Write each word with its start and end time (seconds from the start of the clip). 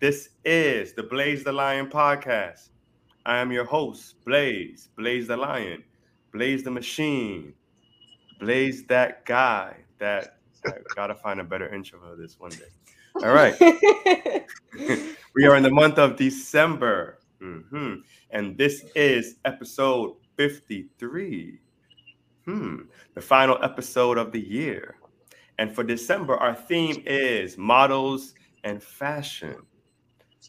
This 0.00 0.30
is 0.46 0.94
the 0.94 1.02
Blaze 1.02 1.44
the 1.44 1.52
Lion 1.52 1.86
podcast. 1.86 2.70
I 3.26 3.36
am 3.36 3.52
your 3.52 3.66
host, 3.66 4.24
Blaze, 4.24 4.88
Blaze 4.96 5.26
the 5.26 5.36
Lion, 5.36 5.84
Blaze 6.32 6.62
the 6.62 6.70
Machine, 6.70 7.52
Blaze 8.40 8.86
that 8.86 9.26
guy 9.26 9.76
that 9.98 10.38
I 10.64 10.70
gotta 10.96 11.14
find 11.14 11.38
a 11.38 11.44
better 11.44 11.68
intro 11.68 12.00
for 12.00 12.16
this 12.16 12.40
one 12.40 12.50
day. 12.52 12.70
All 13.16 13.34
right. 13.34 13.54
we 15.34 15.44
are 15.44 15.56
in 15.56 15.62
the 15.62 15.70
month 15.70 15.98
of 15.98 16.16
December. 16.16 17.18
Mm-hmm. 17.42 17.96
And 18.30 18.56
this 18.56 18.86
is 18.94 19.36
episode 19.44 20.14
53. 20.38 21.60
Hmm. 22.46 22.76
The 23.12 23.20
final 23.20 23.58
episode 23.62 24.16
of 24.16 24.32
the 24.32 24.40
year. 24.40 24.96
And 25.58 25.74
for 25.74 25.84
December, 25.84 26.38
our 26.38 26.54
theme 26.54 27.02
is 27.04 27.58
models 27.58 28.32
and 28.64 28.82
fashion. 28.82 29.56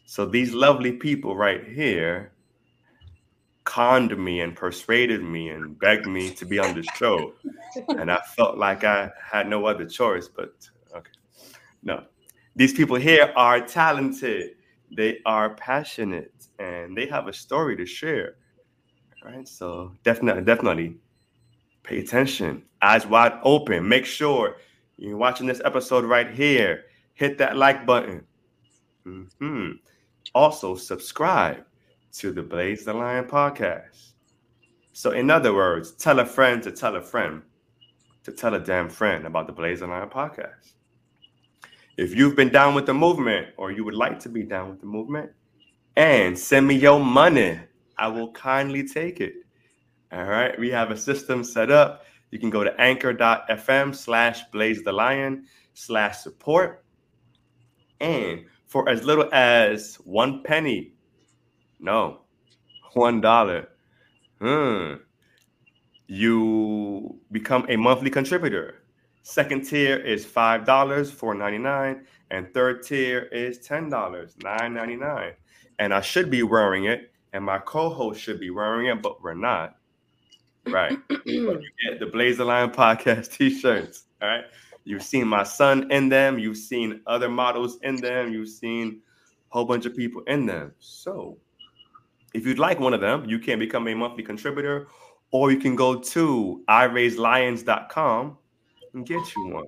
So 0.04 0.26
these 0.26 0.52
lovely 0.52 0.92
people 0.92 1.36
right 1.36 1.66
here 1.66 2.32
conned 3.64 4.16
me 4.18 4.40
and 4.40 4.56
persuaded 4.56 5.22
me 5.22 5.50
and 5.50 5.78
begged 5.78 6.06
me 6.06 6.30
to 6.34 6.44
be 6.44 6.58
on 6.58 6.74
the 6.74 6.82
show. 6.96 7.34
and 7.88 8.10
I 8.10 8.20
felt 8.36 8.58
like 8.58 8.84
I 8.84 9.10
had 9.30 9.48
no 9.48 9.66
other 9.66 9.86
choice, 9.86 10.28
but 10.28 10.52
okay. 10.94 11.10
No. 11.82 12.04
These 12.56 12.74
people 12.74 12.96
here 12.96 13.32
are 13.36 13.60
talented, 13.60 14.56
they 14.94 15.20
are 15.24 15.54
passionate, 15.54 16.34
and 16.58 16.96
they 16.96 17.06
have 17.06 17.28
a 17.28 17.32
story 17.32 17.76
to 17.76 17.86
share. 17.86 18.34
All 19.24 19.32
right. 19.32 19.48
So 19.48 19.92
definitely, 20.04 20.42
definitely 20.42 20.96
pay 21.82 22.00
attention, 22.00 22.64
eyes 22.82 23.06
wide 23.06 23.38
open. 23.42 23.88
Make 23.88 24.04
sure 24.04 24.56
you're 24.96 25.16
watching 25.16 25.46
this 25.46 25.62
episode 25.64 26.04
right 26.04 26.30
here. 26.30 26.84
Hit 27.14 27.38
that 27.38 27.56
like 27.56 27.86
button. 27.86 28.24
Mm-hmm. 29.06 29.72
Also, 30.34 30.74
subscribe 30.74 31.64
to 32.12 32.32
the 32.32 32.42
Blaze 32.42 32.84
the 32.84 32.94
Lion 32.94 33.24
podcast. 33.24 34.12
So, 34.92 35.12
in 35.12 35.30
other 35.30 35.54
words, 35.54 35.92
tell 35.92 36.20
a 36.20 36.26
friend 36.26 36.62
to 36.62 36.70
tell 36.70 36.96
a 36.96 37.02
friend 37.02 37.42
to 38.24 38.32
tell 38.32 38.54
a 38.54 38.60
damn 38.60 38.88
friend 38.88 39.26
about 39.26 39.46
the 39.46 39.52
Blaze 39.52 39.80
the 39.80 39.86
Lion 39.86 40.08
podcast. 40.08 40.74
If 41.96 42.14
you've 42.14 42.36
been 42.36 42.50
down 42.50 42.74
with 42.74 42.86
the 42.86 42.94
movement 42.94 43.48
or 43.56 43.72
you 43.72 43.84
would 43.84 43.94
like 43.94 44.18
to 44.20 44.28
be 44.28 44.42
down 44.44 44.70
with 44.70 44.80
the 44.80 44.86
movement, 44.86 45.30
and 45.96 46.38
send 46.38 46.66
me 46.66 46.74
your 46.74 47.00
money, 47.00 47.60
I 47.98 48.08
will 48.08 48.32
kindly 48.32 48.86
take 48.86 49.20
it. 49.20 49.34
All 50.12 50.24
right. 50.24 50.58
We 50.58 50.70
have 50.70 50.90
a 50.90 50.96
system 50.96 51.44
set 51.44 51.70
up. 51.70 52.04
You 52.30 52.38
can 52.38 52.50
go 52.50 52.64
to 52.64 52.80
anchor.fm 52.80 53.94
slash 53.94 54.42
blaze 54.52 54.82
the 54.82 54.92
lion 54.92 55.46
slash 55.74 56.18
support. 56.18 56.84
And 58.00 58.44
for 58.72 58.88
as 58.88 59.04
little 59.04 59.28
as 59.34 59.96
one 59.96 60.42
penny, 60.42 60.94
no, 61.78 62.22
one 62.94 63.20
dollar, 63.20 63.68
hmm, 64.40 64.94
you 66.06 67.20
become 67.30 67.66
a 67.68 67.76
monthly 67.76 68.08
contributor. 68.08 68.76
Second 69.24 69.66
tier 69.66 69.98
is 69.98 70.24
five 70.24 70.64
dollars, 70.64 71.10
four 71.10 71.34
ninety 71.34 71.58
nine, 71.58 72.06
and 72.30 72.52
third 72.54 72.82
tier 72.82 73.28
is 73.30 73.58
ten 73.58 73.90
dollars, 73.90 74.36
nine 74.42 74.72
ninety 74.72 74.96
nine. 74.96 75.32
And 75.78 75.92
I 75.92 76.00
should 76.00 76.30
be 76.30 76.42
wearing 76.42 76.86
it, 76.86 77.12
and 77.34 77.44
my 77.44 77.58
co-host 77.58 78.22
should 78.22 78.40
be 78.40 78.48
wearing 78.48 78.86
it, 78.86 79.02
but 79.02 79.22
we're 79.22 79.34
not. 79.34 79.76
Right. 80.66 80.98
you 81.26 81.60
get 81.84 82.00
the 82.00 82.06
Blaze 82.06 82.38
the 82.38 82.46
Lion 82.46 82.70
podcast 82.70 83.32
t-shirts. 83.36 84.04
All 84.22 84.28
right. 84.28 84.44
You've 84.84 85.02
seen 85.02 85.28
my 85.28 85.44
son 85.44 85.90
in 85.90 86.08
them. 86.08 86.38
You've 86.38 86.56
seen 86.56 87.00
other 87.06 87.28
models 87.28 87.78
in 87.82 87.96
them. 87.96 88.32
You've 88.32 88.48
seen 88.48 89.00
a 89.50 89.54
whole 89.54 89.64
bunch 89.64 89.86
of 89.86 89.96
people 89.96 90.22
in 90.26 90.46
them. 90.46 90.72
So 90.78 91.38
if 92.34 92.46
you'd 92.46 92.58
like 92.58 92.80
one 92.80 92.94
of 92.94 93.00
them, 93.00 93.24
you 93.28 93.38
can 93.38 93.58
become 93.58 93.86
a 93.88 93.94
monthly 93.94 94.22
contributor, 94.22 94.88
or 95.30 95.52
you 95.52 95.58
can 95.58 95.76
go 95.76 95.94
to 95.94 96.62
iraiselions.com 96.68 98.38
and 98.94 99.06
get 99.06 99.34
you 99.36 99.48
one. 99.48 99.66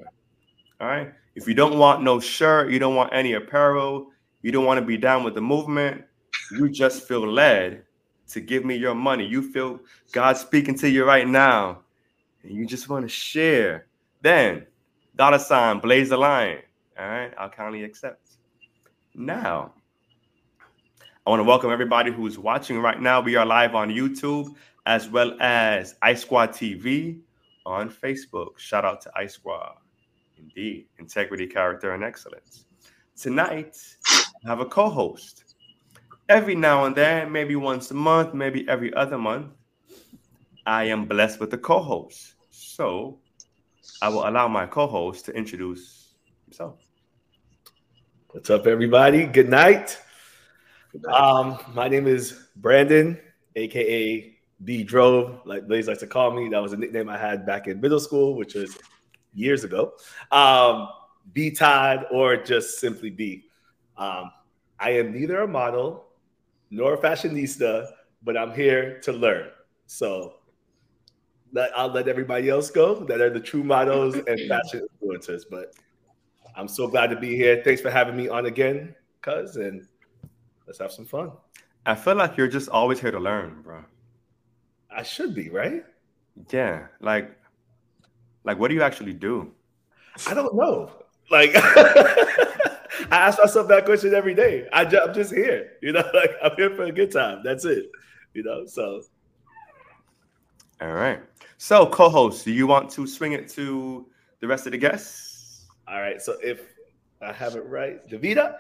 All 0.81 0.89
right. 0.89 1.13
If 1.35 1.49
you 1.49 1.55
don't 1.55 1.79
want 1.79 2.03
no 2.03 2.21
shirt, 2.21 2.71
you 2.71 2.79
don't 2.79 2.95
want 2.95 3.13
any 3.13 3.35
apparel, 3.35 4.11
you 4.43 4.53
don't 4.53 4.65
want 4.65 4.79
to 4.79 4.87
be 4.87 4.97
down 4.97 5.25
with 5.25 5.35
the 5.35 5.41
movement, 5.41 6.05
you 6.53 6.69
just 6.69 7.09
feel 7.09 7.27
led 7.27 7.85
to 8.29 8.41
give 8.41 8.65
me 8.65 8.77
your 8.77 8.95
money. 8.95 9.27
You 9.27 9.51
feel 9.53 9.81
God 10.13 10.37
speaking 10.37 10.77
to 10.79 10.89
you 10.89 11.05
right 11.05 11.27
now, 11.27 11.81
and 12.43 12.53
you 12.53 12.67
just 12.67 12.89
want 12.89 13.05
to 13.05 13.09
share. 13.09 13.87
Then, 14.23 14.67
dollar 15.17 15.39
sign, 15.39 15.79
blaze 15.79 16.09
the 16.09 16.17
lion. 16.17 16.63
All 16.99 17.09
right, 17.09 17.33
I'll 17.39 17.51
kindly 17.51 17.85
accept. 17.85 18.37
Now, 19.15 19.73
I 21.27 21.31
want 21.31 21.41
to 21.41 21.45
welcome 21.45 21.71
everybody 21.71 22.13
who's 22.13 22.39
watching 22.39 22.79
right 22.79 23.01
now. 23.01 23.21
We 23.21 23.37
are 23.37 23.47
live 23.47 23.75
on 23.75 23.91
YouTube 23.91 24.55
as 24.87 25.09
well 25.09 25.37
as 25.41 25.95
Ice 26.03 26.23
Squad 26.23 26.51
TV 26.51 27.21
on 27.65 27.89
Facebook. 27.91 28.59
Shout 28.59 28.85
out 28.85 29.01
to 29.03 29.11
Ice 29.17 29.35
Squad. 29.35 29.77
Indeed, 30.37 30.87
integrity, 30.99 31.47
character, 31.47 31.93
and 31.93 32.05
excellence. 32.05 32.67
Tonight, 33.17 33.77
I 34.45 34.49
have 34.49 34.61
a 34.61 34.67
co 34.67 34.91
host 34.91 35.45
every 36.29 36.55
now 36.55 36.85
and 36.85 36.97
then, 36.97 37.31
maybe 37.31 37.57
once 37.57 37.91
a 37.91 37.95
month, 37.95 38.35
maybe 38.35 38.69
every 38.69 38.93
other 38.95 39.19
month, 39.19 39.53
I 40.67 40.85
am 40.85 41.05
blessed 41.05 41.41
with 41.41 41.53
a 41.55 41.59
co 41.59 41.81
host. 41.81 42.35
So 42.51 43.19
I 44.03 44.09
will 44.09 44.29
allow 44.29 44.49
my 44.49 44.67
co 44.67 44.87
host 44.87 45.25
to 45.27 45.33
introduce 45.33 46.15
himself. 46.45 46.79
What's 48.29 48.51
up, 48.51 48.67
everybody? 48.67 49.27
Good 49.27 49.49
night. 49.49 49.99
Good 50.93 51.03
night. 51.03 51.15
Um, 51.15 51.59
my 51.75 51.89
name 51.89 52.07
is 52.07 52.49
Brandon, 52.57 53.19
aka 53.57 54.37
B 54.65 54.83
Drove, 54.83 55.41
like 55.45 55.67
Blaze 55.67 55.89
likes 55.89 56.01
to 56.01 56.07
call 56.07 56.33
me. 56.33 56.49
That 56.49 56.63
was 56.63 56.73
a 56.73 56.77
nickname 56.77 57.09
I 57.09 57.19
had 57.19 57.47
back 57.47 57.67
in 57.67 57.81
middle 57.81 58.01
school, 58.01 58.37
which 58.37 58.55
was 58.55 58.77
years 59.33 59.65
ago. 59.65 59.93
Um, 60.33 60.89
B 61.33 61.51
Todd, 61.51 62.07
or 62.11 62.37
just 62.37 62.79
simply 62.81 63.11
B. 63.11 63.45
Um, 63.97 64.31
I 64.79 64.91
am 64.91 65.13
neither 65.13 65.43
a 65.43 65.49
model 65.49 66.07
nor 66.71 66.95
a 66.95 66.99
fashionista, 66.99 67.87
but 68.23 68.37
I'm 68.37 68.53
here 68.53 69.01
to 69.01 69.13
learn. 69.13 69.51
So 69.87 70.35
let, 70.35 70.44
I'll 71.77 71.89
let 71.89 72.09
everybody 72.09 72.49
else 72.49 72.71
go 72.71 73.05
that 73.05 73.21
are 73.21 73.31
the 73.31 73.41
true 73.41 73.65
models 73.65 74.15
and 74.15 74.41
fashion 74.49 74.87
influencers. 75.03 75.43
But 75.51 75.75
I'm 76.57 76.69
so 76.69 76.89
glad 76.89 77.09
to 77.11 77.17
be 77.17 77.37
here. 77.37 77.63
Thanks 77.65 77.81
for 77.81 77.91
having 77.91 78.17
me 78.17 78.29
on 78.29 78.47
again, 78.47 78.95
cuz, 79.23 79.57
and 79.57 79.87
let's 80.67 80.79
have 80.79 80.93
some 80.93 81.05
fun. 81.05 81.33
I 81.87 81.95
feel 81.95 82.15
like 82.15 82.37
you're 82.37 82.49
just 82.49 82.69
always 82.69 83.01
here 83.01 83.11
to 83.11 83.21
learn, 83.21 83.63
bro. 83.63 83.85
I 84.91 85.03
should 85.03 85.35
be, 85.35 85.51
right? 85.51 85.85
Yeah. 86.51 86.87
Like, 87.01 87.37
like 88.45 88.59
what 88.59 88.69
do 88.69 88.75
you 88.75 88.83
actually 88.83 89.13
do? 89.13 89.53
I 90.27 90.35
don't 90.35 90.55
know. 90.55 90.91
Like 91.31 91.51
I 91.55 93.19
ask 93.29 93.39
myself 93.39 93.69
that 93.69 93.85
question 93.85 94.15
every 94.15 94.35
day. 94.35 94.69
I 94.73 94.83
am 94.83 95.15
just 95.15 95.35
here, 95.35 95.73
you 95.83 95.93
know, 95.93 96.05
like 96.15 96.33
I'm 96.43 96.53
here 96.57 96.75
for 96.75 96.85
a 96.85 96.93
good 96.93 97.11
time. 97.11 97.43
That's 97.45 97.65
it, 97.65 97.91
you 98.35 98.43
know. 98.43 98.67
So, 98.67 99.03
all 100.81 100.93
right. 100.93 101.21
So, 101.59 101.87
co-host, 101.87 102.45
do 102.45 102.53
you 102.53 102.67
want 102.67 102.91
to 102.91 103.07
swing 103.07 103.33
it 103.33 103.49
to 103.51 104.07
the 104.41 104.47
rest 104.47 104.67
of 104.67 104.73
the 104.73 104.79
guests? 104.79 105.67
All 105.89 106.01
right. 106.01 106.21
So, 106.21 106.37
if 106.43 106.61
I 107.23 107.33
have 107.33 107.57
it 107.57 107.67
right, 107.67 108.07
Daviida. 108.09 108.57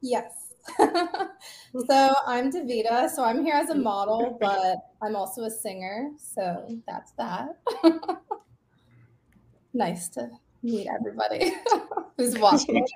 Yes. 0.00 0.54
so 0.78 2.14
I'm 2.26 2.50
Daviida. 2.50 3.08
So 3.10 3.24
I'm 3.24 3.44
here 3.44 3.54
as 3.54 3.70
a 3.70 3.74
model, 3.74 4.36
but 4.40 4.78
I'm 5.02 5.16
also 5.16 5.44
a 5.44 5.50
singer. 5.50 6.10
So 6.18 6.80
that's 6.86 7.12
that. 7.12 7.58
nice 9.74 10.08
to 10.10 10.28
meet 10.62 10.88
everybody 10.88 11.52
who's 12.16 12.38
watching. 12.38 12.86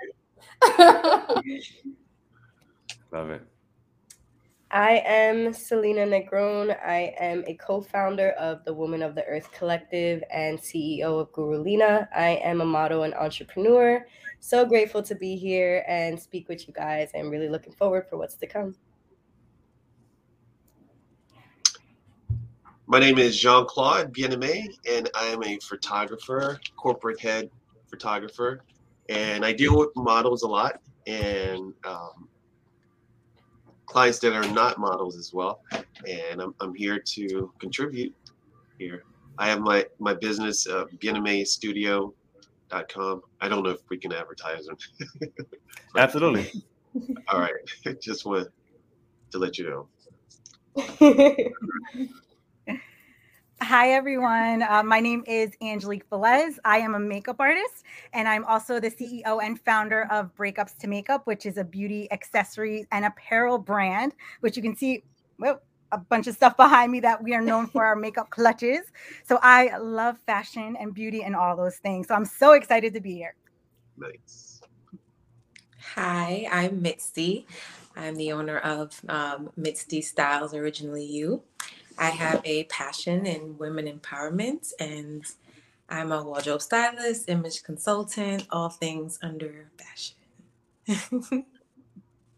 Love 3.13 3.31
it. 3.31 3.43
I 4.75 5.05
am 5.07 5.53
Selina 5.53 6.05
Negron. 6.05 6.77
I 6.85 7.15
am 7.21 7.45
a 7.47 7.55
co 7.55 7.81
founder 7.81 8.31
of 8.31 8.65
the 8.65 8.75
Woman 8.75 9.03
of 9.03 9.15
the 9.15 9.25
Earth 9.27 9.53
Collective 9.53 10.25
and 10.33 10.59
CEO 10.59 11.21
of 11.21 11.31
Gurulina. 11.31 12.09
I 12.13 12.41
am 12.43 12.61
a 12.61 12.65
model 12.65 13.05
and 13.05 13.15
entrepreneur. 13.15 14.05
So 14.41 14.67
grateful 14.67 15.01
to 15.05 15.15
be 15.15 15.37
here 15.37 15.85
and 15.87 16.21
speak 16.21 16.49
with 16.49 16.67
you 16.67 16.75
guys. 16.75 17.13
I'm 17.15 17.31
really 17.31 17.49
looking 17.49 17.73
forward 17.73 18.09
for 18.11 18.17
what's 18.17 18.35
to 18.35 18.49
come. 18.49 18.75
My 22.89 22.99
name 22.99 23.19
is 23.19 23.39
Jean 23.39 23.67
Claude 23.67 24.13
Bien-Aimé, 24.13 24.77
and 24.91 25.09
I 25.15 25.27
am 25.27 25.45
a 25.45 25.57
photographer, 25.61 26.59
corporate 26.77 27.21
head 27.21 27.49
photographer 27.89 28.65
and 29.09 29.45
I 29.45 29.53
deal 29.53 29.79
with 29.79 29.91
models 29.95 30.43
a 30.43 30.49
lot 30.49 30.81
and 31.07 31.73
um, 31.85 32.29
clients 33.95 34.19
that 34.19 34.33
are 34.33 34.53
not 34.53 34.77
models 34.77 35.17
as 35.17 35.33
well. 35.33 35.61
And 36.09 36.43
I'm, 36.43 36.53
I'm 36.61 36.75
here 36.75 36.99
to 36.99 37.53
contribute 37.61 38.13
here. 38.77 39.05
I 39.39 39.49
have 39.49 39.61
my, 39.61 39.87
my 40.01 40.15
business, 40.15 40.67
uh, 40.67 40.87
Studio.com. 41.45 43.23
I 43.41 43.49
don't 43.49 43.63
know 43.63 43.71
if 43.71 43.79
we 43.91 43.97
can 43.97 44.13
advertise 44.13 44.67
them. 44.67 44.77
Absolutely. 45.97 46.51
All 47.29 47.39
right. 47.39 47.53
Just 48.03 48.27
want 48.27 48.49
to 49.31 49.39
let 49.39 49.59
you 49.59 49.71
know. 49.71 49.89
Hi, 53.63 53.93
everyone. 53.93 54.63
Uh, 54.63 54.83
my 54.83 55.01
name 55.01 55.25
is 55.27 55.53
Angelique 55.63 56.09
Velez. 56.11 56.59
I 56.65 56.79
am 56.79 56.95
a 56.95 56.99
makeup 56.99 57.37
artist, 57.39 57.85
and 58.13 58.29
I'm 58.29 58.45
also 58.45 58.81
the 58.81 58.91
CEO 58.91 59.43
and 59.43 59.59
founder 59.61 60.07
of 60.11 60.35
Breakups 60.35 60.77
to 60.79 60.89
Makeup, 60.89 61.27
which 61.27 61.47
is 61.47 61.57
a 61.57 61.65
beauty 61.65 62.11
accessory 62.11 62.87
and 62.93 63.05
apparel 63.05 63.59
brand, 63.59 64.15
which 64.41 64.57
you 64.57 64.63
can 64.63 64.77
see 64.77 65.05
well, 65.39 65.63
a 65.93 65.99
bunch 65.99 66.27
of 66.27 66.35
stuff 66.35 66.57
behind 66.57 66.91
me 66.91 67.01
that 67.01 67.23
we 67.23 67.33
are 67.33 67.41
known 67.41 67.67
for 67.69 67.85
our 67.85 67.97
makeup 67.97 68.29
clutches. 68.31 68.81
So 69.25 69.39
I 69.41 69.77
love 69.79 70.19
fashion 70.27 70.77
and 70.79 70.93
beauty 70.93 71.23
and 71.23 71.37
all 71.37 71.57
those 71.57 71.77
things. 71.77 72.09
So 72.09 72.15
I'm 72.15 72.27
so 72.27 72.53
excited 72.53 72.93
to 72.95 73.01
be 73.01 73.15
here. 73.15 73.35
Nice. 73.97 74.61
Hi, 75.95 76.49
I'm 76.51 76.83
MitzD. 76.83 77.47
I'm 77.97 78.17
the 78.17 78.33
owner 78.33 78.59
of 78.59 79.01
um, 79.09 79.51
MitzD 79.59 80.01
Stylez, 80.01 80.55
originally 80.55 81.05
you. 81.05 81.43
I 81.99 82.11
have 82.11 82.41
a 82.45 82.65
passion 82.65 83.27
in 83.27 83.57
women 83.57 83.87
empowerment 83.87 84.73
and 84.81 85.25
I'm 85.89 86.13
a 86.13 86.23
wardrobe 86.23 86.63
stylist, 86.63 87.29
image 87.29 87.63
consultant, 87.63 88.47
all 88.51 88.69
things 88.69 89.19
under 89.23 89.69
fashion. 89.79 91.47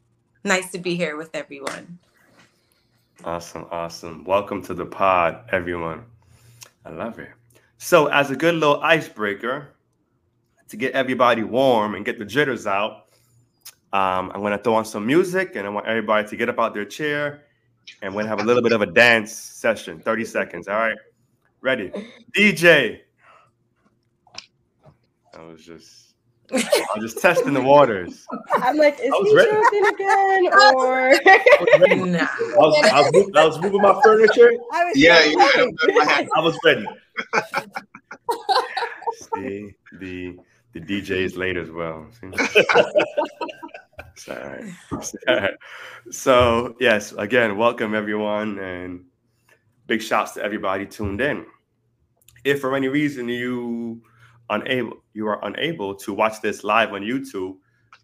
nice 0.45 0.71
to 0.73 0.79
be 0.79 0.95
here 0.95 1.17
with 1.17 1.31
everyone. 1.33 1.99
Awesome, 3.25 3.67
awesome. 3.71 4.25
Welcome 4.25 4.63
to 4.65 4.75
the 4.75 4.85
pod, 4.85 5.41
everyone. 5.51 6.05
I 6.85 6.91
love 6.91 7.19
it. 7.19 7.31
So, 7.79 8.07
as 8.07 8.31
a 8.31 8.37
good 8.37 8.55
little 8.55 8.81
icebreaker 8.83 9.69
to 10.69 10.77
get 10.77 10.93
everybody 10.93 11.43
warm 11.45 11.95
and 11.95 12.05
get 12.05 12.19
the 12.19 12.25
jitters 12.25 12.67
out, 12.67 13.07
um, 13.93 14.31
I'm 14.35 14.41
going 14.41 14.53
to 14.53 14.63
throw 14.63 14.75
on 14.75 14.85
some 14.85 15.07
music 15.07 15.57
and 15.57 15.67
I 15.67 15.71
want 15.71 15.87
everybody 15.87 16.29
to 16.29 16.37
get 16.37 16.51
up 16.51 16.59
out 16.59 16.75
their 16.75 16.85
chair 16.85 17.46
and 18.03 18.13
we're 18.15 18.23
going 18.23 18.27
to 18.27 18.31
have 18.31 18.41
a 18.41 18.45
little 18.45 18.63
bit 18.63 18.73
of 18.73 18.83
a 18.83 18.87
dance 18.87 19.33
session 19.33 19.99
30 20.01 20.25
seconds. 20.25 20.69
All 20.69 20.77
right. 20.77 20.97
Ready? 21.61 21.91
DJ. 22.37 23.01
I 25.37 25.43
was 25.45 25.65
just. 25.65 26.03
I 26.53 26.87
was 26.97 27.13
just 27.13 27.21
testing 27.21 27.53
the 27.55 27.61
waters. 27.61 28.25
I'm 28.63 28.77
like, 28.77 29.01
is 29.01 29.13
I 29.13 29.21
he 29.25 29.35
ready. 29.35 29.51
joking 29.51 29.87
again? 29.87 30.47
Or 30.79 31.11
Nah. 32.07 32.19
I 32.21 32.57
was, 32.57 32.91
I, 32.93 33.01
was, 33.01 33.13
mov- 33.13 33.37
I 33.37 33.45
was 33.47 33.61
moving 33.61 33.81
my 33.83 34.01
furniture. 34.03 34.53
I 34.73 34.85
was 34.85 34.97
Yeah, 34.97 35.21
so 35.23 35.29
yeah. 35.89 35.95
I 36.03 36.29
I 36.37 36.41
was 36.41 36.57
ready. 36.65 36.87
See, 39.35 39.75
the 39.99 40.39
the 40.73 40.81
DJ 40.81 41.11
is 41.25 41.37
late 41.37 41.57
as 41.57 41.71
well. 41.71 42.07
Right. 45.27 45.55
So 46.11 46.75
yes, 46.81 47.13
again, 47.13 47.57
welcome 47.57 47.95
everyone, 47.95 48.59
and 48.59 49.05
big 49.87 50.03
shouts 50.03 50.33
to 50.33 50.43
everybody 50.43 50.87
tuned 50.87 51.21
in. 51.21 51.45
If 52.45 52.61
for 52.61 52.75
any 52.77 52.89
reason 52.89 53.29
you 53.29 54.03
unable 54.51 55.05
you 55.13 55.27
are 55.27 55.45
unable 55.45 55.95
to 55.97 56.13
watch 56.13 56.41
this 56.41 56.65
live 56.65 56.93
on 56.93 57.03
YouTube, 57.03 57.57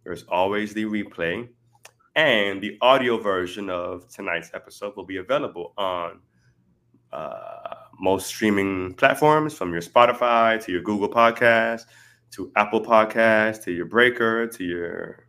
there's 0.04 0.24
always 0.24 0.74
the 0.74 0.84
replay, 0.84 1.48
and 2.16 2.60
the 2.60 2.76
audio 2.80 3.18
version 3.18 3.70
of 3.70 4.08
tonight's 4.08 4.50
episode 4.54 4.96
will 4.96 5.06
be 5.06 5.18
available 5.18 5.72
on 5.78 6.20
uh, 7.12 7.74
most 8.00 8.26
streaming 8.26 8.94
platforms, 8.94 9.54
from 9.54 9.72
your 9.72 9.82
Spotify 9.82 10.62
to 10.64 10.72
your 10.72 10.82
Google 10.82 11.08
Podcast 11.08 11.82
to 12.32 12.50
Apple 12.56 12.80
Podcast 12.80 13.62
to 13.64 13.72
your 13.72 13.86
Breaker 13.86 14.46
to 14.48 14.64
your 14.64 15.26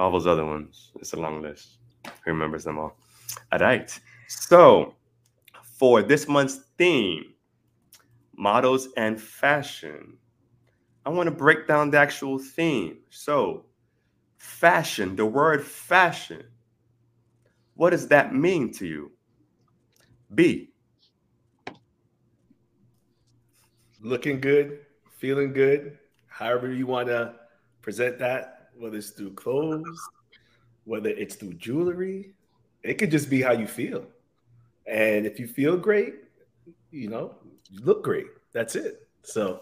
all 0.00 0.10
those 0.10 0.26
other 0.26 0.46
ones. 0.46 0.92
It's 0.96 1.12
a 1.12 1.16
long 1.16 1.42
list. 1.42 1.76
Who 2.24 2.30
remembers 2.32 2.64
them 2.64 2.78
all? 2.78 2.96
All 3.52 3.58
right. 3.58 4.00
So 4.28 4.94
for 5.62 6.02
this 6.02 6.26
month's 6.26 6.60
theme, 6.78 7.34
models 8.34 8.88
and 8.96 9.20
fashion, 9.20 10.16
I 11.04 11.10
want 11.10 11.26
to 11.26 11.30
break 11.30 11.68
down 11.68 11.90
the 11.90 11.98
actual 11.98 12.38
theme. 12.38 12.98
So, 13.10 13.66
fashion, 14.38 15.16
the 15.16 15.26
word 15.26 15.64
fashion, 15.64 16.44
what 17.74 17.90
does 17.90 18.08
that 18.08 18.34
mean 18.34 18.72
to 18.74 18.86
you? 18.86 19.12
B. 20.34 20.70
Looking 24.00 24.40
good, 24.40 24.80
feeling 25.18 25.52
good, 25.52 25.98
however 26.26 26.72
you 26.72 26.86
want 26.86 27.08
to 27.08 27.34
present 27.82 28.18
that, 28.20 28.59
whether 28.80 28.96
it's 28.96 29.10
through 29.10 29.34
clothes, 29.34 30.00
whether 30.84 31.10
it's 31.10 31.34
through 31.36 31.52
jewelry, 31.54 32.32
it 32.82 32.94
could 32.94 33.10
just 33.10 33.28
be 33.28 33.42
how 33.42 33.52
you 33.52 33.66
feel. 33.66 34.06
And 34.86 35.26
if 35.26 35.38
you 35.38 35.46
feel 35.46 35.76
great, 35.76 36.14
you 36.90 37.08
know, 37.08 37.34
you 37.70 37.80
look 37.84 38.02
great. 38.02 38.26
That's 38.52 38.74
it. 38.74 39.06
So, 39.22 39.60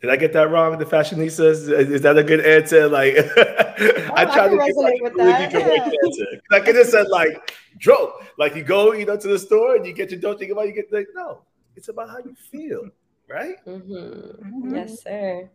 did 0.00 0.10
I 0.10 0.16
get 0.16 0.32
that 0.32 0.50
wrong? 0.50 0.78
The 0.78 0.86
fashionistas 0.86 1.68
is, 1.68 1.68
is 1.68 2.02
that 2.02 2.16
a 2.16 2.24
good 2.24 2.40
answer? 2.44 2.88
Like, 2.88 3.14
I 3.36 4.22
I 4.22 4.24
tried 4.24 4.48
to 4.48 4.56
can 4.56 4.66
give 4.66 4.76
resonate 4.76 5.02
with 5.02 5.12
a 5.12 5.16
really 5.18 5.32
that, 5.32 5.52
correct 5.52 5.86
yeah. 5.86 6.06
answer. 6.06 6.26
'Cause 6.48 6.60
I 6.60 6.60
could 6.64 6.76
have 6.76 6.86
said 6.86 7.06
like, 7.08 7.54
"Drove." 7.78 8.12
Like 8.38 8.56
you 8.56 8.62
go, 8.64 8.92
you 8.92 9.04
know, 9.04 9.16
to 9.16 9.28
the 9.28 9.38
store 9.38 9.76
and 9.76 9.86
you 9.86 9.92
get 9.92 10.10
your 10.10 10.20
don't 10.20 10.38
think 10.38 10.50
about. 10.50 10.64
it, 10.64 10.68
You 10.68 10.82
get 10.82 10.92
like, 10.92 11.08
no, 11.14 11.42
it's 11.76 11.88
about 11.88 12.08
how 12.08 12.18
you 12.18 12.34
feel, 12.34 12.88
right? 13.28 13.56
Mhm. 13.66 14.40
Mhm. 14.40 14.74
yes, 14.74 15.02
sir. 15.02 15.48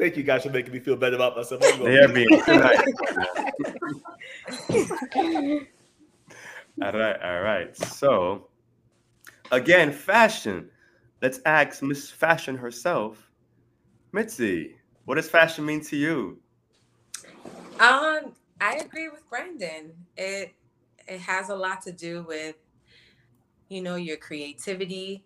Thank 0.00 0.16
you 0.16 0.22
guys 0.22 0.44
for 0.44 0.50
making 0.50 0.72
me 0.72 0.80
feel 0.80 0.96
better 0.96 1.16
about 1.16 1.36
myself. 1.36 1.60
I'm 1.62 1.78
going- 1.78 1.92
They 1.92 1.98
are 1.98 2.08
being. 2.08 2.28
All 6.82 6.92
right, 6.92 7.20
all 7.22 7.40
right. 7.42 7.76
So, 7.76 8.48
again, 9.52 9.92
fashion. 9.92 10.70
Let's 11.20 11.38
ask 11.44 11.82
Miss 11.82 12.10
Fashion 12.10 12.56
herself, 12.56 13.30
MitzD. 14.14 14.76
What 15.04 15.16
does 15.16 15.28
fashion 15.28 15.66
mean 15.66 15.82
to 15.82 15.96
you? 15.96 16.38
Um, 17.78 18.32
I 18.58 18.76
agree 18.82 19.10
with 19.10 19.28
Brandon. 19.28 19.92
It 20.16 20.54
it 21.06 21.20
has 21.20 21.50
a 21.50 21.54
lot 21.54 21.82
to 21.82 21.92
do 21.92 22.24
with, 22.26 22.56
you 23.68 23.82
know, 23.82 23.96
your 23.96 24.16
creativity, 24.16 25.22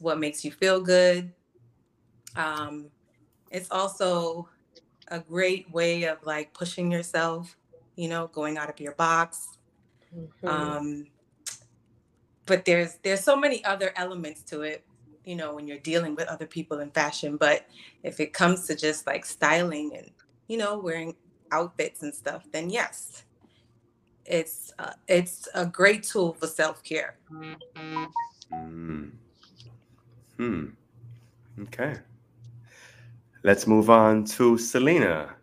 what 0.00 0.18
makes 0.18 0.44
you 0.44 0.50
feel 0.50 0.80
good. 0.80 1.32
Um, 2.34 2.90
it's 3.50 3.70
also 3.70 4.48
a 5.08 5.20
great 5.20 5.70
way 5.70 6.04
of 6.04 6.24
like 6.24 6.52
pushing 6.52 6.90
yourself, 6.90 7.56
you 7.96 8.08
know, 8.08 8.28
going 8.28 8.58
out 8.58 8.70
of 8.70 8.80
your 8.80 8.92
box. 8.92 9.58
Mhm. 10.14 10.48
Um, 10.48 11.06
but 12.46 12.64
there's 12.64 12.96
there's 13.02 13.22
so 13.22 13.36
many 13.36 13.64
other 13.64 13.92
elements 13.96 14.42
to 14.44 14.62
it, 14.62 14.84
you 15.24 15.36
know, 15.36 15.54
when 15.54 15.66
you're 15.66 15.78
dealing 15.78 16.14
with 16.14 16.28
other 16.28 16.46
people 16.46 16.80
in 16.80 16.90
fashion. 16.90 17.36
But 17.36 17.66
if 18.02 18.20
it 18.20 18.32
comes 18.32 18.66
to 18.66 18.76
just 18.76 19.06
like 19.06 19.24
styling 19.24 19.96
and 19.96 20.10
you 20.48 20.56
know 20.56 20.78
wearing 20.78 21.14
outfits 21.52 22.02
and 22.02 22.14
stuff, 22.14 22.46
then 22.52 22.70
yes, 22.70 23.24
it's 24.24 24.72
uh, 24.78 24.92
it's 25.08 25.48
a 25.54 25.66
great 25.66 26.02
tool 26.02 26.34
for 26.34 26.46
self 26.46 26.82
care. 26.82 27.16
Hmm. 27.28 27.54
Hmm. 30.36 30.66
Okay. 31.62 31.96
Let's 33.46 33.68
move 33.68 33.90
on 33.90 34.24
to 34.24 34.58
Selina. 34.58 35.36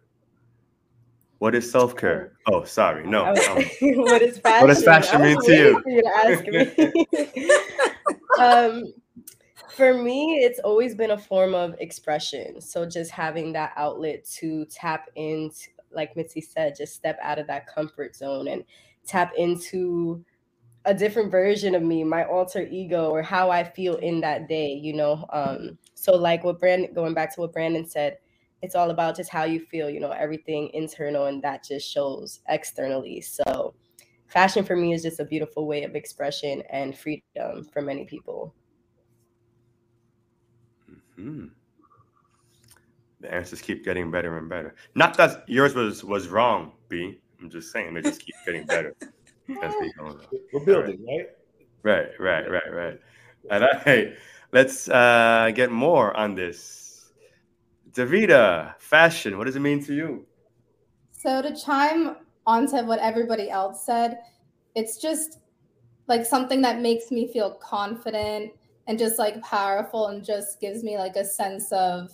What 1.37 1.55
is 1.55 1.71
self 1.71 1.95
care? 1.95 2.33
Oh, 2.51 2.65
sorry. 2.65 3.07
No. 3.07 3.23
Was- 3.23 3.47
um, 3.47 3.63
what 4.01 4.21
is 4.21 4.39
fashion? 4.39 4.67
does 4.67 4.83
fashion 4.83 5.21
mean 5.21 5.37
to 5.45 5.55
you? 5.55 5.81
For 5.81 5.89
you 5.89 6.43
to 6.43 7.05
me. 7.13 7.55
um, 8.43 8.93
for 9.69 9.93
me, 9.93 10.39
it's 10.43 10.59
always 10.59 10.95
been 10.95 11.11
a 11.11 11.17
form 11.17 11.55
of 11.55 11.75
expression. 11.79 12.59
So 12.59 12.85
just 12.85 13.09
having 13.09 13.53
that 13.53 13.71
outlet 13.77 14.25
to 14.39 14.65
tap 14.65 15.09
into, 15.15 15.69
like 15.93 16.13
MitzD 16.15 16.43
said, 16.43 16.75
just 16.77 16.95
step 16.95 17.17
out 17.21 17.39
of 17.39 17.47
that 17.47 17.67
comfort 17.67 18.17
zone 18.17 18.49
and 18.49 18.65
tap 19.07 19.31
into 19.37 20.25
a 20.85 20.93
different 20.93 21.31
version 21.31 21.75
of 21.75 21.81
me, 21.83 22.03
my 22.03 22.25
alter 22.25 22.67
ego, 22.69 23.09
or 23.09 23.21
how 23.21 23.49
I 23.49 23.63
feel 23.63 23.95
in 23.97 24.21
that 24.21 24.47
day. 24.47 24.73
You 24.73 24.93
know, 24.93 25.25
um, 25.31 25.77
so 25.93 26.15
like 26.15 26.43
what 26.43 26.59
Brandon, 26.59 26.93
going 26.93 27.13
back 27.13 27.33
to 27.35 27.41
what 27.41 27.53
Brandon 27.53 27.85
said, 27.85 28.17
it's 28.61 28.75
all 28.75 28.91
about 28.91 29.15
just 29.15 29.29
how 29.29 29.43
you 29.43 29.59
feel. 29.59 29.89
You 29.89 29.99
know, 29.99 30.11
everything 30.11 30.69
internal, 30.73 31.25
and 31.25 31.41
that 31.43 31.63
just 31.63 31.89
shows 31.89 32.41
externally. 32.49 33.21
So 33.21 33.73
fashion 34.27 34.65
for 34.65 34.75
me 34.75 34.93
is 34.93 35.03
just 35.03 35.19
a 35.19 35.25
beautiful 35.25 35.67
way 35.67 35.83
of 35.83 35.95
expression 35.95 36.63
and 36.69 36.97
freedom 36.97 37.63
for 37.71 37.81
many 37.81 38.05
people. 38.05 38.53
hmm. 41.15 41.45
The 43.21 43.33
answers 43.33 43.61
keep 43.61 43.85
getting 43.85 44.11
better 44.11 44.37
and 44.37 44.49
better. 44.49 44.75
Not 44.95 45.15
that 45.15 45.47
yours 45.47 45.73
was 45.73 46.03
was 46.03 46.27
wrong, 46.27 46.73
B. 46.89 47.21
I'm 47.41 47.49
just 47.49 47.71
saying 47.71 47.93
they 47.93 48.01
just 48.01 48.19
keep 48.19 48.35
getting 48.45 48.65
better 48.65 48.93
as 49.61 49.73
they 49.79 49.91
go. 49.97 50.19
We're 50.53 50.65
building, 50.65 51.05
right? 51.05 51.27
Right, 51.83 52.09
right, 52.19 52.49
right, 52.49 52.73
right. 52.73 52.99
All 53.51 53.59
right. 53.85 54.13
Let's 54.51 54.87
uh, 54.87 55.51
get 55.53 55.71
more 55.71 56.15
on 56.15 56.35
this. 56.35 57.11
Daviida, 57.91 58.75
fashion, 58.79 59.37
what 59.37 59.45
does 59.45 59.55
it 59.55 59.59
mean 59.59 59.83
to 59.85 59.93
you? 59.93 60.25
So 61.11 61.41
to 61.41 61.55
chime 61.55 62.17
onto 62.45 62.77
what 62.85 62.99
everybody 62.99 63.49
else 63.49 63.85
said, 63.85 64.19
it's 64.75 64.97
just 64.97 65.39
like 66.07 66.25
something 66.25 66.61
that 66.61 66.81
makes 66.81 67.11
me 67.11 67.31
feel 67.31 67.51
confident 67.51 68.51
and 68.87 68.99
just 68.99 69.19
like 69.19 69.41
powerful 69.41 70.07
and 70.07 70.23
just 70.23 70.59
gives 70.59 70.83
me 70.83 70.97
like 70.97 71.15
a 71.15 71.23
sense 71.23 71.71
of 71.71 72.09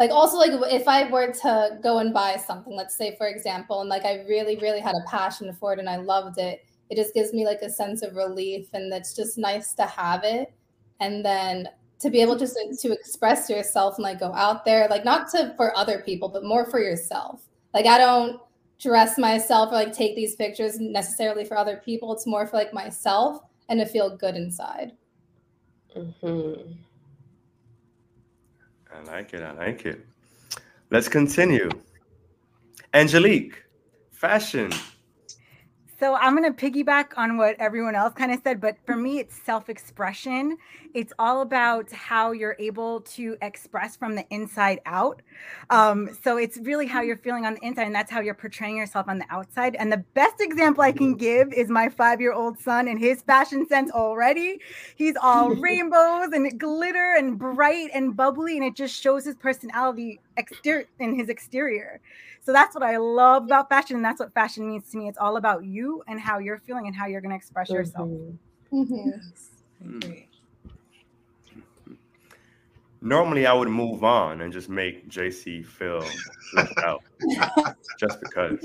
like 0.00 0.10
also 0.10 0.38
like 0.38 0.52
if 0.72 0.88
I 0.88 1.10
were 1.10 1.30
to 1.30 1.78
go 1.82 1.98
and 1.98 2.12
buy 2.12 2.36
something, 2.36 2.74
let's 2.74 2.96
say 2.96 3.14
for 3.16 3.28
example, 3.28 3.82
and 3.82 3.90
like 3.90 4.06
I 4.06 4.24
really, 4.26 4.56
really 4.56 4.80
had 4.80 4.94
a 4.94 5.06
passion 5.06 5.52
for 5.52 5.74
it 5.74 5.78
and 5.78 5.90
I 5.90 5.96
loved 5.96 6.38
it, 6.38 6.64
it 6.88 6.96
just 6.96 7.12
gives 7.12 7.34
me 7.34 7.44
like 7.44 7.60
a 7.60 7.68
sense 7.68 8.02
of 8.02 8.16
relief 8.16 8.68
and 8.72 8.90
it's 8.94 9.14
just 9.14 9.36
nice 9.36 9.74
to 9.74 9.84
have 9.84 10.24
it. 10.24 10.54
And 11.00 11.22
then 11.22 11.68
to 11.98 12.08
be 12.08 12.22
able 12.22 12.38
just 12.38 12.56
to 12.80 12.92
express 12.92 13.50
yourself 13.50 13.96
and 13.98 14.02
like 14.02 14.18
go 14.18 14.32
out 14.32 14.64
there, 14.64 14.88
like 14.88 15.04
not 15.04 15.30
to 15.32 15.52
for 15.58 15.76
other 15.76 16.00
people, 16.00 16.30
but 16.30 16.44
more 16.44 16.64
for 16.64 16.80
yourself. 16.80 17.42
Like 17.74 17.84
I 17.84 17.98
don't 17.98 18.40
dress 18.80 19.18
myself 19.18 19.70
or 19.70 19.74
like 19.74 19.92
take 19.92 20.16
these 20.16 20.34
pictures 20.34 20.80
necessarily 20.80 21.44
for 21.44 21.58
other 21.58 21.76
people. 21.84 22.10
It's 22.14 22.26
more 22.26 22.46
for 22.46 22.56
like 22.56 22.72
myself 22.72 23.42
and 23.68 23.78
to 23.78 23.84
feel 23.84 24.16
good 24.16 24.34
inside. 24.34 24.92
Mm-hmm. 25.94 26.72
I 28.94 29.02
like 29.02 29.34
it. 29.34 29.42
I 29.42 29.52
like 29.52 29.86
it. 29.86 30.06
Let's 30.90 31.08
continue. 31.08 31.70
Angelique, 32.92 33.64
fashion 34.10 34.70
so 36.00 36.14
I'm 36.14 36.34
going 36.34 36.50
to 36.50 36.70
piggyback 36.70 37.08
on 37.18 37.36
what 37.36 37.56
everyone 37.58 37.94
else 37.94 38.14
kind 38.14 38.32
of 38.32 38.40
said, 38.42 38.58
but 38.58 38.78
for 38.86 38.96
me, 38.96 39.18
it's 39.18 39.36
self 39.36 39.68
expression. 39.68 40.56
It's 40.94 41.12
all 41.18 41.42
about 41.42 41.92
how 41.92 42.32
you're 42.32 42.56
able 42.58 43.02
to 43.02 43.36
express 43.42 43.96
from 43.96 44.14
the 44.14 44.24
inside 44.30 44.80
out. 44.86 45.20
Um, 45.68 46.08
so 46.24 46.38
it's 46.38 46.56
really 46.56 46.86
how 46.86 47.02
you're 47.02 47.18
feeling 47.18 47.44
on 47.44 47.54
the 47.54 47.60
inside, 47.60 47.84
and 47.84 47.94
that's 47.94 48.10
how 48.10 48.20
you're 48.20 48.32
portraying 48.32 48.78
yourself 48.78 49.10
on 49.10 49.18
the 49.18 49.26
outside. 49.28 49.76
And 49.76 49.92
the 49.92 50.02
best 50.14 50.40
example 50.40 50.82
I 50.82 50.92
can 50.92 51.16
give 51.16 51.52
is 51.52 51.68
my 51.68 51.90
five 51.90 52.18
year 52.18 52.32
old 52.32 52.58
son 52.58 52.88
and 52.88 52.98
his 52.98 53.20
fashion 53.20 53.68
sense 53.68 53.90
already. 53.90 54.58
He's 54.96 55.16
all 55.22 55.50
rainbows 55.54 56.32
and 56.32 56.58
glitter 56.58 57.14
and 57.18 57.38
bright 57.38 57.90
and 57.92 58.16
bubbly, 58.16 58.56
and 58.56 58.64
it 58.64 58.74
just 58.74 58.98
shows 58.98 59.26
his 59.26 59.34
personality 59.34 60.18
exterior 60.36 60.86
in 60.98 61.14
his 61.14 61.28
exterior. 61.28 62.00
So 62.42 62.52
that's 62.52 62.74
what 62.74 62.82
I 62.82 62.96
love 62.96 63.44
about 63.44 63.68
fashion. 63.68 63.96
And 63.96 64.04
that's 64.04 64.20
what 64.20 64.32
fashion 64.32 64.68
means 64.68 64.90
to 64.90 64.98
me. 64.98 65.08
It's 65.08 65.18
all 65.18 65.36
about 65.36 65.64
you 65.64 66.02
and 66.06 66.20
how 66.20 66.38
you're 66.38 66.58
feeling 66.58 66.86
and 66.86 66.96
how 66.96 67.06
you're 67.06 67.20
going 67.20 67.30
to 67.30 67.36
express 67.36 67.68
mm-hmm. 67.68 67.76
yourself. 67.76 68.08
Mm-hmm. 68.72 70.10
Normally, 73.02 73.46
I 73.46 73.52
would 73.54 73.68
move 73.68 74.04
on 74.04 74.42
and 74.42 74.52
just 74.52 74.68
make 74.68 75.08
JC 75.08 75.64
feel 75.64 76.04
left 76.54 76.78
out 76.78 77.02
just 77.98 78.20
because. 78.20 78.58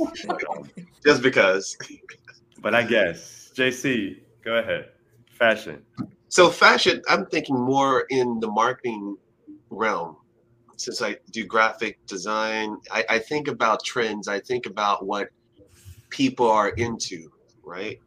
Just 1.05 1.21
because. 1.21 1.77
But 2.61 2.75
I 2.75 2.83
guess, 2.83 3.51
JC, 3.55 4.19
go 4.43 4.55
ahead. 4.55 4.89
Fashion. 5.31 5.81
So, 6.27 6.49
fashion, 6.49 7.01
I'm 7.07 7.25
thinking 7.27 7.57
more 7.57 8.05
in 8.09 8.39
the 8.41 8.47
marketing 8.49 9.15
realm 9.69 10.17
since 10.77 11.01
I 11.01 11.17
do 11.31 11.45
graphic 11.45 12.05
design, 12.05 12.77
I, 12.91 13.05
I 13.09 13.19
think 13.19 13.47
about 13.47 13.83
trends. 13.83 14.27
I 14.27 14.39
think 14.39 14.65
about 14.65 15.05
what 15.05 15.29
people 16.09 16.49
are 16.49 16.69
into, 16.69 17.31
right? 17.63 17.99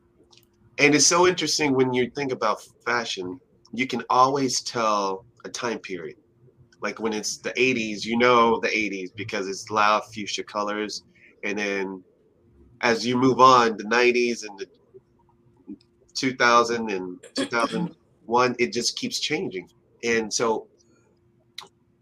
And 0.78 0.94
it's 0.94 1.06
so 1.06 1.26
interesting 1.26 1.74
when 1.74 1.92
you 1.92 2.10
think 2.10 2.32
about 2.32 2.62
fashion, 2.84 3.40
you 3.72 3.86
can 3.86 4.02
always 4.08 4.60
tell 4.62 5.24
a 5.44 5.48
time 5.48 5.78
period. 5.78 6.16
Like 6.80 7.00
when 7.00 7.12
it's 7.12 7.38
the 7.38 7.50
80s, 7.50 8.04
you 8.04 8.16
know 8.16 8.60
the 8.60 8.68
80s 8.68 9.10
because 9.14 9.48
it's 9.48 9.70
loud 9.70 10.04
fuchsia 10.12 10.44
colors. 10.44 11.02
And 11.42 11.58
then 11.58 12.04
as 12.80 13.04
you 13.04 13.16
move 13.16 13.40
on, 13.40 13.76
the 13.76 13.84
90s 13.84 14.46
and 14.48 14.58
the 14.58 14.66
2000 16.14 16.90
and 16.90 17.18
2001, 17.34 18.56
it 18.58 18.72
just 18.72 18.96
keeps 18.96 19.18
changing. 19.18 19.68
And 20.04 20.32
so 20.32 20.68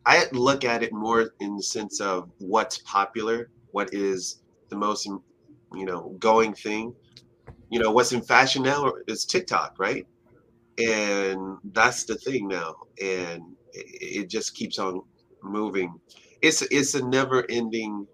I 0.06 0.26
look 0.32 0.64
at 0.64 0.82
it 0.84 0.92
more 0.92 1.32
in 1.40 1.56
the 1.56 1.62
sense 1.62 2.00
of 2.00 2.30
what's 2.38 2.78
popular, 2.78 3.50
what 3.72 3.92
is 3.92 4.42
the 4.70 4.76
most, 4.76 5.06
you 5.06 5.84
know, 5.86 6.16
going 6.20 6.54
thing. 6.54 6.94
You 7.70 7.80
know, 7.80 7.92
what's 7.92 8.12
in 8.12 8.22
fashion 8.22 8.62
now 8.62 8.92
is 9.08 9.24
TikTok, 9.26 9.76
right? 9.78 10.06
And 10.78 11.58
that's 11.72 12.04
the 12.04 12.16
thing 12.16 12.48
now, 12.48 12.74
and 13.02 13.42
it 13.72 14.30
just 14.30 14.54
keeps 14.54 14.78
on 14.78 15.02
moving. 15.42 15.94
It's 16.42 16.62
it's 16.70 16.94
a 16.94 17.04
never-ending 17.06 18.06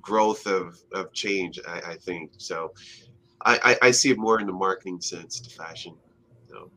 growth 0.00 0.46
of 0.46 0.78
of 0.92 1.12
change. 1.12 1.58
I, 1.66 1.80
I 1.92 1.96
think 1.96 2.32
so. 2.38 2.72
I, 3.44 3.76
I, 3.82 3.88
I 3.88 3.90
see 3.92 4.10
it 4.10 4.18
more 4.18 4.40
in 4.40 4.46
the 4.46 4.52
marketing 4.52 5.00
sense 5.00 5.40
to 5.40 5.50
fashion. 5.50 5.96
So 6.48 6.70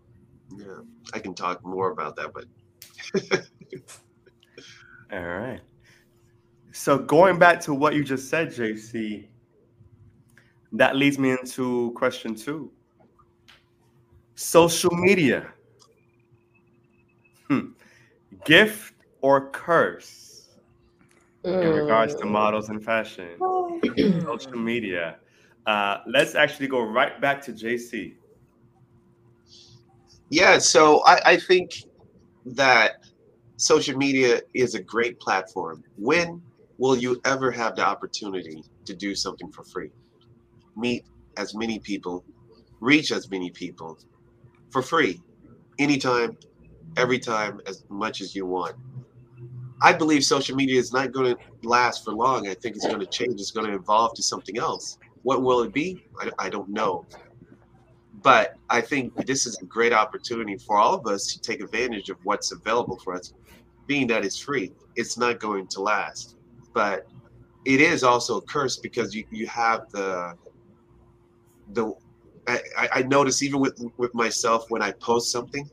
yeah, 0.57 0.81
I 1.13 1.19
can 1.19 1.33
talk 1.35 1.65
more 1.65 1.91
about 1.91 2.15
that, 2.17 2.33
but 2.33 2.45
All 5.11 5.23
right. 5.23 5.61
So 6.71 6.97
going 6.97 7.39
back 7.39 7.59
to 7.61 7.73
what 7.73 7.95
you 7.95 8.03
just 8.03 8.29
said, 8.29 8.49
JC, 8.49 9.27
that 10.73 10.95
leads 10.95 11.17
me 11.17 11.31
into 11.31 11.91
question 11.95 12.35
two. 12.35 12.71
Social 14.35 14.91
media. 14.91 15.47
Hmm. 17.47 17.71
Gift 18.45 18.93
or 19.21 19.49
curse 19.49 20.27
in 21.43 21.69
regards 21.69 22.13
to 22.15 22.25
mm. 22.25 22.31
models 22.31 22.69
and 22.69 22.83
fashion. 22.83 23.29
Social 24.21 24.57
media. 24.57 25.17
Uh, 25.65 25.99
let's 26.07 26.35
actually 26.35 26.67
go 26.67 26.81
right 26.81 27.19
back 27.19 27.41
to 27.43 27.53
JC. 27.53 28.15
Yeah, 30.29 30.57
so 30.57 31.03
I, 31.05 31.31
I 31.31 31.37
think 31.37 31.83
that 32.55 33.03
social 33.57 33.97
media 33.97 34.41
is 34.53 34.75
a 34.75 34.81
great 34.81 35.19
platform. 35.19 35.83
When 35.97 36.41
will 36.77 36.95
you 36.95 37.19
ever 37.25 37.51
have 37.51 37.75
the 37.75 37.85
opportunity 37.85 38.63
to 38.85 38.95
do 38.95 39.15
something 39.15 39.51
for 39.51 39.63
free? 39.63 39.91
Meet 40.75 41.05
as 41.37 41.55
many 41.55 41.79
people, 41.79 42.23
reach 42.79 43.11
as 43.11 43.29
many 43.29 43.49
people 43.51 43.97
for 44.71 44.81
free, 44.81 45.21
anytime, 45.79 46.37
every 46.97 47.19
time, 47.19 47.59
as 47.67 47.83
much 47.89 48.21
as 48.21 48.35
you 48.35 48.45
want. 48.45 48.75
I 49.81 49.93
believe 49.93 50.23
social 50.23 50.55
media 50.55 50.79
is 50.79 50.91
not 50.91 51.11
going 51.11 51.35
to 51.35 51.41
last 51.63 52.03
for 52.03 52.13
long. 52.13 52.47
I 52.47 52.55
think 52.55 52.75
it's 52.75 52.87
going 52.87 52.99
to 52.99 53.05
change. 53.05 53.39
It's 53.39 53.51
going 53.51 53.67
to 53.67 53.75
evolve 53.75 54.15
to 54.15 54.23
something 54.23 54.57
else. 54.57 54.97
What 55.23 55.43
will 55.43 55.61
it 55.61 55.73
be? 55.73 56.03
I, 56.19 56.31
I 56.39 56.49
don't 56.49 56.69
know. 56.69 57.05
But 58.27 58.57
I 58.69 58.81
think 58.81 59.25
this 59.25 59.45
is 59.45 59.57
a 59.61 59.65
great 59.65 59.93
opportunity 59.93 60.57
for 60.57 60.75
all 60.75 60.93
of 60.93 61.07
us 61.07 61.31
to 61.31 61.39
take 61.39 61.61
advantage 61.61 62.09
of 62.09 62.17
what's 62.25 62.51
available 62.51 62.99
for 62.99 63.13
us. 63.13 63.33
Being 63.85 64.05
that 64.07 64.25
it's 64.25 64.37
free, 64.37 64.73
it's 64.97 65.17
not 65.17 65.39
going 65.39 65.65
to 65.67 65.81
last. 65.81 66.35
But 66.73 67.07
it 67.63 67.79
is 67.79 68.03
also 68.03 68.35
a 68.35 68.41
curse 68.41 68.75
because 68.75 69.15
you, 69.15 69.23
you 69.31 69.47
have 69.47 69.89
the 69.91 70.33
the 71.71 71.93
I, 72.49 72.89
I 72.95 73.03
notice 73.03 73.41
even 73.43 73.61
with 73.61 73.81
with 73.95 74.13
myself 74.13 74.65
when 74.67 74.81
I 74.81 74.91
post 74.91 75.31
something 75.31 75.65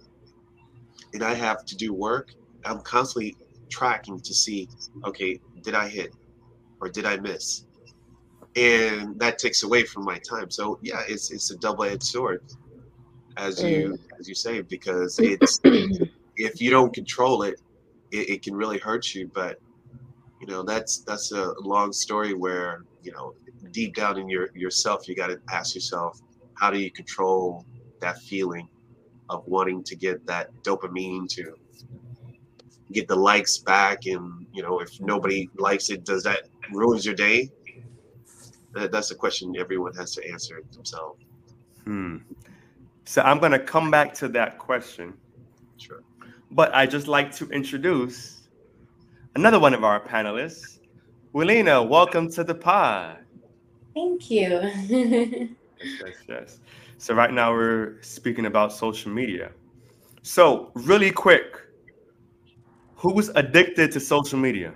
and 1.12 1.24
I 1.24 1.34
have 1.34 1.64
to 1.64 1.74
do 1.74 1.92
work, 1.92 2.34
I'm 2.64 2.78
constantly 2.82 3.36
tracking 3.68 4.20
to 4.20 4.32
see, 4.32 4.68
okay, 5.04 5.40
did 5.62 5.74
I 5.74 5.88
hit 5.88 6.14
or 6.80 6.88
did 6.88 7.04
I 7.04 7.16
miss? 7.16 7.66
And 8.56 9.18
that 9.18 9.38
takes 9.38 9.62
away 9.62 9.84
from 9.84 10.04
my 10.04 10.18
time. 10.18 10.50
So 10.50 10.78
yeah, 10.82 11.02
it's 11.08 11.30
it's 11.30 11.50
a 11.50 11.56
double 11.56 11.84
edged 11.84 12.04
sword, 12.04 12.42
as 13.36 13.62
you 13.62 13.90
mm. 13.90 14.18
as 14.18 14.28
you 14.28 14.34
say, 14.34 14.62
because 14.62 15.18
it's 15.22 15.60
if 16.36 16.60
you 16.60 16.70
don't 16.70 16.92
control 16.92 17.42
it, 17.42 17.60
it, 18.10 18.30
it 18.30 18.42
can 18.42 18.54
really 18.54 18.78
hurt 18.78 19.14
you. 19.14 19.30
But 19.32 19.60
you 20.40 20.46
know 20.46 20.62
that's 20.62 20.98
that's 20.98 21.32
a 21.32 21.54
long 21.60 21.92
story 21.92 22.34
where 22.34 22.84
you 23.02 23.12
know 23.12 23.34
deep 23.70 23.94
down 23.94 24.18
in 24.18 24.28
your 24.28 24.50
yourself, 24.54 25.08
you 25.08 25.16
got 25.16 25.28
to 25.28 25.40
ask 25.50 25.74
yourself, 25.74 26.20
how 26.54 26.70
do 26.70 26.78
you 26.78 26.90
control 26.90 27.64
that 28.00 28.18
feeling 28.22 28.68
of 29.30 29.46
wanting 29.46 29.82
to 29.82 29.96
get 29.96 30.24
that 30.26 30.50
dopamine 30.62 31.28
to 31.28 31.54
get 32.92 33.08
the 33.08 33.16
likes 33.16 33.58
back 33.58 34.06
and 34.06 34.46
you 34.52 34.62
know 34.62 34.78
if 34.78 35.00
nobody 35.00 35.48
likes 35.56 35.90
it 35.90 36.04
does 36.04 36.22
that 36.22 36.42
ruins 36.70 37.04
your 37.04 37.14
day 37.14 37.50
that's 38.74 39.10
a 39.10 39.14
question 39.14 39.54
everyone 39.58 39.94
has 39.94 40.14
to 40.14 40.28
answer 40.28 40.62
themselves. 40.72 41.22
Hmm. 41.84 42.18
So 43.04 43.22
I'm 43.22 43.38
going 43.38 43.52
to 43.52 43.58
come 43.58 43.90
back 43.90 44.14
to 44.14 44.28
that 44.28 44.58
question. 44.58 45.14
Sure. 45.76 46.02
But 46.50 46.74
I 46.74 46.86
just 46.86 47.06
like 47.08 47.34
to 47.36 47.48
introduce 47.50 48.48
another 49.36 49.58
one 49.60 49.74
of 49.74 49.84
our 49.84 50.00
panelists, 50.00 50.78
Willina. 51.34 51.86
Welcome 51.86 52.30
to 52.32 52.44
the 52.44 52.54
pod. 52.54 53.18
Thank 53.94 54.30
you. 54.30 54.48
yes, 54.48 54.88
yes, 55.80 56.14
yes. 56.28 56.58
So 56.98 57.14
right 57.14 57.32
now 57.32 57.52
we're 57.52 58.00
speaking 58.02 58.46
about 58.46 58.72
social 58.72 59.10
media. 59.12 59.52
So 60.22 60.70
really 60.74 61.10
quick, 61.10 61.60
who's 62.96 63.28
addicted 63.30 63.92
to 63.92 64.00
social 64.00 64.38
media? 64.38 64.74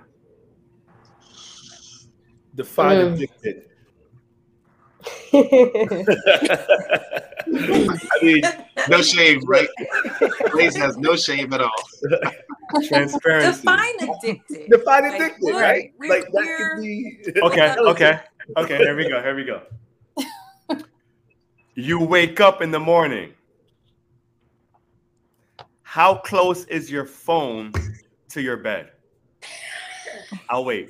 Define 2.55 2.97
Mm. 2.97 3.13
addicted. 3.13 3.68
I 7.51 8.19
mean, 8.21 8.41
No 8.87 9.01
shame, 9.01 9.41
right? 9.45 9.67
Blaze 10.51 10.75
has 10.75 10.97
no 10.97 11.15
shame 11.15 11.53
at 11.53 11.61
all. 11.61 11.71
Transparency. 12.87 13.61
Define 13.61 13.95
addicted. 13.99 14.69
define 14.69 15.05
addicted, 15.05 15.41
what? 15.41 15.61
right? 15.61 15.93
We're- 15.99 16.09
like 16.09 16.25
that 16.25 16.33
we're- 16.33 16.57
could 16.57 16.81
be. 16.81 17.41
Okay, 17.41 17.75
okay, 17.77 18.19
okay. 18.57 18.77
Here 18.77 18.95
we 18.95 19.07
go. 19.09 19.21
Here 19.21 19.35
we 19.35 19.43
go. 19.43 19.61
You 21.75 21.99
wake 21.99 22.39
up 22.41 22.61
in 22.61 22.71
the 22.71 22.79
morning. 22.79 23.33
How 25.83 26.15
close 26.15 26.65
is 26.65 26.91
your 26.91 27.05
phone 27.05 27.71
to 28.29 28.41
your 28.41 28.57
bed? 28.57 28.91
I'll 30.49 30.65
wait. 30.65 30.89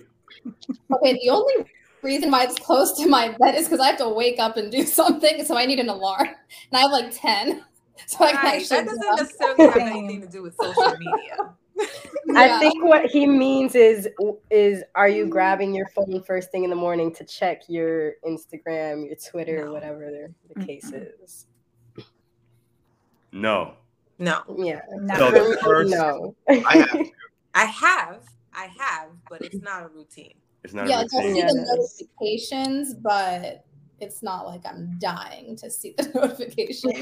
Okay, 0.91 1.13
the 1.13 1.29
only 1.29 1.53
reason 2.03 2.31
why 2.31 2.43
it's 2.43 2.55
close 2.59 2.97
to 2.99 3.07
my 3.07 3.35
bed 3.39 3.55
is 3.55 3.65
because 3.67 3.79
I 3.79 3.87
have 3.87 3.97
to 3.97 4.09
wake 4.09 4.39
up 4.39 4.57
and 4.57 4.71
do 4.71 4.83
something, 4.99 5.43
so 5.45 5.57
I 5.57 5.65
need 5.65 5.79
an 5.79 5.89
alarm, 5.89 6.27
and 6.27 6.35
I 6.73 6.79
have 6.79 6.91
like 6.91 7.11
ten, 7.15 7.63
so 8.07 8.23
I 8.25 8.31
can 8.31 8.35
Right, 8.43 8.61
actually. 8.61 8.77
that 8.77 8.85
get 8.85 8.85
doesn't 8.85 9.07
up. 9.07 9.19
necessarily 9.19 9.65
have 9.65 9.77
anything 9.97 10.21
to 10.21 10.27
do 10.27 10.41
with 10.43 10.55
social 10.61 10.97
media. 10.97 11.55
I 12.35 12.59
think 12.59 12.83
what 12.83 13.05
he 13.05 13.25
means 13.25 13.73
is 13.73 14.09
is 14.51 14.83
are 14.95 15.07
you 15.07 15.25
grabbing 15.27 15.73
your 15.73 15.87
phone 15.95 16.21
first 16.23 16.51
thing 16.51 16.65
in 16.65 16.69
the 16.69 16.75
morning 16.75 17.13
to 17.15 17.23
check 17.23 17.61
your 17.69 18.13
Instagram, 18.27 19.05
your 19.05 19.15
Twitter, 19.31 19.63
No. 19.65 19.71
whatever 19.71 20.11
the, 20.11 20.33
the 20.53 20.65
case 20.65 20.91
is? 20.91 21.45
No. 23.31 23.75
No, 24.17 24.41
Yeah. 24.57 24.81
No. 24.91 25.15
So 25.17 25.31
the 25.31 25.57
first, 25.63 25.91
No. 25.91 26.35
I 26.49 26.55
have. 26.77 27.07
I 27.55 27.65
have, 27.65 28.23
I 28.53 28.67
have, 28.77 29.09
but 29.29 29.41
it's 29.41 29.61
not 29.61 29.83
a 29.83 29.87
routine. 29.87 30.33
It's 30.63 30.73
not 30.73 30.87
yeah, 30.87 30.97
a 30.97 30.99
like 30.99 31.07
I'll 31.13 31.21
see 31.21 31.39
Yeah, 31.39 31.47
the 31.47 31.53
it 31.53 31.79
is. 31.79 32.03
notifications, 32.19 32.93
but 32.95 33.65
it's 33.99 34.23
not 34.23 34.45
like 34.45 34.65
I'm 34.65 34.97
dying 34.99 35.55
to 35.57 35.69
see 35.69 35.93
the 35.97 36.09
notifications. 36.15 36.93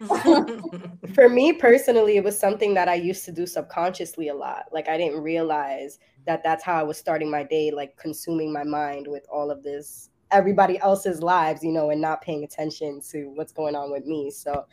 For 1.14 1.28
me 1.28 1.52
personally, 1.52 2.16
it 2.16 2.24
was 2.24 2.38
something 2.38 2.74
that 2.74 2.88
I 2.88 2.94
used 2.94 3.24
to 3.26 3.32
do 3.32 3.46
subconsciously 3.46 4.28
a 4.28 4.34
lot. 4.34 4.66
Like 4.72 4.88
I 4.88 4.96
didn't 4.96 5.20
realize 5.20 5.98
that 6.26 6.42
that's 6.42 6.64
how 6.64 6.74
I 6.78 6.82
was 6.82 6.98
starting 6.98 7.30
my 7.30 7.42
day, 7.42 7.70
like 7.70 7.96
consuming 7.96 8.52
my 8.52 8.64
mind 8.64 9.06
with 9.08 9.26
all 9.32 9.50
of 9.50 9.62
this 9.62 10.10
everybody 10.32 10.78
else's 10.78 11.22
lives, 11.22 11.62
you 11.62 11.72
know, 11.72 11.90
and 11.90 12.00
not 12.00 12.22
paying 12.22 12.44
attention 12.44 13.00
to 13.10 13.30
what's 13.34 13.52
going 13.52 13.74
on 13.74 13.90
with 13.92 14.04
me. 14.06 14.30
So 14.30 14.64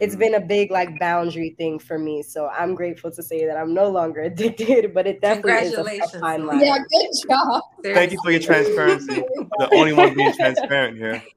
it's 0.00 0.14
Mhm. 0.14 0.18
been 0.18 0.34
a 0.34 0.40
big 0.40 0.70
like 0.70 0.98
boundary 0.98 1.54
thing 1.56 1.78
for 1.78 1.98
me. 1.98 2.22
So 2.22 2.48
I'm 2.48 2.74
grateful 2.74 3.10
to 3.12 3.22
say 3.22 3.46
that 3.46 3.56
I'm 3.56 3.72
no 3.72 3.88
longer 3.88 4.20
addicted, 4.30 4.92
but 4.92 5.06
it 5.06 5.20
definitely 5.20 5.52
is 5.52 5.72
a, 5.72 5.80
a 5.80 5.84
Congratulations, 5.84 6.20
fine 6.20 6.46
line. 6.46 6.64
yeah, 6.64 6.78
good 6.78 7.28
job. 7.28 7.62
Thank 7.82 8.12
you 8.12 8.18
for 8.22 8.30
your 8.30 8.40
transparency. 8.40 9.22
The 9.58 9.70
only 9.70 9.92
one 9.92 10.14
being 10.14 10.32
transparent 10.32 10.98
here. 10.98 11.22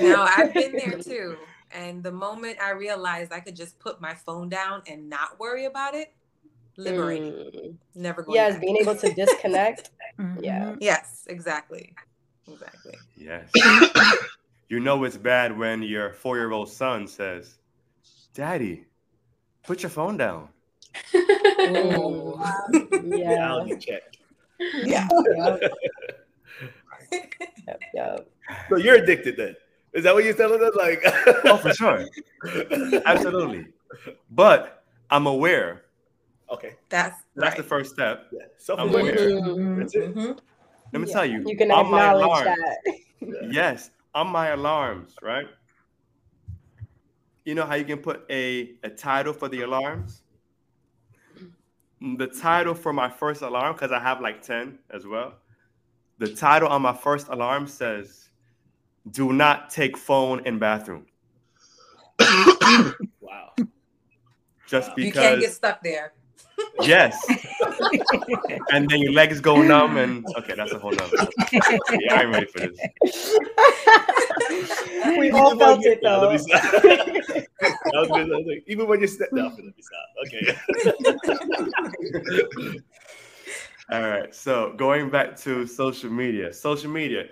No, 0.00 0.26
I've 0.28 0.54
been 0.54 0.72
there 0.76 0.96
too. 0.98 1.36
And 1.72 2.02
the 2.02 2.12
moment 2.12 2.58
I 2.60 2.70
realized 2.70 3.32
I 3.32 3.40
could 3.40 3.56
just 3.56 3.78
put 3.78 4.00
my 4.00 4.14
phone 4.14 4.48
down 4.48 4.82
and 4.86 5.08
not 5.08 5.38
worry 5.38 5.64
about 5.66 5.94
it, 5.94 6.12
liberating. 6.76 7.32
Mm. 7.32 7.76
Never 7.94 8.22
going 8.22 8.36
Yes, 8.36 8.54
back. 8.54 8.60
being 8.62 8.76
able 8.76 8.96
to 8.96 9.12
disconnect. 9.14 9.90
Yeah. 10.40 10.74
Yes, 10.80 11.24
exactly. 11.28 11.94
Exactly. 12.48 12.94
Yes. 13.16 13.50
you 14.68 14.80
know 14.80 15.04
it's 15.04 15.16
bad 15.16 15.56
when 15.56 15.82
your 15.82 16.12
four-year-old 16.12 16.68
son 16.70 17.06
says, 17.06 17.58
"Daddy, 18.34 18.86
put 19.62 19.82
your 19.82 19.90
phone 19.90 20.16
down." 20.16 20.48
Oh. 21.14 22.36
Yeah. 23.02 23.30
Reality 23.30 23.76
check. 23.78 24.02
Yeah. 24.84 25.08
Yep. 25.36 25.62
Yep. 27.66 27.80
Yep. 27.94 28.28
So 28.68 28.76
you're 28.76 28.96
addicted 28.96 29.36
then? 29.36 29.56
Is 29.92 30.04
that 30.04 30.14
what 30.14 30.22
you're 30.24 30.34
telling 30.34 30.62
us? 30.62 30.74
Like, 30.76 31.02
Oh, 31.44 31.56
for 31.56 31.72
sure. 31.74 32.06
Absolutely. 33.06 33.66
But 34.30 34.84
I'm 35.10 35.26
aware. 35.26 35.82
Okay, 36.52 36.74
That's 36.88 37.16
That's 37.34 37.48
right. 37.50 37.56
the 37.56 37.62
first 37.64 37.92
step. 37.92 38.26
yeah. 38.32 38.42
Self 38.58 38.78
I'm 38.80 38.88
awareness. 38.90 39.20
aware. 39.22 39.40
Mhm. 39.40 39.78
That's 39.78 39.94
it. 39.94 40.14
Mhm. 40.14 40.38
Let 40.92 41.02
me 41.02 41.08
Yeah. 41.08 41.12
tell 41.12 41.26
you. 41.26 41.42
You 41.46 41.56
can 41.56 41.70
acknowledge 41.70 42.24
alarms, 42.24 42.44
that. 42.44 42.98
Yes, 43.52 43.90
on 44.14 44.28
my 44.28 44.48
alarms, 44.48 45.14
right? 45.22 45.46
You 47.44 47.54
know 47.54 47.64
how 47.64 47.74
you 47.74 47.84
can 47.84 47.98
put 47.98 48.24
a, 48.30 48.74
a 48.82 48.90
title 48.90 49.32
for 49.32 49.48
the 49.48 49.62
alarms? 49.62 50.22
The 52.00 52.26
title 52.26 52.74
for 52.74 52.92
my 52.92 53.08
first 53.08 53.42
alarm, 53.42 53.74
because 53.74 53.92
I 53.92 54.00
have 54.00 54.20
like 54.20 54.42
10 54.42 54.78
as 54.90 55.06
well. 55.06 55.34
The 56.18 56.34
title 56.34 56.68
on 56.68 56.82
my 56.82 56.94
first 56.94 57.28
alarm 57.28 57.66
says, 57.66 58.30
Do 59.10 59.32
not 59.32 59.70
take 59.70 59.96
phone 59.96 60.46
in 60.46 60.58
bathroom. 60.58 61.06
Wow. 63.20 63.54
Just 64.66 64.94
because 64.94 65.04
You 65.04 65.12
can't 65.12 65.40
get 65.40 65.52
stuck 65.52 65.82
there. 65.82 66.12
Yes. 66.82 67.16
and 68.72 68.88
then 68.88 69.00
your 69.00 69.12
legs 69.12 69.40
go 69.40 69.60
numb, 69.62 69.96
and 69.96 70.24
okay, 70.38 70.54
that's 70.56 70.72
a 70.72 70.78
whole 70.78 70.92
nother. 70.92 71.28
Yeah, 71.52 72.14
I'm 72.14 72.32
ready 72.32 72.46
for 72.46 72.60
this. 72.60 72.78
we 75.18 75.30
all 75.30 75.56
felt 75.58 75.84
it 75.84 76.00
though. 76.02 76.20
let 76.20 76.32
me 76.32 76.38
stop. 76.38 76.72
Was 76.72 78.08
gonna- 78.08 78.34
I 78.34 78.36
was 78.38 78.46
like, 78.46 78.64
even 78.66 78.86
when 78.88 79.00
you 79.00 79.06
step 79.06 79.30
down, 79.34 79.50
let 79.56 79.64
me 79.64 79.74
stop. 79.80 80.06
Okay. 80.26 80.56
All 83.90 84.02
right. 84.02 84.34
So 84.34 84.72
going 84.76 85.10
back 85.10 85.36
to 85.40 85.66
social 85.66 86.10
media, 86.10 86.52
social 86.52 86.90
media, 86.90 87.24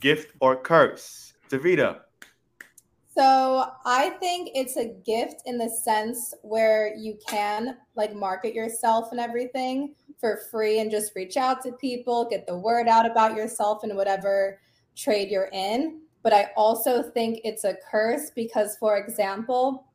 gift 0.00 0.32
or 0.40 0.56
curse. 0.56 1.32
Daviida. 1.50 2.00
So 3.14 3.70
I 3.86 4.10
think 4.18 4.50
it's 4.54 4.76
a 4.76 4.86
gift 5.04 5.42
in 5.46 5.56
the 5.56 5.68
sense 5.68 6.34
where 6.42 6.94
you 6.96 7.16
can 7.28 7.76
like 7.94 8.14
market 8.14 8.54
yourself 8.54 9.12
and 9.12 9.20
everything 9.20 9.94
for 10.18 10.40
free 10.50 10.80
and 10.80 10.90
just 10.90 11.14
reach 11.14 11.36
out 11.36 11.62
to 11.62 11.72
people, 11.72 12.28
get 12.28 12.46
the 12.46 12.58
word 12.58 12.88
out 12.88 13.08
about 13.08 13.36
yourself 13.36 13.84
and 13.84 13.96
whatever 13.96 14.58
trade 14.96 15.30
you're 15.30 15.50
in. 15.52 16.00
But 16.24 16.32
I 16.32 16.50
also 16.56 17.02
think 17.02 17.40
it's 17.44 17.64
a 17.64 17.76
curse 17.88 18.30
because, 18.34 18.76
for 18.78 18.96
example, 18.96 19.86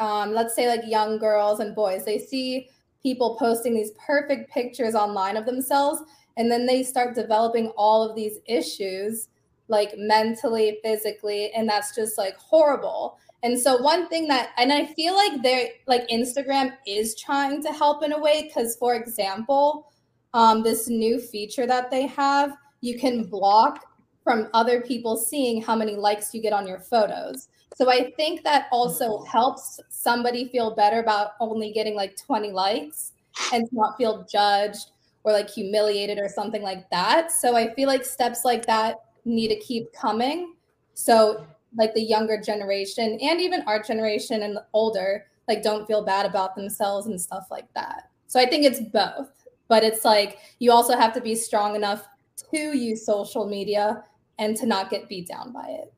um, 0.00 0.32
let's 0.32 0.56
say 0.56 0.66
like 0.66 0.82
young 0.84 1.18
girls 1.18 1.60
and 1.60 1.76
boys, 1.76 2.04
they 2.04 2.18
see 2.18 2.70
people 3.02 3.36
posting 3.38 3.74
these 3.74 3.92
perfect 4.04 4.50
pictures 4.50 4.94
online 4.94 5.36
of 5.36 5.46
themselves, 5.46 6.02
and 6.36 6.50
then 6.50 6.66
they 6.66 6.82
start 6.82 7.14
developing 7.14 7.68
all 7.76 8.08
of 8.08 8.16
these 8.16 8.38
issues 8.46 9.28
like 9.68 9.94
mentally, 9.96 10.78
physically, 10.82 11.52
and 11.52 11.68
that's 11.68 11.94
just 11.94 12.18
like 12.18 12.36
horrible. 12.36 13.18
And 13.42 13.58
so 13.58 13.76
one 13.78 14.08
thing 14.08 14.28
that 14.28 14.50
and 14.56 14.72
I 14.72 14.86
feel 14.86 15.14
like 15.14 15.42
they're 15.42 15.68
like 15.86 16.06
Instagram 16.08 16.74
is 16.86 17.16
trying 17.16 17.62
to 17.62 17.72
help 17.72 18.04
in 18.04 18.12
a 18.12 18.20
way 18.20 18.44
because 18.44 18.76
for 18.76 18.94
example, 18.94 19.92
um, 20.34 20.62
this 20.62 20.88
new 20.88 21.20
feature 21.20 21.66
that 21.66 21.90
they 21.90 22.06
have, 22.06 22.56
you 22.80 22.98
can 22.98 23.24
block 23.24 23.84
from 24.22 24.48
other 24.54 24.80
people 24.80 25.16
seeing 25.16 25.60
how 25.60 25.74
many 25.74 25.96
likes 25.96 26.32
you 26.32 26.40
get 26.40 26.52
on 26.52 26.66
your 26.66 26.78
photos. 26.78 27.48
So 27.74 27.90
I 27.90 28.12
think 28.16 28.44
that 28.44 28.66
also 28.70 29.24
helps 29.24 29.80
somebody 29.88 30.48
feel 30.48 30.74
better 30.74 31.00
about 31.00 31.32
only 31.40 31.72
getting 31.72 31.94
like 31.94 32.16
20 32.16 32.52
likes 32.52 33.12
and 33.52 33.68
not 33.72 33.96
feel 33.96 34.26
judged 34.30 34.90
or 35.24 35.32
like 35.32 35.50
humiliated 35.50 36.18
or 36.18 36.28
something 36.28 36.62
like 36.62 36.88
that. 36.90 37.32
So 37.32 37.56
I 37.56 37.74
feel 37.74 37.88
like 37.88 38.04
steps 38.04 38.44
like 38.44 38.66
that 38.66 38.96
need 39.24 39.48
to 39.48 39.56
keep 39.56 39.92
coming. 39.92 40.54
So 40.94 41.46
like 41.76 41.94
the 41.94 42.02
younger 42.02 42.40
generation 42.40 43.18
and 43.20 43.40
even 43.40 43.62
our 43.62 43.82
generation 43.82 44.42
and 44.42 44.56
the 44.56 44.66
older 44.72 45.26
like 45.48 45.62
don't 45.62 45.86
feel 45.86 46.04
bad 46.04 46.26
about 46.26 46.54
themselves 46.54 47.06
and 47.06 47.20
stuff 47.20 47.46
like 47.50 47.72
that. 47.74 48.10
So 48.26 48.40
I 48.40 48.46
think 48.46 48.64
it's 48.64 48.80
both. 48.80 49.30
But 49.68 49.84
it's 49.84 50.04
like 50.04 50.38
you 50.58 50.70
also 50.70 50.96
have 50.96 51.12
to 51.14 51.20
be 51.20 51.34
strong 51.34 51.74
enough 51.76 52.06
to 52.52 52.76
use 52.76 53.04
social 53.06 53.48
media 53.48 54.04
and 54.38 54.56
to 54.56 54.66
not 54.66 54.90
get 54.90 55.08
beat 55.08 55.28
down 55.28 55.52
by 55.52 55.66
it. 55.68 55.92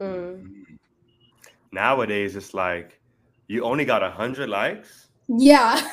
Mm. 0.00 0.64
Nowadays, 1.72 2.36
it's 2.36 2.54
like 2.54 3.00
you 3.48 3.64
only 3.64 3.84
got 3.84 4.02
a 4.02 4.10
hundred 4.10 4.48
likes. 4.48 5.08
Yeah. 5.28 5.80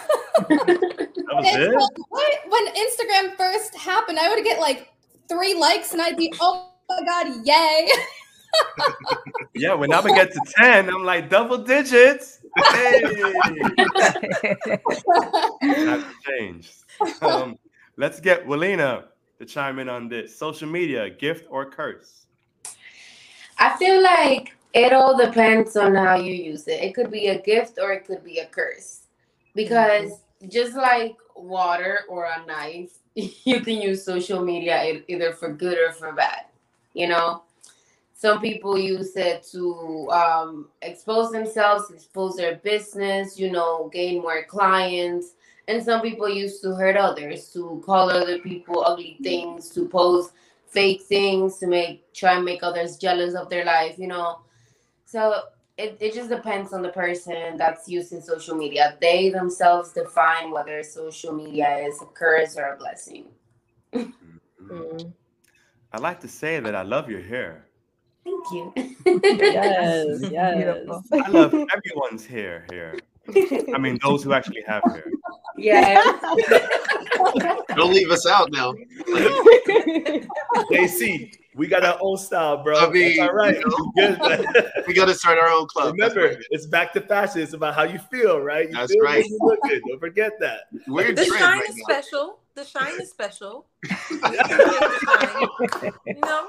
That 0.47 1.36
was 1.36 1.45
it. 1.56 1.73
like, 1.73 2.10
what? 2.10 2.34
When 2.49 2.67
Instagram 2.73 3.38
first 3.38 3.76
happened, 3.76 4.19
I 4.19 4.34
would 4.34 4.43
get 4.43 4.60
like 4.60 4.92
three 5.34 5.54
likes 5.54 5.93
and 5.93 6.02
I'd 6.02 6.17
be, 6.17 6.34
oh 6.39 6.69
my 6.89 7.00
God, 7.06 7.46
yay. 7.46 7.89
Yeah, 9.56 9.74
when 9.74 9.91
I'm 9.91 10.04
gonna 10.04 10.15
get 10.15 10.32
to 10.32 10.41
ten, 10.56 10.89
I'm 10.89 11.04
like 11.04 11.30
double 11.30 11.58
digits. 11.58 12.39
Hey, 12.72 13.02
that 15.62 16.06
changed. 16.28 16.74
Um, 17.22 17.58
let's 17.98 18.19
get 18.19 18.46
Willina 18.46 19.06
to 19.39 19.46
chime 19.46 19.80
in 19.80 19.89
on 19.89 20.08
this. 20.08 20.36
Social 20.38 20.67
media, 20.67 21.10
gift 21.10 21.48
or 21.50 21.69
curse? 21.69 22.26
I 23.58 23.76
feel 23.78 24.04
like 24.04 24.56
it 24.74 24.93
all 24.93 25.17
depends 25.17 25.76
on 25.76 25.96
how 25.96 26.15
you 26.15 26.34
use 26.34 26.67
it. 26.67 26.82
It 26.82 26.93
could 26.93 27.12
be 27.12 27.28
a 27.28 27.41
gift 27.41 27.80
or 27.82 27.91
it 27.91 28.06
could 28.06 28.24
be 28.24 28.39
a 28.39 28.46
curse. 28.46 29.02
Because 29.56 30.12
just 30.50 30.76
like 30.76 31.15
water 31.36 32.02
or 32.10 32.26
a 32.26 32.46
knife, 32.46 33.00
you 33.45 33.62
can 33.62 33.82
use 33.82 34.04
social 34.04 34.43
media 34.43 35.02
either 35.08 35.34
for 35.34 35.54
good 35.54 35.78
or 35.78 35.91
for 35.91 36.13
bad. 36.13 36.45
You 36.93 37.08
know, 37.08 37.43
some 38.13 38.39
people 38.39 38.78
use 38.78 39.15
it 39.15 39.43
to 39.52 40.10
um, 40.12 40.69
expose 40.82 41.32
themselves, 41.32 41.91
expose 41.91 42.36
their 42.36 42.56
business, 42.58 43.39
you 43.39 43.52
know, 43.52 43.89
gain 43.91 44.21
more 44.21 44.43
clients. 44.45 45.34
And 45.67 45.84
some 45.84 46.02
people 46.02 46.28
use 46.28 46.60
to 46.62 46.76
hurt 46.76 46.97
others, 46.97 47.52
to 47.54 47.82
call 47.86 48.10
other 48.10 48.39
people 48.39 48.84
ugly 48.86 49.17
things, 49.23 49.69
to 49.69 49.88
post 49.88 50.32
fake 50.67 51.04
things, 51.04 51.58
to 51.60 51.67
make 51.67 52.12
try 52.13 52.34
and 52.36 52.45
make 52.45 52.63
others 52.63 52.97
jealous 52.97 53.36
of 53.36 53.49
their 53.49 53.65
life, 53.65 53.97
you 53.97 54.08
know. 54.08 54.39
So 55.06 55.43
it, 55.78 55.98
it 56.00 56.14
just 56.14 56.30
depends 56.30 56.72
on 56.74 56.82
the 56.82 56.90
person 56.90 57.58
that's 57.58 57.88
using 57.88 58.22
social 58.22 58.56
media. 58.56 58.98
They 59.02 59.30
themselves 59.30 59.92
define 59.94 60.52
whether 60.52 60.84
social 60.84 61.34
media 61.34 61.78
is 61.78 62.02
a 62.02 62.06
curse 62.06 62.58
or 62.58 62.74
a 62.74 62.78
blessing. 62.78 63.26
Mhm. 63.94 64.14
Mm. 64.62 65.14
I 65.92 65.98
like 66.00 66.20
to 66.22 66.28
say 66.28 66.60
that 66.60 66.74
I 66.76 66.82
love 66.84 67.10
your 67.10 67.22
hair. 67.22 67.68
Thank 68.24 68.52
you. 68.52 68.74
Yes, 68.76 70.22
yes. 70.32 70.56
Beautiful. 70.56 71.04
I 71.14 71.28
love 71.30 71.54
everyone's 71.54 72.26
hair 72.26 72.66
here. 72.72 72.98
I 73.74 73.78
mean, 73.78 74.00
those 74.04 74.24
who 74.24 74.34
actually 74.34 74.64
have 74.66 74.84
hair. 74.84 75.12
yeah. 75.58 76.02
Don't 77.76 77.94
leave 77.94 78.10
us 78.12 78.26
out 78.26 78.52
now. 78.52 78.74
JC, 80.72 81.34
we 81.56 81.68
got 81.68 81.84
our 81.86 81.98
own 82.02 82.18
style, 82.18 82.63
bro. 82.63 82.78
I 82.80 82.89
mean, 82.89 83.18
That's 83.18 83.30
all 83.30 83.36
right. 83.36 83.58
you 83.58 83.66
know. 83.68 83.92
Good. 83.96 84.72
We 84.88 84.94
got 84.94 85.06
to 85.06 85.13
start 85.13 85.38
our 85.38 85.48
own 85.50 85.68
club. 85.68 85.94
Remember, 85.94 86.26
right. 86.26 86.38
it's 86.52 86.66
back 86.68 86.94
to 86.94 87.02
fashion. 87.02 87.42
It's 87.42 87.54
about 87.54 87.76
how 87.76 87.84
you 87.84 88.00
feel, 88.12 88.39
right? 88.42 88.68
You 88.70 88.76
That's 88.76 88.92
feel 88.92 89.02
right. 89.04 89.26
You 89.26 89.38
look 89.42 89.60
good. 89.62 89.82
Don't 89.88 90.00
forget 90.00 90.34
that. 90.39 90.62
we're 90.88 91.13
The 91.13 91.26
shine 91.26 91.60
right 91.60 91.70
is 91.70 91.76
now. 91.78 91.84
special. 91.94 92.39
The 92.56 92.66
shine 92.66 93.02
is 93.02 93.10
special. 93.10 93.66
We 94.12 94.18
appreciate. 94.38 95.94
You 96.06 96.16
know? 96.22 96.48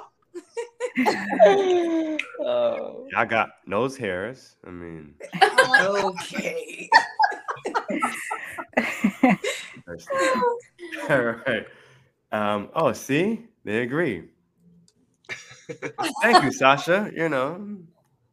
oh. 2.41 3.09
I 3.17 3.25
got 3.25 3.51
nose 3.67 3.97
hairs. 3.97 4.57
I 4.67 4.71
mean, 4.71 5.15
Okay. 5.43 6.89
all 11.09 11.23
right. 11.47 11.67
Um, 12.33 12.71
oh, 12.75 12.93
see, 12.93 13.47
they 13.65 13.83
agree. 13.83 14.25
Thank 16.23 16.45
you, 16.45 16.53
Sasha. 16.53 17.11
You 17.15 17.29
know, 17.29 17.79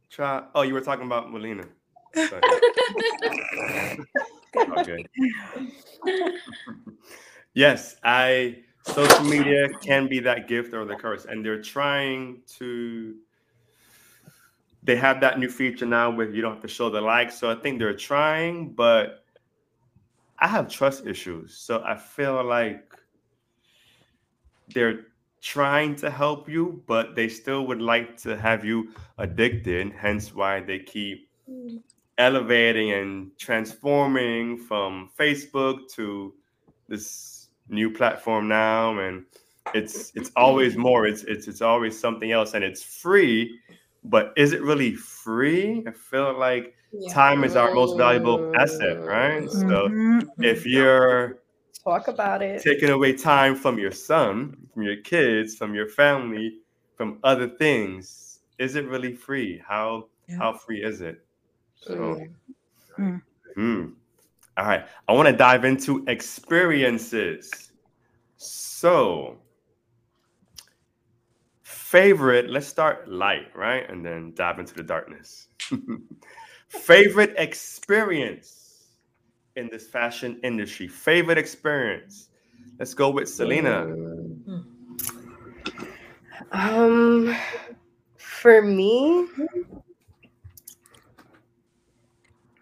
try. 0.09 0.43
Oh, 0.55 0.61
you 0.63 0.73
were 0.73 0.81
talking 0.81 1.05
about. 1.05 1.31
Sorry. 1.31 2.41
okay. 4.77 5.05
Yes, 7.53 7.95
I. 8.03 8.63
Social 8.83 9.23
media 9.25 9.69
can 9.85 10.07
be 10.07 10.19
that 10.21 10.47
gift 10.47 10.73
or 10.73 10.85
the 10.85 10.95
curse, 10.95 11.25
and 11.25 11.45
they're 11.45 11.61
trying 11.61 12.41
to. 12.57 13.15
They 14.83 14.95
have 14.95 15.21
that 15.21 15.37
new 15.37 15.49
feature 15.49 15.85
now 15.85 16.09
where 16.09 16.27
you 16.27 16.41
don't 16.41 16.53
have 16.53 16.61
to 16.63 16.67
show 16.67 16.89
the 16.89 16.99
likes, 16.99 17.37
so 17.37 17.51
I 17.51 17.55
think 17.55 17.77
they're 17.77 17.95
trying, 17.95 18.73
but 18.73 19.23
I 20.39 20.47
have 20.47 20.67
trust 20.67 21.05
issues, 21.05 21.55
so 21.55 21.83
I 21.85 21.95
feel 21.95 22.43
like 22.43 22.91
they're 24.73 25.10
trying 25.41 25.95
to 25.97 26.09
help 26.11 26.49
you, 26.49 26.83
but 26.87 27.15
they 27.15 27.27
still 27.29 27.65
would 27.67 27.81
like 27.81 28.17
to 28.17 28.37
have 28.37 28.63
you 28.65 28.89
addicted. 29.17 29.91
Hence, 29.93 30.33
why 30.33 30.61
they 30.61 30.79
keep 30.79 31.29
elevating 32.17 32.91
and 32.91 33.31
transforming 33.37 34.57
from 34.57 35.09
Facebook 35.19 35.89
to 35.93 36.33
this 36.87 37.49
new 37.69 37.91
platform 37.91 38.47
now, 38.47 38.97
and 38.99 39.25
it's 39.73 40.11
it's 40.15 40.31
always 40.35 40.77
more. 40.77 41.05
It's 41.07 41.23
it's 41.23 41.47
it's 41.47 41.61
always 41.61 41.97
something 41.99 42.31
else, 42.31 42.53
and 42.53 42.63
it's 42.63 42.83
free. 42.83 43.59
But 44.03 44.33
is 44.35 44.53
it 44.53 44.61
really 44.63 44.93
free? 44.95 45.83
I 45.87 45.91
feel 45.91 46.37
like 46.37 46.75
time 47.09 47.43
is 47.43 47.55
our 47.55 47.73
most 47.73 47.97
valuable 47.97 48.49
asset, 48.55 48.97
right? 49.05 49.49
So 49.51 49.89
Mhm. 49.89 50.27
if 50.41 50.65
you're 50.65 51.40
Talk 51.83 52.07
about 52.07 52.41
it. 52.43 52.61
taking 52.61 52.89
away 52.89 53.13
time 53.13 53.55
from 53.55 53.79
your 53.79 53.91
son, 53.91 54.55
from 54.73 54.83
your 54.83 54.97
kids, 54.97 55.55
from 55.55 55.73
your 55.73 55.87
family, 55.87 56.59
from 56.95 57.17
other 57.23 57.47
things, 57.47 58.39
is 58.59 58.75
it 58.75 58.85
really 58.87 59.15
free? 59.15 59.57
How 59.67 60.09
Yeah. 60.27 60.37
how 60.37 60.53
free 60.53 60.83
is 60.83 61.01
it? 61.01 61.25
So, 61.75 61.93
Mm. 61.93 62.35
Mm. 62.99 63.21
hmm. 63.55 63.85
all 64.57 64.65
right. 64.65 64.85
I 65.07 65.13
want 65.13 65.27
to 65.27 65.35
dive 65.35 65.65
into 65.65 66.03
experiences. 66.07 67.71
So, 68.37 69.39
favorite. 71.63 72.49
Let's 72.49 72.67
start 72.67 73.07
light, 73.09 73.55
right, 73.55 73.89
and 73.89 74.05
then 74.05 74.33
dive 74.35 74.59
into 74.59 74.75
the 74.75 74.83
darkness. 74.83 75.47
favorite 76.67 77.33
experience 77.37 78.60
in 79.55 79.69
this 79.71 79.87
fashion 79.87 80.39
industry. 80.43 80.87
Favorite 80.87 81.37
experience. 81.37 82.29
Let's 82.79 82.93
go 82.93 83.09
with 83.09 83.29
Selina. 83.29 83.95
Um, 86.51 87.35
for 88.17 88.61
me, 88.61 89.27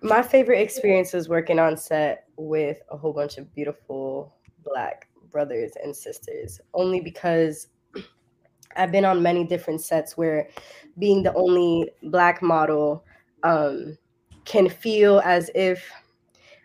my 0.02 0.22
favorite 0.22 0.60
experience 0.60 1.14
was 1.14 1.30
working 1.30 1.60
on 1.60 1.78
set 1.78 2.28
with 2.38 2.82
a 2.90 2.98
whole 2.98 3.14
bunch 3.14 3.38
of 3.38 3.54
beautiful 3.54 4.36
black 4.64 5.10
brothers 5.32 5.72
and 5.84 5.96
sisters. 5.96 6.60
Only 6.74 7.02
because 7.02 7.68
I've 8.76 8.92
been 8.92 9.06
on 9.06 9.22
many 9.22 9.44
different 9.44 9.82
sets 9.82 10.18
where 10.18 10.50
being 10.98 11.24
the 11.24 11.34
only 11.34 11.90
black 12.04 12.42
model 12.42 13.04
um, 13.44 13.98
can 14.46 14.70
feel 14.70 15.22
as 15.26 15.50
if 15.56 15.92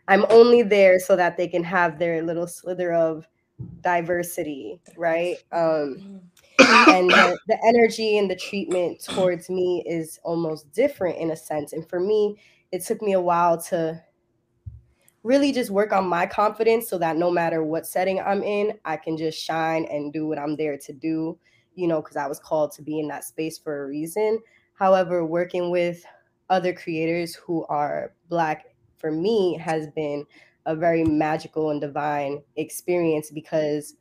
I'm 0.09 0.27
only 0.31 0.63
there 0.63 0.99
so 0.99 1.17
that 1.17 1.37
they 1.37 1.49
can 1.49 1.65
have 1.65 1.99
their 1.99 2.23
little 2.23 2.47
slither 2.47 2.93
of 2.93 3.27
diversity, 3.81 4.81
right? 4.97 5.37
Um, 5.53 6.21
and 6.59 7.11
the, 7.11 7.39
the 7.49 7.59
energy 7.67 8.19
and 8.19 8.31
the 8.31 8.37
treatment 8.37 9.03
towards 9.03 9.49
me 9.49 9.83
is 9.87 10.19
almost 10.25 10.73
different 10.73 11.19
in 11.19 11.31
a 11.31 11.37
sense. 11.37 11.73
And 11.73 11.89
for 11.89 12.01
me, 12.01 12.37
it 12.73 12.85
took 12.85 13.01
me 13.03 13.13
a 13.13 13.21
while 13.21 13.61
to 13.63 14.03
really 15.23 15.53
just 15.53 15.71
work 15.71 15.93
on 15.93 16.07
my 16.07 16.27
confidence 16.27 16.89
so 16.89 16.99
that 16.99 17.17
no 17.17 17.31
matter 17.31 17.63
what 17.63 17.87
setting 17.87 18.21
I'm 18.21 18.43
in, 18.43 18.79
I 18.85 18.97
can 18.97 19.17
just 19.17 19.43
shine 19.43 19.87
and 19.87 20.13
do 20.13 20.27
what 20.27 20.39
I'm 20.39 20.57
there 20.57 20.77
to 20.77 20.93
do, 20.93 21.39
you 21.75 21.89
know, 21.89 22.03
because 22.03 22.17
I 22.17 22.27
was 22.27 22.39
called 22.39 22.73
to 22.73 22.83
be 22.83 23.01
in 23.01 23.09
that 23.09 23.25
space 23.25 23.59
for 23.59 23.85
a 23.85 23.87
reason. 23.87 24.39
However, 24.75 25.25
working 25.25 25.71
with 25.71 26.05
other 26.51 26.75
creators 26.75 27.35
who 27.35 27.65
are 27.67 28.13
Black 28.29 28.74
for 29.05 29.11
me 29.11 29.59
has 29.59 29.87
been 29.89 30.25
a 30.65 30.75
very 30.75 31.05
magical 31.05 31.69
and 31.69 31.79
divine 31.79 32.43
experience 32.57 33.31
because 33.31 33.97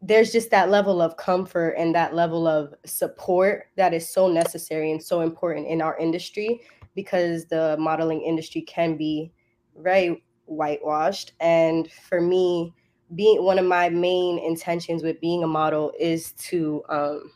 there's 0.00 0.30
just 0.30 0.48
that 0.52 0.70
level 0.70 1.02
of 1.02 1.16
comfort 1.16 1.70
and 1.70 1.92
that 1.92 2.14
level 2.14 2.46
of 2.46 2.72
support 2.84 3.66
that 3.76 3.92
is 3.92 4.08
so 4.08 4.28
necessary 4.28 4.92
and 4.92 5.02
so 5.02 5.22
important 5.22 5.66
in 5.66 5.82
our 5.82 5.98
industry 5.98 6.60
because 6.94 7.46
the 7.46 7.76
modeling 7.80 8.22
industry 8.22 8.60
can 8.60 8.96
be 8.96 9.32
very 9.76 10.22
whitewashed. 10.44 11.32
And 11.40 11.90
for 11.90 12.20
me 12.20 12.72
being 13.16 13.42
one 13.42 13.58
of 13.58 13.66
my 13.66 13.88
main 13.88 14.38
intentions 14.38 15.02
with 15.02 15.20
being 15.20 15.42
a 15.42 15.48
model 15.48 15.92
is 15.98 16.30
to 16.32 16.84
um, 16.88 17.32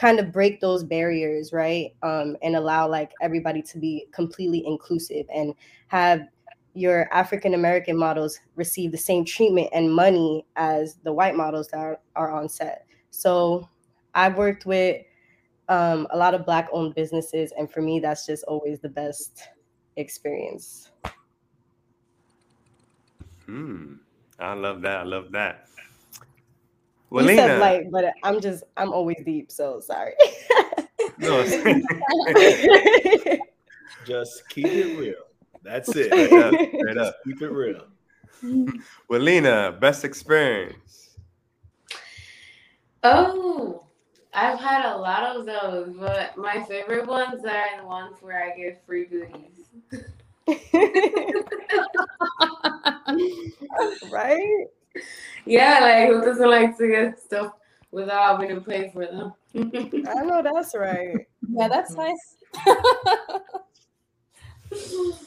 kind 0.00 0.18
of 0.18 0.32
break 0.32 0.60
those 0.60 0.82
barriers 0.82 1.52
right 1.52 1.94
um, 2.02 2.34
and 2.42 2.56
allow 2.56 2.88
like 2.88 3.12
everybody 3.20 3.60
to 3.60 3.78
be 3.78 4.06
completely 4.12 4.64
inclusive 4.66 5.26
and 5.32 5.54
have 5.88 6.22
your 6.72 7.12
African 7.12 7.52
American 7.52 7.98
models 7.98 8.38
receive 8.56 8.92
the 8.92 8.98
same 8.98 9.26
treatment 9.26 9.68
and 9.74 9.92
money 9.92 10.46
as 10.56 10.94
the 11.04 11.12
white 11.12 11.36
models 11.36 11.68
that 11.68 11.78
are, 11.78 12.00
are 12.16 12.30
on 12.30 12.48
set. 12.48 12.86
So 13.10 13.68
I've 14.14 14.38
worked 14.38 14.64
with 14.64 15.02
um, 15.68 16.06
a 16.12 16.16
lot 16.16 16.32
of 16.32 16.46
Black 16.46 16.68
owned 16.72 16.94
businesses, 16.94 17.52
and 17.58 17.70
for 17.70 17.82
me, 17.82 18.00
that's 18.00 18.24
just 18.24 18.44
always 18.44 18.80
the 18.80 18.88
best 18.88 19.42
experience. 19.96 20.90
Hmm. 23.44 23.94
I 24.38 24.54
love 24.54 24.80
that. 24.82 24.96
I 24.96 25.02
love 25.02 25.30
that. 25.32 25.68
You 27.12 27.26
said 27.26 27.50
Willina. 27.50 27.60
light, 27.60 27.90
but 27.90 28.14
I'm 28.22 28.40
just, 28.40 28.62
I'm 28.76 28.92
always 28.92 29.16
deep, 29.24 29.50
so 29.50 29.80
sorry. 29.80 30.12
No, 31.18 31.42
Just 34.06 34.48
keep 34.48 34.66
it 34.66 34.98
real. 34.98 35.14
That's 35.62 35.94
it. 35.94 36.06
straight 36.06 36.32
up, 36.32 36.54
straight 36.54 36.96
up. 36.96 37.16
Keep 37.24 37.42
it 37.42 37.50
real. 37.50 37.84
Willina, 39.10 39.78
best 39.78 40.04
experience. 40.04 41.18
Oh, 43.02 43.84
I've 44.32 44.58
had 44.58 44.92
a 44.92 44.96
lot 44.96 45.36
of 45.36 45.46
those, 45.46 45.94
but 45.98 46.36
my 46.36 46.62
favorite 46.64 47.06
ones 47.06 47.44
are 47.44 47.80
the 47.80 47.86
ones 47.86 48.16
where 48.20 48.42
I 48.42 48.56
get 48.56 48.82
free 48.86 49.06
goodies. 49.06 49.68
right? 54.10 54.66
Yeah, 55.46 55.78
like 55.80 56.08
who 56.08 56.20
doesn't 56.20 56.50
like 56.50 56.76
to 56.78 56.88
get 56.88 57.20
stuff 57.20 57.52
without 57.90 58.40
having 58.40 58.54
to 58.54 58.60
pay 58.60 58.90
for 58.90 59.06
them? 59.06 59.32
I 59.54 60.22
know 60.22 60.42
that's 60.42 60.74
right. 60.74 61.26
Yeah, 61.48 61.68
that's 61.68 61.94
nice. 61.94 62.36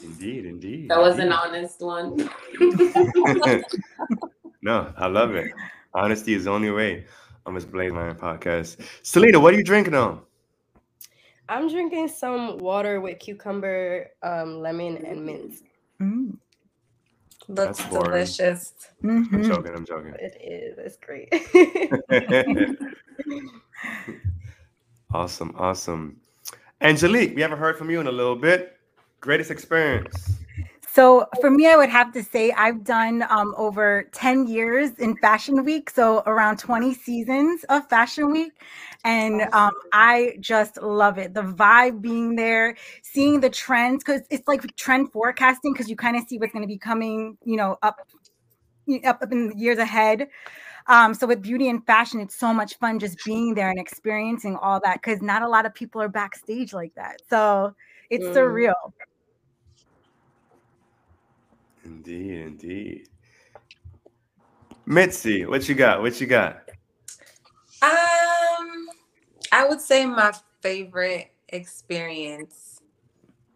Indeed, 0.02 0.46
indeed. 0.46 0.88
That 0.88 1.00
was 1.00 1.18
an 1.18 1.32
honest 1.32 1.80
one. 1.80 2.30
no, 4.62 4.92
I 4.96 5.06
love 5.06 5.34
it. 5.34 5.52
Honesty 5.92 6.34
is 6.34 6.44
the 6.44 6.50
only 6.50 6.70
way 6.70 7.04
on 7.44 7.54
this 7.54 7.64
Blaze 7.64 7.92
Lion 7.92 8.16
podcast. 8.16 8.80
Selina, 9.02 9.38
what 9.38 9.52
are 9.52 9.56
you 9.56 9.64
drinking 9.64 9.94
on? 9.94 10.22
I'm 11.48 11.68
drinking 11.68 12.08
some 12.08 12.56
water 12.58 13.00
with 13.02 13.18
cucumber, 13.18 14.10
um, 14.22 14.60
lemon, 14.60 15.04
and 15.04 15.26
mint. 15.26 15.54
Mm. 16.00 16.38
Looks 17.48 17.78
That's 17.78 17.90
boring. 17.90 18.10
delicious. 18.10 18.72
I'm 19.02 19.26
Mhm. 19.26 19.46
joking. 19.46 19.74
I'm 19.74 19.84
joking. 19.84 20.14
It 20.18 20.36
is. 20.40 20.78
It's 20.78 20.96
great. 20.96 21.28
awesome, 25.12 25.54
awesome. 25.56 26.20
Angelique, 26.80 27.34
we 27.34 27.42
haven't 27.42 27.58
heard 27.58 27.76
from 27.76 27.90
you 27.90 28.00
in 28.00 28.06
a 28.06 28.12
little 28.12 28.36
bit. 28.36 28.78
Greatest 29.20 29.50
experience. 29.50 30.38
So 30.94 31.26
for 31.40 31.50
me, 31.50 31.66
I 31.66 31.76
would 31.76 31.88
have 31.88 32.12
to 32.12 32.22
say 32.22 32.52
I've 32.52 32.84
done 32.84 33.24
um, 33.28 33.52
over 33.56 34.04
10 34.12 34.46
years 34.46 34.90
in 35.00 35.16
Fashion 35.16 35.64
Week, 35.64 35.90
so 35.90 36.22
around 36.24 36.58
20 36.58 36.94
seasons 36.94 37.64
of 37.64 37.88
Fashion 37.88 38.30
Week. 38.30 38.52
And 39.02 39.42
um, 39.52 39.72
I 39.92 40.36
just 40.38 40.80
love 40.80 41.18
it. 41.18 41.34
The 41.34 41.42
vibe 41.42 42.00
being 42.00 42.36
there, 42.36 42.76
seeing 43.02 43.40
the 43.40 43.50
trends, 43.50 44.04
because 44.04 44.20
it's 44.30 44.46
like 44.46 44.62
trend 44.76 45.10
forecasting, 45.12 45.72
because 45.72 45.88
you 45.90 45.96
kind 45.96 46.16
of 46.16 46.28
see 46.28 46.38
what's 46.38 46.52
going 46.52 46.62
to 46.62 46.68
be 46.68 46.78
coming, 46.78 47.38
you 47.44 47.56
know, 47.56 47.76
up, 47.82 47.96
up, 49.04 49.22
up 49.22 49.32
in 49.32 49.48
the 49.48 49.56
years 49.56 49.78
ahead. 49.78 50.28
Um, 50.88 51.14
so 51.14 51.26
with 51.26 51.42
beauty 51.42 51.68
and 51.68 51.84
fashion, 51.86 52.20
it's 52.20 52.36
so 52.36 52.54
much 52.54 52.76
fun 52.78 52.98
just 53.00 53.18
being 53.24 53.54
there 53.54 53.70
and 53.70 53.80
experiencing 53.80 54.56
all 54.56 54.80
that, 54.84 55.02
because 55.02 55.22
not 55.22 55.42
a 55.42 55.48
lot 55.48 55.66
of 55.66 55.74
people 55.74 56.02
are 56.02 56.08
backstage 56.08 56.72
like 56.74 56.94
that. 56.96 57.16
So 57.30 57.74
it's 58.10 58.26
Mm. 58.28 58.34
surreal. 58.36 58.92
Indeed, 61.84 62.40
indeed. 62.40 63.08
MitzD, 64.86 65.48
what 65.48 65.68
you 65.68 65.74
got? 65.74 66.00
What 66.00 66.20
you 66.20 66.26
got? 66.26 66.68
Um, 67.82 68.88
I 69.52 69.66
would 69.68 69.80
say 69.80 70.06
my 70.06 70.32
favorite 70.60 71.30
experience 71.48 72.80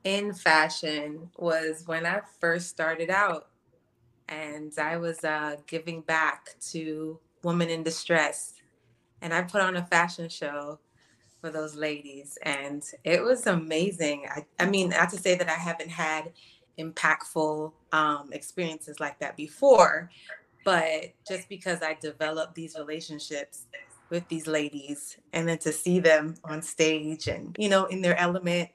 in 0.05 0.33
fashion 0.33 1.31
was 1.37 1.85
when 1.87 2.07
I 2.07 2.21
first 2.41 2.69
started 2.69 3.11
out, 3.11 3.49
and 4.29 4.73
I 4.79 4.97
was 4.97 5.25
uh, 5.25 5.57
giving 5.67 6.03
back 6.03 6.51
to 6.71 7.19
women 7.43 7.69
in 7.69 7.83
distress, 7.83 8.55
and 9.23 9.33
I 9.33 9.43
put 9.43 9.61
on 9.61 9.77
a 9.77 9.87
fashion 9.87 10.29
show 10.29 10.79
for 11.41 11.51
those 11.51 11.75
ladies, 11.75 12.39
and 12.43 12.83
it 13.05 13.23
was 13.23 13.47
amazing. 13.47 14.27
I, 14.31 14.45
I 14.59 14.67
mean, 14.67 14.91
not 14.91 15.11
to 15.11 15.19
say 15.19 15.35
that 15.37 15.49
I 15.49 15.55
haven't 15.55 15.91
had 15.91 16.33
impactful 16.79 17.73
um, 17.93 18.33
experiences 18.33 19.01
like 19.01 19.19
that 19.21 19.37
before, 19.37 20.11
but 20.65 21.13
just 21.27 21.49
because 21.49 21.83
I 21.83 21.97
developed 22.01 22.55
these 22.55 22.77
relationships 22.79 23.67
with 24.11 24.27
these 24.29 24.47
ladies 24.47 25.19
and 25.33 25.47
then 25.49 25.59
to 25.59 25.73
see 25.73 26.01
them 26.01 26.35
on 26.45 26.63
stage 26.63 27.29
and 27.29 27.55
you 27.59 27.69
know 27.69 27.85
in 27.87 28.01
their 28.01 28.19
element 28.19 28.71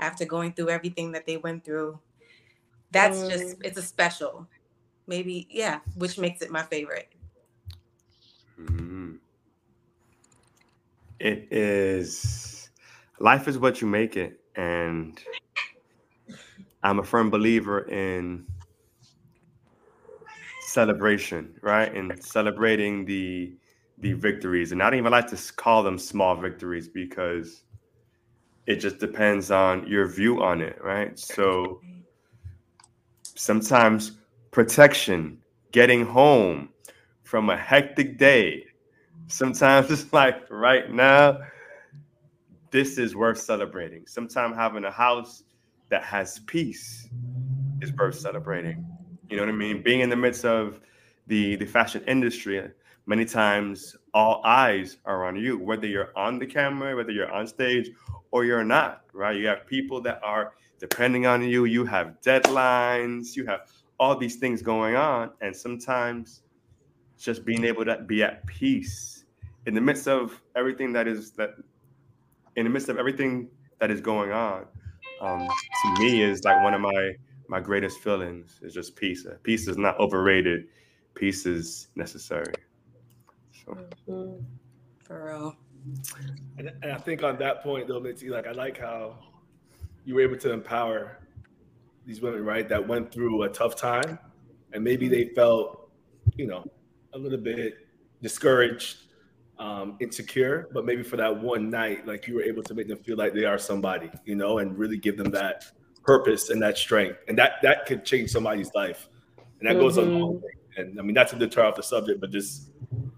after 0.00 0.24
going 0.24 0.52
through 0.52 0.70
everything 0.70 1.12
that 1.12 1.26
they 1.26 1.36
went 1.36 1.62
through 1.62 1.98
that's 2.90 3.28
just 3.28 3.56
it's 3.62 3.78
a 3.78 3.82
special. 3.82 4.46
Maybe 5.06 5.46
yeah 5.50 5.80
which 5.96 6.18
makes 6.18 6.42
it 6.42 6.50
my 6.50 6.62
favorite. 6.62 7.08
Mhm. 8.58 9.18
It 11.20 11.48
is 11.52 12.70
life 13.18 13.48
is 13.48 13.58
what 13.58 13.80
you 13.80 13.88
make 13.88 14.16
it, 14.16 14.40
and 14.54 15.20
I'm 16.82 16.98
a 16.98 17.04
firm 17.04 17.30
believer 17.30 17.88
in 17.88 18.46
celebration, 20.60 21.54
right? 21.62 21.92
And 21.94 22.22
celebrating 22.22 23.04
the 23.04 23.56
the 24.00 24.12
victories, 24.12 24.70
and 24.70 24.80
I 24.80 24.90
don't 24.90 24.98
even 25.00 25.10
like 25.10 25.26
to 25.28 25.52
call 25.54 25.82
them 25.82 25.98
small 25.98 26.36
victories 26.36 26.88
because 26.88 27.64
it 28.66 28.76
just 28.76 28.98
depends 28.98 29.50
on 29.50 29.86
your 29.88 30.06
view 30.06 30.42
on 30.42 30.60
it, 30.60 30.78
right? 30.84 31.18
So 31.18 31.80
sometimes 33.22 34.18
protection, 34.50 35.38
getting 35.72 36.04
home 36.04 36.68
from 37.22 37.50
a 37.50 37.56
hectic 37.56 38.18
day. 38.18 38.66
Sometimes 39.26 39.90
it's 39.90 40.12
like 40.12 40.42
right 40.50 40.92
now, 40.92 41.38
this 42.70 42.98
is 42.98 43.16
worth 43.16 43.38
celebrating. 43.38 44.06
Sometimes 44.06 44.54
having 44.54 44.84
a 44.84 44.90
house 44.90 45.42
that 45.90 46.02
has 46.04 46.40
peace 46.40 47.08
is 47.80 47.92
worth 47.92 48.18
celebrating. 48.18 48.84
You 49.30 49.36
know 49.36 49.42
what 49.44 49.50
I 49.50 49.56
mean? 49.56 49.82
Being 49.82 50.00
in 50.00 50.10
the 50.10 50.16
midst 50.16 50.44
of 50.44 50.80
the 51.26 51.56
the 51.56 51.66
fashion 51.66 52.02
industry, 52.06 52.70
many 53.06 53.24
times 53.24 53.96
all 54.14 54.42
eyes 54.44 54.98
are 55.04 55.26
on 55.26 55.36
you, 55.36 55.58
whether 55.58 55.86
you're 55.86 56.12
on 56.16 56.38
the 56.38 56.46
camera, 56.46 56.96
whether 56.96 57.10
you're 57.12 57.30
on 57.30 57.46
stage, 57.46 57.90
or 58.30 58.44
you're 58.44 58.64
not. 58.64 59.02
Right? 59.12 59.36
You 59.36 59.46
have 59.48 59.66
people 59.66 60.00
that 60.02 60.20
are 60.22 60.54
depending 60.78 61.26
on 61.26 61.42
you. 61.42 61.64
You 61.64 61.84
have 61.84 62.20
deadlines. 62.24 63.36
You 63.36 63.46
have 63.46 63.60
all 64.00 64.16
these 64.16 64.36
things 64.36 64.62
going 64.62 64.96
on, 64.96 65.30
and 65.40 65.54
sometimes 65.54 66.42
just 67.18 67.44
being 67.44 67.64
able 67.64 67.84
to 67.84 68.00
be 68.02 68.22
at 68.22 68.46
peace 68.46 69.24
in 69.66 69.74
the 69.74 69.80
midst 69.80 70.06
of 70.06 70.40
everything 70.54 70.92
that 70.92 71.08
is 71.08 71.32
that 71.32 71.50
in 72.56 72.64
the 72.64 72.70
midst 72.70 72.88
of 72.88 72.96
everything 72.96 73.48
that 73.80 73.90
is 73.90 74.00
going 74.00 74.30
on 74.30 74.66
um, 75.20 75.46
to 75.46 76.02
me 76.02 76.22
is 76.22 76.44
like 76.44 76.62
one 76.62 76.74
of 76.74 76.80
my 76.80 77.14
my 77.48 77.60
greatest 77.60 78.00
feelings 78.00 78.60
is 78.62 78.74
just 78.74 78.94
peace 78.94 79.26
peace 79.42 79.68
is 79.68 79.78
not 79.78 79.98
overrated. 79.98 80.66
Peace 81.14 81.46
is 81.46 81.88
necessary. 81.96 82.52
So. 83.64 83.76
Mm. 84.08 84.44
for 85.02 85.26
real. 85.26 85.56
And, 86.58 86.72
and 86.82 86.92
I 86.92 86.98
think 86.98 87.22
on 87.22 87.38
that 87.38 87.62
point, 87.62 87.88
though, 87.88 88.00
MitzD, 88.00 88.30
like 88.30 88.46
I 88.46 88.52
like 88.52 88.78
how 88.78 89.18
you 90.04 90.14
were 90.14 90.20
able 90.20 90.36
to 90.38 90.52
empower 90.52 91.18
these 92.06 92.20
women, 92.20 92.44
right, 92.44 92.68
that 92.68 92.86
went 92.86 93.12
through 93.12 93.42
a 93.42 93.48
tough 93.48 93.76
time, 93.76 94.18
and 94.72 94.82
maybe 94.82 95.08
they 95.08 95.28
felt, 95.34 95.90
you 96.36 96.46
know, 96.46 96.64
a 97.12 97.18
little 97.18 97.38
bit 97.38 97.86
discouraged, 98.22 98.98
um, 99.58 99.96
insecure, 100.00 100.68
but 100.72 100.84
maybe 100.84 101.02
for 101.02 101.16
that 101.16 101.42
one 101.42 101.70
night, 101.70 102.06
like 102.06 102.26
you 102.28 102.34
were 102.34 102.42
able 102.42 102.62
to 102.62 102.74
make 102.74 102.88
them 102.88 102.98
feel 102.98 103.16
like 103.16 103.34
they 103.34 103.44
are 103.44 103.58
somebody, 103.58 104.10
you 104.24 104.36
know, 104.36 104.58
and 104.58 104.78
really 104.78 104.98
give 104.98 105.16
them 105.16 105.30
that 105.32 105.64
purpose 106.04 106.50
and 106.50 106.62
that 106.62 106.78
strength, 106.78 107.18
and 107.28 107.36
that 107.38 107.54
that 107.62 107.86
could 107.86 108.04
change 108.04 108.30
somebody's 108.30 108.72
life, 108.74 109.08
and 109.60 109.68
that 109.68 109.74
goes 109.74 109.96
a 109.96 110.02
long 110.02 110.40
way. 110.40 110.50
And 110.76 110.98
I 110.98 111.02
mean, 111.02 111.14
not 111.14 111.28
to 111.28 111.36
deter 111.36 111.64
off 111.64 111.74
the 111.74 111.82
subject, 111.82 112.20
but 112.20 112.30
just 112.30 112.70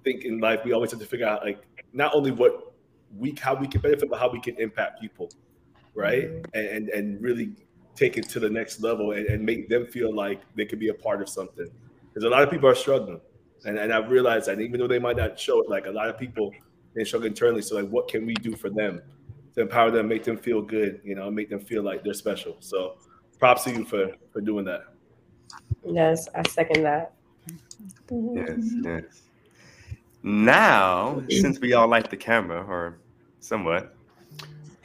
think 0.02 0.24
in 0.24 0.40
life, 0.40 0.60
we 0.64 0.72
always 0.72 0.90
have 0.90 1.00
to 1.00 1.06
figure 1.06 1.26
out 1.26 1.44
like 1.44 1.62
not 1.92 2.14
only 2.14 2.30
what 2.30 2.72
we 3.16 3.34
how 3.40 3.54
we 3.54 3.68
can 3.68 3.80
benefit, 3.80 4.08
but 4.08 4.18
how 4.18 4.30
we 4.30 4.40
can 4.40 4.56
impact 4.58 5.00
people, 5.00 5.30
right? 5.94 6.30
And, 6.54 6.66
and 6.66 6.88
and 6.88 7.22
really 7.22 7.52
take 7.96 8.16
it 8.16 8.28
to 8.30 8.40
the 8.40 8.48
next 8.48 8.80
level 8.80 9.12
and, 9.12 9.26
and 9.26 9.44
make 9.44 9.68
them 9.68 9.86
feel 9.86 10.14
like 10.14 10.40
they 10.54 10.64
could 10.64 10.78
be 10.78 10.88
a 10.88 10.94
part 10.94 11.20
of 11.20 11.28
something. 11.28 11.68
Because 12.08 12.24
a 12.24 12.30
lot 12.30 12.42
of 12.42 12.50
people 12.50 12.68
are 12.68 12.74
struggling, 12.74 13.20
and 13.64 13.78
and 13.78 13.92
I've 13.92 14.10
realized 14.10 14.46
that 14.46 14.60
even 14.60 14.80
though 14.80 14.88
they 14.88 14.98
might 14.98 15.16
not 15.16 15.38
show 15.38 15.60
it, 15.62 15.68
like 15.68 15.86
a 15.86 15.90
lot 15.90 16.08
of 16.08 16.18
people 16.18 16.52
they 16.94 17.04
struggle 17.04 17.28
internally. 17.28 17.62
So 17.62 17.76
like, 17.76 17.88
what 17.88 18.08
can 18.08 18.26
we 18.26 18.34
do 18.34 18.56
for 18.56 18.68
them 18.70 19.00
to 19.54 19.62
empower 19.62 19.90
them, 19.90 20.08
make 20.08 20.24
them 20.24 20.36
feel 20.36 20.60
good, 20.62 21.00
you 21.04 21.14
know, 21.14 21.30
make 21.30 21.48
them 21.50 21.60
feel 21.60 21.82
like 21.82 22.02
they're 22.02 22.14
special. 22.14 22.56
So 22.60 22.96
props 23.38 23.64
to 23.64 23.70
you 23.70 23.84
for 23.84 24.12
for 24.32 24.40
doing 24.40 24.64
that. 24.66 24.82
Yes, 25.84 26.28
I 26.34 26.42
second 26.48 26.82
that. 26.84 27.12
yes 28.10 28.58
yes 28.82 29.22
now 30.22 31.22
since 31.30 31.58
we 31.60 31.72
all 31.72 31.88
like 31.88 32.10
the 32.10 32.16
camera 32.16 32.62
or 32.64 32.98
somewhat 33.40 33.96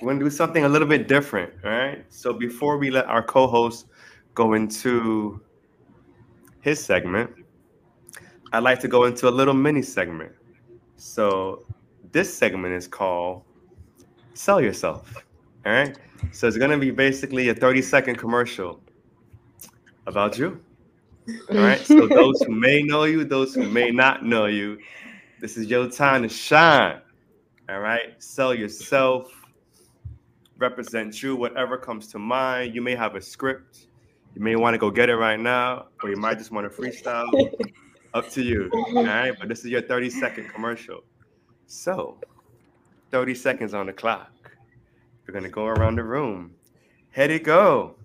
we're 0.02 0.08
going 0.08 0.20
to 0.20 0.26
do 0.26 0.30
something 0.30 0.64
a 0.64 0.70
little 0.70 0.88
bit 0.88 1.08
different 1.08 1.52
all 1.64 1.72
right 1.72 2.06
so 2.10 2.32
before 2.32 2.78
we 2.78 2.90
let 2.90 3.06
our 3.06 3.22
co-host 3.22 3.88
go 4.34 4.54
into 4.54 5.42
his 6.62 6.82
segment 6.84 7.30
i'd 8.56 8.64
like 8.64 8.80
to 8.80 8.88
go 8.88 9.06
into 9.06 9.28
a 9.28 9.34
little 9.40 9.54
mini 9.54 9.82
segment 9.82 10.32
so 10.98 11.66
this 12.12 12.34
segment 12.34 12.74
is 12.74 12.88
called 12.88 13.44
sell 14.34 14.62
yourself 14.62 15.26
all 15.66 15.72
right 15.72 15.98
so 16.32 16.48
it's 16.48 16.58
going 16.58 16.72
to 16.72 16.78
be 16.78 16.92
basically 16.92 17.50
a 17.50 17.54
30 17.54 17.82
second 17.82 18.16
commercial 18.18 18.82
about 20.08 20.38
you 20.38 20.60
all 21.50 21.58
right. 21.58 21.80
So 21.80 22.08
those 22.08 22.42
who 22.42 22.54
may 22.54 22.84
know 22.84 23.04
you, 23.06 23.24
those 23.24 23.56
who 23.56 23.64
may 23.64 23.92
not 23.92 24.24
know 24.24 24.46
you, 24.46 24.78
this 25.42 25.58
is 25.58 25.68
your 25.68 25.90
time 25.90 26.24
to 26.24 26.30
shine. 26.30 27.02
All 27.70 27.80
right. 27.80 28.22
Sell 28.22 28.54
yourself. 28.54 29.32
Represent 30.58 31.22
you. 31.22 31.36
Whatever 31.36 31.78
comes 31.78 32.08
to 32.10 32.20
mind. 32.20 32.76
You 32.76 32.82
may 32.82 32.96
have 32.96 33.16
a 33.16 33.22
script. 33.22 33.88
You 34.36 34.42
may 34.42 34.56
want 34.56 34.74
to 34.74 34.78
go 34.78 34.92
get 34.92 35.10
it 35.10 35.16
right 35.16 35.40
now, 35.40 35.88
or 36.04 36.10
you 36.10 36.18
might 36.18 36.38
just 36.38 36.52
want 36.52 36.70
to 36.70 36.82
freestyle. 36.82 37.26
Up 38.16 38.30
to 38.30 38.42
you. 38.42 38.72
All 38.74 39.04
right, 39.04 39.34
but 39.38 39.50
this 39.50 39.60
is 39.60 39.66
your 39.66 39.82
30 39.82 40.10
second 40.10 40.48
commercial. 40.48 41.04
So, 41.68 42.18
30 43.12 43.36
seconds 43.36 43.74
on 43.74 43.88
the 43.88 43.94
clock. 43.94 44.32
We're 45.28 45.34
gonna 45.34 45.50
go 45.50 45.66
around 45.66 45.98
the 45.98 46.04
room. 46.06 46.54
Head 47.12 47.30
it 47.30 47.44
go. 47.44 47.98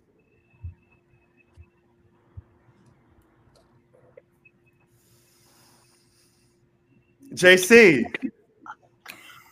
JC. 7.33 8.05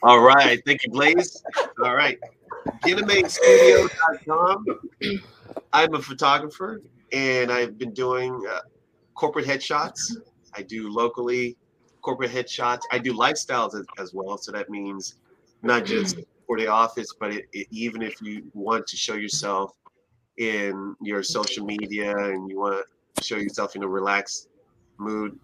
All 0.03 0.21
right. 0.21 0.61
Thank 0.66 0.83
you, 0.85 0.90
Blaze. 0.90 1.40
All 1.85 1.94
right. 1.94 2.18
BienaimeStudio.com. 2.85 4.66
I'm 5.73 5.94
a 5.94 6.03
photographer 6.03 6.83
and 7.12 7.53
I've 7.53 7.79
been 7.79 7.94
doing 7.94 8.44
uh, 8.51 8.59
corporate 9.14 9.47
headshots. 9.47 10.16
I 10.54 10.62
do 10.62 10.90
locally 10.90 11.56
corporate 12.02 12.30
headshots. 12.30 12.80
I 12.92 12.98
do 12.98 13.12
lifestyles 13.14 13.74
as, 13.74 13.87
as 13.98 14.14
well. 14.14 14.38
So 14.38 14.52
that 14.52 14.70
means 14.70 15.16
not 15.62 15.84
just 15.84 16.16
mm. 16.16 16.24
for 16.46 16.58
the 16.58 16.68
office, 16.68 17.12
but 17.18 17.32
it, 17.32 17.46
it, 17.52 17.66
even 17.70 18.02
if 18.02 18.20
you 18.22 18.50
want 18.54 18.87
to 18.87 18.96
show 18.96 19.14
yourself 19.14 19.72
in 20.38 20.94
your 21.00 21.22
social 21.22 21.64
media 21.64 22.16
and 22.16 22.48
you 22.48 22.58
want 22.58 22.84
to 23.16 23.24
show 23.24 23.37
yourself 23.37 23.76
in 23.76 23.82
a 23.82 23.88
relaxed 23.88 24.48
mood, 24.98 25.38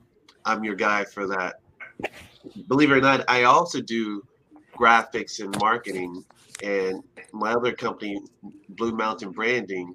I'm 0.44 0.62
your 0.62 0.76
guy 0.76 1.04
for 1.04 1.26
that. 1.26 1.60
Believe 2.68 2.90
it 2.90 2.94
or 2.94 3.00
not, 3.00 3.24
I 3.28 3.44
also 3.44 3.80
do 3.80 4.22
graphics 4.76 5.42
and 5.42 5.56
marketing 5.60 6.24
and 6.62 7.02
my 7.32 7.52
other 7.52 7.72
company, 7.72 8.20
Blue 8.70 8.92
Mountain 8.92 9.32
Branding, 9.32 9.94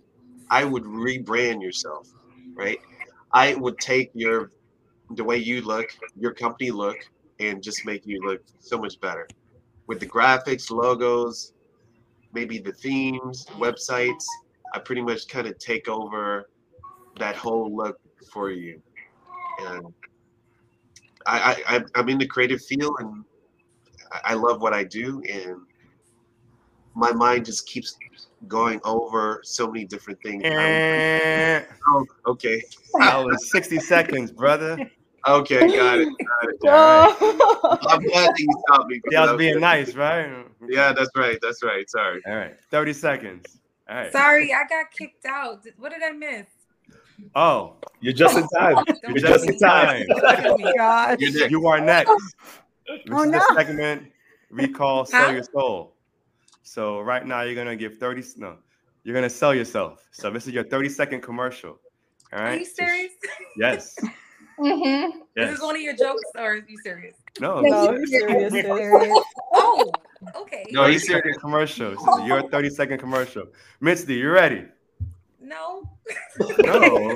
I 0.50 0.66
would 0.66 0.84
rebrand 0.84 1.62
yourself, 1.62 2.12
right? 2.54 2.80
I 3.32 3.56
would 3.56 3.78
take 3.80 4.12
your 4.14 4.52
the 5.12 5.24
way 5.24 5.38
you 5.38 5.62
look, 5.62 5.90
your 6.18 6.34
company 6.34 6.72
look, 6.72 6.98
and 7.40 7.64
just 7.64 7.86
make 7.86 8.06
you 8.06 8.22
look 8.22 8.42
so 8.60 8.78
much 8.78 9.00
better 9.00 9.28
with 9.88 10.00
the 10.00 10.06
graphics, 10.06 10.70
logos, 10.70 11.54
maybe 12.34 12.60
the 12.60 12.72
themes, 12.72 13.46
websites. 13.58 14.24
I 14.74 14.80
pretty 14.80 15.02
much 15.02 15.28
kind 15.28 15.48
of 15.48 15.58
take 15.58 15.88
over 15.88 16.50
that 17.18 17.36
whole 17.36 17.76
look 17.76 18.00
for 18.32 18.52
you, 18.52 18.82
and 19.62 19.94
I, 21.26 21.64
I 21.68 21.84
I'm 21.96 22.08
in 22.10 22.20
the 22.20 22.28
creative 22.28 22.64
field 22.64 22.96
and 23.00 23.24
I 24.24 24.36
love 24.36 24.62
what 24.62 24.74
I 24.74 24.84
do, 24.84 25.22
and 25.28 25.62
my 26.94 27.12
mind 27.12 27.46
just 27.46 27.68
keeps 27.68 27.98
going 28.48 28.80
over 28.84 29.42
so 29.44 29.68
many 29.68 29.86
different 29.86 30.22
things. 30.22 30.44
And 30.44 31.66
oh, 31.88 32.06
okay. 32.28 32.62
that 33.00 33.18
was 33.26 33.50
60 33.50 33.80
seconds, 33.80 34.32
brother. 34.32 34.78
Okay, 35.28 35.60
got 35.76 36.00
it. 36.00 36.08
Got 36.08 36.50
it. 36.50 36.58
All 36.64 36.70
right. 36.70 37.78
I'm 37.90 38.02
glad 38.04 38.30
that 38.30 38.36
you 38.40 38.48
stopped 38.68 38.90
me. 38.90 39.02
Yeah, 39.12 39.20
I 39.20 39.22
was 39.24 39.30
because 39.32 39.38
being 39.38 39.60
nice, 39.60 39.96
right? 39.96 40.46
Yeah, 40.68 40.94
that's 40.94 41.10
right. 41.16 41.38
That's 41.42 41.64
right. 41.64 41.90
Sorry. 41.90 42.22
All 42.28 42.36
right. 42.36 42.56
30 42.72 42.94
seconds. 42.94 43.46
All 43.90 43.96
right. 43.96 44.12
Sorry, 44.12 44.54
I 44.54 44.64
got 44.70 44.92
kicked 44.98 45.26
out. 45.26 45.66
What 45.78 45.92
did 45.92 46.04
I 46.04 46.12
miss? 46.12 46.46
Oh, 47.36 47.76
You're 48.02 48.14
just 48.14 48.38
in 48.38 48.48
time. 48.58 48.84
you're 49.08 49.18
just 49.18 49.48
in 49.48 49.58
time. 49.60 50.06
Oh. 50.10 51.16
You're 51.20 51.32
next. 51.34 51.52
You 51.52 51.68
are 51.68 51.82
next. 51.82 52.12
This 52.88 53.00
Oh, 53.12 53.24
is 53.24 53.32
no. 53.32 53.40
the 53.40 53.54
segment 53.56 54.12
we 54.52 54.68
call 54.68 55.06
Sell 55.06 55.26
Huh? 55.28 55.32
Your 55.34 55.44
Soul. 55.44 55.96
So 56.64 57.02
right 57.02 57.26
now 57.26 57.42
you're 57.42 57.56
gonna 57.56 57.76
give 57.76 57.98
30 57.98 58.24
no, 58.38 58.58
you're 59.04 59.14
gonna 59.16 59.30
sell 59.30 59.54
yourself. 59.54 60.08
So 60.12 60.32
this 60.32 60.48
is 60.48 60.54
your 60.54 60.64
30 60.64 60.90
second 60.90 61.22
commercial. 61.22 61.80
All 62.32 62.40
right. 62.40 62.42
Are 62.42 62.46
right. 62.46 62.60
you 62.60 62.66
So 62.66 62.86
sh- 62.86 64.10
serious? 64.64 64.80
Yes. 64.82 64.82
Mhm. 64.82 65.08
Is 65.08 65.14
Yes. 65.36 65.50
this 65.52 65.62
one 65.62 65.76
of 65.76 65.82
your 65.82 65.96
jokes 65.96 66.22
or 66.38 66.42
are 66.42 66.56
you 66.58 66.78
serious? 66.84 67.16
No. 67.40 67.62
No, 67.62 67.94
this 67.94 68.04
is 68.04 68.12
you're 68.12 68.28
a 68.30 68.50
Serious, 68.50 68.66
commercial. 68.68 69.00
serious. 69.02 69.24
Oh, 69.54 69.92
okay. 70.36 70.66
No, 70.72 70.86
he's 70.88 71.08
30 71.08 71.14
second 71.22 71.40
commercial. 71.40 71.92
This 71.92 72.00
is 72.02 72.26
your 72.28 72.50
30 72.50 72.70
second 72.70 72.98
commercial. 73.00 73.46
MitzD, 73.82 74.18
you 74.18 74.30
ready? 74.32 74.66
No. 75.40 75.84
No. 76.60 77.16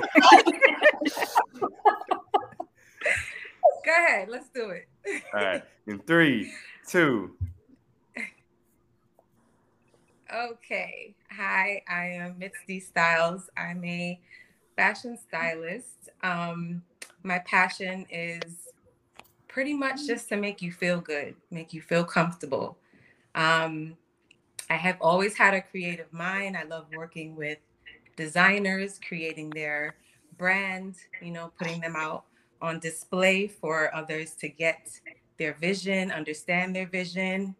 Go 3.84 3.90
ahead. 3.92 4.28
Let's 4.30 4.48
do 4.48 4.70
it. 4.70 4.88
All 5.34 5.44
right. 5.44 5.62
In 5.86 5.98
three, 6.00 6.50
two. 6.88 7.36
Okay. 10.34 11.14
Hi, 11.30 11.82
I 11.88 12.06
am 12.06 12.34
MitzD 12.40 12.82
Stylez. 12.90 13.42
I'm 13.56 13.84
a 13.84 14.18
fashion 14.76 15.18
stylist. 15.28 16.08
Um, 16.22 16.82
my 17.24 17.38
passion 17.40 18.06
is 18.10 18.68
pretty 19.48 19.74
much 19.74 20.06
just 20.06 20.28
to 20.28 20.36
make 20.36 20.60
you 20.60 20.70
feel 20.70 21.00
good, 21.00 21.34
make 21.50 21.72
you 21.72 21.80
feel 21.80 22.04
comfortable. 22.04 22.76
Um, 23.34 23.96
I 24.70 24.74
have 24.74 24.98
always 25.00 25.36
had 25.36 25.54
a 25.54 25.62
creative 25.62 26.12
mind. 26.12 26.56
I 26.56 26.64
love 26.64 26.86
working 26.94 27.34
with 27.34 27.58
designers, 28.16 29.00
creating 29.06 29.50
their 29.50 29.96
brand, 30.36 30.96
you 31.22 31.32
know, 31.32 31.50
putting 31.58 31.80
them 31.80 31.96
out 31.96 32.24
on 32.60 32.78
display 32.78 33.46
for 33.46 33.94
others 33.94 34.34
to 34.36 34.48
get 34.48 34.88
their 35.38 35.54
vision, 35.54 36.10
understand 36.10 36.76
their 36.76 36.86
vision. 36.86 37.54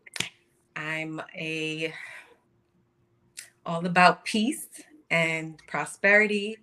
I'm 0.77 1.23
a 1.35 1.93
all 3.67 3.87
about 3.87 4.25
peace 4.25 4.67
and 5.11 5.59
prosperity 5.67 6.59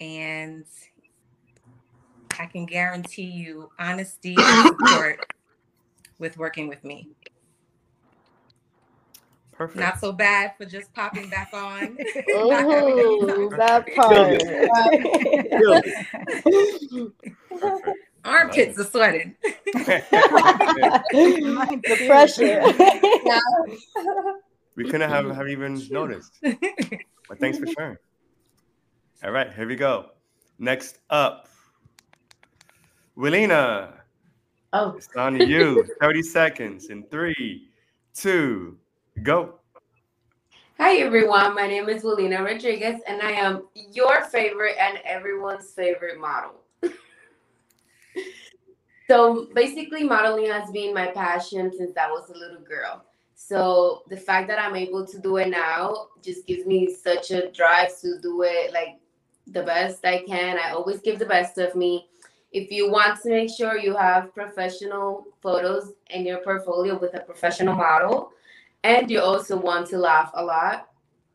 and 0.00 0.64
I 2.38 2.46
can 2.46 2.66
guarantee 2.66 3.22
you 3.22 3.70
honesty 3.78 4.34
and 4.38 4.68
support 4.68 5.32
with 6.18 6.36
working 6.36 6.68
with 6.68 6.84
me. 6.84 7.08
Perfect. 9.52 9.78
Not 9.78 10.00
so 10.00 10.10
bad 10.12 10.52
for 10.58 10.64
just 10.64 10.92
popping 10.94 11.30
back 11.30 11.50
on. 11.52 11.96
That 13.56 13.86
part. 13.94 14.42
Perfect. 15.50 15.94
Armpits 18.24 18.78
are 18.78 18.84
sweating. 18.84 19.36
the 19.42 19.92
pressure. 22.06 22.62
we 24.76 24.84
couldn't 24.84 25.08
have, 25.10 25.30
have 25.36 25.48
even 25.48 25.80
noticed. 25.90 26.32
But 26.42 27.38
thanks 27.38 27.58
for 27.58 27.66
sharing. 27.66 27.98
All 29.22 29.30
right, 29.30 29.52
here 29.52 29.68
we 29.68 29.76
go. 29.76 30.06
Next 30.58 30.98
up, 31.10 31.48
Willina. 33.16 33.92
Oh, 34.72 34.94
It's 34.96 35.08
on 35.16 35.38
to 35.38 35.46
you. 35.46 35.86
30 36.00 36.22
seconds 36.22 36.86
in 36.86 37.04
three, 37.04 37.68
two, 38.12 38.76
go. 39.22 39.60
Hi 40.78 40.96
everyone, 40.96 41.54
my 41.54 41.68
name 41.68 41.88
is 41.88 42.02
Willina 42.02 42.44
Rodriguez 42.44 43.00
and 43.06 43.22
I 43.22 43.30
am 43.30 43.68
your 43.92 44.24
favorite 44.24 44.74
and 44.80 44.98
everyone's 45.04 45.70
favorite 45.70 46.18
model. 46.18 46.54
so 49.08 49.46
basically 49.54 50.02
modeling 50.02 50.50
has 50.50 50.68
been 50.72 50.92
my 50.92 51.06
passion 51.06 51.70
since 51.78 51.96
I 51.96 52.10
was 52.10 52.30
a 52.30 52.36
little 52.36 52.62
girl. 52.62 53.04
So 53.36 54.02
the 54.08 54.16
fact 54.16 54.48
that 54.48 54.58
I'm 54.58 54.74
able 54.74 55.06
to 55.06 55.18
do 55.20 55.36
it 55.36 55.50
now 55.50 56.08
just 56.20 56.48
gives 56.48 56.66
me 56.66 56.92
such 56.92 57.30
a 57.30 57.52
drive 57.52 57.96
to 58.00 58.18
do 58.20 58.42
it 58.42 58.72
like 58.72 58.98
the 59.46 59.62
best 59.62 60.04
I 60.04 60.24
can. 60.26 60.58
I 60.58 60.70
always 60.70 61.00
give 61.00 61.20
the 61.20 61.26
best 61.26 61.58
of 61.58 61.76
me. 61.76 62.08
If 62.54 62.70
you 62.70 62.90
want 62.90 63.20
to 63.22 63.28
make 63.28 63.50
sure 63.50 63.76
you 63.76 63.94
have 63.96 64.32
professional 64.32 65.26
photos 65.42 65.92
in 66.08 66.24
your 66.24 66.38
portfolio 66.38 66.96
with 66.96 67.12
a 67.14 67.20
professional 67.20 67.74
model, 67.74 68.30
and 68.84 69.10
you 69.10 69.20
also 69.20 69.58
want 69.58 69.88
to 69.88 69.98
laugh 69.98 70.30
a 70.34 70.42
lot 70.42 70.88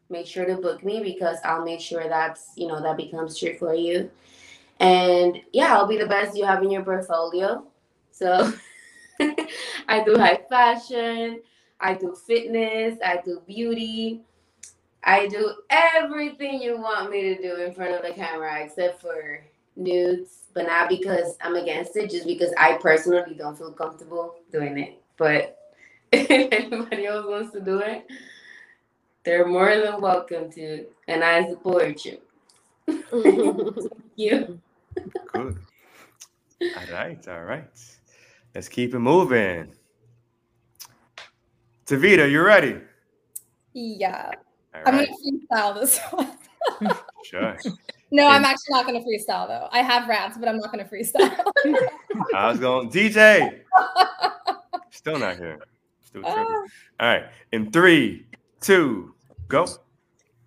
make 0.10 0.26
sure 0.26 0.46
to 0.46 0.56
book 0.56 0.84
me 0.84 1.02
because 1.02 1.38
i'll 1.44 1.64
make 1.64 1.80
sure 1.80 2.08
that's 2.10 2.52
you 2.56 2.68
know 2.68 2.82
that 2.82 2.98
becomes 2.98 3.38
true 3.38 3.56
for 3.58 3.74
you. 3.74 4.10
And 4.80 5.42
yeah 5.54 5.76
i'll 5.76 5.88
be 5.88 5.98
the 5.98 6.08
best 6.08 6.38
you 6.38 6.46
have 6.46 6.64
in 6.64 6.72
your 6.72 6.84
portfolio. 6.84 7.66
So 8.12 8.52
i 9.88 10.04
do 10.04 10.18
high 10.18 10.40
fashion 10.50 11.42
i 11.80 11.94
do 11.94 12.16
fitness 12.16 12.98
i 13.06 13.22
do 13.24 13.42
beauty 13.46 14.22
i 15.04 15.28
do 15.28 15.54
everything 15.70 16.62
you 16.62 16.78
want 16.78 17.12
me 17.12 17.22
to 17.22 17.42
do 17.42 17.56
in 17.62 17.74
front 17.74 17.94
of 17.94 18.02
the 18.02 18.14
camera 18.14 18.64
except 18.64 19.02
for 19.02 19.44
nudes 19.80 20.44
but 20.54 20.68
not 20.68 20.90
because 20.90 21.36
i'm 21.42 21.56
against 21.56 21.96
it 21.96 22.10
just 22.10 22.28
because 22.28 22.54
i 22.58 22.74
personally 22.74 23.34
don't 23.36 23.58
feel 23.58 23.72
comfortable 23.72 24.36
doing 24.52 24.78
it 24.78 25.02
but 25.18 25.60
if 26.12 26.52
anybody 26.52 27.06
else 27.06 27.26
wants 27.28 27.52
to 27.54 27.62
do 27.62 27.80
it, 27.80 28.08
they're 29.24 29.46
more 29.46 29.78
than 29.78 30.02
welcome 30.02 30.52
to, 30.54 30.86
and 31.08 31.24
I 31.24 31.48
support 31.48 32.04
you. 32.04 32.18
you. 34.16 34.60
Good. 35.28 35.60
All 36.62 36.86
right, 36.92 37.28
all 37.28 37.44
right. 37.44 37.70
Let's 38.56 38.70
keep 38.70 38.96
it 38.96 39.00
moving. 39.00 39.76
Daviida, 41.86 42.30
you 42.32 42.42
ready? 42.42 42.78
Yeah. 43.74 44.32
All 44.74 44.82
I'm 44.88 44.96
right, 44.96 45.10
gonna 45.10 45.72
freestyle 45.76 45.80
this 45.80 46.00
one. 46.10 46.96
sure. 47.24 47.56
No, 48.12 48.28
I'm 48.28 48.44
actually 48.44 48.72
not 48.72 48.88
going 48.88 49.02
to 49.02 49.08
freestyle 49.08 49.48
though. 49.48 49.68
I 49.72 49.82
have 49.82 50.08
raps, 50.08 50.38
but 50.38 50.50
I'm 50.50 50.58
not 50.58 50.72
going 50.72 50.84
to 50.84 50.90
freestyle. 50.90 51.46
I 52.36 52.50
was 52.50 52.60
going 52.60 52.90
DJ. 52.90 53.62
Still 54.92 55.20
not 55.20 55.38
here. 55.38 55.60
Still 56.04 56.24
tripping. 56.24 56.44
All 56.44 56.68
right. 57.00 57.26
In 57.52 57.72
three, 57.72 58.26
two, 58.62 59.14
go. 59.48 59.68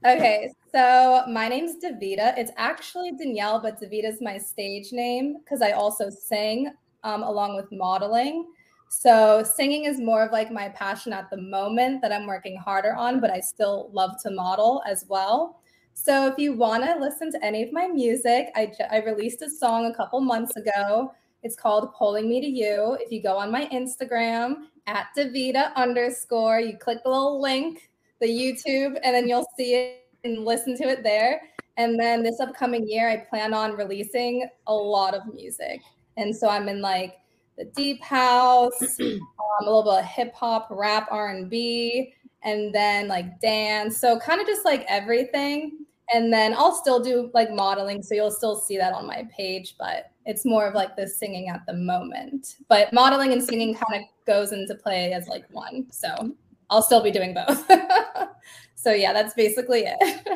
Okay, 0.04 0.50
so 0.74 1.24
my 1.28 1.46
name's 1.46 1.76
Daviida. 1.82 2.36
It's 2.36 2.50
actually 2.56 3.12
Danielle, 3.12 3.60
but 3.60 3.80
Daviida's 3.80 4.20
my 4.20 4.36
stage 4.36 4.90
name 4.90 5.36
because 5.38 5.62
I 5.62 5.70
also 5.70 6.10
sing 6.10 6.72
um, 7.04 7.22
along 7.22 7.54
with 7.54 7.70
modeling. 7.70 8.46
So 8.88 9.44
singing 9.44 9.84
is 9.84 10.00
more 10.00 10.24
of 10.24 10.32
like 10.32 10.50
my 10.50 10.68
passion 10.70 11.12
at 11.12 11.30
the 11.30 11.36
moment 11.36 12.02
that 12.02 12.12
I'm 12.12 12.26
working 12.26 12.56
harder 12.56 12.94
on, 12.94 13.20
but 13.20 13.30
I 13.30 13.40
still 13.40 13.90
love 13.92 14.20
to 14.24 14.30
model 14.30 14.82
as 14.86 15.06
well. 15.08 15.61
So 15.95 16.26
if 16.26 16.38
you 16.38 16.55
want 16.55 16.84
to 16.84 16.99
listen 16.99 17.30
to 17.32 17.45
any 17.45 17.62
of 17.62 17.72
my 17.72 17.86
music, 17.86 18.49
I, 18.55 18.72
I 18.90 19.03
released 19.03 19.43
a 19.43 19.51
song 19.51 19.86
a 19.86 19.95
couple 19.95 20.20
months 20.20 20.57
ago. 20.57 21.12
It's 21.43 21.57
called 21.57 21.95
Pulling 21.95 22.28
Me 22.28 22.40
to 22.40 22.47
You. 22.47 22.97
If 23.01 23.12
you 23.12 23.22
go 23.22 23.36
on 23.36 23.51
my 23.51 23.66
Instagram 23.66 24.66
at 24.86 25.09
Daviida 25.16 25.74
underscore, 25.74 26.61
you 26.61 26.76
click 26.76 27.03
the 27.05 27.11
little 27.11 27.40
link, 27.40 27.90
the 28.20 28.26
YouTube, 28.26 28.99
and 29.03 29.14
then 29.14 29.28
you'll 29.28 29.49
see 29.57 29.74
it 29.74 30.07
and 30.24 30.45
listen 30.45 30.76
to 30.78 30.84
it 30.84 31.03
there. 31.03 31.43
And 31.76 31.99
then 31.99 32.22
this 32.22 32.40
upcoming 32.40 32.88
year, 32.88 33.09
I 33.09 33.16
plan 33.16 33.55
on 33.55 33.76
releasing 33.76 34.49
a 34.66 34.74
lot 34.74 35.14
of 35.14 35.32
music. 35.34 35.80
And 36.16 36.34
so 36.34 36.49
I'm 36.49 36.68
in 36.68 36.80
like 36.80 37.18
the 37.57 37.64
deep 37.64 38.03
house, 38.03 38.80
um, 39.01 39.20
a 39.61 39.64
little 39.64 39.82
bit 39.82 40.01
of 40.01 40.05
hip 40.05 40.34
hop, 40.34 40.68
rap, 40.70 41.09
R 41.11 41.30
and 41.30 41.49
B, 41.49 42.14
and 42.43 42.74
then 42.74 43.09
like 43.09 43.40
dance. 43.40 43.99
So 43.99 44.18
kind 44.18 44.40
of 44.40 44.47
just 44.47 44.64
like 44.64 44.84
everything. 44.88 45.82
And 46.12 46.32
then 46.32 46.55
I'll 46.55 46.74
still 46.74 47.00
do 47.00 47.30
like 47.32 47.50
modeling, 47.50 48.03
so 48.03 48.14
you'll 48.14 48.30
still 48.30 48.57
see 48.57 48.76
that 48.76 48.92
on 48.92 49.07
my 49.07 49.26
page, 49.34 49.76
but 49.78 50.11
it's 50.26 50.44
more 50.44 50.66
of 50.66 50.74
like 50.74 50.96
the 50.96 51.07
singing 51.07 51.48
at 51.48 51.64
the 51.66 51.74
moment. 51.74 52.57
But 52.68 52.92
modeling 52.92 53.32
and 53.32 53.42
singing 53.42 53.74
kind 53.74 54.03
of 54.03 54.09
goes 54.26 54.53
into 54.53 54.74
play 54.74 55.12
as 55.12 55.28
like 55.28 55.44
one. 55.50 55.86
So 55.90 56.34
I'll 56.70 56.82
still 56.82 57.03
be 57.03 57.11
doing 57.11 57.34
both. 57.34 57.64
so 58.74 58.92
yeah, 58.92 59.12
that's 59.12 59.34
basically 59.34 59.84
it. 59.86 60.28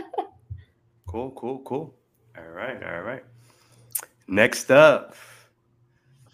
cool, 1.07 1.33
cool, 1.33 1.61
cool. 1.61 1.95
All 2.37 2.49
right, 2.49 2.83
all 2.83 3.03
right. 3.03 3.25
Next 4.29 4.71
up, 4.71 5.15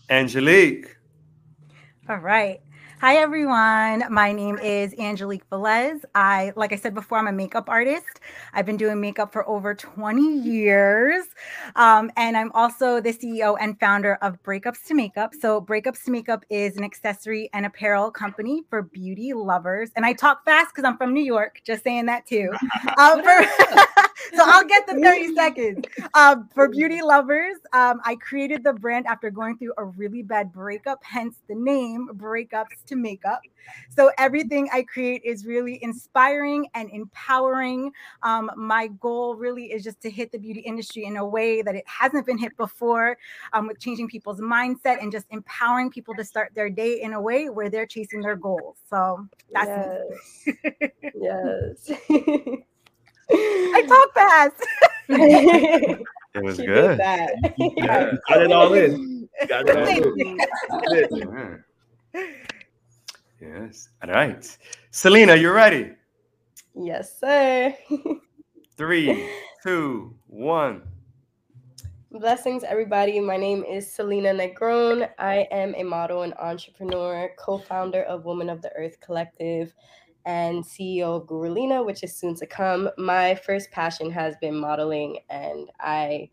Angelique. 0.08 0.96
All 2.08 2.18
right. 2.18 2.60
Hi, 3.02 3.16
everyone. 3.16 4.04
My 4.10 4.30
name 4.30 4.58
is 4.58 4.94
Angelique 4.96 5.42
Velez. 5.50 6.04
I, 6.14 6.52
like 6.54 6.72
I 6.72 6.76
said 6.76 6.94
before, 6.94 7.18
I'm 7.18 7.26
a 7.26 7.32
makeup 7.32 7.68
artist. 7.68 8.20
I've 8.52 8.64
been 8.64 8.76
doing 8.76 9.00
makeup 9.00 9.32
for 9.32 9.44
over 9.48 9.74
20 9.74 10.22
years. 10.38 11.24
Um, 11.74 12.12
and 12.16 12.36
I'm 12.36 12.52
also 12.52 13.00
the 13.00 13.12
CEO 13.12 13.56
and 13.60 13.76
founder 13.80 14.18
of 14.22 14.40
Breakups 14.44 14.84
to 14.86 14.94
Makeup. 14.94 15.32
So, 15.34 15.60
Breakups 15.60 16.04
to 16.04 16.12
Makeup 16.12 16.44
is 16.48 16.76
an 16.76 16.84
accessory 16.84 17.50
and 17.52 17.66
apparel 17.66 18.12
company 18.12 18.62
for 18.70 18.82
beauty 18.82 19.32
lovers. 19.32 19.90
And 19.96 20.06
I 20.06 20.12
talk 20.12 20.44
fast 20.44 20.72
because 20.72 20.84
I'm 20.88 20.96
from 20.96 21.12
New 21.12 21.24
York, 21.24 21.60
just 21.64 21.82
saying 21.82 22.06
that 22.06 22.24
too. 22.24 22.52
Um, 22.98 23.22
for, 23.22 23.30
so, 24.34 24.42
I'll 24.44 24.64
get 24.64 24.86
the 24.86 24.94
30 24.94 25.34
seconds. 25.34 25.84
Um, 26.14 26.48
for 26.54 26.68
beauty 26.68 27.02
lovers, 27.02 27.56
um, 27.72 28.00
I 28.04 28.16
created 28.16 28.64
the 28.64 28.72
brand 28.72 29.06
after 29.06 29.30
going 29.30 29.58
through 29.58 29.72
a 29.78 29.84
really 29.84 30.22
bad 30.22 30.52
breakup, 30.52 31.02
hence 31.02 31.36
the 31.48 31.54
name 31.54 32.08
Breakups 32.14 32.84
to 32.86 32.96
makeup. 32.96 33.40
So 33.88 34.10
everything 34.18 34.68
I 34.72 34.82
create 34.82 35.22
is 35.24 35.46
really 35.46 35.82
inspiring 35.82 36.66
and 36.74 36.90
empowering. 36.90 37.92
Um, 38.22 38.50
my 38.56 38.88
goal 38.88 39.36
really 39.36 39.66
is 39.72 39.84
just 39.84 40.00
to 40.02 40.10
hit 40.10 40.32
the 40.32 40.38
beauty 40.38 40.60
industry 40.60 41.04
in 41.04 41.16
a 41.16 41.26
way 41.26 41.62
that 41.62 41.74
it 41.74 41.84
hasn't 41.86 42.26
been 42.26 42.38
hit 42.38 42.56
before, 42.56 43.16
um, 43.52 43.68
with 43.68 43.78
changing 43.78 44.08
people's 44.08 44.40
mindset 44.40 45.00
and 45.00 45.12
just 45.12 45.26
empowering 45.30 45.90
people 45.90 46.14
to 46.14 46.24
start 46.24 46.52
their 46.54 46.70
day 46.70 47.00
in 47.02 47.12
a 47.12 47.20
way 47.20 47.48
where 47.48 47.70
they're 47.70 47.86
chasing 47.86 48.20
their 48.20 48.36
goals. 48.36 48.76
So 48.88 49.26
that's 49.52 49.68
yes. 49.68 50.56
yes. 51.14 51.90
I 53.32 53.82
talk 53.88 54.14
fast. 54.14 54.66
it 55.08 56.42
was 56.42 56.56
She 56.56 56.66
good. 56.66 56.98
Yeah. 57.58 58.12
Got 58.28 58.42
it 58.42 58.52
all 58.52 58.72
in. 58.74 59.28
Got 59.48 59.68
it 59.68 59.76
all 59.76 59.86
in. 59.88 61.64
Yes. 63.40 63.88
All 64.02 64.10
right. 64.10 64.58
Selina, 64.90 65.34
you 65.34 65.50
ready? 65.52 65.92
Yes, 66.74 67.18
sir. 67.18 67.74
Three, 68.76 69.28
two, 69.62 70.14
one. 70.26 70.82
Blessings, 72.12 72.62
everybody. 72.62 73.20
My 73.20 73.38
name 73.38 73.64
is 73.64 73.90
Selina 73.90 74.34
Negron. 74.34 75.08
I 75.18 75.48
am 75.50 75.74
a 75.76 75.82
model 75.82 76.22
and 76.22 76.34
entrepreneur, 76.34 77.30
co 77.38 77.58
founder 77.58 78.02
of 78.02 78.26
Women 78.26 78.50
of 78.50 78.60
the 78.60 78.70
Earth 78.76 79.00
Collective, 79.00 79.74
and 80.24 80.64
CEO 80.64 81.20
of 81.20 81.26
Gurulina, 81.26 81.84
which 81.84 82.02
is 82.02 82.14
soon 82.14 82.34
to 82.36 82.46
come. 82.46 82.90
My 82.98 83.34
first 83.34 83.70
passion 83.70 84.10
has 84.10 84.36
been 84.40 84.56
modeling, 84.56 85.18
and 85.28 85.70
I 85.80 86.30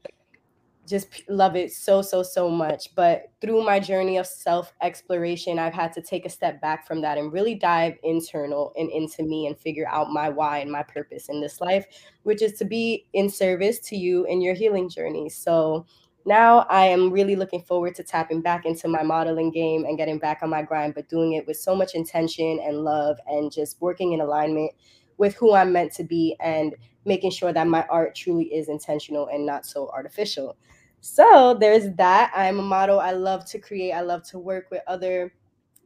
just 0.90 1.30
love 1.30 1.56
it 1.56 1.72
so 1.72 2.02
so 2.02 2.24
so 2.24 2.50
much 2.50 2.94
but 2.96 3.32
through 3.42 3.64
my 3.64 3.80
journey 3.80 4.18
of 4.18 4.26
self 4.26 4.74
exploration 4.82 5.60
i've 5.60 5.74
had 5.74 5.94
to 5.94 6.02
take 6.02 6.26
a 6.26 6.30
step 6.30 6.60
back 6.62 6.88
from 6.88 7.00
that 7.00 7.18
and 7.18 7.32
really 7.32 7.54
dive 7.54 7.94
internal 8.04 8.74
and 8.76 8.90
into 8.90 9.22
me 9.22 9.46
and 9.46 9.58
figure 9.58 9.88
out 9.88 10.10
my 10.10 10.28
why 10.28 10.58
and 10.58 10.72
my 10.72 10.82
purpose 10.82 11.30
in 11.30 11.40
this 11.40 11.62
life 11.62 11.86
which 12.24 12.42
is 12.42 12.54
to 12.54 12.66
be 12.66 13.06
in 13.14 13.30
service 13.30 13.80
to 13.80 13.96
you 13.96 14.26
in 14.26 14.42
your 14.42 14.56
healing 14.56 14.90
journey 14.90 15.30
so 15.30 15.86
now 16.26 16.60
i 16.70 16.86
am 16.86 17.12
really 17.12 17.36
looking 17.36 17.62
forward 17.62 17.96
to 17.96 18.04
tapping 18.04 18.42
back 18.42 18.66
into 18.66 18.88
my 18.88 19.04
modeling 19.04 19.52
game 19.52 19.86
and 19.86 19.98
getting 19.98 20.20
back 20.20 20.40
on 20.42 20.50
my 20.50 20.62
grind 20.62 20.94
but 20.94 21.10
doing 21.10 21.34
it 21.34 21.46
with 21.48 21.58
so 21.58 21.76
much 21.76 21.96
intention 21.96 22.60
and 22.64 22.84
love 22.84 23.18
and 23.28 23.52
just 23.52 23.80
working 23.82 24.14
in 24.14 24.22
alignment 24.22 24.72
with 25.18 25.34
who 25.36 25.54
i'm 25.54 25.72
meant 25.72 25.92
to 25.92 26.04
be 26.04 26.36
and 26.40 26.76
making 27.06 27.32
sure 27.32 27.54
that 27.54 27.68
my 27.68 27.86
art 27.90 28.16
truly 28.16 28.46
is 28.54 28.70
intentional 28.70 29.28
and 29.28 29.46
not 29.46 29.66
so 29.66 29.90
artificial 29.90 30.56
so 31.02 31.58
there's 31.60 31.94
that. 31.96 32.32
I'm 32.36 32.60
a 32.60 32.64
model. 32.64 33.00
I 33.00 33.12
love 33.12 33.46
to 33.52 33.60
create. 33.60 33.94
I 33.94 34.02
love 34.02 34.24
to 34.30 34.40
work 34.40 34.70
with 34.70 34.82
other 34.88 35.34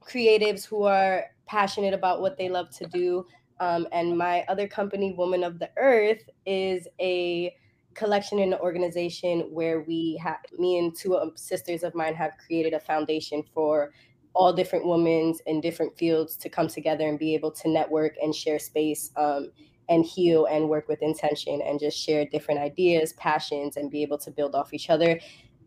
creatives 0.01 0.65
who 0.65 0.83
are 0.83 1.25
passionate 1.45 1.93
about 1.93 2.21
what 2.21 2.37
they 2.37 2.49
love 2.49 2.69
to 2.77 2.87
do. 2.87 3.25
Um, 3.59 3.87
and 3.91 4.17
my 4.17 4.43
other 4.47 4.67
company, 4.67 5.13
Woman 5.13 5.43
of 5.43 5.59
the 5.59 5.69
Earth, 5.77 6.23
is 6.45 6.87
a 6.99 7.55
collection 7.95 8.39
in 8.39 8.53
and 8.53 8.61
organization 8.61 9.41
where 9.51 9.81
we 9.81 10.19
have 10.21 10.37
me 10.57 10.79
and 10.79 10.95
two 10.95 11.31
sisters 11.35 11.83
of 11.83 11.93
mine 11.95 12.15
have 12.15 12.31
created 12.45 12.73
a 12.73 12.79
foundation 12.79 13.43
for 13.53 13.91
all 14.33 14.51
different 14.51 14.85
women's 14.85 15.41
in 15.45 15.61
different 15.61 15.95
fields 15.97 16.35
to 16.37 16.49
come 16.49 16.67
together 16.67 17.07
and 17.07 17.19
be 17.19 17.33
able 17.35 17.51
to 17.51 17.69
network 17.69 18.15
and 18.21 18.33
share 18.33 18.57
space 18.57 19.11
um, 19.15 19.51
and 19.89 20.05
heal 20.05 20.45
and 20.45 20.67
work 20.67 20.87
with 20.87 21.01
intention 21.01 21.61
and 21.61 21.79
just 21.79 21.97
share 21.97 22.25
different 22.25 22.59
ideas, 22.59 23.13
passions, 23.13 23.77
and 23.77 23.91
be 23.91 24.01
able 24.01 24.17
to 24.17 24.31
build 24.31 24.55
off 24.55 24.73
each 24.73 24.89
other 24.89 25.19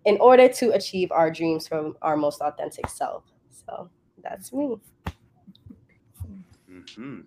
in 0.04 0.16
order 0.18 0.48
to 0.48 0.70
achieve 0.70 1.10
our 1.12 1.30
dreams 1.30 1.68
from 1.68 1.96
our 2.02 2.16
most 2.16 2.40
authentic 2.40 2.88
self. 2.88 3.24
So 3.50 3.90
that's 4.22 4.52
me. 4.52 4.76
Mm-hmm. 6.70 7.20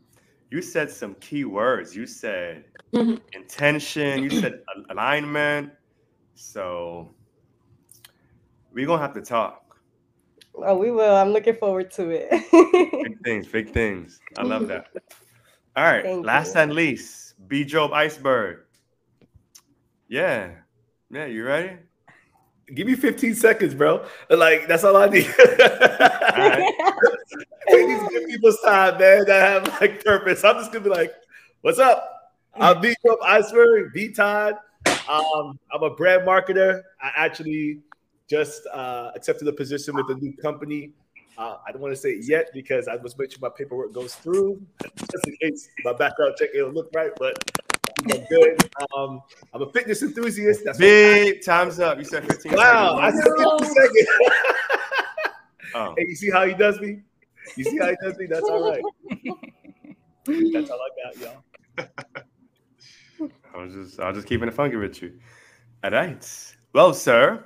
You 0.52 0.62
said 0.62 0.90
some 0.90 1.16
key 1.16 1.46
words. 1.46 1.96
You 1.96 2.08
said 2.08 2.66
mm-hmm. 2.94 3.16
intention, 3.34 4.24
you 4.24 4.30
said 4.30 4.62
alignment. 4.90 5.72
So 6.36 7.14
we're 8.72 8.88
going 8.88 9.00
to 9.00 9.06
have 9.06 9.14
to 9.14 9.22
talk. 9.22 9.78
Oh, 10.56 10.76
we 10.76 10.92
will. 10.92 11.16
I'm 11.16 11.30
looking 11.30 11.56
forward 11.56 11.92
to 11.92 12.10
it. 12.10 12.30
big 13.04 13.24
things, 13.24 13.48
big 13.48 13.72
things. 13.72 14.20
I 14.38 14.44
love 14.44 14.68
that. 14.68 14.88
All 15.76 15.84
right. 15.84 16.04
Thank 16.04 16.26
last 16.26 16.56
you. 16.56 16.62
and 16.62 16.74
least, 16.74 17.36
B 17.48 17.64
Job 17.64 17.94
Iceberg. 17.94 18.62
Yeah. 20.08 20.52
Yeah, 21.12 21.26
you 21.26 21.46
ready? 21.46 21.78
Give 22.74 22.86
me 22.86 22.96
15 22.96 23.36
seconds, 23.36 23.74
bro. 23.74 24.06
Like, 24.30 24.68
that's 24.68 24.84
all 24.84 24.96
I 24.98 25.08
need. 25.08 25.26
all 25.40 26.38
right. 26.38 26.74
Take 27.70 27.88
these 27.88 28.10
good 28.10 28.28
people's 28.28 28.60
time, 28.62 29.00
man, 29.00 29.26
that 29.26 29.66
have 29.66 29.82
like 29.82 30.04
purpose. 30.04 30.44
I'm 30.44 30.56
just 30.56 30.72
gonna 30.72 30.84
be 30.84 30.90
like, 30.90 31.14
what's 31.62 31.80
up? 31.80 32.34
I'm 32.56 32.82
B 32.82 32.96
Job 33.06 33.20
Iceberg, 33.24 33.94
B 33.94 34.12
Todd. 34.12 34.56
Um, 35.10 35.60
I'm 35.74 35.84
a 35.84 35.90
brand 35.90 36.24
marketer. 36.28 36.82
I 37.02 37.12
actually 37.16 37.80
just 38.30 38.66
uh, 38.68 39.12
accepted 39.16 39.48
a 39.48 39.54
position 39.54 39.96
with 39.96 40.10
a 40.10 40.16
new 40.16 40.34
company 40.34 40.92
uh, 41.40 41.56
I 41.66 41.72
don't 41.72 41.82
want 41.82 41.94
to 41.94 42.00
say 42.00 42.10
it 42.12 42.26
yet 42.28 42.50
because 42.54 42.90
I 42.90 42.98
was 42.98 43.18
making 43.18 43.38
sure 43.38 43.50
my 43.50 43.56
paperwork 43.58 43.94
goes 43.94 44.14
through, 44.14 44.62
just 44.82 45.26
in 45.26 45.38
case 45.42 45.70
my 45.86 45.94
background 45.94 46.36
check 46.38 46.50
it'll 46.54 46.72
look 46.72 46.90
right. 46.94 47.12
But 47.18 47.38
I'm 48.12 48.26
good. 48.26 48.70
Um, 48.96 49.22
I'm 49.54 49.62
a 49.62 49.72
fitness 49.72 50.04
enthusiast. 50.04 50.64
That's 50.66 50.78
Big 50.78 51.44
times 51.46 51.80
up. 51.80 51.98
You 51.98 52.04
said 52.04 52.28
15 52.28 52.52
wow, 52.52 53.00
seconds. 53.00 53.22
I 53.22 53.24
said 53.24 53.32
15 53.60 53.74
seconds. 53.74 54.08
oh. 55.76 55.94
Hey, 55.98 56.06
you 56.10 56.16
see 56.16 56.30
how 56.30 56.46
he 56.46 56.54
does 56.54 56.82
me? 56.82 57.00
You 57.56 57.64
see 57.64 57.78
how 57.78 57.90
he 57.90 57.96
does 58.02 58.18
me? 58.18 58.26
That's 58.28 58.48
all 58.48 58.70
right. 58.70 58.84
That's 60.26 60.70
all 60.70 60.80
I 60.80 60.90
got, 61.04 61.18
y'all. 61.18 61.88
I 63.54 63.58
was 63.58 63.74
just 63.74 64.00
I 64.00 64.08
was 64.08 64.18
just 64.18 64.28
keeping 64.28 64.48
it 64.48 64.54
funky 64.54 64.76
with 64.76 65.02
you. 65.02 65.20
All 65.84 65.92
right. 65.92 66.56
Well, 66.74 66.94
sir. 66.94 67.44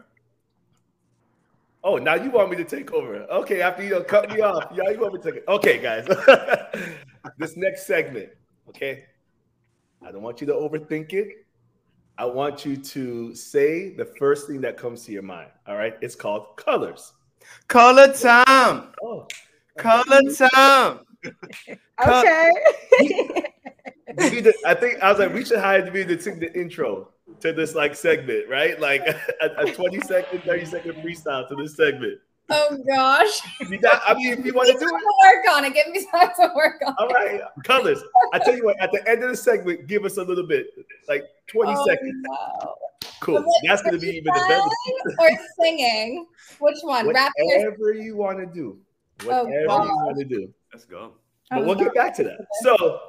Oh, 1.83 1.97
now 1.97 2.15
you 2.15 2.29
want 2.31 2.49
me 2.49 2.55
to 2.57 2.63
take 2.63 2.93
over? 2.93 3.15
Okay, 3.23 3.61
after 3.61 3.83
you 3.83 3.89
don't 3.89 4.07
cut 4.07 4.29
me 4.31 4.39
off, 4.39 4.71
yeah, 4.73 4.89
you 4.89 4.99
want 4.99 5.13
me 5.13 5.19
to 5.19 5.31
take 5.31 5.35
it? 5.39 5.45
Okay, 5.49 5.79
guys. 5.79 6.05
this 7.37 7.57
next 7.57 7.85
segment, 7.85 8.29
okay. 8.69 9.03
I 10.01 10.11
don't 10.11 10.21
want 10.21 10.39
you 10.39 10.47
to 10.47 10.53
overthink 10.53 11.11
it. 11.11 11.45
I 12.17 12.25
want 12.25 12.65
you 12.65 12.77
to 12.77 13.33
say 13.33 13.89
the 13.89 14.05
first 14.05 14.47
thing 14.47 14.61
that 14.61 14.77
comes 14.77 15.03
to 15.05 15.11
your 15.11 15.23
mind. 15.23 15.49
All 15.67 15.75
right. 15.75 15.95
It's 16.01 16.15
called 16.15 16.57
colors. 16.57 17.13
Color 17.67 18.13
time. 18.13 18.93
Oh, 19.01 19.27
Color 19.77 20.21
Tom. 20.35 20.99
Okay. 22.05 22.49
you 22.99 24.41
to- 24.41 24.53
I 24.65 24.73
think 24.73 25.01
I 25.01 25.09
was 25.09 25.19
like, 25.19 25.33
we 25.33 25.45
should 25.45 25.59
hire 25.59 25.89
me 25.89 26.03
to 26.03 26.19
sing 26.21 26.39
the 26.39 26.51
intro 26.59 27.09
to 27.39 27.53
this 27.53 27.75
like 27.75 27.95
segment, 27.95 28.49
right? 28.49 28.77
Like 28.79 29.01
a, 29.41 29.45
a 29.59 29.71
20 29.71 30.01
second, 30.01 30.41
30 30.43 30.65
second 30.65 30.93
freestyle 30.95 31.47
to 31.47 31.55
this 31.55 31.77
segment. 31.77 32.19
Oh 32.49 32.77
gosh. 32.93 33.39
You 33.69 33.77
got- 33.77 34.01
I 34.05 34.15
mean, 34.15 34.39
if 34.39 34.45
you 34.45 34.53
want 34.53 34.67
to 34.67 34.73
do 34.73 34.79
time 34.79 34.89
it, 34.99 35.35
work 35.45 35.55
on 35.55 35.63
it. 35.65 35.73
Give 35.75 35.87
me 35.87 36.05
time 36.11 36.29
to 36.35 36.51
work 36.55 36.81
on 36.85 36.93
all 36.99 37.07
right. 37.07 37.39
Colors. 37.63 38.03
I 38.33 38.39
tell 38.39 38.55
you 38.57 38.65
what, 38.65 38.75
at 38.81 38.91
the 38.91 39.07
end 39.09 39.23
of 39.23 39.29
the 39.29 39.37
segment, 39.37 39.87
give 39.87 40.03
us 40.03 40.17
a 40.17 40.23
little 40.23 40.45
bit, 40.45 40.67
like 41.07 41.23
20 41.47 41.73
Oh, 41.73 41.85
seconds. 41.85 42.15
no. 42.21 42.75
Cool. 43.21 43.35
What- 43.35 43.61
That's 43.65 43.81
gonna 43.83 43.97
be 43.97 44.09
even 44.09 44.25
the 44.25 44.31
better. 44.49 44.55
Yelling 44.55 45.37
or 45.37 45.45
singing? 45.61 46.25
Which 46.59 46.79
one? 46.81 47.07
Rapping 47.07 47.31
or 47.51 47.57
Whatever 47.71 47.93
you 47.93 48.17
want 48.17 48.39
to 48.39 48.45
do. 48.45 48.77
Oh, 49.29 49.45
Whatever 49.45 49.67
God. 49.67 49.83
you 49.85 49.95
want 49.95 50.17
to 50.19 50.25
do. 50.25 50.53
Let's 50.71 50.85
go. 50.85 51.13
But 51.49 51.59
Oh, 51.59 51.65
we'll 51.65 51.75
no. 51.75 51.83
get 51.85 51.93
back 51.93 52.15
to 52.17 52.23
that. 52.23 52.37
So, 52.61 52.99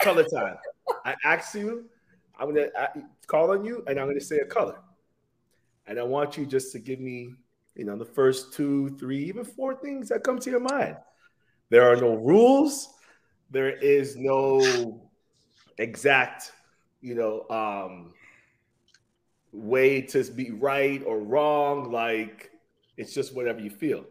color 0.00 0.24
time. 0.24 0.56
I 1.04 1.14
ask 1.24 1.54
you, 1.54 1.88
I'm 2.38 2.48
gonna 2.48 2.68
call 3.26 3.50
on 3.52 3.64
you, 3.64 3.82
and 3.86 3.98
I'm 3.98 4.06
gonna 4.06 4.20
say 4.20 4.38
a 4.38 4.44
color, 4.46 4.78
and 5.86 5.98
I 5.98 6.02
want 6.02 6.36
you 6.36 6.46
just 6.46 6.72
to 6.72 6.78
give 6.78 7.00
me, 7.00 7.34
you 7.74 7.84
know, 7.84 7.96
the 7.96 8.04
first 8.04 8.52
two, 8.52 8.96
three, 8.98 9.24
even 9.24 9.44
four 9.44 9.74
things 9.76 10.08
that 10.08 10.22
come 10.24 10.38
to 10.40 10.50
your 10.50 10.60
mind. 10.60 10.96
There 11.70 11.90
are 11.90 11.96
no 11.96 12.14
rules. 12.14 12.88
There 13.50 13.70
is 13.70 14.16
no 14.16 15.10
exact, 15.78 16.52
you 17.00 17.14
know, 17.14 17.48
um, 17.48 18.14
way 19.52 20.02
to 20.02 20.24
be 20.24 20.50
right 20.50 21.02
or 21.04 21.20
wrong. 21.20 21.90
Like 21.90 22.50
it's 22.96 23.14
just 23.14 23.34
whatever 23.34 23.60
you 23.60 23.70
feel. 23.70 24.04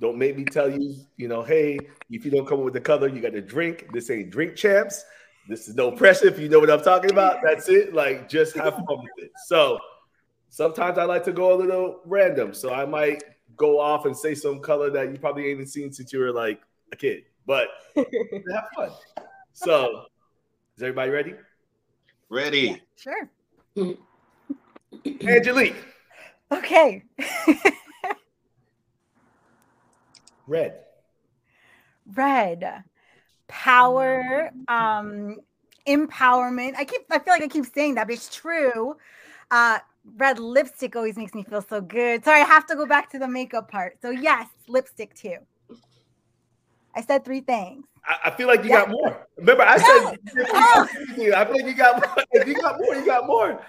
Don't 0.00 0.16
make 0.16 0.36
me 0.36 0.44
tell 0.44 0.70
you, 0.70 0.96
you 1.16 1.26
know, 1.28 1.42
hey, 1.42 1.78
if 2.10 2.24
you 2.24 2.30
don't 2.30 2.46
come 2.46 2.58
up 2.58 2.64
with 2.64 2.74
the 2.74 2.80
color, 2.80 3.08
you 3.08 3.20
got 3.20 3.32
to 3.32 3.40
drink. 3.40 3.88
This 3.92 4.10
ain't 4.10 4.30
drink 4.30 4.54
champs. 4.54 5.04
This 5.48 5.68
is 5.68 5.74
no 5.74 5.90
pressure. 5.90 6.28
If 6.28 6.38
you 6.38 6.48
know 6.48 6.60
what 6.60 6.70
I'm 6.70 6.82
talking 6.82 7.10
about, 7.10 7.38
that's 7.42 7.68
it. 7.68 7.94
Like, 7.94 8.28
just 8.28 8.54
have 8.56 8.74
fun 8.74 8.86
with 8.88 9.24
it. 9.24 9.30
So, 9.46 9.78
sometimes 10.50 10.98
I 10.98 11.04
like 11.04 11.24
to 11.24 11.32
go 11.32 11.52
a 11.52 11.56
little 11.56 12.00
random. 12.04 12.54
So, 12.54 12.72
I 12.72 12.84
might 12.84 13.24
go 13.56 13.80
off 13.80 14.04
and 14.04 14.16
say 14.16 14.34
some 14.34 14.60
color 14.60 14.90
that 14.90 15.10
you 15.10 15.18
probably 15.18 15.44
ain't 15.44 15.52
even 15.52 15.66
seen 15.66 15.92
since 15.92 16.12
you 16.12 16.20
were 16.20 16.32
like 16.32 16.60
a 16.92 16.96
kid, 16.96 17.24
but 17.46 17.68
have 17.96 18.68
fun. 18.76 18.90
So, 19.52 20.04
is 20.76 20.82
everybody 20.82 21.10
ready? 21.10 21.34
Ready. 22.30 22.82
Sure. 22.96 23.28
Angelique, 25.22 25.76
Okay. 26.52 27.02
red. 30.48 30.80
Red. 32.14 32.84
Power. 33.46 34.50
Um, 34.66 35.36
empowerment. 35.86 36.74
I 36.76 36.84
keep 36.84 37.02
I 37.10 37.18
feel 37.18 37.32
like 37.34 37.42
I 37.42 37.48
keep 37.48 37.66
saying 37.66 37.94
that, 37.94 38.06
but 38.06 38.14
it's 38.14 38.34
true. 38.34 38.96
Uh 39.50 39.78
red 40.16 40.38
lipstick 40.38 40.96
always 40.96 41.16
makes 41.16 41.34
me 41.34 41.42
feel 41.44 41.62
so 41.62 41.80
good. 41.80 42.24
Sorry, 42.24 42.40
I 42.40 42.44
have 42.44 42.66
to 42.66 42.76
go 42.76 42.86
back 42.86 43.10
to 43.10 43.18
the 43.18 43.28
makeup 43.28 43.70
part. 43.70 44.00
So 44.02 44.10
yes, 44.10 44.46
lipstick 44.68 45.14
too. 45.14 45.36
I 46.94 47.02
said 47.02 47.24
three 47.24 47.40
things. 47.40 47.84
I, 48.04 48.16
I 48.24 48.30
feel 48.30 48.48
like 48.48 48.64
you 48.64 48.70
Yeah. 48.70 48.80
got 48.80 48.90
more. 48.90 49.26
Remember, 49.36 49.62
I 49.62 49.76
said, 49.78 50.18
I 51.34 51.44
feel 51.44 51.54
like 51.54 51.66
you 51.66 51.74
got 51.74 52.04
more. 52.04 52.24
If 52.32 52.48
you 52.48 52.60
got 52.60 52.80
more, 52.80 52.94
you 52.94 53.06
got 53.06 53.26
more. 53.26 53.62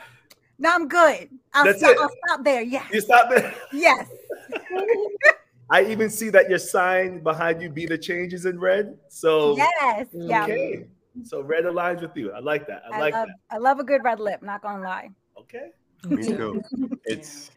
No, 0.57 0.69
I'm 0.71 0.87
good. 0.87 1.29
I'll, 1.53 1.65
That's 1.65 1.79
stop, 1.79 1.91
it. 1.91 1.97
I'll 2.01 2.09
stop 2.27 2.43
there. 2.43 2.61
Yes. 2.61 2.85
You 2.91 3.01
stop 3.01 3.29
there. 3.29 3.53
Yes. 3.71 4.07
I 5.71 5.85
even 5.85 6.09
see 6.09 6.29
that 6.31 6.49
your 6.49 6.59
sign 6.59 7.21
behind 7.21 7.61
you 7.61 7.69
be 7.69 7.85
the 7.85 7.97
changes 7.97 8.45
in 8.45 8.59
red. 8.59 8.97
So 9.07 9.55
Yes. 9.55 10.07
Yeah. 10.13 10.43
okay. 10.43 10.85
So 11.23 11.41
red 11.41 11.65
aligns 11.65 12.01
with 12.01 12.15
you. 12.15 12.31
I 12.31 12.39
like 12.39 12.67
that. 12.67 12.83
I, 12.91 12.95
I 12.95 12.99
like 12.99 13.13
love 13.13 13.27
that. 13.27 13.55
I 13.55 13.57
love 13.57 13.79
a 13.79 13.83
good 13.83 14.03
red 14.03 14.19
lip, 14.19 14.41
not 14.41 14.61
gonna 14.61 14.83
lie. 14.83 15.09
Okay. 15.37 15.69
Me 16.03 16.25
too. 16.37 16.61
It's 17.05 17.51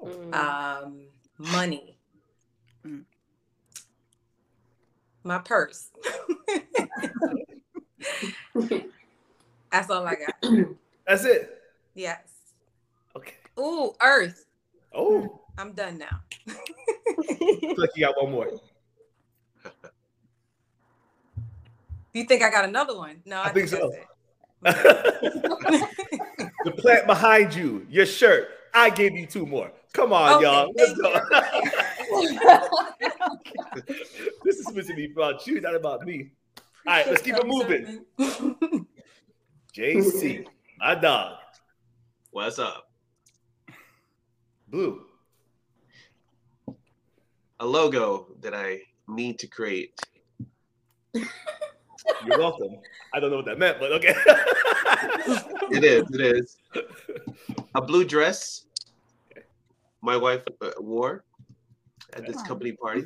Mm. 0.03 0.33
um, 0.33 1.07
money, 1.37 1.97
Mm. 2.85 3.03
my 5.23 5.37
purse. 5.39 5.89
That's 9.71 9.89
all 9.89 10.07
I 10.07 10.15
got. 10.15 10.33
That's 11.05 11.25
it. 11.25 11.61
Yes. 11.93 12.21
Okay. 13.15 13.35
Ooh, 13.59 13.93
Earth. 14.01 14.45
Oh, 14.93 15.40
I'm 15.57 15.73
done 15.73 15.97
now. 15.97 16.21
looks 17.17 17.79
like 17.79 17.89
you 17.95 18.05
got 18.05 18.21
one 18.21 18.31
more. 18.31 18.51
You 22.13 22.25
think 22.25 22.43
I 22.43 22.49
got 22.49 22.65
another 22.65 22.97
one? 22.97 23.21
No, 23.25 23.37
I, 23.37 23.45
I 23.45 23.53
think 23.53 23.69
so. 23.69 23.89
the 24.63 25.89
plant 26.77 27.07
behind 27.07 27.55
you, 27.55 27.87
your 27.89 28.05
shirt. 28.05 28.49
I 28.73 28.89
gave 28.89 29.15
you 29.15 29.25
two 29.25 29.45
more. 29.45 29.71
Come 29.93 30.11
on, 30.11 30.33
Okay, 30.33 30.43
y'all. 30.43 30.73
Let's 30.75 30.93
go. 30.93 31.13
this 34.43 34.57
is 34.57 34.65
supposed 34.65 34.89
to 34.89 34.93
be 34.93 35.11
about 35.11 35.47
you, 35.47 35.61
not 35.61 35.73
about 35.73 36.05
me. 36.05 36.31
All 36.85 36.93
right, 36.93 37.07
let's 37.07 37.21
keep 37.21 37.35
it 37.35 37.47
moving. 37.47 38.03
moving. 38.17 38.87
JC, 39.73 40.45
my 40.79 40.95
dog. 40.95 41.37
What's 42.31 42.59
up? 42.59 42.89
Blue. 44.67 45.05
A 47.61 47.65
logo 47.65 48.27
that 48.41 48.55
I 48.55 48.81
need 49.07 49.37
to 49.39 49.47
create. 49.47 49.93
You're 51.13 52.39
welcome. 52.39 52.77
I 53.13 53.19
don't 53.19 53.29
know 53.29 53.37
what 53.37 53.45
that 53.45 53.59
meant, 53.59 53.79
but 53.79 53.91
okay. 53.93 54.15
It 55.71 55.85
is. 55.85 56.03
It 56.11 56.21
is. 56.21 56.57
A 57.75 57.81
blue 57.81 58.03
dress. 58.03 58.65
My 60.01 60.17
wife 60.17 60.43
uh, 60.61 60.71
wore 60.79 61.23
at 62.13 62.25
this 62.25 62.41
company 62.41 62.73
party. 62.73 63.03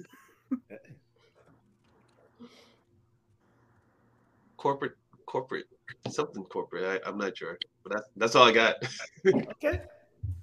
Corporate, 4.58 4.94
corporate, 5.28 5.66
something 6.10 6.44
corporate. 6.46 7.04
I, 7.06 7.08
I'm 7.08 7.18
not 7.18 7.38
sure, 7.38 7.60
but 7.84 7.94
that's 7.94 8.10
that's 8.16 8.36
all 8.36 8.48
I 8.48 8.52
got. 8.52 8.76
okay. 9.28 9.82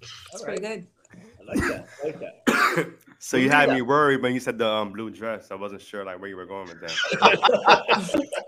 that's 0.01 0.35
All 0.35 0.45
pretty 0.45 0.63
right. 0.65 0.77
good. 0.77 0.87
I 1.43 1.55
like 1.55 1.69
that. 1.69 1.89
I 2.03 2.07
like 2.07 2.21
that. 2.21 2.89
So 3.19 3.37
you 3.37 3.51
had 3.51 3.69
me 3.71 3.83
worried 3.83 4.21
when 4.21 4.35
you 4.35 4.41
said 4.41 4.59
the 4.59 4.67
um, 4.69 4.91
blue 4.91 5.09
dress. 5.09 5.53
I 5.53 5.55
wasn't 5.55 5.81
sure 5.81 6.05
like 6.05 6.19
where 6.19 6.29
you 6.29 6.35
were 6.35 6.47
going 6.47 6.67
with 6.69 6.81
that. 6.81 8.21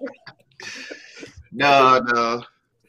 No, 1.57 2.01
no, 2.13 2.43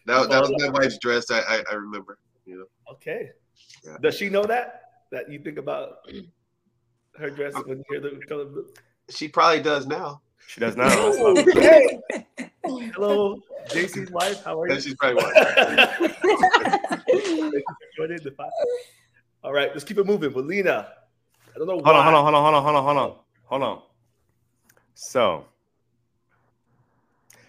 that, 0.07 0.29
that 0.29 0.41
was 0.41 0.51
my 0.57 0.69
wife's 0.69 0.97
dress. 0.97 1.29
I, 1.29 1.39
I 1.41 1.63
I 1.71 1.75
remember. 1.75 2.17
You 2.45 2.57
know. 2.57 2.65
Okay. 2.93 3.29
Yeah. 3.85 3.97
Does 4.01 4.15
she 4.17 4.29
know 4.29 4.43
that? 4.43 4.81
That 5.11 5.31
you 5.31 5.37
think 5.37 5.59
about 5.59 5.97
her 7.19 7.29
dress 7.29 7.53
when 7.65 7.77
you 7.77 7.83
hear 7.89 7.99
the 8.01 8.19
color 8.27 8.45
blue? 8.45 8.67
She 9.09 9.27
probably 9.27 9.61
does 9.61 9.85
now. 9.85 10.21
She 10.47 10.59
does 10.59 10.75
now. 10.75 10.89
Okay. 11.37 11.99
Hello, 12.65 13.37
JC's 13.67 14.09
wife. 14.09 14.43
How 14.43 14.59
are 14.59 14.67
you? 14.67 14.81
she's 14.81 14.95
probably 14.95 15.23
watching. 15.23 15.45
Thank 19.45 19.53
you 19.53 19.53
for 19.53 19.53
joining 19.53 19.53
the 19.53 19.53
pod. 19.53 19.53
All 19.53 19.53
right, 19.53 19.69
let's 19.73 19.83
keep 19.83 19.97
it 19.97 20.05
moving. 20.05 20.31
But 20.31 20.45
Lena, 20.45 20.87
I 21.53 21.57
don't 21.57 21.67
know 21.67 21.73
Hold 21.73 21.85
why. 21.85 21.91
on, 21.91 22.03
hold 22.03 22.15
on, 22.15 22.23
hold 22.23 22.35
on, 22.35 22.43
hold 22.43 22.55
on, 22.55 22.63
hold 22.63 22.75
on, 22.75 22.83
hold 22.83 22.97
on, 22.97 23.17
hold 23.45 23.63
on. 23.63 23.81
So, 24.93 25.45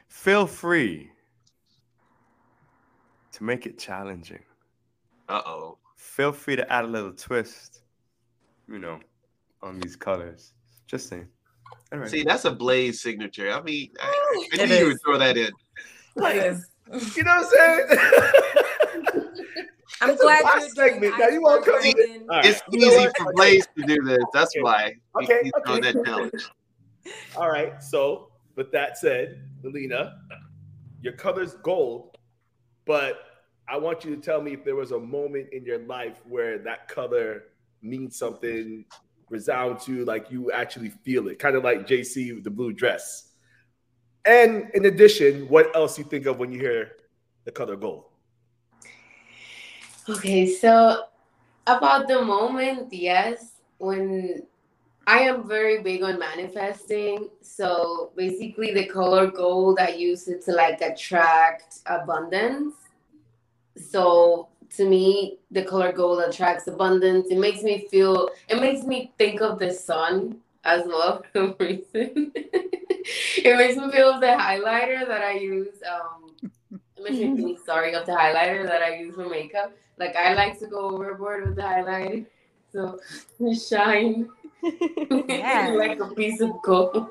feel 0.08 0.46
free 0.46 1.10
to 3.32 3.44
make 3.44 3.66
it 3.66 3.78
challenging. 3.78 4.42
Uh 5.28 5.42
oh. 5.46 5.78
Feel 5.96 6.32
free 6.32 6.56
to 6.56 6.72
add 6.72 6.84
a 6.84 6.88
little 6.88 7.12
twist, 7.12 7.82
you 8.68 8.78
know, 8.78 9.00
on 9.62 9.78
these 9.80 9.96
colors. 9.96 10.54
Just 10.86 11.08
saying. 11.08 11.28
All 11.92 11.98
right. 11.98 12.08
See, 12.08 12.22
that's 12.24 12.44
a 12.44 12.50
Blaze 12.50 13.02
signature. 13.02 13.52
I 13.52 13.60
mean, 13.62 13.90
I, 14.00 14.46
I 14.60 14.66
knew 14.66 14.74
you 14.74 14.86
would 14.86 14.96
throw 15.04 15.18
that 15.18 15.36
in. 15.36 15.50
It 16.16 16.36
is. 16.36 16.66
You 17.16 17.24
know 17.24 17.36
what 17.36 17.46
I'm 17.60 17.88
saying? 17.88 18.62
I'm 20.00 20.10
It's 20.10 20.22
glad 20.22 20.44
last 20.44 20.76
you're 20.76 20.88
doing 20.88 21.00
segment. 21.00 21.18
Now 21.18 21.28
you 21.28 21.42
won't 21.42 21.64
come 21.64 21.76
iceberg, 21.76 21.94
in. 21.98 22.26
Brandon. 22.26 22.26
All 22.30 22.36
right, 22.36 22.46
It's 22.46 22.62
you 22.70 22.86
easy 22.86 23.08
for 23.16 23.22
Okay. 23.26 23.32
Blaze 23.34 23.66
to 23.78 23.82
do 23.84 24.02
this. 24.02 24.24
That's 24.32 24.54
Okay. 24.56 24.62
why 24.62 24.94
Okay, 25.22 25.40
he's 25.42 25.52
throwing 25.64 25.84
okay. 25.84 25.92
that 25.92 26.04
challenge. 26.04 26.32
All 27.36 27.50
right. 27.50 27.82
So, 27.82 28.30
with 28.56 28.72
that 28.72 28.98
said, 28.98 29.48
Melina, 29.62 30.18
your 31.02 31.12
color's 31.14 31.54
gold, 31.62 32.16
but 32.84 33.20
I 33.68 33.76
want 33.76 34.04
you 34.04 34.14
to 34.14 34.20
tell 34.20 34.40
me 34.42 34.52
if 34.52 34.64
there 34.64 34.76
was 34.76 34.92
a 34.92 34.98
moment 34.98 35.48
in 35.52 35.64
your 35.64 35.78
life 35.78 36.20
where 36.28 36.58
that 36.58 36.88
color 36.88 37.44
means 37.82 38.18
something, 38.18 38.84
resound 39.28 39.80
to, 39.80 40.04
like 40.04 40.30
you 40.30 40.52
actually 40.52 40.90
feel 40.90 41.28
it, 41.28 41.38
kind 41.38 41.56
of 41.56 41.64
like 41.64 41.86
JC 41.86 42.34
with 42.34 42.44
the 42.44 42.50
blue 42.50 42.72
dress. 42.72 43.32
And 44.24 44.70
in 44.74 44.86
addition, 44.86 45.48
what 45.48 45.74
else 45.76 45.98
you 45.98 46.04
think 46.04 46.26
of 46.26 46.38
when 46.38 46.52
you 46.52 46.58
hear 46.60 46.92
the 47.44 47.52
color 47.52 47.76
gold? 47.76 48.04
Okay, 50.08 50.46
so 50.46 51.04
about 51.66 52.06
the 52.06 52.22
moment, 52.22 52.92
yes, 52.92 53.54
when 53.78 54.46
I 55.06 55.20
am 55.20 55.48
very 55.48 55.82
big 55.82 56.02
on 56.04 56.18
manifesting. 56.18 57.28
So 57.40 58.12
basically, 58.16 58.72
the 58.72 58.86
color 58.86 59.28
gold, 59.30 59.78
I 59.80 59.88
use 59.88 60.28
it 60.28 60.44
to 60.44 60.52
like 60.52 60.80
attract 60.80 61.80
abundance. 61.86 62.74
So 63.76 64.48
to 64.76 64.88
me, 64.88 65.38
the 65.50 65.64
color 65.64 65.92
gold 65.92 66.22
attracts 66.22 66.68
abundance. 66.68 67.26
It 67.30 67.38
makes 67.38 67.62
me 67.62 67.88
feel, 67.90 68.30
it 68.48 68.60
makes 68.60 68.84
me 68.86 69.12
think 69.18 69.40
of 69.40 69.58
the 69.58 69.72
sun 69.72 70.38
as 70.64 70.86
well 70.86 71.22
for 71.32 71.40
some 71.40 71.56
reason. 71.58 72.32
it 72.34 73.56
makes 73.58 73.76
me 73.76 73.90
feel 73.90 74.14
of 74.14 74.20
the 74.20 74.26
highlighter 74.26 75.06
that 75.06 75.22
I 75.22 75.32
use. 75.32 75.74
Um, 75.88 76.34
it 76.96 77.02
makes 77.02 77.18
me 77.18 77.36
think, 77.42 77.66
sorry, 77.66 77.94
of 77.94 78.06
the 78.06 78.12
highlighter 78.12 78.64
that 78.66 78.82
I 78.82 78.96
use 78.96 79.14
for 79.16 79.28
makeup. 79.28 79.72
Like 79.98 80.14
I 80.16 80.34
like 80.34 80.58
to 80.60 80.66
go 80.66 80.90
overboard 80.90 81.46
with 81.46 81.56
the 81.56 81.62
highlight, 81.62 82.26
so 82.72 82.98
it 83.40 83.56
shine 83.56 84.28
Yeah. 85.28 85.74
like 85.76 85.98
a 86.00 86.08
piece 86.14 86.40
of 86.40 86.60
gold. 86.62 87.08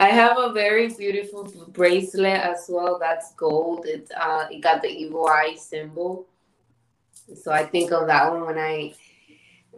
I 0.00 0.08
have 0.08 0.38
a 0.38 0.52
very 0.52 0.88
beautiful 0.88 1.44
bracelet 1.68 2.40
as 2.40 2.66
well. 2.68 2.98
That's 2.98 3.34
gold. 3.34 3.86
It 3.86 4.10
uh, 4.18 4.46
it 4.50 4.60
got 4.60 4.82
the 4.82 4.88
evil 4.88 5.26
eye 5.26 5.56
symbol. 5.58 6.26
So 7.34 7.52
I 7.52 7.64
think 7.64 7.92
of 7.92 8.06
that 8.06 8.32
one 8.32 8.46
when 8.46 8.58
I 8.58 8.94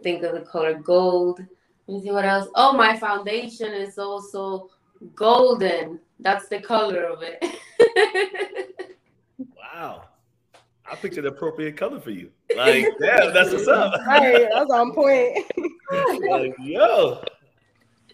think 0.01 0.23
of 0.23 0.33
the 0.33 0.41
color 0.41 0.75
gold. 0.75 1.39
Let 1.87 1.95
me 1.95 2.01
see 2.01 2.11
what 2.11 2.25
else. 2.25 2.47
Oh, 2.55 2.73
my 2.73 2.97
foundation 2.97 3.71
is 3.73 3.99
also 3.99 4.69
golden. 5.13 5.99
That's 6.19 6.47
the 6.47 6.59
color 6.59 7.03
of 7.03 7.19
it. 7.21 7.43
Wow. 9.75 10.05
I 10.95 10.97
picked 10.97 11.17
an 11.17 11.25
appropriate 11.25 11.75
color 11.75 11.99
for 11.99 12.11
you. 12.11 12.31
Like, 12.55 12.85
yeah, 13.01 13.31
that's 13.31 13.51
what's 13.51 13.67
up. 13.67 13.99
hey, 14.07 14.47
that's 14.53 14.71
on 14.71 14.93
point. 14.93 15.39
like, 16.29 16.55
yo. 16.61 17.21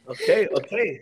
Okay, 0.09 0.47
okay. 0.47 1.01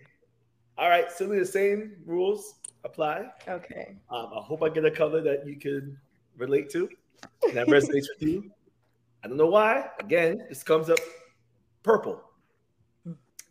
All 0.77 0.89
right, 0.89 1.09
so 1.09 1.25
the 1.25 1.45
same 1.45 1.95
rules 2.05 2.55
apply. 2.83 3.27
Okay. 3.47 3.95
Um, 4.11 4.29
I 4.35 4.41
hope 4.41 4.61
I 4.61 4.67
get 4.67 4.83
a 4.83 4.91
color 4.91 5.21
that 5.21 5.47
you 5.47 5.55
can 5.55 5.97
relate 6.35 6.69
to 6.71 6.89
and 7.43 7.55
that 7.55 7.67
resonates 7.67 8.07
with 8.13 8.21
you. 8.23 8.51
I 9.23 9.29
don't 9.29 9.37
know 9.37 9.47
why. 9.47 9.87
Again, 10.01 10.45
this 10.49 10.61
comes 10.61 10.89
up 10.89 10.99
purple. 11.81 12.21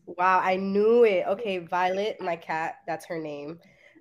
Wow, 0.04 0.40
I 0.44 0.56
knew 0.56 1.04
it. 1.04 1.24
Okay, 1.28 1.58
Violet, 1.58 2.20
my 2.20 2.36
cat, 2.36 2.80
that's 2.86 3.06
her 3.06 3.18
name. 3.18 3.58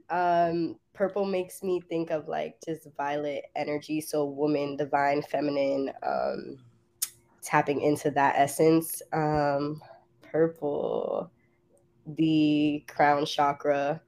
Um, 0.09 0.78
purple 0.98 1.26
makes 1.26 1.62
me 1.62 1.80
think 1.80 2.10
of 2.10 2.28
like 2.28 2.56
just 2.66 2.88
violet 2.98 3.45
energy, 3.56 4.02
so 4.02 4.26
woman, 4.26 4.76
divine, 4.76 5.22
feminine, 5.22 5.91
um, 6.02 6.58
tapping 7.43 7.82
into 7.82 8.10
that 8.12 8.34
essence. 8.36 9.04
Um, 9.14 9.80
purple, 10.24 11.32
the 12.08 12.84
crown 12.88 13.26
chakra. 13.28 14.02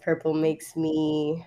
Purple 0.00 0.32
makes 0.32 0.76
me 0.76 1.44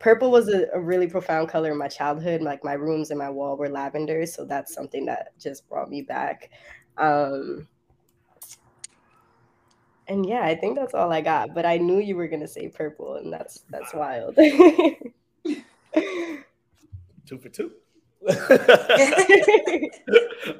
purple 0.00 0.32
was 0.32 0.48
a, 0.48 0.66
a 0.72 0.80
really 0.80 1.06
profound 1.06 1.48
color 1.48 1.70
in 1.70 1.78
my 1.78 1.88
childhood. 1.88 2.42
Like 2.42 2.64
my 2.64 2.72
rooms 2.72 3.10
and 3.10 3.18
my 3.18 3.30
wall 3.30 3.56
were 3.56 3.68
lavender, 3.68 4.26
so 4.26 4.44
that's 4.44 4.74
something 4.74 5.06
that 5.06 5.38
just 5.38 5.68
brought 5.68 5.88
me 5.88 6.02
back. 6.02 6.50
Um, 6.98 7.68
and 10.08 10.26
yeah, 10.26 10.42
I 10.44 10.54
think 10.54 10.76
that's 10.76 10.94
all 10.94 11.12
I 11.12 11.20
got. 11.20 11.54
But 11.54 11.66
I 11.66 11.78
knew 11.78 11.98
you 11.98 12.16
were 12.16 12.28
gonna 12.28 12.48
say 12.48 12.68
purple, 12.68 13.16
and 13.16 13.32
that's 13.32 13.60
that's 13.70 13.92
wild. 13.94 14.36
Two 17.26 17.38
for 17.38 17.48
two. 17.48 17.72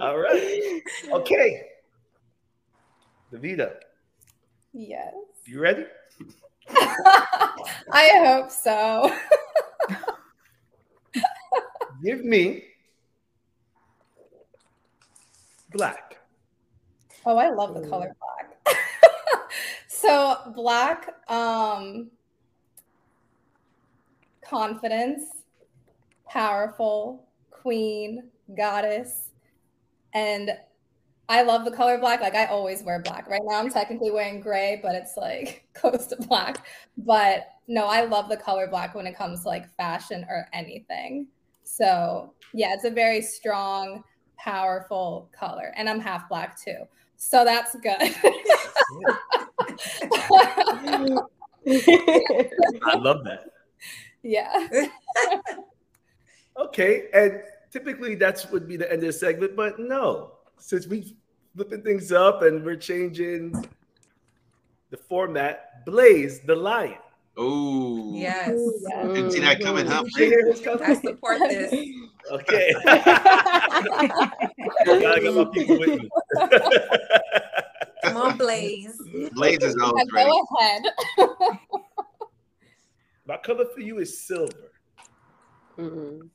All 0.01 0.19
right. 0.19 0.83
Okay. 1.13 1.63
Daviida, 3.33 3.75
Yes. 4.73 5.15
you 5.45 5.61
ready? 5.61 5.85
I 6.71 8.11
hope 8.25 8.51
so. 8.51 9.15
Give 12.03 12.25
me 12.25 12.65
black. 15.73 16.19
Oh, 17.27 17.37
I 17.37 17.51
love 17.51 17.75
the 17.75 17.87
color 17.89 18.15
black. 18.21 18.77
So 20.05 20.53
black, 20.55 21.15
um, 21.29 22.11
confidence, 24.45 25.23
powerful, 26.29 27.27
queen, 27.51 28.25
goddess, 28.57 29.31
and 30.13 30.51
I 31.29 31.43
love 31.43 31.65
the 31.65 31.71
color 31.71 31.99
black. 31.99 32.21
Like 32.21 32.35
I 32.35 32.47
always 32.47 32.83
wear 32.83 33.01
black. 33.01 33.29
Right 33.29 33.41
now 33.45 33.59
I'm 33.59 33.71
technically 33.71 34.11
wearing 34.11 34.41
gray, 34.41 34.79
but 34.83 34.95
it's 34.95 35.17
like 35.17 35.67
close 35.75 36.07
to 36.09 36.17
black. 36.17 36.67
But 36.99 37.49
no, 37.67 37.87
I 37.87 38.05
love 38.05 38.29
the 38.29 38.37
color 38.37 38.69
black 38.69 38.95
when 38.95 39.07
it 39.07 39.17
comes 39.17 39.43
to 39.43 39.49
like 39.49 39.75
fashion 39.77 40.27
or 40.29 40.47
anything. 40.53 41.27
So 41.63 42.35
yeah, 42.53 42.75
it's 42.75 42.85
a 42.85 42.91
very 42.91 43.23
strong, 43.23 44.05
powerful 44.39 45.31
color. 45.33 45.73
And 45.77 45.89
I'm 45.89 45.99
half 45.99 46.29
black 46.29 46.61
too. 46.61 46.85
So 47.17 47.45
that's 47.45 47.75
good. 47.77 48.15
I 51.67 52.97
love 52.97 53.25
that. 53.25 53.45
yeah. 54.23 54.69
Okay, 56.59 57.09
and 57.13 57.43
typically 57.73 58.15
that's 58.15 58.49
would 58.51 58.69
be 58.69 58.77
the 58.77 58.87
end 58.91 59.03
of 59.03 59.09
the 59.09 59.13
segment, 59.13 59.57
but 59.57 59.79
no, 59.79 60.33
since 60.59 60.87
we 60.87 61.17
flipping 61.57 61.83
things 61.83 62.13
up 62.13 62.43
and 62.43 62.65
we're 62.65 62.77
changing 62.77 63.53
the 64.91 64.97
format 64.97 65.85
Blaze 65.85 66.41
the 66.41 66.55
Lion. 66.55 66.95
Oh, 67.37 68.13
Yes. 68.15 68.53
Didn't 69.03 69.33
see 69.33 69.41
that 69.41 69.59
coming, 69.61 69.87
huh? 69.87 70.05
Did 70.05 70.15
you 70.17 70.27
hear 70.27 70.45
this? 70.45 70.65
I 70.65 70.95
support 70.95 71.41
this. 71.41 71.75
Okay. 72.31 72.73
Gotta 72.85 74.31
get 75.21 75.35
my 75.35 75.45
people 75.53 75.79
with 75.81 76.01
me. 76.01 76.09
Come 78.15 78.31
on, 78.31 78.39
Blaze. 78.39 79.03
Blaze 79.33 79.59
is 79.63 79.77
always 79.77 80.07
ready. 80.13 80.31
go 80.31 80.47
ahead. 80.57 80.83
my 83.27 83.37
color 83.39 83.65
for 83.75 83.81
you 83.81 83.99
is 83.99 84.25
silver. 84.25 84.71
Mhm. 85.77 86.29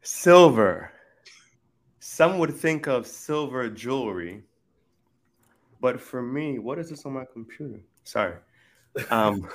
Silver. 0.00 0.90
Some 2.00 2.38
would 2.38 2.54
think 2.54 2.88
of 2.88 3.06
silver 3.06 3.68
jewelry, 3.68 4.42
but 5.80 6.00
for 6.00 6.22
me, 6.22 6.58
what 6.58 6.78
is 6.78 6.88
this 6.88 7.04
on 7.04 7.12
my 7.12 7.26
computer? 7.30 7.80
Sorry. 8.04 8.36
Um, 9.10 9.46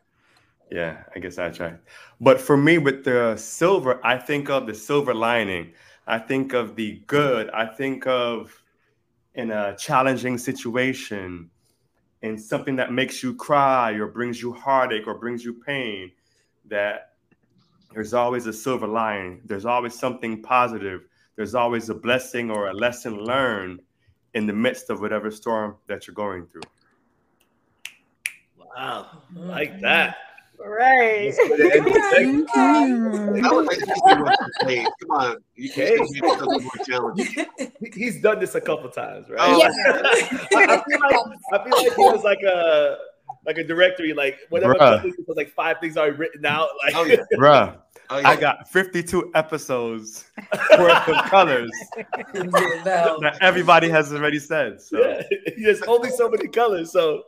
yeah, 0.70 1.04
I 1.16 1.18
guess 1.18 1.38
I 1.38 1.48
tried. 1.48 1.78
But 2.20 2.40
for 2.40 2.56
me, 2.58 2.76
with 2.76 3.04
the 3.04 3.36
silver, 3.36 4.04
I 4.04 4.18
think 4.18 4.50
of 4.50 4.66
the 4.66 4.74
silver 4.74 5.14
lining. 5.14 5.72
I 6.08 6.18
think 6.18 6.54
of 6.54 6.74
the 6.74 7.02
good. 7.06 7.50
I 7.50 7.66
think 7.66 8.06
of 8.06 8.62
in 9.34 9.50
a 9.50 9.76
challenging 9.76 10.38
situation, 10.38 11.50
in 12.22 12.38
something 12.38 12.76
that 12.76 12.92
makes 12.92 13.22
you 13.22 13.34
cry 13.34 13.92
or 13.92 14.06
brings 14.06 14.40
you 14.40 14.52
heartache 14.52 15.06
or 15.06 15.18
brings 15.18 15.44
you 15.44 15.52
pain, 15.52 16.10
that 16.64 17.12
there's 17.92 18.14
always 18.14 18.46
a 18.46 18.52
silver 18.52 18.86
lining. 18.86 19.42
There's 19.44 19.66
always 19.66 19.94
something 19.94 20.42
positive. 20.42 21.02
There's 21.36 21.54
always 21.54 21.90
a 21.90 21.94
blessing 21.94 22.50
or 22.50 22.68
a 22.68 22.74
lesson 22.74 23.18
learned 23.18 23.80
in 24.32 24.46
the 24.46 24.52
midst 24.52 24.88
of 24.88 25.00
whatever 25.00 25.30
storm 25.30 25.76
that 25.88 26.06
you're 26.06 26.14
going 26.14 26.46
through. 26.46 26.62
Wow, 28.56 29.22
like 29.34 29.78
that. 29.82 30.16
Right. 30.64 31.26
Let's 31.26 31.38
go 31.38 31.56
to 31.56 31.62
the 31.62 31.72
end 31.76 31.86
of 31.86 31.92
the 31.92 32.10
segment. 32.12 32.50
I 33.46 33.52
would 33.52 33.66
like 33.66 33.78
to 33.78 33.86
see 33.86 33.92
what. 34.22 34.38
Come 35.00 35.10
on, 35.10 35.36
you 35.54 35.70
can 35.70 35.98
make 36.10 36.24
something 36.38 36.62
more 36.62 36.84
challenging. 36.86 37.46
He's 37.94 38.20
done 38.20 38.38
this 38.40 38.54
a 38.54 38.60
couple 38.60 38.88
times, 38.90 39.28
right? 39.30 39.38
Oh, 39.40 39.58
Yeah. 39.58 39.68
I, 40.56 40.74
I 40.74 40.84
feel 40.84 41.00
like 41.00 41.14
I 41.52 41.64
feel 41.64 41.76
like 41.88 41.96
he 41.96 42.02
was 42.04 42.24
like 42.24 42.42
a 42.42 42.96
like 43.46 43.58
a 43.58 43.64
directory, 43.64 44.12
like 44.12 44.38
whatever 44.50 44.74
Bruh. 44.74 45.02
was 45.04 45.36
like 45.36 45.50
five 45.50 45.78
things 45.80 45.96
already 45.96 46.16
written 46.16 46.44
out. 46.44 46.68
Like 46.84 46.94
Oh 46.96 47.04
yeah. 47.04 47.16
Bruh, 47.34 47.76
Oh, 48.10 48.18
yeah. 48.18 48.28
I 48.30 48.36
got 48.36 48.66
52 48.70 49.32
episodes 49.34 50.24
worth 50.78 51.08
of 51.08 51.24
colors 51.26 51.70
that 52.32 53.36
everybody 53.42 53.88
has 53.90 54.12
already 54.12 54.38
said. 54.38 54.80
So 54.80 54.98
Yeah, 54.98 55.22
there's 55.58 55.82
only 55.82 56.08
so 56.10 56.28
many 56.30 56.48
colors. 56.48 56.90
So, 56.92 57.22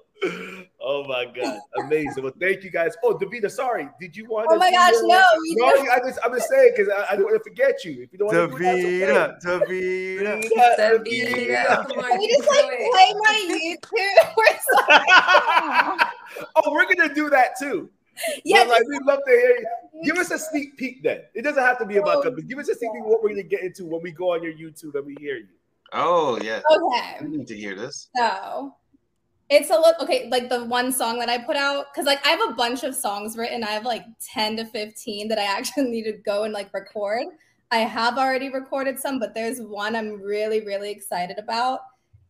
oh 0.83 1.05
my 1.05 1.26
god, 1.26 1.59
amazing. 1.78 2.22
Well, 2.22 2.33
thank 2.41 2.62
you 2.62 2.70
guys. 2.70 2.95
Oh, 3.05 3.14
Daviida, 3.14 3.51
sorry, 3.51 3.89
did 4.01 4.16
you 4.16 4.26
want? 4.26 4.49
Oh 4.51 4.57
my 4.57 4.70
gosh, 4.70 4.93
no, 5.03 5.22
you 5.45 5.57
no. 5.57 5.66
I 5.93 5.99
just, 5.99 6.18
I'm 6.24 6.33
just 6.33 6.49
saying 6.49 6.72
because 6.76 6.93
I, 6.93 7.12
I 7.12 7.16
don't 7.16 7.24
want 7.24 7.43
to 7.43 7.51
forget 7.51 7.85
you. 7.85 8.03
If 8.03 8.12
you 8.12 8.18
don't 8.18 8.35
want 8.35 8.53
to 8.53 8.59
do 8.59 9.01
that, 9.07 9.43
Daviida, 9.43 9.68
Daviida. 9.68 10.49
that's 10.66 10.81
okay. 10.81 11.57
Daviida. 11.57 11.89
Come 11.89 11.99
on, 11.99 12.11
Can 12.11 12.22
you 12.22 12.28
you 12.28 12.39
just 12.39 12.49
like 12.51 12.68
play 12.68 13.14
my 13.18 13.76
YouTube? 13.83 14.37
We're 16.37 16.53
oh, 16.57 16.72
we're 16.72 16.95
gonna 16.95 17.14
do 17.14 17.28
that 17.31 17.59
too. 17.59 17.91
yeah, 18.45 18.62
like 18.62 18.83
we'd 18.89 19.03
love 19.03 19.20
to 19.26 19.33
hear 19.33 19.57
you. 19.59 20.05
Give 20.05 20.16
us 20.16 20.31
a 20.31 20.39
sneak 20.39 20.76
peek 20.76 21.03
then. 21.03 21.22
It 21.35 21.43
doesn't 21.43 21.62
have 21.62 21.78
to 21.78 21.87
be 21.87 21.97
about 21.97 22.18
oh. 22.18 22.22
company. 22.22 22.47
Give 22.47 22.59
us 22.59 22.68
a 22.68 22.74
sneak 22.74 22.93
peek 22.93 23.05
what 23.05 23.22
we're 23.22 23.31
gonna 23.31 23.43
get 23.43 23.62
into 23.62 23.87
when 23.87 24.03
we 24.03 24.12
go 24.12 24.35
on 24.35 24.43
your 24.43 24.53
YouTube 24.53 24.95
and 24.95 25.07
we 25.07 25.16
hear 25.20 25.37
you. 25.37 25.49
Oh 25.93 26.39
yeah. 26.43 26.61
okay. 26.70 27.16
We 27.22 27.37
need 27.37 27.47
to 27.49 27.57
hear 27.57 27.74
this. 27.74 28.09
So 28.16 28.74
it's 29.51 29.70
a 29.70 29.74
look 29.74 29.98
okay, 30.01 30.28
like 30.30 30.48
the 30.48 30.64
one 30.64 30.92
song 30.92 31.18
that 31.18 31.28
I 31.28 31.36
put 31.38 31.57
out, 31.57 31.86
because 31.92 32.07
like 32.07 32.24
I 32.24 32.30
have 32.30 32.51
a 32.51 32.55
bunch 32.55 32.84
of 32.84 32.94
songs 32.94 33.36
written. 33.36 33.64
I 33.64 33.70
have 33.70 33.84
like 33.84 34.05
10 34.32 34.57
to 34.59 34.64
15 34.64 35.26
that 35.28 35.38
I 35.38 35.44
actually 35.59 35.90
need 35.90 36.05
to 36.05 36.12
go 36.12 36.44
and 36.44 36.55
like 36.55 36.72
record. 36.72 37.26
I 37.72 37.78
have 37.78 38.16
already 38.16 38.48
recorded 38.48 38.98
some, 38.98 39.18
but 39.18 39.34
there's 39.34 39.61
one 39.61 39.94
I'm 39.96 40.20
really, 40.22 40.61
really 40.64 40.90
excited 40.90 41.38
about. 41.38 41.80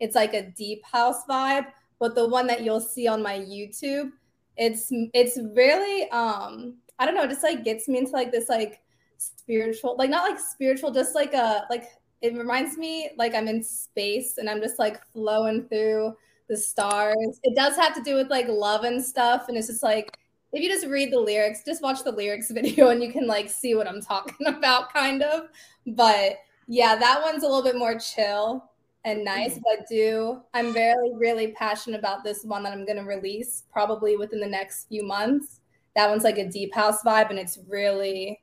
It's 0.01 0.15
like 0.15 0.33
a 0.33 0.51
deep 0.51 0.83
house 0.85 1.25
vibe, 1.29 1.67
but 1.99 2.15
the 2.15 2.27
one 2.27 2.47
that 2.47 2.63
you'll 2.63 2.81
see 2.81 3.07
on 3.07 3.23
my 3.23 3.39
YouTube, 3.39 4.13
it's 4.57 4.89
it's 5.13 5.39
really 5.55 6.11
um 6.11 6.77
I 6.99 7.05
don't 7.05 7.15
know, 7.15 7.27
just 7.27 7.43
like 7.43 7.65
gets 7.65 7.87
me 7.87 7.99
into 7.99 8.13
like 8.13 8.33
this 8.33 8.49
like 8.49 8.81
spiritual, 9.19 9.95
like 9.99 10.09
not 10.09 10.29
like 10.29 10.41
spiritual, 10.41 10.91
just 10.91 11.15
like 11.15 11.35
a 11.35 11.67
like 11.69 11.85
it 12.23 12.35
reminds 12.35 12.79
me 12.79 13.11
like 13.19 13.35
I'm 13.35 13.49
in 13.49 13.63
space 13.63 14.39
and 14.39 14.49
I'm 14.49 14.61
just 14.61 14.79
like 14.79 15.05
flowing 15.13 15.67
through 15.69 16.15
the 16.51 16.57
stars. 16.57 17.41
It 17.45 17.55
does 17.55 17.77
have 17.77 17.95
to 17.95 18.03
do 18.03 18.17
with 18.17 18.29
like 18.29 18.49
love 18.49 18.83
and 18.83 19.03
stuff. 19.03 19.49
And 19.49 19.57
it's 19.57 19.69
just 19.69 19.85
like, 19.85 20.19
if 20.53 20.61
you 20.61 20.69
just 20.69 20.87
read 20.87 21.13
the 21.13 21.21
lyrics, 21.21 21.63
just 21.65 21.81
watch 21.81 22.03
the 22.03 22.11
lyrics 22.11 22.51
video 22.55 22.89
and 22.89 23.03
you 23.03 23.11
can 23.11 23.27
like 23.27 23.49
see 23.49 23.75
what 23.75 23.89
I'm 23.89 24.03
talking 24.03 24.47
about, 24.47 24.93
kind 24.93 25.23
of. 25.23 25.49
But 25.87 26.39
yeah, 26.67 26.97
that 26.97 27.23
one's 27.23 27.45
a 27.45 27.47
little 27.47 27.63
bit 27.63 27.77
more 27.77 27.99
chill 27.99 28.69
and 29.05 29.25
nice. 29.25 29.53
Mm-hmm. 29.53 29.63
But 29.63 29.89
do 29.89 30.41
I'm 30.53 30.75
very, 30.75 31.15
really 31.15 31.53
passionate 31.53 31.99
about 31.99 32.25
this 32.25 32.45
one 32.45 32.65
that 32.65 32.73
I'm 32.73 32.85
gonna 32.85 33.05
release 33.05 33.63
probably 33.73 34.17
within 34.17 34.41
the 34.41 34.47
next 34.47 34.89
few 34.89 35.05
months. 35.05 35.61
That 35.95 36.11
one's 36.11 36.25
like 36.25 36.39
a 36.39 36.49
deep 36.49 36.75
house 36.75 37.03
vibe 37.03 37.31
and 37.31 37.39
it's 37.39 37.59
really 37.69 38.41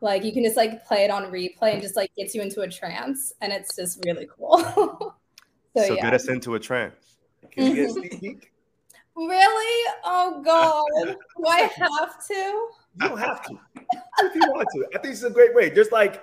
like 0.00 0.24
you 0.24 0.32
can 0.32 0.42
just 0.44 0.56
like 0.56 0.84
play 0.84 1.04
it 1.04 1.10
on 1.10 1.30
replay 1.32 1.72
and 1.72 1.82
just 1.82 1.96
like 1.96 2.12
gets 2.16 2.34
you 2.34 2.42
into 2.42 2.60
a 2.60 2.68
trance 2.68 3.32
and 3.40 3.52
it's 3.52 3.74
just 3.76 4.04
really 4.04 4.26
cool. 4.36 4.58
so, 5.76 5.84
So 5.86 5.94
yeah. 5.94 6.02
get 6.02 6.14
us 6.14 6.28
into 6.28 6.56
a 6.56 6.60
trance. 6.60 7.15
Can 7.52 7.64
we 7.70 7.74
get 7.74 7.90
a 7.90 7.92
sneak 7.92 8.20
peek? 8.20 8.52
Really? 9.16 9.92
Oh 10.04 10.42
god. 10.44 11.16
Do 11.36 11.46
I 11.46 11.70
have 11.76 12.26
to? 12.26 12.34
You 12.34 13.08
don't 13.08 13.18
have 13.18 13.42
to. 13.46 13.58
if 13.74 14.34
you 14.34 14.40
want 14.48 14.68
to. 14.74 14.86
I 14.94 14.98
think 14.98 15.12
it's 15.14 15.22
a 15.22 15.30
great 15.30 15.54
way. 15.54 15.70
There's 15.70 15.90
like, 15.92 16.22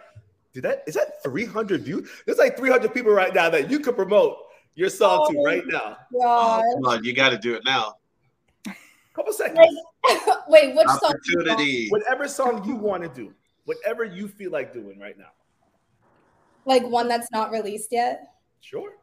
did 0.54 0.64
that 0.64 0.84
is 0.88 0.94
that 0.96 1.24
300 1.24 1.82
views? 1.82 2.10
There's 2.26 2.38
like 2.38 2.56
300 2.58 2.94
people 2.94 3.12
right 3.12 3.34
now 3.34 3.50
that 3.50 3.70
you 3.72 3.80
could 3.80 3.96
promote 3.96 4.38
your 4.76 4.90
song 4.90 5.32
to 5.32 5.38
Oh. 5.40 5.44
right 5.44 5.64
now. 5.66 5.98
God. 6.20 6.64
Oh, 6.66 6.74
come 6.76 6.86
on, 6.86 7.04
you 7.04 7.14
got 7.14 7.30
to 7.30 7.38
do 7.38 7.56
it 7.56 7.64
now. 7.66 7.96
Couple 9.16 9.32
seconds. 9.34 9.60
Wait, 10.48 10.76
which 10.76 10.88
song? 10.88 11.00
Opportunity. 11.04 11.88
Whatever 11.90 12.28
song 12.28 12.68
you 12.68 12.76
want 12.76 13.04
to 13.04 13.10
do, 13.10 13.32
whatever 13.66 14.04
you 14.04 14.28
feel 14.28 14.52
like 14.52 14.74
doing 14.74 15.00
right 15.00 15.18
now. 15.18 15.30
Like 16.66 16.84
one 16.84 17.08
that's 17.08 17.30
not 17.32 17.52
released 17.52 17.92
yet? 17.92 18.34
Sure. 18.62 18.94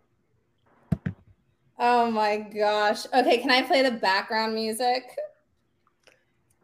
Oh 1.82 2.10
my 2.10 2.36
gosh. 2.36 3.06
Okay, 3.06 3.38
can 3.38 3.50
I 3.50 3.62
play 3.62 3.82
the 3.82 3.90
background 3.90 4.54
music? 4.54 5.02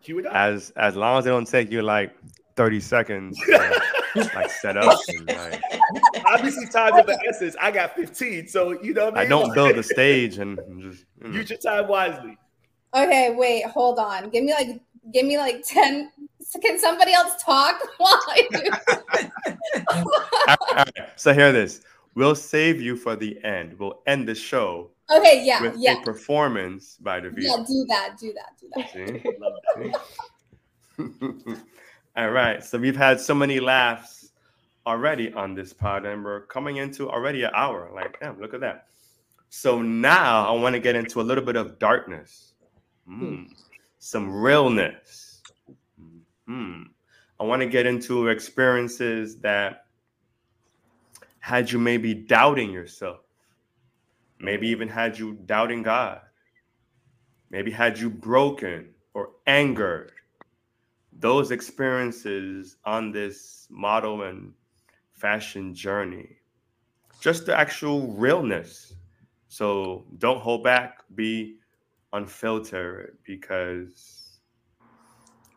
Cue 0.03 0.19
it 0.19 0.27
up. 0.27 0.35
As 0.35 0.75
as 0.77 0.95
long 0.95 1.19
as 1.19 1.27
it 1.27 1.31
don't 1.31 1.49
take 1.49 1.73
you 1.73 1.81
like 1.81 2.15
30 2.55 2.81
seconds 2.81 3.39
to, 3.47 3.83
like 4.35 4.51
set 4.51 4.77
up 4.77 4.99
and 5.09 5.27
like 5.27 5.63
Obviously, 6.27 6.67
time 6.67 6.95
of 6.99 7.07
the 7.07 7.19
essence. 7.29 7.57
I 7.59 7.71
got 7.71 7.97
15, 7.97 8.47
so 8.49 8.81
you 8.83 8.93
know. 8.93 9.07
What 9.07 9.17
I, 9.19 9.23
I 9.23 9.27
don't 9.27 9.55
build 9.55 9.79
a 9.79 9.83
stage 9.95 10.37
and 10.37 10.59
just 10.83 11.07
you 11.23 11.29
know. 11.29 11.35
Use 11.35 11.49
your 11.49 11.59
time 11.61 11.89
wisely. 11.89 12.37
Okay, 12.95 13.35
wait, 13.35 13.65
hold 13.65 13.99
on. 13.99 14.29
Give 14.29 14.45
me 14.45 14.53
like 14.53 14.81
give 15.15 15.25
me 15.25 15.39
like 15.39 15.65
10 15.67 16.13
can 16.63 16.79
somebody 16.79 17.13
else 17.13 17.43
talk 17.43 17.81
while 17.99 18.23
I 18.29 18.49
do 18.51 18.93
All 19.89 20.05
right, 20.47 20.59
all 20.71 20.77
right. 20.77 21.09
So 21.17 21.33
hear 21.33 21.53
this. 21.53 21.81
We'll 22.15 22.35
save 22.35 22.81
you 22.81 22.97
for 22.97 23.17
the 23.17 23.43
end. 23.45 23.79
We'll 23.79 24.03
end 24.07 24.29
the 24.29 24.35
show 24.35 24.91
Okay, 25.11 25.45
yeah, 25.45 25.63
with 25.63 25.77
yeah. 25.79 26.01
a 26.01 26.05
performance 26.05 26.97
by 27.01 27.21
the 27.21 27.31
viewers. 27.31 27.55
Yeah, 27.57 27.65
do 27.67 27.85
that, 27.89 28.17
do 28.19 28.35
that, 28.35 28.59
do 28.61 28.69
that. 28.75 28.91
See? 30.97 31.55
See? 31.55 31.55
All 32.17 32.31
right. 32.31 32.65
So 32.65 32.79
we've 32.79 32.97
had 32.97 33.21
so 33.21 33.35
many 33.35 33.61
laughs 33.61 34.31
already 34.87 35.33
on 35.35 35.55
this 35.55 35.73
pod, 35.73 36.07
and 36.07 36.25
we're 36.25 36.47
coming 36.47 36.77
into 36.79 37.09
already 37.11 37.45
an 37.45 37.51
hour. 37.55 37.91
Like, 37.95 38.19
damn, 38.21 38.41
look 38.41 38.55
at 38.55 38.61
that. 38.61 38.87
So 39.49 39.81
now 39.81 40.49
I 40.49 40.53
want 40.61 40.75
to 40.75 40.81
get 40.81 40.97
into 40.97 41.21
a 41.21 41.23
little 41.23 41.45
bit 41.45 41.57
of 41.57 41.79
darkness, 41.79 42.55
Mm, 43.09 43.51
some 43.99 44.35
realness. 44.35 45.43
Mm. 46.49 46.87
I 47.39 47.45
want 47.45 47.63
to 47.63 47.69
get 47.69 47.87
into 47.87 48.29
experiences 48.29 49.37
that 49.39 49.87
had 51.39 51.71
you 51.71 51.79
maybe 51.79 52.15
doubting 52.15 52.73
yourself, 52.73 53.21
maybe 54.39 54.69
even 54.69 54.89
had 54.89 55.19
you 55.19 55.35
doubting 55.47 55.83
God, 55.83 56.21
maybe 57.51 57.71
had 57.71 57.99
you 57.99 58.11
broken 58.11 58.91
or 59.15 59.31
angered. 59.47 60.13
Those 61.19 61.51
experiences 61.51 62.77
on 62.85 63.11
this 63.11 63.67
model 63.71 64.25
and 64.25 64.53
fashion 65.13 65.75
journey, 65.75 66.37
just 67.21 67.47
the 67.47 67.59
actual 67.59 68.13
realness. 68.13 68.95
So 69.49 70.05
don't 70.19 70.41
hold 70.41 70.63
back, 70.63 70.99
be 71.15 71.57
unfiltered 72.13 73.17
because 73.25 74.41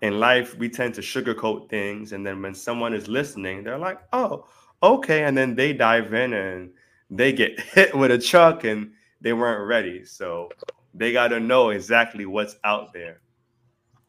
in 0.01 0.19
life 0.19 0.55
we 0.57 0.69
tend 0.69 0.93
to 0.95 1.01
sugarcoat 1.01 1.69
things. 1.69 2.13
And 2.13 2.25
then 2.25 2.41
when 2.41 2.55
someone 2.55 2.93
is 2.93 3.07
listening 3.09 3.63
they're 3.63 3.77
like 3.77 3.99
oh 4.13 4.47
okay. 4.81 5.25
And 5.25 5.37
then 5.37 5.55
they 5.55 5.73
dive 5.73 6.13
in 6.13 6.33
and 6.33 6.71
they 7.09 7.33
get 7.33 7.59
hit 7.73 7.95
with 7.95 8.11
a 8.11 8.17
truck 8.17 8.63
and 8.63 8.91
they 9.21 9.33
weren't 9.33 9.67
ready. 9.67 10.05
So 10.05 10.49
they 10.93 11.11
got 11.11 11.29
to 11.29 11.39
know 11.39 11.69
exactly 11.69 12.25
what's 12.25 12.57
out 12.63 12.93
there. 12.93 13.21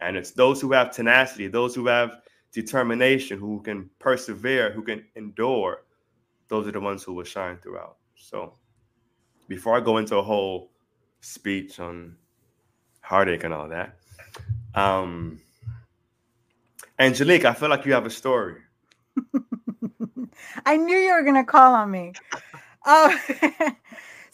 And 0.00 0.16
it's 0.16 0.30
those 0.30 0.60
who 0.60 0.72
have 0.72 0.94
tenacity, 0.94 1.48
those 1.48 1.74
who 1.74 1.86
have 1.86 2.20
determination, 2.52 3.38
who 3.38 3.60
can 3.60 3.90
persevere, 3.98 4.72
who 4.72 4.82
can 4.82 5.04
endure, 5.14 5.84
those 6.48 6.66
are 6.66 6.72
the 6.72 6.80
ones 6.80 7.02
who 7.02 7.12
will 7.12 7.24
shine 7.24 7.58
throughout. 7.58 7.96
So 8.16 8.54
before 9.48 9.76
I 9.76 9.80
go 9.80 9.98
into 9.98 10.16
a 10.16 10.22
whole 10.22 10.70
speech 11.20 11.80
on 11.80 12.16
heartache 13.02 13.44
and 13.44 13.52
all 13.54 13.68
that, 13.68 13.96
um, 14.74 15.40
Angelique, 16.98 17.44
I 17.44 17.54
feel 17.54 17.68
like 17.68 17.84
you 17.86 17.92
have 17.92 18.06
a 18.06 18.10
story. 18.10 18.56
I 20.66 20.76
knew 20.76 20.96
you 20.96 21.12
were 21.12 21.22
gonna 21.22 21.44
call 21.44 21.74
on 21.74 21.90
me. 21.90 22.12
Oh, 22.84 23.14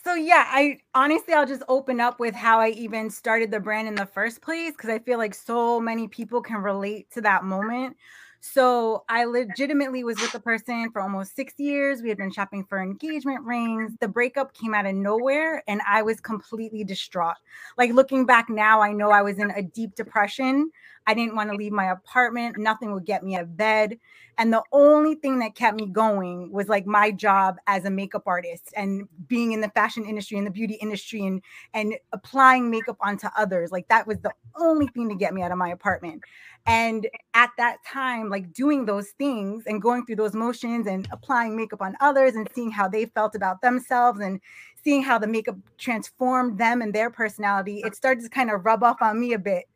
so 0.04 0.14
yeah, 0.14 0.44
I 0.48 0.78
honestly 0.94 1.34
I'll 1.34 1.46
just 1.46 1.62
open 1.68 2.00
up 2.00 2.20
with 2.20 2.34
how 2.34 2.60
I 2.60 2.68
even 2.70 3.10
started 3.10 3.50
the 3.50 3.60
brand 3.60 3.88
in 3.88 3.96
the 3.96 4.06
first 4.06 4.40
place 4.42 4.72
because 4.72 4.90
I 4.90 4.98
feel 5.00 5.18
like 5.18 5.34
so 5.34 5.80
many 5.80 6.08
people 6.08 6.40
can 6.40 6.58
relate 6.58 7.10
to 7.12 7.20
that 7.22 7.44
moment. 7.44 7.96
So 8.40 9.04
I 9.08 9.24
legitimately 9.24 10.04
was 10.04 10.20
with 10.20 10.32
a 10.34 10.38
person 10.38 10.90
for 10.92 11.02
almost 11.02 11.34
six 11.34 11.54
years. 11.58 12.00
We 12.02 12.08
had 12.10 12.18
been 12.18 12.30
shopping 12.30 12.64
for 12.68 12.80
engagement 12.80 13.44
rings. 13.44 13.92
The 13.98 14.06
breakup 14.06 14.54
came 14.54 14.72
out 14.72 14.86
of 14.86 14.94
nowhere 14.94 15.64
and 15.66 15.80
I 15.88 16.02
was 16.02 16.20
completely 16.20 16.84
distraught. 16.84 17.34
Like 17.76 17.92
looking 17.92 18.24
back 18.24 18.48
now, 18.48 18.80
I 18.80 18.92
know 18.92 19.10
I 19.10 19.22
was 19.22 19.38
in 19.38 19.50
a 19.50 19.62
deep 19.62 19.96
depression. 19.96 20.70
I 21.06 21.14
didn't 21.14 21.36
want 21.36 21.50
to 21.50 21.56
leave 21.56 21.72
my 21.72 21.92
apartment. 21.92 22.58
Nothing 22.58 22.92
would 22.92 23.04
get 23.04 23.22
me 23.22 23.36
out 23.36 23.42
of 23.42 23.56
bed. 23.56 23.98
And 24.38 24.52
the 24.52 24.62
only 24.72 25.14
thing 25.14 25.38
that 25.38 25.54
kept 25.54 25.76
me 25.76 25.86
going 25.86 26.52
was 26.52 26.68
like 26.68 26.84
my 26.86 27.10
job 27.10 27.56
as 27.66 27.84
a 27.84 27.90
makeup 27.90 28.24
artist 28.26 28.72
and 28.76 29.08
being 29.28 29.52
in 29.52 29.60
the 29.62 29.70
fashion 29.70 30.04
industry 30.04 30.36
and 30.36 30.46
the 30.46 30.50
beauty 30.50 30.74
industry 30.74 31.24
and 31.24 31.42
and 31.72 31.94
applying 32.12 32.70
makeup 32.70 32.98
onto 33.00 33.28
others. 33.36 33.72
Like 33.72 33.88
that 33.88 34.06
was 34.06 34.18
the 34.18 34.32
only 34.56 34.88
thing 34.88 35.08
to 35.08 35.14
get 35.14 35.32
me 35.32 35.42
out 35.42 35.52
of 35.52 35.58
my 35.58 35.70
apartment. 35.70 36.22
And 36.66 37.08
at 37.34 37.50
that 37.56 37.78
time, 37.86 38.28
like 38.28 38.52
doing 38.52 38.84
those 38.84 39.10
things 39.10 39.64
and 39.66 39.80
going 39.80 40.04
through 40.04 40.16
those 40.16 40.34
motions 40.34 40.86
and 40.86 41.08
applying 41.12 41.56
makeup 41.56 41.80
on 41.80 41.96
others 42.00 42.34
and 42.34 42.48
seeing 42.54 42.72
how 42.72 42.88
they 42.88 43.06
felt 43.06 43.34
about 43.36 43.62
themselves 43.62 44.20
and 44.20 44.40
seeing 44.82 45.02
how 45.02 45.18
the 45.18 45.28
makeup 45.28 45.56
transformed 45.78 46.58
them 46.58 46.82
and 46.82 46.92
their 46.92 47.08
personality, 47.08 47.82
it 47.84 47.94
started 47.94 48.22
to 48.24 48.28
kind 48.28 48.50
of 48.50 48.66
rub 48.66 48.82
off 48.82 49.00
on 49.00 49.18
me 49.18 49.32
a 49.32 49.38
bit 49.38 49.66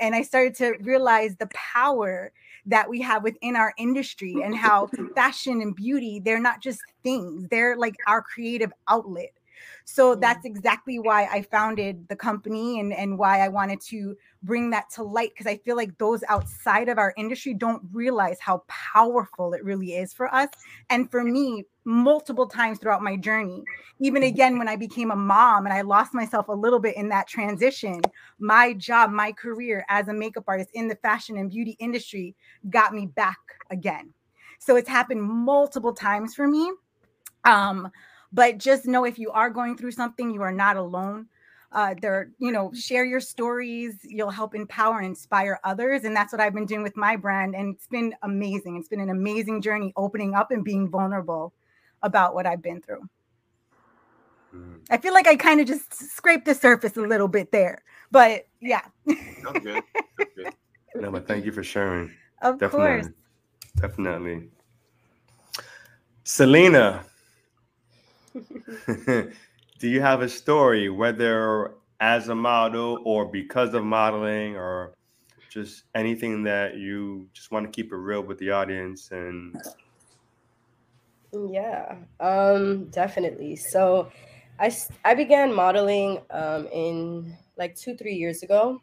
and 0.00 0.14
I 0.14 0.22
started 0.22 0.54
to 0.56 0.74
realize 0.80 1.36
the 1.36 1.48
power 1.48 2.32
that 2.66 2.88
we 2.88 3.00
have 3.00 3.22
within 3.22 3.56
our 3.56 3.72
industry 3.78 4.36
and 4.42 4.54
how 4.54 4.88
fashion 5.14 5.60
and 5.62 5.74
beauty, 5.74 6.20
they're 6.24 6.40
not 6.40 6.60
just 6.60 6.80
things, 7.02 7.46
they're 7.50 7.76
like 7.76 7.96
our 8.06 8.22
creative 8.22 8.72
outlet. 8.88 9.32
So 9.84 10.14
that's 10.14 10.44
exactly 10.44 10.98
why 10.98 11.24
I 11.24 11.42
founded 11.42 12.08
the 12.08 12.16
company 12.16 12.80
and, 12.80 12.92
and 12.92 13.18
why 13.18 13.40
I 13.40 13.48
wanted 13.48 13.80
to 13.88 14.16
bring 14.42 14.70
that 14.70 14.90
to 14.90 15.02
light 15.02 15.30
because 15.30 15.46
I 15.46 15.56
feel 15.56 15.76
like 15.76 15.96
those 15.98 16.22
outside 16.28 16.88
of 16.88 16.98
our 16.98 17.14
industry 17.16 17.54
don't 17.54 17.82
realize 17.92 18.38
how 18.40 18.64
powerful 18.68 19.54
it 19.54 19.64
really 19.64 19.94
is 19.94 20.12
for 20.12 20.32
us. 20.34 20.48
And 20.90 21.10
for 21.10 21.24
me, 21.24 21.64
multiple 21.84 22.46
times 22.46 22.78
throughout 22.78 23.02
my 23.02 23.16
journey, 23.16 23.64
even 23.98 24.22
mm-hmm. 24.22 24.34
again 24.34 24.58
when 24.58 24.68
I 24.68 24.76
became 24.76 25.10
a 25.10 25.16
mom 25.16 25.64
and 25.64 25.72
I 25.72 25.80
lost 25.80 26.12
myself 26.12 26.48
a 26.48 26.52
little 26.52 26.78
bit 26.78 26.96
in 26.96 27.08
that 27.08 27.26
transition, 27.26 28.02
my 28.38 28.74
job, 28.74 29.10
my 29.10 29.32
career 29.32 29.84
as 29.88 30.08
a 30.08 30.12
makeup 30.12 30.44
artist 30.46 30.70
in 30.74 30.86
the 30.88 30.96
fashion 30.96 31.38
and 31.38 31.50
beauty 31.50 31.76
industry 31.80 32.34
got 32.68 32.92
me 32.92 33.06
back 33.06 33.38
again. 33.70 34.12
So 34.58 34.76
it's 34.76 34.88
happened 34.88 35.22
multiple 35.22 35.94
times 35.94 36.34
for 36.34 36.46
me. 36.46 36.70
Um, 37.44 37.90
but 38.32 38.58
just 38.58 38.86
know 38.86 39.04
if 39.04 39.18
you 39.18 39.30
are 39.30 39.50
going 39.50 39.76
through 39.76 39.92
something, 39.92 40.30
you 40.30 40.42
are 40.42 40.52
not 40.52 40.76
alone. 40.76 41.26
Uh, 41.70 41.94
there, 42.00 42.30
you 42.38 42.50
know, 42.50 42.72
share 42.72 43.04
your 43.04 43.20
stories. 43.20 43.98
You'll 44.02 44.30
help 44.30 44.54
empower 44.54 44.98
and 44.98 45.06
inspire 45.06 45.60
others, 45.64 46.04
and 46.04 46.16
that's 46.16 46.32
what 46.32 46.40
I've 46.40 46.54
been 46.54 46.64
doing 46.64 46.82
with 46.82 46.96
my 46.96 47.14
brand. 47.14 47.54
And 47.54 47.74
it's 47.74 47.86
been 47.86 48.14
amazing. 48.22 48.76
It's 48.76 48.88
been 48.88 49.00
an 49.00 49.10
amazing 49.10 49.60
journey, 49.60 49.92
opening 49.96 50.34
up 50.34 50.50
and 50.50 50.64
being 50.64 50.88
vulnerable 50.88 51.52
about 52.02 52.34
what 52.34 52.46
I've 52.46 52.62
been 52.62 52.80
through. 52.80 53.02
Mm. 54.54 54.80
I 54.90 54.96
feel 54.96 55.12
like 55.12 55.26
I 55.26 55.36
kind 55.36 55.60
of 55.60 55.66
just 55.66 55.92
scraped 55.94 56.46
the 56.46 56.54
surface 56.54 56.96
a 56.96 57.02
little 57.02 57.28
bit 57.28 57.52
there, 57.52 57.82
but 58.10 58.46
yeah. 58.60 58.82
okay. 59.44 59.82
okay. 60.20 60.50
No, 60.94 61.10
but 61.10 61.26
thank 61.26 61.44
you 61.44 61.52
for 61.52 61.62
sharing. 61.62 62.10
Of 62.40 62.58
Definitely. 62.58 63.02
course. 63.02 63.08
Definitely. 63.76 64.48
Selina, 66.24 67.04
do 69.78 69.88
you 69.88 70.00
have 70.00 70.22
a 70.22 70.28
story, 70.28 70.88
whether 70.88 71.74
as 72.00 72.28
a 72.28 72.34
model 72.34 73.00
or 73.04 73.24
because 73.26 73.74
of 73.74 73.84
modeling 73.84 74.56
or 74.56 74.94
just 75.48 75.84
anything 75.94 76.42
that 76.44 76.76
you 76.76 77.28
just 77.32 77.50
want 77.50 77.66
to 77.66 77.72
keep 77.72 77.92
it 77.92 77.96
real 77.96 78.22
with 78.22 78.38
the 78.38 78.50
audience 78.50 79.10
and 79.10 79.56
yeah 81.50 81.96
um 82.20 82.84
definitely. 82.86 83.56
So 83.56 84.10
i 84.60 84.74
i 85.04 85.14
began 85.14 85.52
modeling 85.54 86.20
um 86.30 86.68
in 86.72 87.36
like 87.56 87.74
two 87.74 87.96
three 87.96 88.14
years 88.14 88.42
ago. 88.42 88.80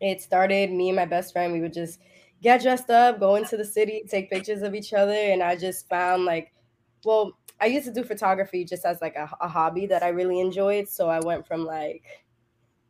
It 0.00 0.20
started 0.20 0.72
me 0.72 0.88
and 0.88 0.96
my 0.96 1.06
best 1.06 1.32
friend 1.32 1.52
we 1.52 1.60
would 1.60 1.72
just 1.72 2.00
get 2.42 2.62
dressed 2.62 2.90
up 2.90 3.18
go 3.18 3.36
into 3.36 3.56
the 3.56 3.64
city 3.64 4.04
take 4.06 4.28
pictures 4.30 4.60
of 4.60 4.74
each 4.74 4.92
other 4.92 5.14
and 5.14 5.42
i 5.42 5.56
just 5.56 5.88
found 5.88 6.26
like 6.26 6.52
well 7.02 7.32
I 7.60 7.66
used 7.66 7.86
to 7.86 7.92
do 7.92 8.04
photography 8.04 8.64
just 8.64 8.84
as 8.84 9.00
like 9.00 9.16
a, 9.16 9.28
a 9.40 9.48
hobby 9.48 9.86
that 9.86 10.02
I 10.02 10.08
really 10.08 10.40
enjoyed. 10.40 10.88
So 10.88 11.08
I 11.08 11.20
went 11.20 11.46
from 11.46 11.64
like 11.64 12.04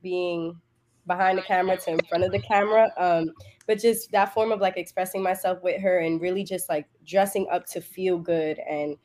being 0.02 0.60
behind 1.06 1.38
the 1.38 1.42
camera 1.42 1.76
to 1.76 1.90
in 1.90 2.00
front 2.08 2.24
of 2.24 2.32
the 2.32 2.40
camera. 2.40 2.90
Um, 2.96 3.30
but 3.66 3.78
just 3.78 4.10
that 4.12 4.32
form 4.32 4.52
of 4.52 4.60
like 4.60 4.76
expressing 4.76 5.22
myself 5.22 5.62
with 5.62 5.80
her 5.80 5.98
and 5.98 6.20
really 6.20 6.44
just 6.44 6.68
like 6.68 6.86
dressing 7.04 7.46
up 7.50 7.66
to 7.66 7.80
feel 7.80 8.18
good. 8.18 8.58
And, 8.58 8.96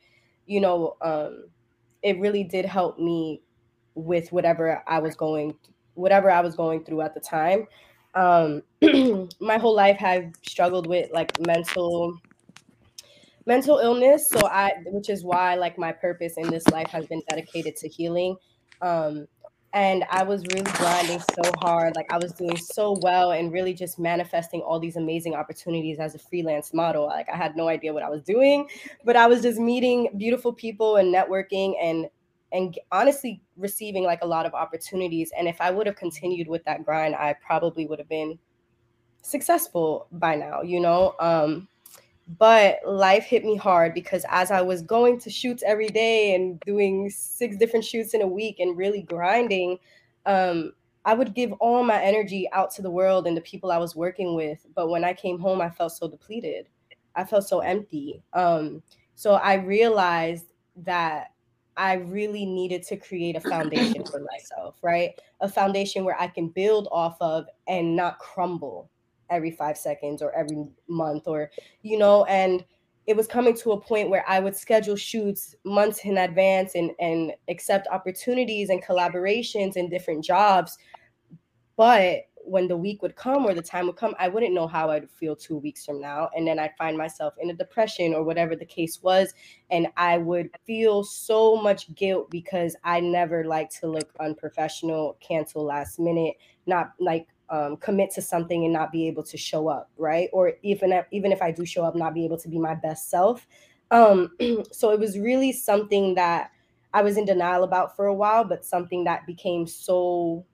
you 0.46 0.60
know, 0.60 0.96
um, 1.02 1.48
it 2.02 2.18
really 2.18 2.44
did 2.44 2.64
help 2.64 2.98
me 2.98 3.42
with 3.94 4.32
whatever 4.32 4.82
I 4.86 4.98
was 4.98 5.14
going, 5.14 5.54
whatever 5.94 6.30
I 6.30 6.40
was 6.40 6.56
going 6.56 6.84
through 6.84 7.02
at 7.02 7.14
the 7.14 7.20
time. 7.20 7.66
Um, 8.14 8.62
my 9.40 9.58
whole 9.58 9.74
life 9.74 10.02
I've 10.02 10.32
struggled 10.42 10.86
with 10.86 11.10
like 11.12 11.38
mental 11.46 12.18
mental 13.46 13.78
illness 13.78 14.28
so 14.28 14.46
i 14.48 14.72
which 14.86 15.08
is 15.08 15.24
why 15.24 15.54
like 15.54 15.78
my 15.78 15.92
purpose 15.92 16.34
in 16.36 16.48
this 16.50 16.66
life 16.68 16.88
has 16.88 17.06
been 17.06 17.22
dedicated 17.28 17.76
to 17.76 17.88
healing. 17.88 18.36
Um 18.82 19.26
and 19.72 20.04
i 20.10 20.22
was 20.22 20.44
really 20.52 20.70
grinding 20.72 21.20
so 21.20 21.42
hard 21.58 21.94
like 21.94 22.12
i 22.12 22.18
was 22.18 22.32
doing 22.32 22.56
so 22.56 22.98
well 23.02 23.30
and 23.30 23.52
really 23.52 23.72
just 23.72 24.00
manifesting 24.00 24.60
all 24.62 24.80
these 24.80 24.96
amazing 24.96 25.34
opportunities 25.34 26.00
as 26.00 26.16
a 26.16 26.18
freelance 26.18 26.74
model. 26.74 27.06
Like 27.06 27.28
i 27.32 27.36
had 27.36 27.56
no 27.56 27.68
idea 27.68 27.92
what 27.92 28.02
i 28.02 28.08
was 28.08 28.22
doing 28.22 28.68
but 29.04 29.14
i 29.16 29.26
was 29.26 29.42
just 29.42 29.60
meeting 29.60 30.08
beautiful 30.16 30.52
people 30.52 30.96
and 30.96 31.14
networking 31.14 31.74
and 31.80 32.06
and 32.52 32.76
honestly 32.90 33.40
receiving 33.56 34.02
like 34.02 34.22
a 34.22 34.26
lot 34.26 34.44
of 34.44 34.54
opportunities. 34.54 35.30
And 35.38 35.46
if 35.46 35.60
i 35.60 35.70
would 35.70 35.86
have 35.86 35.96
continued 35.96 36.48
with 36.48 36.64
that 36.64 36.84
grind 36.84 37.14
i 37.14 37.34
probably 37.34 37.86
would 37.86 38.00
have 38.00 38.08
been 38.08 38.38
successful 39.22 40.08
by 40.10 40.34
now 40.34 40.62
you 40.62 40.80
know? 40.80 41.14
Um 41.20 41.68
but 42.38 42.78
life 42.86 43.24
hit 43.24 43.44
me 43.44 43.56
hard 43.56 43.92
because 43.92 44.24
as 44.28 44.50
I 44.50 44.60
was 44.60 44.82
going 44.82 45.18
to 45.20 45.30
shoots 45.30 45.64
every 45.66 45.88
day 45.88 46.34
and 46.34 46.60
doing 46.60 47.10
six 47.10 47.56
different 47.56 47.84
shoots 47.84 48.14
in 48.14 48.22
a 48.22 48.26
week 48.26 48.60
and 48.60 48.76
really 48.76 49.02
grinding, 49.02 49.78
um, 50.26 50.72
I 51.04 51.14
would 51.14 51.34
give 51.34 51.52
all 51.54 51.82
my 51.82 52.00
energy 52.00 52.48
out 52.52 52.70
to 52.74 52.82
the 52.82 52.90
world 52.90 53.26
and 53.26 53.36
the 53.36 53.40
people 53.40 53.72
I 53.72 53.78
was 53.78 53.96
working 53.96 54.36
with. 54.36 54.64
But 54.76 54.90
when 54.90 55.02
I 55.02 55.12
came 55.12 55.40
home, 55.40 55.60
I 55.60 55.70
felt 55.70 55.92
so 55.92 56.08
depleted. 56.08 56.68
I 57.16 57.24
felt 57.24 57.48
so 57.48 57.60
empty. 57.60 58.22
Um, 58.32 58.82
so 59.16 59.34
I 59.34 59.54
realized 59.54 60.52
that 60.76 61.32
I 61.76 61.94
really 61.94 62.44
needed 62.44 62.84
to 62.84 62.96
create 62.96 63.34
a 63.34 63.40
foundation 63.40 64.04
for 64.04 64.20
myself, 64.32 64.76
right? 64.82 65.18
A 65.40 65.48
foundation 65.48 66.04
where 66.04 66.20
I 66.20 66.28
can 66.28 66.48
build 66.48 66.86
off 66.92 67.16
of 67.20 67.46
and 67.66 67.96
not 67.96 68.18
crumble 68.20 68.88
every 69.30 69.50
five 69.50 69.76
seconds 69.76 70.20
or 70.22 70.32
every 70.32 70.66
month 70.88 71.26
or 71.26 71.50
you 71.82 71.96
know 71.98 72.24
and 72.24 72.64
it 73.06 73.16
was 73.16 73.26
coming 73.26 73.56
to 73.56 73.72
a 73.72 73.80
point 73.80 74.10
where 74.10 74.24
I 74.28 74.38
would 74.40 74.54
schedule 74.54 74.94
shoots 74.94 75.56
months 75.64 76.04
in 76.04 76.18
advance 76.18 76.74
and 76.74 76.92
and 77.00 77.32
accept 77.48 77.88
opportunities 77.88 78.70
and 78.70 78.84
collaborations 78.84 79.76
and 79.76 79.90
different 79.90 80.24
jobs. 80.24 80.78
But 81.76 82.20
when 82.44 82.68
the 82.68 82.76
week 82.76 83.02
would 83.02 83.16
come 83.16 83.44
or 83.44 83.54
the 83.54 83.62
time 83.62 83.86
would 83.86 83.96
come, 83.96 84.14
I 84.18 84.28
wouldn't 84.28 84.54
know 84.54 84.66
how 84.66 84.90
I'd 84.90 85.10
feel 85.10 85.36
two 85.36 85.58
weeks 85.58 85.84
from 85.84 86.00
now. 86.00 86.30
And 86.34 86.46
then 86.46 86.58
I'd 86.58 86.76
find 86.78 86.96
myself 86.96 87.34
in 87.40 87.50
a 87.50 87.54
depression 87.54 88.14
or 88.14 88.22
whatever 88.22 88.56
the 88.56 88.64
case 88.64 89.02
was. 89.02 89.34
And 89.70 89.88
I 89.96 90.18
would 90.18 90.50
feel 90.64 91.04
so 91.04 91.56
much 91.56 91.94
guilt 91.94 92.30
because 92.30 92.76
I 92.84 93.00
never 93.00 93.44
like 93.44 93.70
to 93.80 93.86
look 93.86 94.12
unprofessional, 94.20 95.16
cancel 95.20 95.64
last 95.64 95.98
minute, 95.98 96.36
not 96.66 96.92
like 96.98 97.26
um, 97.50 97.76
commit 97.76 98.10
to 98.12 98.22
something 98.22 98.64
and 98.64 98.72
not 98.72 98.92
be 98.92 99.06
able 99.08 99.24
to 99.24 99.36
show 99.36 99.68
up, 99.68 99.90
right? 99.98 100.28
Or 100.32 100.52
even 100.62 100.92
if, 100.92 101.06
even 101.10 101.32
if 101.32 101.42
I 101.42 101.50
do 101.50 101.66
show 101.66 101.84
up, 101.84 101.94
not 101.96 102.14
be 102.14 102.24
able 102.24 102.38
to 102.38 102.48
be 102.48 102.58
my 102.58 102.74
best 102.74 103.10
self. 103.10 103.46
Um, 103.90 104.30
so 104.72 104.90
it 104.92 105.00
was 105.00 105.18
really 105.18 105.52
something 105.52 106.14
that 106.14 106.50
I 106.92 107.02
was 107.02 107.16
in 107.16 107.24
denial 107.24 107.64
about 107.64 107.96
for 107.96 108.06
a 108.06 108.14
while, 108.14 108.44
but 108.44 108.64
something 108.64 109.04
that 109.04 109.26
became 109.26 109.66
so 109.66 110.46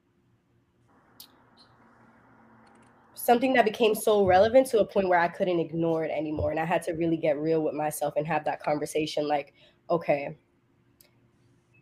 something 3.14 3.55
that 3.55 3.64
became 3.64 3.94
so 3.94 4.24
relevant 4.24 4.68
to 4.68 4.78
a 4.78 4.84
point 4.84 5.09
where 5.09 5.18
I 5.18 5.26
couldn't 5.26 5.59
ignore 5.59 6.05
it 6.05 6.12
anymore. 6.12 6.53
And 6.53 6.61
I 6.61 6.64
had 6.64 6.82
to 6.82 6.92
really 6.92 7.16
get 7.16 7.36
real 7.38 7.61
with 7.61 7.74
myself 7.74 8.14
and 8.16 8.24
have 8.24 8.44
that 8.44 8.62
conversation 8.62 9.26
like, 9.26 9.53
okay, 9.90 10.38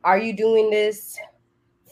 are 0.04 0.18
you 0.18 0.32
doing 0.34 0.70
this 0.70 1.18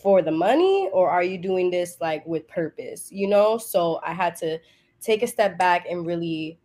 for 0.02 0.20
the 0.20 0.32
money 0.32 0.90
or 0.92 1.08
are 1.08 1.22
you 1.22 1.38
doing 1.38 1.70
this 1.70 1.96
like 2.00 2.26
with 2.26 2.46
purpose? 2.48 3.10
You 3.10 3.28
know? 3.28 3.56
So 3.58 4.00
I 4.04 4.12
had 4.12 4.34
to 4.36 4.58
take 5.00 5.22
a 5.22 5.26
step 5.26 5.58
back 5.58 5.86
and 5.88 6.06
really 6.06 6.58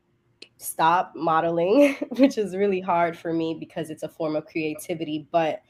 stop 0.57 1.13
modeling, 1.15 1.93
which 2.17 2.37
is 2.37 2.55
really 2.55 2.81
hard 2.81 3.17
for 3.17 3.33
me 3.33 3.55
because 3.59 3.89
it's 3.89 4.03
a 4.03 4.09
form 4.09 4.35
of 4.35 4.45
creativity, 4.45 5.27
but 5.31 5.61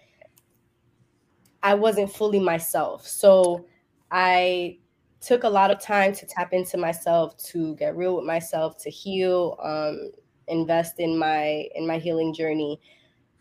I 1.63 1.74
wasn't 1.74 2.11
fully 2.11 2.39
myself. 2.39 3.05
So 3.05 3.65
I 4.11 4.78
took 5.20 5.43
a 5.43 5.49
lot 5.49 5.72
of 5.72 5.80
time 5.82 6.13
to 6.13 6.26
tap 6.26 6.53
into 6.53 6.78
myself, 6.78 7.36
to 7.38 7.76
get 7.76 7.97
real 7.97 8.15
with 8.15 8.26
myself, 8.26 8.78
to 8.84 8.89
heal, 8.89 9.57
um, 9.61 10.11
invest 10.47 10.99
in 10.99 11.18
my 11.18 11.68
in 11.76 11.86
my 11.86 11.97
healing 11.97 12.34
journey. 12.34 12.80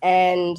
And 0.03 0.57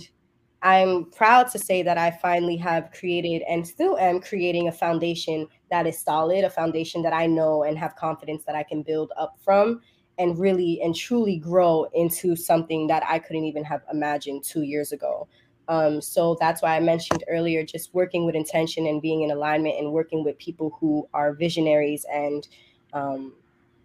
I'm 0.63 1.05
proud 1.11 1.51
to 1.51 1.59
say 1.59 1.83
that 1.83 1.97
I 1.97 2.11
finally 2.11 2.57
have 2.57 2.91
created 2.91 3.43
and 3.47 3.67
still 3.67 3.97
am 3.97 4.19
creating 4.19 4.67
a 4.67 4.71
foundation 4.71 5.47
that 5.69 5.85
is 5.85 5.99
solid, 5.99 6.43
a 6.43 6.49
foundation 6.49 7.03
that 7.03 7.13
I 7.13 7.27
know 7.27 7.63
and 7.63 7.77
have 7.77 7.95
confidence 7.95 8.43
that 8.45 8.55
I 8.55 8.63
can 8.63 8.81
build 8.81 9.11
up 9.17 9.37
from 9.43 9.81
and 10.17 10.37
really 10.39 10.81
and 10.81 10.95
truly 10.95 11.37
grow 11.37 11.87
into 11.93 12.35
something 12.35 12.87
that 12.87 13.03
I 13.07 13.19
couldn't 13.19 13.45
even 13.45 13.63
have 13.65 13.81
imagined 13.91 14.43
two 14.43 14.63
years 14.63 14.91
ago. 14.91 15.27
Um, 15.67 16.01
so 16.01 16.37
that's 16.39 16.61
why 16.61 16.75
I 16.75 16.79
mentioned 16.79 17.23
earlier 17.29 17.63
just 17.63 17.93
working 17.93 18.25
with 18.25 18.35
intention 18.35 18.87
and 18.87 19.01
being 19.01 19.21
in 19.21 19.31
alignment 19.31 19.75
and 19.77 19.91
working 19.91 20.23
with 20.23 20.37
people 20.37 20.75
who 20.79 21.07
are 21.13 21.33
visionaries 21.33 22.05
and 22.11 22.47
um, 22.93 23.33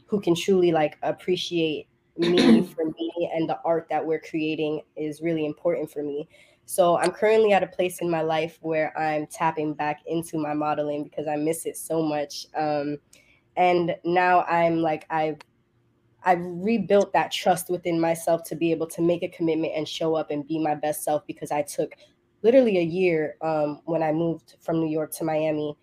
who 0.06 0.20
can 0.20 0.34
truly 0.34 0.72
like 0.72 0.96
appreciate 1.02 1.88
me 2.16 2.62
for 2.74 2.84
me 2.84 3.30
and 3.34 3.48
the 3.48 3.58
art 3.64 3.88
that 3.90 4.04
we're 4.04 4.20
creating 4.20 4.80
is 4.96 5.20
really 5.20 5.44
important 5.44 5.90
for 5.90 6.02
me. 6.02 6.28
So 6.72 6.96
I'm 6.96 7.10
currently 7.10 7.52
at 7.52 7.62
a 7.62 7.66
place 7.66 7.98
in 8.00 8.08
my 8.08 8.22
life 8.22 8.56
where 8.62 8.96
I'm 8.98 9.26
tapping 9.26 9.74
back 9.74 10.00
into 10.06 10.38
my 10.38 10.54
modeling 10.54 11.04
because 11.04 11.28
I 11.28 11.36
miss 11.36 11.66
it 11.66 11.76
so 11.76 12.02
much. 12.02 12.46
Um, 12.56 12.96
and 13.58 13.94
now 14.06 14.44
I'm 14.44 14.78
like 14.78 15.04
I've 15.10 15.36
I've 16.24 16.40
rebuilt 16.40 17.12
that 17.12 17.30
trust 17.30 17.68
within 17.68 18.00
myself 18.00 18.44
to 18.44 18.56
be 18.56 18.70
able 18.70 18.86
to 18.86 19.02
make 19.02 19.22
a 19.22 19.28
commitment 19.28 19.74
and 19.76 19.86
show 19.86 20.14
up 20.14 20.30
and 20.30 20.48
be 20.48 20.58
my 20.58 20.74
best 20.74 21.04
self 21.04 21.26
because 21.26 21.50
I 21.50 21.60
took 21.60 21.92
literally 22.40 22.78
a 22.78 22.82
year 22.82 23.36
um, 23.42 23.82
when 23.84 24.02
I 24.02 24.12
moved 24.12 24.56
from 24.62 24.80
New 24.80 24.88
York 24.88 25.12
to 25.16 25.24
Miami 25.24 25.76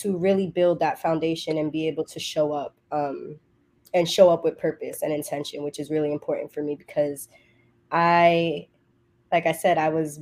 to 0.00 0.16
really 0.16 0.48
build 0.48 0.80
that 0.80 1.00
foundation 1.00 1.58
and 1.58 1.70
be 1.70 1.86
able 1.86 2.06
to 2.06 2.18
show 2.18 2.50
up 2.50 2.74
um, 2.90 3.38
and 3.92 4.10
show 4.10 4.30
up 4.30 4.42
with 4.42 4.58
purpose 4.58 5.02
and 5.02 5.12
intention, 5.12 5.62
which 5.62 5.78
is 5.78 5.90
really 5.90 6.10
important 6.10 6.52
for 6.52 6.60
me 6.60 6.74
because 6.74 7.28
I, 7.92 8.66
like 9.34 9.46
I 9.46 9.52
said, 9.52 9.78
I 9.78 9.88
was 9.88 10.20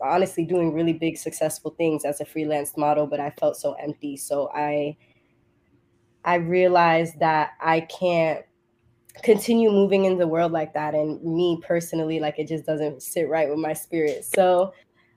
honestly 0.00 0.46
doing 0.46 0.72
really 0.72 0.94
big 0.94 1.18
successful 1.18 1.74
things 1.76 2.06
as 2.06 2.22
a 2.22 2.24
freelance 2.24 2.78
model, 2.78 3.06
but 3.06 3.20
I 3.20 3.28
felt 3.38 3.58
so 3.58 3.74
empty. 3.74 4.16
So 4.16 4.50
I, 4.54 4.96
I 6.24 6.36
realized 6.36 7.20
that 7.20 7.50
I 7.60 7.80
can't 7.80 8.42
continue 9.22 9.70
moving 9.70 10.06
in 10.06 10.16
the 10.16 10.26
world 10.26 10.50
like 10.50 10.72
that 10.72 10.94
and 10.94 11.22
me 11.22 11.60
personally 11.62 12.18
like 12.18 12.36
it 12.40 12.48
just 12.48 12.66
doesn't 12.66 13.00
sit 13.00 13.28
right 13.28 13.48
with 13.48 13.60
my 13.60 13.72
spirit 13.72 14.24
so 14.24 14.74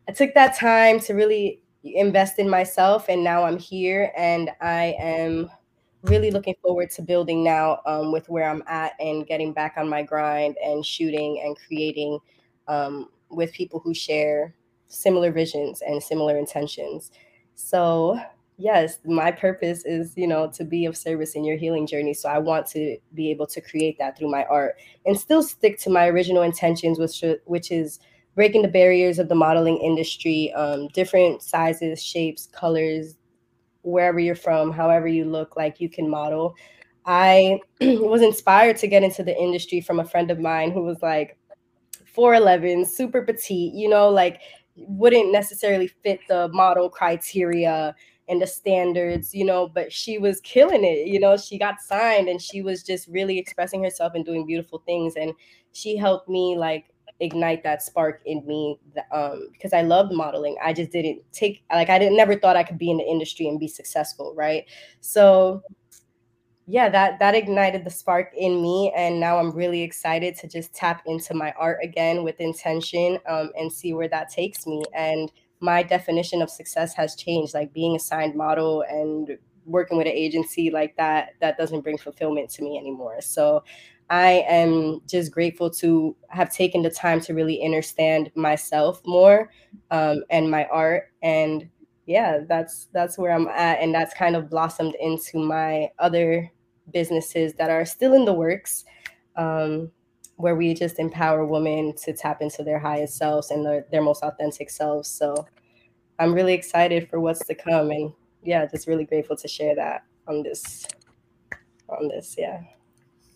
i 0.08 0.12
took 0.12 0.36
that 0.36 0.56
time 0.56 1.00
to 1.00 1.16
really 1.16 1.64
invest 1.84 2.38
in 2.38 2.48
myself 2.48 3.10
and 3.10 3.24
now 3.24 3.44
i'm 3.44 3.58
here 3.58 4.12
and 4.16 4.52
i 4.62 4.96
am 5.00 5.50
really 6.04 6.30
looking 6.30 6.54
forward 6.62 6.92
to 6.92 7.02
building 7.02 7.44
now 7.44 7.80
um, 7.88 8.12
with 8.12 8.30
where 8.30 8.48
i'm 8.48 8.62
at 8.68 8.94
and 9.00 9.26
getting 9.26 9.52
back 9.52 9.74
on 9.78 9.90
my 9.90 10.04
grind 10.04 10.56
and 10.64 10.86
shooting 10.86 11.42
and 11.44 11.58
creating 11.58 12.20
um, 12.68 13.10
with 13.30 13.54
people 13.54 13.80
who 13.80 13.94
share 13.94 14.54
similar 14.88 15.32
visions 15.32 15.82
and 15.82 16.02
similar 16.02 16.38
intentions 16.38 17.12
so 17.56 18.20
yes, 18.58 19.00
my 19.06 19.32
purpose 19.32 19.86
is, 19.86 20.14
you 20.16 20.28
know, 20.28 20.50
to 20.52 20.64
be 20.64 20.86
of 20.86 20.98
service 20.98 21.36
in 21.36 21.44
your 21.44 21.58
healing 21.58 21.88
journey. 21.88 22.14
So 22.14 22.30
I 22.30 22.40
want 22.40 22.68
to 22.68 22.98
be 23.14 23.32
able 23.32 23.48
to 23.48 23.62
create 23.62 23.98
that 24.00 24.18
through 24.18 24.32
my 24.32 24.46
art 24.46 24.76
and 25.06 25.18
still 25.18 25.44
stick 25.44 25.80
to 25.82 25.90
my 25.90 26.08
original 26.08 26.44
intentions, 26.44 27.00
which 27.00 27.24
which 27.46 27.72
is 27.72 28.00
breaking 28.36 28.62
the 28.62 28.68
barriers 28.68 29.18
of 29.18 29.30
the 29.30 29.36
modeling 29.36 29.78
industry, 29.78 30.54
um, 30.54 30.88
different 30.90 31.42
sizes, 31.42 32.04
shapes, 32.04 32.48
colors, 32.48 33.16
wherever 33.82 34.20
you're 34.20 34.36
from, 34.36 34.72
however 34.72 35.08
you 35.08 35.26
look 35.26 35.56
like 35.56 35.80
you 35.80 35.90
can 35.90 36.10
model. 36.10 36.56
I 37.06 37.60
was 37.82 38.22
inspired 38.22 38.78
to 38.78 38.88
get 38.88 39.02
into 39.02 39.24
the 39.24 39.36
industry 39.36 39.82
from 39.82 40.00
a 40.00 40.06
friend 40.06 40.30
of 40.30 40.40
mine 40.40 40.72
who 40.72 40.84
was 40.84 41.02
like 41.02 41.38
4'11, 42.18 42.88
super 42.88 43.22
petite, 43.22 43.74
you 43.74 43.90
know, 43.90 44.10
like 44.10 44.42
wouldn't 44.76 45.32
necessarily 45.32 45.88
fit 45.88 46.20
the 46.28 46.50
model 46.50 46.90
criteria 46.90 47.96
and 48.30 48.42
the 48.42 48.48
standards, 48.48 49.34
you 49.34 49.46
know, 49.46 49.68
but 49.68 49.92
she 49.92 50.18
was 50.18 50.42
killing 50.42 50.84
it. 50.84 51.08
You 51.08 51.20
know, 51.20 51.38
she 51.38 51.58
got 51.58 51.80
signed 51.80 52.28
and 52.28 52.42
she 52.42 52.62
was 52.62 52.84
just 52.84 53.08
really 53.08 53.40
expressing 53.40 53.84
herself 53.84 54.14
and 54.16 54.26
doing 54.26 54.46
beautiful 54.46 54.84
things. 54.86 55.16
And 55.16 55.34
she 55.72 55.96
helped 55.96 56.28
me 56.28 56.58
like 56.58 56.86
ignite 57.20 57.64
that 57.64 57.82
spark 57.82 58.22
in 58.26 58.46
me 58.46 58.80
um, 59.12 59.48
because 59.54 59.74
I 59.74 59.82
loved 59.82 60.12
modeling. 60.14 60.58
I 60.64 60.74
just 60.74 60.92
didn't 60.92 61.22
take 61.32 61.64
like 61.72 61.90
I 61.90 61.98
didn't 61.98 62.18
never 62.18 62.36
thought 62.36 62.56
I 62.56 62.64
could 62.64 62.78
be 62.78 62.92
in 62.92 62.98
the 62.98 63.06
industry 63.06 63.48
and 63.48 63.60
be 63.60 63.68
successful, 63.68 64.34
right? 64.36 64.66
So 65.02 65.64
yeah, 66.68 66.90
that 66.90 67.20
that 67.20 67.34
ignited 67.36 67.86
the 67.86 67.90
spark 67.90 68.32
in 68.36 68.62
me, 68.62 68.92
and 68.96 69.20
now 69.20 69.38
I'm 69.40 69.52
really 69.52 69.82
excited 69.84 70.36
to 70.38 70.48
just 70.48 70.74
tap 70.76 71.02
into 71.06 71.34
my 71.34 71.54
art 71.58 71.80
again 71.82 72.24
with 72.24 72.42
intention 72.42 73.20
um, 73.28 73.52
and 73.58 73.72
see 73.72 73.94
where 73.94 74.10
that 74.10 74.30
takes 74.30 74.68
me. 74.68 74.84
And 74.94 75.32
my 75.62 75.82
definition 75.84 76.42
of 76.42 76.50
success 76.50 76.94
has 76.96 77.16
changed 77.16 77.54
like 77.54 77.74
being 77.74 77.96
a 77.96 78.00
signed 78.00 78.36
model 78.36 78.84
and 78.90 79.38
working 79.66 79.98
with 79.98 80.08
an 80.08 80.14
agency 80.14 80.70
like 80.70 80.96
that 80.98 81.32
that 81.42 81.58
doesn't 81.58 81.82
bring 81.82 81.98
fulfillment 81.98 82.50
to 82.50 82.64
me 82.64 82.78
anymore 82.78 83.20
so 83.20 83.62
i 84.10 84.46
am 84.48 85.02
just 85.08 85.32
grateful 85.32 85.70
to 85.70 86.16
have 86.30 86.54
taken 86.54 86.82
the 86.84 86.90
time 86.90 87.20
to 87.20 87.34
really 87.34 87.62
understand 87.66 88.32
myself 88.36 89.02
more 89.06 89.50
um, 89.92 90.24
and 90.30 90.50
my 90.50 90.66
art 90.68 91.12
and 91.22 91.68
yeah 92.06 92.40
that's 92.48 92.88
that's 92.94 93.18
where 93.18 93.32
i'm 93.34 93.48
at 93.50 93.80
and 93.82 93.94
that's 93.94 94.14
kind 94.14 94.36
of 94.36 94.50
blossomed 94.50 94.96
into 95.02 95.38
my 95.38 95.90
other 96.00 96.50
businesses 96.92 97.54
that 97.56 97.70
are 97.70 97.86
still 97.86 98.14
in 98.14 98.26
the 98.26 98.34
works 98.34 98.86
um, 99.36 99.92
where 100.38 100.56
we 100.56 100.74
just 100.74 101.00
empower 101.00 101.46
women 101.46 101.94
to 102.04 102.14
tap 102.14 102.42
into 102.42 102.64
their 102.64 102.80
highest 102.80 103.18
selves 103.18 103.52
and 103.52 103.66
their, 103.66 103.86
their 103.92 104.02
most 104.02 104.24
authentic 104.24 104.70
selves. 104.70 105.10
So 105.10 105.48
I'm 106.20 106.34
really 106.34 106.54
excited 106.54 107.10
for 107.10 107.20
what's 107.20 107.46
to 107.46 107.56
come 107.56 107.92
and 107.92 108.14
yeah, 108.44 108.66
just 108.66 108.88
really 108.88 109.06
grateful 109.06 109.36
to 109.36 109.48
share 109.48 109.76
that 109.76 110.04
on 110.28 110.44
this 110.44 110.86
on 111.90 112.10
this, 112.10 112.36
yeah. 112.38 112.62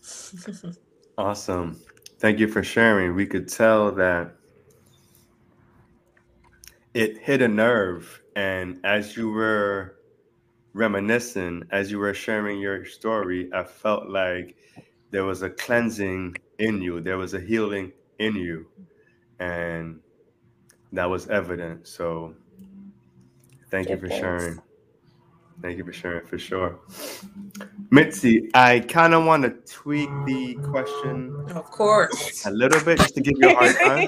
awesome. 1.18 1.80
Thank 2.20 2.40
you 2.40 2.48
for 2.48 2.64
sharing. 2.64 3.16
We 3.16 3.26
could 3.26 3.48
tell 3.48 3.92
that 3.94 4.36
it 6.94 7.18
hit 7.18 7.42
a 7.42 7.48
nerve 7.48 8.22
and 8.36 8.80
as 8.84 9.16
you 9.16 9.32
were 9.32 9.96
reminiscing, 10.74 11.64
as 11.72 11.92
you 11.92 12.00
were 12.00 12.14
sharing 12.14 12.60
your 12.60 12.86
story, 12.86 13.50
I 13.54 13.64
felt 13.64 14.10
like 14.10 14.56
there 15.12 15.26
was 15.26 15.42
a 15.42 15.50
cleansing 15.50 16.38
in 16.60 16.82
you, 16.82 17.02
there 17.02 17.18
was 17.18 17.34
a 17.34 17.40
healing 17.40 17.92
in 18.20 18.36
you, 18.36 18.68
and 19.40 20.00
that 20.94 21.10
was 21.10 21.28
evident. 21.28 21.88
So, 21.88 22.36
thank 23.70 23.90
you 23.90 23.98
for 23.98 24.10
sharing. 24.10 24.62
Thank 25.62 25.78
you 25.78 25.86
for 25.86 25.94
sharing 25.94 26.26
for 26.26 26.40
sure. 26.40 26.80
MitzD, 27.92 28.50
I 28.56 28.80
kind 28.80 29.14
of 29.14 29.26
want 29.26 29.44
to 29.44 29.52
tweak 29.72 30.10
the 30.26 30.56
question. 30.64 31.36
Of 31.54 31.70
course. 31.70 32.46
A 32.46 32.52
little 32.52 32.84
bit 32.84 32.98
just 32.98 33.14
to 33.16 33.22
give 33.22 33.36
you 33.38 33.50
a 33.50 33.54
hard 33.54 33.76
time. 33.76 34.08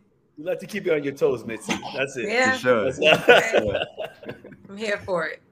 we 0.36 0.44
like 0.44 0.58
to 0.60 0.66
keep 0.66 0.86
you 0.86 0.94
on 0.94 1.04
your 1.04 1.14
toes, 1.14 1.44
MitzD. 1.44 1.78
That's 1.96 2.16
it. 2.16 2.28
Yeah. 2.28 2.52
For 2.52 2.92
sure. 2.92 3.80
I'm 4.68 4.76
here 4.76 4.98
for 4.98 5.26
it. 5.28 5.42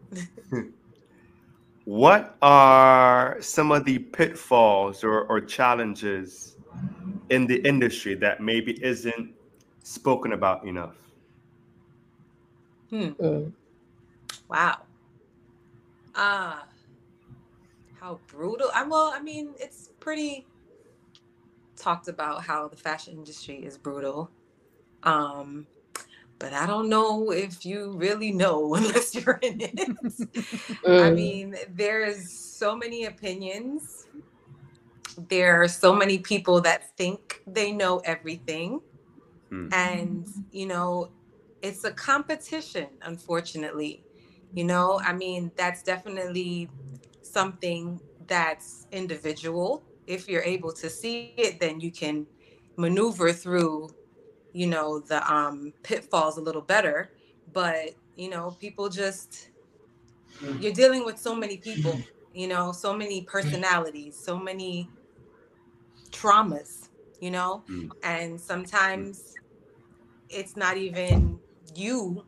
What 1.85 2.37
are 2.43 3.39
some 3.41 3.73
of 3.73 3.85
the 3.85 3.99
pitfalls 3.99 5.03
or, 5.03 5.25
or 5.25 5.41
challenges 5.41 6.57
in 7.31 7.47
the 7.47 7.57
industry 7.67 8.15
that 8.17 8.41
maybe 8.41 8.83
isn't 8.85 9.35
spoken 9.83 10.33
about 10.33 10.65
enough? 10.65 10.95
Hmm. 12.91 13.09
Mm. 13.09 13.53
Wow. 14.49 14.83
Ah, 16.15 16.63
uh, 16.63 16.65
how 17.99 18.21
brutal. 18.29 18.71
I'm 18.75 18.91
well. 18.91 19.11
I 19.13 19.21
mean, 19.21 19.55
it's 19.59 19.91
pretty. 19.99 20.47
talked 21.75 22.07
about 22.07 22.45
how 22.45 22.69
the 22.69 22.77
fashion 22.77 23.15
industry 23.15 23.57
is 23.57 23.77
brutal. 23.77 24.31
Um, 25.03 25.67
but 26.39 26.53
I 26.53 26.67
don't 26.67 26.89
know 26.89 27.31
if 27.31 27.65
you 27.65 27.93
really 27.97 28.33
know 28.33 28.75
unless 28.79 29.15
you're 29.15 29.39
in 29.43 29.61
it. 29.61 29.77
mm. 29.77 31.01
I 31.01 31.11
mean, 31.11 31.57
there's 31.71 32.31
so 32.33 32.77
many 32.77 33.05
opinions. 33.05 34.07
There 35.29 35.63
are 35.63 35.69
so 35.69 35.95
many 35.95 36.19
people 36.19 36.61
that 36.63 36.97
think 36.97 37.43
they 37.47 37.71
know 37.71 37.99
everything. 38.05 38.81
Mm. 39.53 39.73
And, 39.73 40.27
you 40.51 40.67
know, 40.67 41.11
it's 41.63 41.85
a 41.85 41.93
competition, 41.93 42.89
unfortunately. 43.03 44.03
You 44.53 44.65
know, 44.65 45.01
I 45.05 45.13
mean, 45.13 45.53
that's 45.57 45.83
definitely 45.83 46.69
something 47.23 48.01
that's 48.27 48.87
individual. 48.91 49.85
If 50.07 50.29
you're 50.29 50.43
able 50.43 50.73
to 50.73 50.91
see 50.91 51.35
it, 51.37 51.61
then 51.61 51.81
you 51.81 51.93
can 51.93 52.27
maneuver 52.77 53.33
through, 53.33 53.91
you 54.53 54.67
know, 54.67 55.01
the 55.01 55.33
um, 55.33 55.73
pitfalls 55.83 56.37
a 56.39 56.41
little 56.41 56.63
better. 56.63 57.11
But, 57.53 57.95
you 58.17 58.31
know, 58.31 58.57
people 58.61 58.89
just, 58.89 59.49
you're 60.61 60.73
dealing 60.73 61.05
with 61.05 61.19
so 61.19 61.35
many 61.35 61.57
people, 61.57 61.99
you 62.35 62.49
know, 62.49 62.73
so 62.73 62.95
many 62.97 63.23
personalities, 63.23 64.17
so 64.17 64.39
many 64.39 64.89
traumas, 66.11 66.89
you 67.21 67.31
know, 67.31 67.63
mm. 67.69 67.91
and 68.03 68.41
sometimes 68.41 69.35
it's 70.29 70.57
not 70.57 70.77
even 70.77 71.39
you 71.75 72.25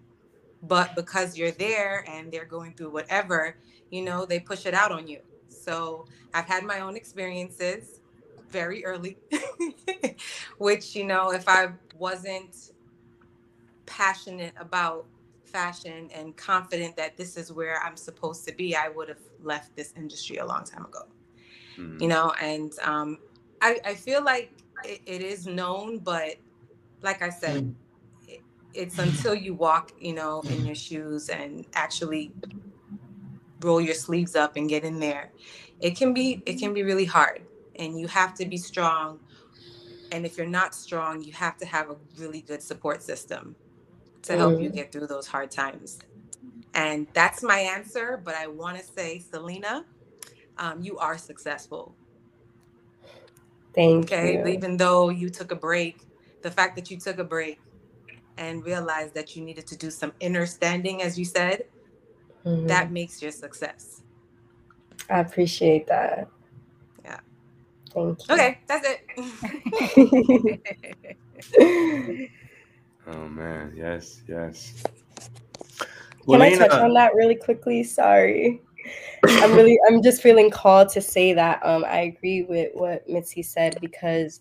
but 0.68 0.94
because 0.94 1.36
you're 1.36 1.50
there 1.52 2.04
and 2.08 2.30
they're 2.32 2.44
going 2.44 2.74
through 2.74 2.90
whatever 2.90 3.56
you 3.90 4.02
know 4.02 4.24
they 4.24 4.38
push 4.40 4.66
it 4.66 4.74
out 4.74 4.92
on 4.92 5.06
you 5.06 5.20
so 5.48 6.04
i've 6.32 6.46
had 6.46 6.64
my 6.64 6.80
own 6.80 6.96
experiences 6.96 8.00
very 8.50 8.84
early 8.84 9.16
which 10.58 10.94
you 10.94 11.04
know 11.04 11.32
if 11.32 11.48
i 11.48 11.68
wasn't 11.99 12.72
passionate 13.86 14.55
about 14.59 15.07
fashion 15.45 16.09
and 16.14 16.36
confident 16.36 16.97
that 16.97 17.16
this 17.16 17.36
is 17.36 17.53
where 17.53 17.80
i'm 17.84 17.97
supposed 17.97 18.47
to 18.47 18.53
be 18.55 18.74
i 18.74 18.88
would 18.88 19.09
have 19.09 19.22
left 19.42 19.74
this 19.76 19.92
industry 19.97 20.38
a 20.38 20.47
long 20.47 20.64
time 20.64 20.84
ago 20.84 21.03
mm-hmm. 21.78 22.01
you 22.03 22.09
know 22.09 22.32
and 22.40 22.72
um, 22.82 23.18
I, 23.62 23.78
I 23.84 23.95
feel 23.95 24.24
like 24.24 24.53
it, 24.84 25.01
it 25.07 25.22
is 25.22 25.47
known 25.47 25.99
but 25.99 26.36
like 27.03 27.22
i 27.22 27.30
said 27.30 27.74
it's 28.74 28.99
until 28.99 29.34
you 29.34 29.55
walk, 29.55 29.92
you 29.99 30.12
know, 30.12 30.42
in 30.51 30.66
your 30.66 30.74
shoes 30.74 31.28
and 31.28 31.64
actually 31.74 32.32
roll 33.61 33.80
your 33.80 33.95
sleeves 33.95 34.36
up 34.36 34.57
and 34.57 34.68
get 34.68 34.84
in 34.84 34.99
there. 34.99 35.30
It 35.80 35.97
can 35.97 36.12
be 36.12 36.42
it 36.45 36.59
can 36.59 36.74
be 36.74 36.82
really 36.82 37.05
hard 37.05 37.42
and 37.76 37.99
you 37.99 38.07
have 38.09 38.34
to 38.34 38.47
be 38.47 38.57
strong. 38.57 39.20
And 40.14 40.24
if 40.24 40.38
you're 40.38 40.46
not 40.46 40.76
strong, 40.76 41.24
you 41.24 41.32
have 41.32 41.58
to 41.58 41.66
have 41.66 41.90
a 41.90 41.96
really 42.16 42.40
good 42.42 42.62
support 42.62 43.02
system 43.02 43.56
to 44.22 44.36
help 44.36 44.60
you 44.60 44.70
mm. 44.70 44.74
get 44.74 44.92
through 44.92 45.08
those 45.08 45.26
hard 45.26 45.50
times. 45.50 45.98
And 46.72 47.08
that's 47.14 47.42
my 47.42 47.58
answer. 47.58 48.22
But 48.24 48.36
I 48.36 48.46
want 48.46 48.78
to 48.78 48.84
say, 48.84 49.18
Selina, 49.18 49.84
um, 50.56 50.80
you 50.80 50.98
are 50.98 51.18
successful. 51.18 51.96
Thank 53.74 54.12
okay? 54.12 54.34
you. 54.34 54.46
Even 54.46 54.76
though 54.76 55.08
you 55.08 55.30
took 55.30 55.50
a 55.50 55.56
break, 55.56 55.98
the 56.42 56.50
fact 56.50 56.76
that 56.76 56.92
you 56.92 56.96
took 56.96 57.18
a 57.18 57.24
break 57.24 57.58
and 58.36 58.64
realized 58.64 59.14
that 59.14 59.34
you 59.34 59.42
needed 59.42 59.66
to 59.66 59.76
do 59.76 59.90
some 59.90 60.12
inner 60.20 60.46
standing, 60.46 61.02
as 61.02 61.18
you 61.18 61.24
said, 61.24 61.64
mm-hmm. 62.46 62.68
that 62.68 62.92
makes 62.92 63.20
your 63.20 63.32
success. 63.32 64.02
I 65.10 65.18
appreciate 65.18 65.88
that. 65.88 66.28
Yeah. 67.97 68.14
Thank 68.14 68.28
you. 68.28 68.34
Okay, 68.34 68.59
that's 68.66 68.86
it. 68.86 69.01
oh 73.07 73.28
man, 73.28 73.72
yes, 73.76 74.22
yes. 74.28 74.82
Can 76.28 76.42
I 76.42 76.55
touch 76.55 76.72
on 76.72 76.95
that 76.95 77.14
really 77.14 77.34
quickly? 77.34 77.82
Sorry. 77.82 78.61
I'm 79.24 79.55
really 79.55 79.78
I'm 79.88 80.03
just 80.03 80.22
feeling 80.22 80.51
called 80.51 80.88
to 80.90 81.01
say 81.01 81.32
that 81.32 81.64
um, 81.64 81.84
I 81.84 82.01
agree 82.01 82.42
with 82.42 82.70
what 82.74 83.07
MitzD 83.09 83.45
said 83.45 83.78
because 83.80 84.40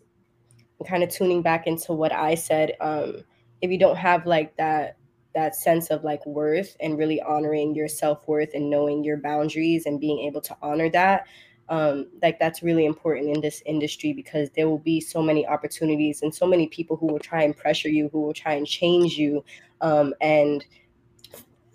I'm 0.79 0.85
kind 0.85 1.03
of 1.03 1.09
tuning 1.09 1.41
back 1.41 1.67
into 1.67 1.93
what 1.93 2.11
I 2.11 2.35
said. 2.35 2.73
Um, 2.81 3.23
if 3.61 3.71
you 3.71 3.79
don't 3.79 3.95
have 3.95 4.25
like 4.25 4.55
that 4.57 4.97
that 5.35 5.55
sense 5.55 5.89
of 5.89 6.03
like 6.03 6.25
worth 6.25 6.75
and 6.79 6.97
really 6.97 7.21
honoring 7.21 7.73
your 7.73 7.87
self-worth 7.87 8.49
and 8.53 8.69
knowing 8.69 9.03
your 9.03 9.17
boundaries 9.17 9.85
and 9.85 9.99
being 9.99 10.19
able 10.19 10.41
to 10.41 10.55
honor 10.61 10.89
that 10.89 11.25
um, 11.69 12.07
like 12.21 12.39
that's 12.39 12.61
really 12.61 12.85
important 12.85 13.29
in 13.29 13.41
this 13.41 13.63
industry 13.65 14.13
because 14.13 14.49
there 14.51 14.69
will 14.69 14.79
be 14.79 14.99
so 14.99 15.21
many 15.21 15.47
opportunities 15.47 16.21
and 16.21 16.33
so 16.33 16.45
many 16.45 16.67
people 16.67 16.97
who 16.97 17.07
will 17.07 17.19
try 17.19 17.43
and 17.43 17.55
pressure 17.55 17.89
you 17.89 18.09
who 18.11 18.21
will 18.21 18.33
try 18.33 18.53
and 18.53 18.67
change 18.67 19.17
you 19.17 19.43
um, 19.81 20.13
and 20.21 20.65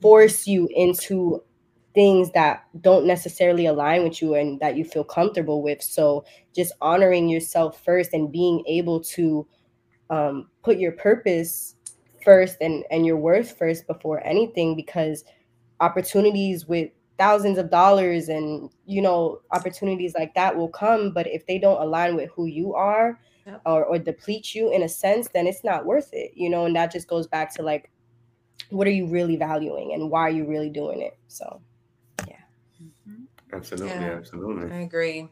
force 0.00 0.46
you 0.46 0.68
into 0.74 1.42
things 1.94 2.30
that 2.32 2.64
don't 2.80 3.06
necessarily 3.06 3.66
align 3.66 4.04
with 4.04 4.22
you 4.22 4.34
and 4.34 4.60
that 4.60 4.76
you 4.76 4.84
feel 4.84 5.02
comfortable 5.02 5.62
with. 5.62 5.82
So 5.82 6.24
just 6.54 6.72
honoring 6.80 7.28
yourself 7.28 7.82
first 7.84 8.12
and 8.12 8.30
being 8.30 8.62
able 8.68 9.00
to 9.00 9.46
um, 10.10 10.48
put 10.62 10.78
your 10.78 10.92
purpose 10.92 11.74
first 12.24 12.58
and 12.60 12.84
and 12.90 13.06
your 13.06 13.16
worth 13.16 13.56
first 13.56 13.86
before 13.86 14.24
anything 14.26 14.76
because 14.76 15.24
opportunities 15.80 16.66
with 16.66 16.90
thousands 17.18 17.58
of 17.58 17.70
dollars 17.70 18.28
and 18.28 18.70
you 18.86 19.02
know 19.02 19.40
opportunities 19.52 20.14
like 20.18 20.34
that 20.34 20.56
will 20.56 20.68
come 20.68 21.12
but 21.12 21.26
if 21.26 21.46
they 21.46 21.58
don't 21.58 21.80
align 21.80 22.16
with 22.16 22.30
who 22.30 22.46
you 22.46 22.74
are 22.74 23.20
yep. 23.46 23.60
or, 23.66 23.84
or 23.84 23.98
deplete 23.98 24.54
you 24.54 24.72
in 24.72 24.82
a 24.82 24.88
sense 24.88 25.28
then 25.34 25.46
it's 25.46 25.64
not 25.64 25.84
worth 25.84 26.10
it 26.12 26.32
you 26.34 26.48
know 26.48 26.64
and 26.64 26.76
that 26.76 26.92
just 26.92 27.08
goes 27.08 27.26
back 27.26 27.52
to 27.54 27.62
like 27.62 27.90
what 28.70 28.86
are 28.86 28.92
you 28.92 29.06
really 29.06 29.36
valuing 29.36 29.92
and 29.94 30.10
why 30.10 30.20
are 30.20 30.30
you 30.30 30.46
really 30.46 30.70
doing 30.70 31.02
it 31.02 31.18
so 31.26 31.60
yeah 32.26 32.36
mm-hmm. 32.82 33.24
absolutely 33.52 33.90
yeah, 33.90 34.12
absolutely 34.12 34.72
i 34.72 34.80
agree 34.80 35.28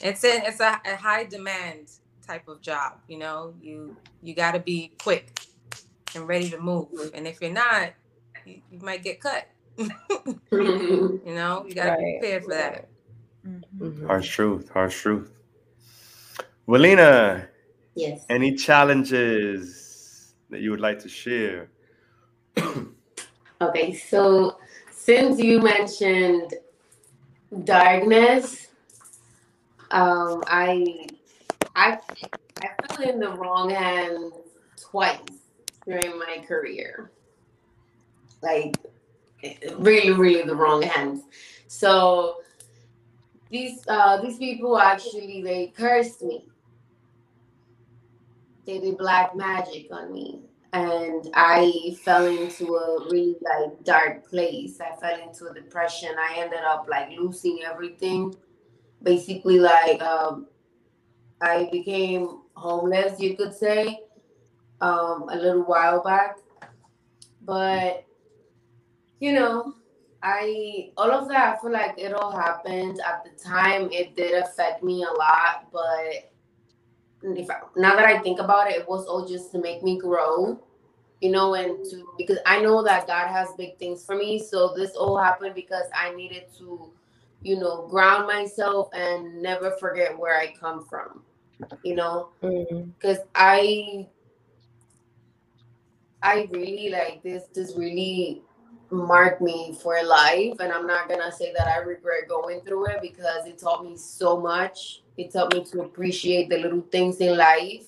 it's 0.00 0.24
a 0.24 0.46
it's 0.46 0.60
a, 0.60 0.80
a 0.86 0.96
high 0.96 1.24
demand 1.24 1.90
type 2.26 2.46
of 2.46 2.60
job 2.60 2.92
you 3.08 3.18
know 3.18 3.54
you 3.60 3.96
you 4.22 4.34
got 4.34 4.52
to 4.52 4.60
be 4.60 4.92
quick 5.02 5.32
and 6.14 6.28
ready 6.28 6.50
to 6.50 6.58
move. 6.58 7.10
And 7.14 7.26
if 7.26 7.40
you're 7.40 7.50
not, 7.50 7.92
you, 8.44 8.60
you 8.70 8.78
might 8.80 9.02
get 9.02 9.20
cut. 9.20 9.48
you 10.52 11.20
know, 11.26 11.64
you 11.66 11.74
gotta 11.74 11.90
right. 11.90 11.98
be 11.98 12.18
prepared 12.18 12.44
for 12.44 12.50
that. 12.50 12.88
Mm-hmm. 13.46 14.06
Harsh 14.06 14.28
truth, 14.28 14.68
harsh 14.70 15.00
truth. 15.00 15.32
Willina, 16.66 17.46
yes. 17.94 18.24
Any 18.28 18.54
challenges 18.54 20.34
that 20.50 20.60
you 20.60 20.70
would 20.72 20.80
like 20.80 20.98
to 21.00 21.08
share? 21.08 21.70
okay, 23.60 23.94
so 23.94 24.58
since 24.90 25.38
you 25.38 25.60
mentioned 25.60 26.54
darkness, 27.64 28.66
um, 29.92 30.42
I 30.48 31.06
I 31.76 31.98
I 32.62 32.70
fell 32.88 33.08
in 33.08 33.20
the 33.20 33.30
wrong 33.30 33.70
hands 33.70 34.34
twice 34.76 35.20
during 35.86 36.18
my 36.18 36.44
career. 36.46 37.10
Like 38.42 38.76
really, 39.76 40.12
really 40.12 40.42
the 40.42 40.54
wrong 40.54 40.82
hands. 40.82 41.22
So 41.66 42.38
these 43.50 43.86
uh 43.88 44.20
these 44.20 44.38
people 44.38 44.78
actually 44.78 45.42
they 45.42 45.68
cursed 45.68 46.22
me. 46.22 46.44
They 48.66 48.78
did 48.78 48.98
black 48.98 49.34
magic 49.34 49.88
on 49.90 50.12
me. 50.12 50.42
And 50.74 51.30
I 51.34 51.96
fell 52.04 52.26
into 52.26 52.76
a 52.76 53.04
really 53.10 53.36
like 53.42 53.82
dark 53.84 54.28
place. 54.28 54.78
I 54.80 54.94
fell 54.96 55.18
into 55.18 55.46
a 55.46 55.54
depression. 55.54 56.10
I 56.18 56.40
ended 56.40 56.60
up 56.60 56.86
like 56.90 57.10
losing 57.10 57.60
everything. 57.64 58.34
Basically, 59.02 59.58
like 59.58 60.02
um, 60.02 60.46
I 61.40 61.68
became 61.70 62.40
homeless, 62.54 63.20
you 63.20 63.36
could 63.36 63.54
say 63.54 64.00
um, 64.80 65.28
a 65.30 65.36
little 65.36 65.62
while 65.62 66.02
back. 66.02 66.36
But 67.42 68.04
you 69.20 69.32
know, 69.32 69.74
I 70.22 70.90
all 70.96 71.10
of 71.10 71.28
that 71.28 71.56
I 71.56 71.60
feel 71.60 71.72
like 71.72 71.98
it 71.98 72.12
all 72.12 72.36
happened 72.36 73.00
at 73.06 73.24
the 73.24 73.30
time. 73.42 73.88
It 73.92 74.16
did 74.16 74.34
affect 74.42 74.82
me 74.82 75.04
a 75.04 75.12
lot, 75.12 75.68
but 75.72 76.32
if 77.22 77.50
I, 77.50 77.60
now 77.76 77.94
that 77.94 78.04
I 78.04 78.18
think 78.18 78.40
about 78.40 78.70
it, 78.70 78.76
it 78.76 78.88
was 78.88 79.06
all 79.06 79.26
just 79.26 79.52
to 79.52 79.58
make 79.60 79.82
me 79.82 79.98
grow, 79.98 80.60
you 81.20 81.30
know, 81.30 81.54
and 81.54 81.84
to 81.90 82.08
because 82.16 82.38
I 82.46 82.60
know 82.60 82.82
that 82.82 83.06
God 83.06 83.28
has 83.28 83.48
big 83.56 83.78
things 83.78 84.04
for 84.04 84.16
me. 84.16 84.38
So 84.38 84.74
this 84.74 84.92
all 84.92 85.16
happened 85.16 85.54
because 85.54 85.86
I 85.94 86.14
needed 86.14 86.44
to, 86.58 86.90
you 87.42 87.58
know, 87.58 87.86
ground 87.88 88.26
myself 88.26 88.88
and 88.92 89.40
never 89.40 89.72
forget 89.72 90.18
where 90.18 90.36
I 90.38 90.52
come 90.52 90.84
from, 90.84 91.22
you 91.84 91.94
know, 91.94 92.30
because 92.40 93.18
mm-hmm. 93.18 93.28
I 93.36 94.08
I 96.22 96.48
really 96.50 96.90
like 96.90 97.22
this. 97.22 97.44
This 97.54 97.76
really 97.76 98.42
marked 98.90 99.40
me 99.40 99.76
for 99.80 100.02
life. 100.04 100.56
And 100.60 100.72
I'm 100.72 100.86
not 100.86 101.08
gonna 101.08 101.32
say 101.32 101.52
that 101.56 101.66
I 101.66 101.78
regret 101.78 102.28
going 102.28 102.60
through 102.62 102.86
it 102.86 103.02
because 103.02 103.46
it 103.46 103.58
taught 103.58 103.84
me 103.84 103.96
so 103.96 104.40
much. 104.40 105.02
It 105.16 105.32
taught 105.32 105.54
me 105.54 105.64
to 105.64 105.82
appreciate 105.82 106.48
the 106.48 106.58
little 106.58 106.82
things 106.92 107.18
in 107.18 107.36
life 107.36 107.86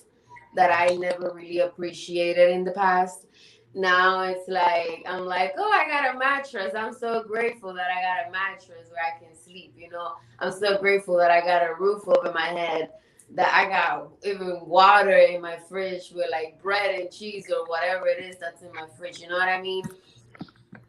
that 0.55 0.71
I 0.71 0.95
never 0.95 1.31
really 1.33 1.59
appreciated 1.59 2.51
in 2.51 2.63
the 2.63 2.71
past. 2.71 3.25
Now 3.73 4.23
it's 4.23 4.49
like 4.49 5.03
I'm 5.07 5.25
like, 5.25 5.53
oh, 5.57 5.71
I 5.71 5.87
got 5.87 6.15
a 6.15 6.19
mattress. 6.19 6.73
I'm 6.75 6.93
so 6.93 7.23
grateful 7.23 7.73
that 7.73 7.87
I 7.89 8.01
got 8.01 8.27
a 8.27 8.31
mattress 8.31 8.89
where 8.89 9.01
I 9.05 9.17
can 9.17 9.35
sleep. 9.35 9.73
You 9.77 9.89
know, 9.89 10.13
I'm 10.39 10.51
so 10.51 10.77
grateful 10.77 11.17
that 11.17 11.31
I 11.31 11.39
got 11.41 11.63
a 11.63 11.73
roof 11.79 12.07
over 12.07 12.33
my 12.33 12.47
head 12.47 12.89
that 13.33 13.53
I 13.53 13.69
got 13.69 14.09
even 14.23 14.59
water 14.65 15.15
in 15.17 15.41
my 15.41 15.57
fridge 15.69 16.11
with 16.13 16.27
like 16.31 16.61
bread 16.61 16.99
and 16.99 17.09
cheese 17.09 17.49
or 17.49 17.65
whatever 17.67 18.07
it 18.07 18.23
is 18.23 18.37
that's 18.37 18.61
in 18.61 18.73
my 18.73 18.85
fridge. 18.97 19.19
You 19.21 19.29
know 19.29 19.37
what 19.37 19.47
I 19.47 19.61
mean? 19.61 19.85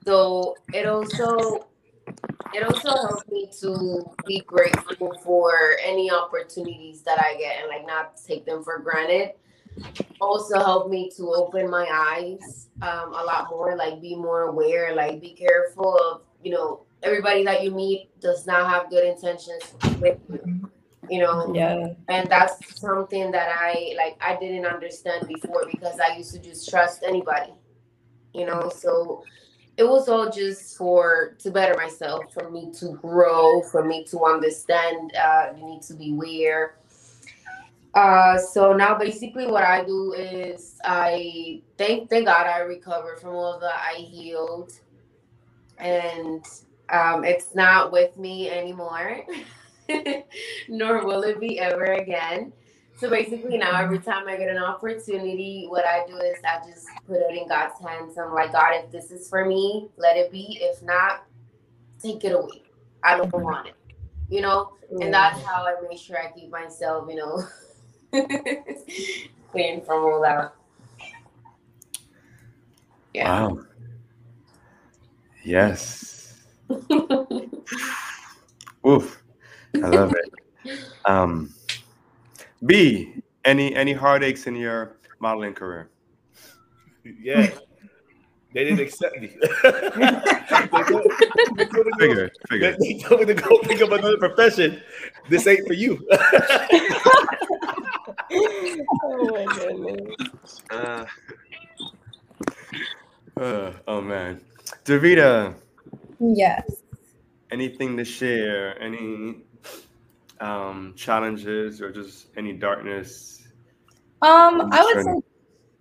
So 0.05 0.57
it 0.73 0.87
also 0.87 1.67
it 2.55 2.63
also 2.65 2.91
helped 2.91 3.31
me 3.31 3.51
to 3.61 4.05
be 4.27 4.41
grateful 4.41 5.15
for 5.25 5.77
any 5.85 6.11
opportunities 6.11 7.03
that 7.03 7.23
I 7.23 7.37
get 7.37 7.61
and 7.61 7.69
like 7.69 7.87
not 7.87 8.17
take 8.17 8.45
them 8.45 8.63
for 8.63 8.79
granted. 8.79 9.33
Also 10.21 10.59
helped 10.59 10.91
me 10.91 11.11
to 11.17 11.33
open 11.33 11.71
my 11.71 11.87
eyes 11.91 12.69
um, 12.83 13.15
a 13.15 13.25
lot 13.25 13.49
more, 13.51 13.77
like 13.77 14.01
be 14.01 14.15
more 14.15 14.43
aware, 14.43 14.95
like 14.95 15.21
be 15.21 15.33
careful 15.33 15.97
of 15.97 16.23
you 16.43 16.53
know 16.53 16.83
everybody 17.03 17.45
that 17.45 17.63
you 17.63 17.71
meet 17.71 18.09
does 18.21 18.47
not 18.47 18.69
have 18.69 18.91
good 18.91 19.05
intentions 19.07 19.75
with 20.01 20.19
you 20.29 20.71
you 21.09 21.19
know 21.21 21.53
Yeah. 21.55 21.89
and 22.09 22.31
that's 22.31 22.81
something 22.81 23.31
that 23.33 23.49
i 23.53 23.93
like 23.97 24.17
i 24.21 24.37
didn't 24.39 24.67
understand 24.67 25.27
before 25.27 25.67
because 25.71 25.99
i 25.99 26.17
used 26.17 26.33
to 26.33 26.39
just 26.41 26.69
trust 26.71 27.03
anybody 27.03 27.53
you 28.35 28.47
know 28.47 28.71
so 28.75 29.25
it 29.77 29.85
was 29.85 30.09
all 30.09 30.31
just 30.31 30.77
for 30.77 31.35
to 31.39 31.51
better 31.51 31.75
myself 31.77 32.25
for 32.33 32.51
me 32.51 32.71
to 32.73 32.91
grow 33.01 33.63
for 33.63 33.85
me 33.85 34.05
to 34.05 34.25
understand 34.25 35.13
uh 35.17 35.47
you 35.57 35.67
need 35.67 35.83
to 35.83 35.95
be 35.95 36.13
aware 36.13 36.77
uh 37.95 38.39
so 38.39 38.73
now 38.73 38.97
basically 38.97 39.47
what 39.47 39.65
i 39.65 39.85
do 39.85 40.13
is 40.13 40.79
i 40.85 41.61
thank 41.79 42.09
thank 42.11 42.27
god 42.27 42.47
i 42.47 42.61
recovered 42.61 43.19
from 43.21 43.35
all 43.35 43.59
that 43.59 43.75
i 43.77 43.95
healed 43.95 44.73
and 45.79 46.45
um 46.91 47.25
it's 47.25 47.55
not 47.55 47.93
with 47.93 48.17
me 48.19 48.51
anymore 48.51 49.25
nor 50.69 51.05
will 51.05 51.23
it 51.23 51.41
be 51.41 51.59
ever 51.59 51.85
again. 51.85 52.53
So 52.97 53.11
basically, 53.11 53.59
now 53.59 53.81
every 53.81 53.99
time 53.99 54.29
I 54.29 54.37
get 54.37 54.49
an 54.49 54.59
opportunity, 54.59 55.67
what 55.69 55.85
I 55.85 56.07
do 56.07 56.17
is 56.19 56.37
I 56.45 56.65
just 56.67 56.87
put 57.07 57.17
it 57.17 57.37
in 57.37 57.49
God's 57.49 57.81
hands. 57.81 58.17
I'm 58.17 58.33
like, 58.33 58.53
God, 58.53 58.75
if 58.75 58.93
this 58.93 59.11
is 59.11 59.29
for 59.29 59.45
me, 59.45 59.89
let 59.97 60.17
it 60.17 60.31
be. 60.31 60.59
If 60.61 60.83
not, 60.83 61.25
take 62.01 62.25
it 62.25 62.33
away. 62.33 62.63
I 63.03 63.17
don't 63.17 63.33
want 63.33 63.67
it, 63.69 63.75
you 64.29 64.41
know. 64.41 64.73
And 65.01 65.13
that's 65.13 65.43
how 65.43 65.65
I 65.65 65.75
make 65.89 65.99
sure 65.99 66.17
I 66.19 66.31
keep 66.31 66.51
myself, 66.51 67.09
you 67.09 67.17
know, 67.17 67.43
clean 69.51 69.85
from 69.85 70.05
all 70.05 70.21
that. 70.23 70.55
Yeah. 73.15 73.49
Wow. 73.49 73.59
Yes. 75.45 76.41
Oof. 78.87 79.23
I 79.83 79.89
love 79.89 80.15
it. 80.15 80.35
Um, 81.05 81.53
B, 82.65 83.15
any 83.45 83.75
any 83.75 83.93
heartaches 83.93 84.47
in 84.47 84.55
your 84.57 84.97
modeling 85.21 85.55
career? 85.55 85.91
Yeah. 87.05 87.51
They 88.55 88.65
didn't 88.65 88.81
accept 88.81 89.17
me. 89.19 89.29
they, 89.63 89.71
told, 89.71 89.87
me 90.77 90.85
to 90.85 90.85
go- 90.85 91.03
Figure, 91.99 92.31
figure. 92.51 92.77
they 92.79 92.99
told 92.99 93.21
me 93.21 93.27
to 93.27 93.35
go 93.35 93.59
pick 93.61 93.81
up 93.81 93.93
another 93.93 94.19
profession. 94.19 94.83
This 95.31 95.47
ain't 95.47 95.67
for 95.67 95.73
you. 95.73 96.07
oh 99.03 99.29
my 99.33 99.47
goodness. 99.55 100.61
Uh, 100.71 101.05
Uh, 103.41 103.73
oh 103.89 104.01
man, 104.03 104.39
Daviida, 104.85 105.55
Yes. 106.21 106.83
anything 107.51 107.97
to 107.97 108.05
share? 108.05 108.81
Any 108.81 109.45
um, 110.43 110.93
challenges 110.97 111.81
or 111.81 111.91
just 111.93 112.27
any 112.37 112.53
darkness? 112.53 113.47
Um, 114.21 114.69
I 114.73 114.83
would 114.85 115.05
say, 115.05 115.21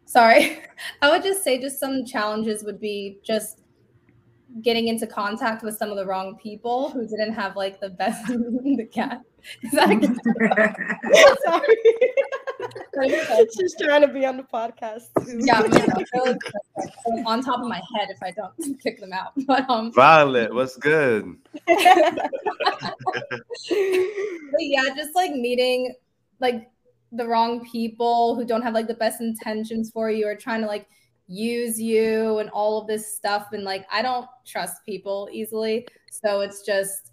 sorry, 0.06 0.60
I 1.02 1.10
would 1.10 1.24
just 1.24 1.44
say 1.44 1.60
just 1.60 1.80
some 1.80 2.06
challenges 2.06 2.64
would 2.64 2.80
be 2.80 3.20
just 3.24 3.62
getting 4.62 4.88
into 4.88 5.08
contact 5.08 5.64
with 5.64 5.78
some 5.78 5.90
of 5.90 5.96
the 5.96 6.06
wrong 6.06 6.38
people 6.42 6.90
who 6.90 7.08
didn't 7.08 7.34
have 7.34 7.56
like 7.56 7.80
the 7.80 7.90
best 7.90 8.26
the 8.28 8.88
cat. 8.92 9.22
Is 9.64 9.72
that 9.72 9.88
sorry? 11.46 11.78
She's 13.58 13.76
trying 13.80 14.02
to 14.02 14.08
be 14.08 14.26
on 14.26 14.38
the 14.38 14.44
podcast. 14.44 15.04
Too. 15.26 15.40
yeah, 15.42 15.62
man, 15.62 15.90
I 15.92 16.20
like 16.26 16.38
on 17.26 17.42
top 17.44 17.60
of 17.62 17.68
my 17.68 17.82
head 17.96 18.10
if 18.10 18.22
I 18.22 18.32
don't 18.32 18.80
pick 18.84 19.00
them 19.00 19.14
out. 19.14 19.34
But 19.46 19.70
um, 19.70 19.92
Violet, 19.94 20.54
what's 20.54 20.76
good? 20.78 21.36
but 21.68 22.32
yeah, 24.60 24.84
just 24.96 25.16
like 25.16 25.32
meeting 25.32 25.94
like 26.40 26.70
the 27.12 27.28
wrong 27.28 27.66
people 27.66 28.36
who 28.36 28.46
don't 28.46 28.62
have 28.62 28.74
like 28.74 28.88
the 28.88 28.94
best 28.94 29.22
intentions 29.22 29.92
for 29.92 30.10
you 30.10 30.28
or 30.28 30.36
trying 30.36 30.62
to 30.62 30.68
like 30.68 30.88
use 31.28 31.80
you 31.80 32.40
and 32.40 32.50
all 32.50 32.82
of 32.82 32.88
this 32.88 33.16
stuff. 33.16 33.48
And 33.54 33.64
like, 33.64 33.86
I 33.92 34.02
don't 34.02 34.28
trust 34.46 34.86
people 34.86 35.30
easily. 35.32 35.88
So 36.10 36.42
it's 36.42 36.66
just 36.66 37.11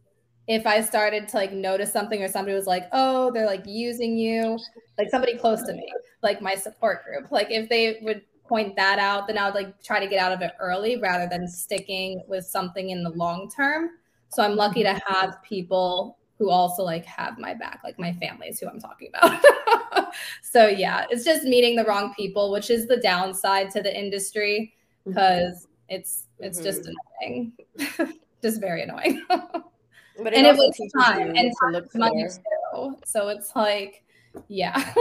if 0.49 0.66
I 0.66 0.81
started 0.81 1.29
to 1.29 1.37
like 1.37 1.53
notice 1.53 1.93
something 1.93 2.23
or 2.23 2.29
somebody 2.29 2.57
was 2.57 2.66
like, 2.66 2.89
oh, 2.93 3.31
they're 3.33 3.47
like 3.47 3.65
using 3.66 4.16
you, 4.16 4.59
like 4.97 5.11
somebody 5.11 5.37
close 5.37 5.62
to 5.65 5.75
me, 5.75 5.93
like 6.23 6.41
my 6.41 6.55
support 6.55 7.05
group, 7.05 7.31
like 7.31 7.49
if 7.51 7.69
they 7.69 7.99
would 8.01 8.23
point 8.47 8.75
that 8.77 8.99
out, 8.99 9.27
then 9.27 9.37
I 9.37 9.45
would 9.45 9.55
like 9.55 9.83
try 9.83 10.01
to 10.01 10.07
get 10.07 10.19
out 10.19 10.33
of 10.33 10.41
it 10.41 10.53
early 10.59 10.97
rather 10.97 11.29
than 11.31 11.47
sticking 11.47 12.23
with 12.27 12.47
something 12.47 12.89
in 12.89 13.03
the 13.03 13.11
long 13.11 13.51
term. 13.55 13.91
So 14.31 14.43
I'm 14.43 14.57
lucky 14.57 14.83
to 14.83 14.89
mm-hmm. 14.89 15.12
have 15.12 15.43
people 15.43 16.16
who 16.39 16.51
also 16.51 16.83
like 16.83 17.05
have 17.05 17.39
my 17.39 17.53
back, 17.53 17.81
like 17.85 17.99
my 17.99 18.15
family 18.15 18.49
is 18.49 18.59
who 18.59 18.69
I'm 18.69 18.81
talking 18.81 19.11
about. 19.15 20.15
so 20.43 20.66
yeah, 20.66 21.05
it's 21.11 21.25
just 21.25 21.45
meeting 21.45 21.77
the 21.77 21.85
wrong 21.85 22.15
people, 22.15 22.51
which 22.51 22.70
is 22.70 22.87
the 22.87 22.97
downside 22.97 23.70
to 23.73 23.83
the 23.83 23.95
industry 23.95 24.73
mm-hmm. 25.01 25.11
because 25.11 25.66
it's 25.91 26.25
it's 26.39 26.62
just 26.62 26.83
mm-hmm. 26.83 27.53
annoying. 28.01 28.15
just 28.43 28.61
very 28.62 28.83
annoying. 28.83 29.27
But 30.23 30.35
and 30.35 30.47
it 30.47 30.51
also 30.51 30.66
was 30.66 30.77
time 31.07 31.20
you 31.20 31.27
and 31.36 31.53
to 31.53 31.57
time 31.62 31.73
look 31.73 31.95
money 31.95 32.27
too. 32.27 32.97
So 33.05 33.28
it's 33.28 33.55
like, 33.55 34.03
yeah, 34.49 34.77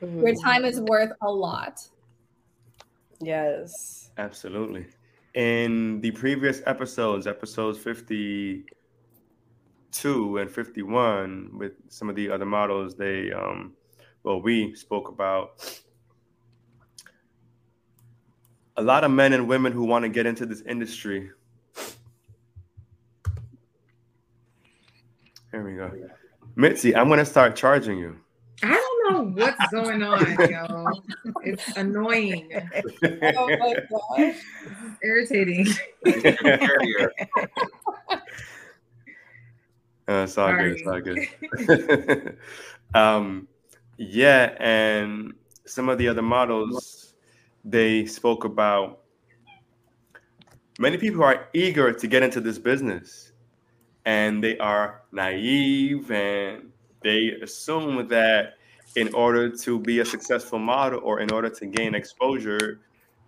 your 0.00 0.32
Mhm. 0.32 0.42
time 0.42 0.64
is 0.64 0.80
worth 0.80 1.12
a 1.22 1.30
lot. 1.30 1.80
Yes. 3.20 4.10
Absolutely. 4.18 4.86
In 5.34 6.00
the 6.00 6.10
previous 6.12 6.62
episodes, 6.66 7.26
episodes 7.26 7.78
52 7.78 10.38
and 10.38 10.50
51, 10.50 11.50
with 11.58 11.72
some 11.88 12.08
of 12.08 12.16
the 12.16 12.30
other 12.30 12.46
models, 12.46 12.96
they, 12.96 13.32
um, 13.32 13.74
well, 14.22 14.40
we 14.40 14.74
spoke 14.74 15.08
about 15.08 15.80
a 18.76 18.82
lot 18.82 19.04
of 19.04 19.10
men 19.10 19.32
and 19.32 19.48
women 19.48 19.72
who 19.72 19.84
want 19.84 20.04
to 20.04 20.08
get 20.08 20.26
into 20.26 20.46
this 20.46 20.62
industry. 20.62 21.30
Here 25.56 25.64
we 25.64 25.74
go. 25.74 25.90
MitzD, 26.58 26.94
I'm 26.94 27.06
going 27.06 27.18
to 27.18 27.24
start 27.24 27.56
charging 27.56 27.98
you. 27.98 28.14
I 28.62 28.72
don't 28.72 29.36
know 29.36 29.42
what's 29.42 29.72
going 29.72 30.02
on, 30.02 30.36
yo. 30.50 30.86
It's 31.44 31.74
annoying. 31.78 32.52
Oh 33.02 33.48
my 33.48 33.74
gosh. 33.90 34.36
Irritating. 35.02 35.66
Uh, 40.08 40.22
it's 40.22 40.38
all 40.38 40.54
good. 40.54 40.76
It's 40.78 40.86
all 40.86 41.00
good. 41.00 42.38
um, 42.94 43.48
yeah, 43.96 44.54
and 44.60 45.34
some 45.64 45.88
of 45.88 45.98
the 45.98 46.06
other 46.06 46.22
models, 46.22 47.14
they 47.64 48.06
spoke 48.06 48.44
about 48.44 49.00
many 50.78 50.96
people 50.96 51.24
are 51.24 51.48
eager 51.54 51.92
to 51.92 52.06
get 52.06 52.22
into 52.22 52.40
this 52.40 52.56
business, 52.56 53.25
and 54.06 54.42
they 54.42 54.56
are 54.58 55.02
naive 55.12 56.10
and 56.10 56.70
they 57.02 57.32
assume 57.42 58.08
that 58.08 58.54
in 58.94 59.12
order 59.12 59.54
to 59.54 59.78
be 59.78 60.00
a 60.00 60.04
successful 60.04 60.58
model 60.58 61.00
or 61.02 61.20
in 61.20 61.30
order 61.30 61.50
to 61.50 61.66
gain 61.66 61.94
exposure, 61.94 62.80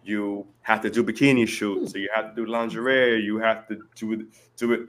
you 0.03 0.47
have 0.63 0.81
to 0.81 0.89
do 0.89 1.05
bikini 1.05 1.47
shoots, 1.47 1.93
so 1.93 1.99
you 1.99 2.09
have 2.15 2.35
to 2.35 2.45
do 2.45 2.51
lingerie, 2.51 3.21
you 3.21 3.39
have 3.39 3.69
to 3.69 3.77
do 3.95 4.27
do 4.57 4.73
it 4.73 4.89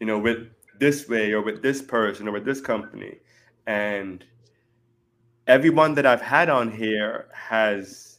you 0.00 0.06
know, 0.06 0.18
with 0.18 0.48
this 0.78 1.08
way 1.08 1.32
or 1.32 1.42
with 1.42 1.62
this 1.62 1.80
person 1.80 2.28
or 2.28 2.32
with 2.32 2.44
this 2.44 2.60
company. 2.60 3.18
And 3.66 4.24
everyone 5.46 5.94
that 5.94 6.06
I've 6.06 6.20
had 6.20 6.48
on 6.48 6.70
here 6.70 7.28
has 7.32 8.18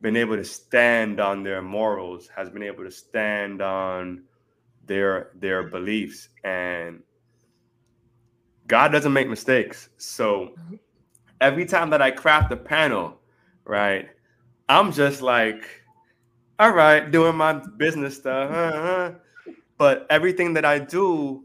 been 0.00 0.16
able 0.16 0.36
to 0.36 0.44
stand 0.44 1.20
on 1.20 1.42
their 1.44 1.62
morals, 1.62 2.28
has 2.34 2.50
been 2.50 2.62
able 2.62 2.84
to 2.84 2.90
stand 2.90 3.62
on 3.62 4.22
their 4.86 5.30
their 5.34 5.62
beliefs 5.64 6.28
and 6.44 7.02
God 8.66 8.92
doesn't 8.92 9.12
make 9.12 9.28
mistakes. 9.28 9.88
So 9.98 10.54
every 11.40 11.66
time 11.66 11.90
that 11.90 12.00
I 12.00 12.10
craft 12.10 12.52
a 12.52 12.56
panel, 12.56 13.20
right, 13.64 14.08
I'm 14.68 14.92
just 14.92 15.20
like, 15.20 15.64
all 16.58 16.70
right, 16.70 17.10
doing 17.10 17.36
my 17.36 17.60
business 17.76 18.16
stuff. 18.16 18.50
Uh-huh. 18.50 19.12
But 19.78 20.06
everything 20.10 20.54
that 20.54 20.64
I 20.64 20.78
do 20.78 21.44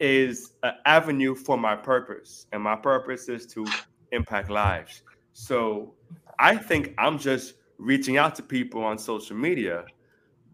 is 0.00 0.52
an 0.62 0.74
avenue 0.86 1.34
for 1.34 1.58
my 1.58 1.74
purpose. 1.74 2.46
And 2.52 2.62
my 2.62 2.76
purpose 2.76 3.28
is 3.28 3.46
to 3.48 3.66
impact 4.12 4.48
lives. 4.48 5.02
So 5.32 5.94
I 6.38 6.56
think 6.56 6.94
I'm 6.98 7.18
just 7.18 7.54
reaching 7.78 8.16
out 8.16 8.34
to 8.36 8.42
people 8.42 8.82
on 8.84 8.96
social 8.96 9.36
media, 9.36 9.84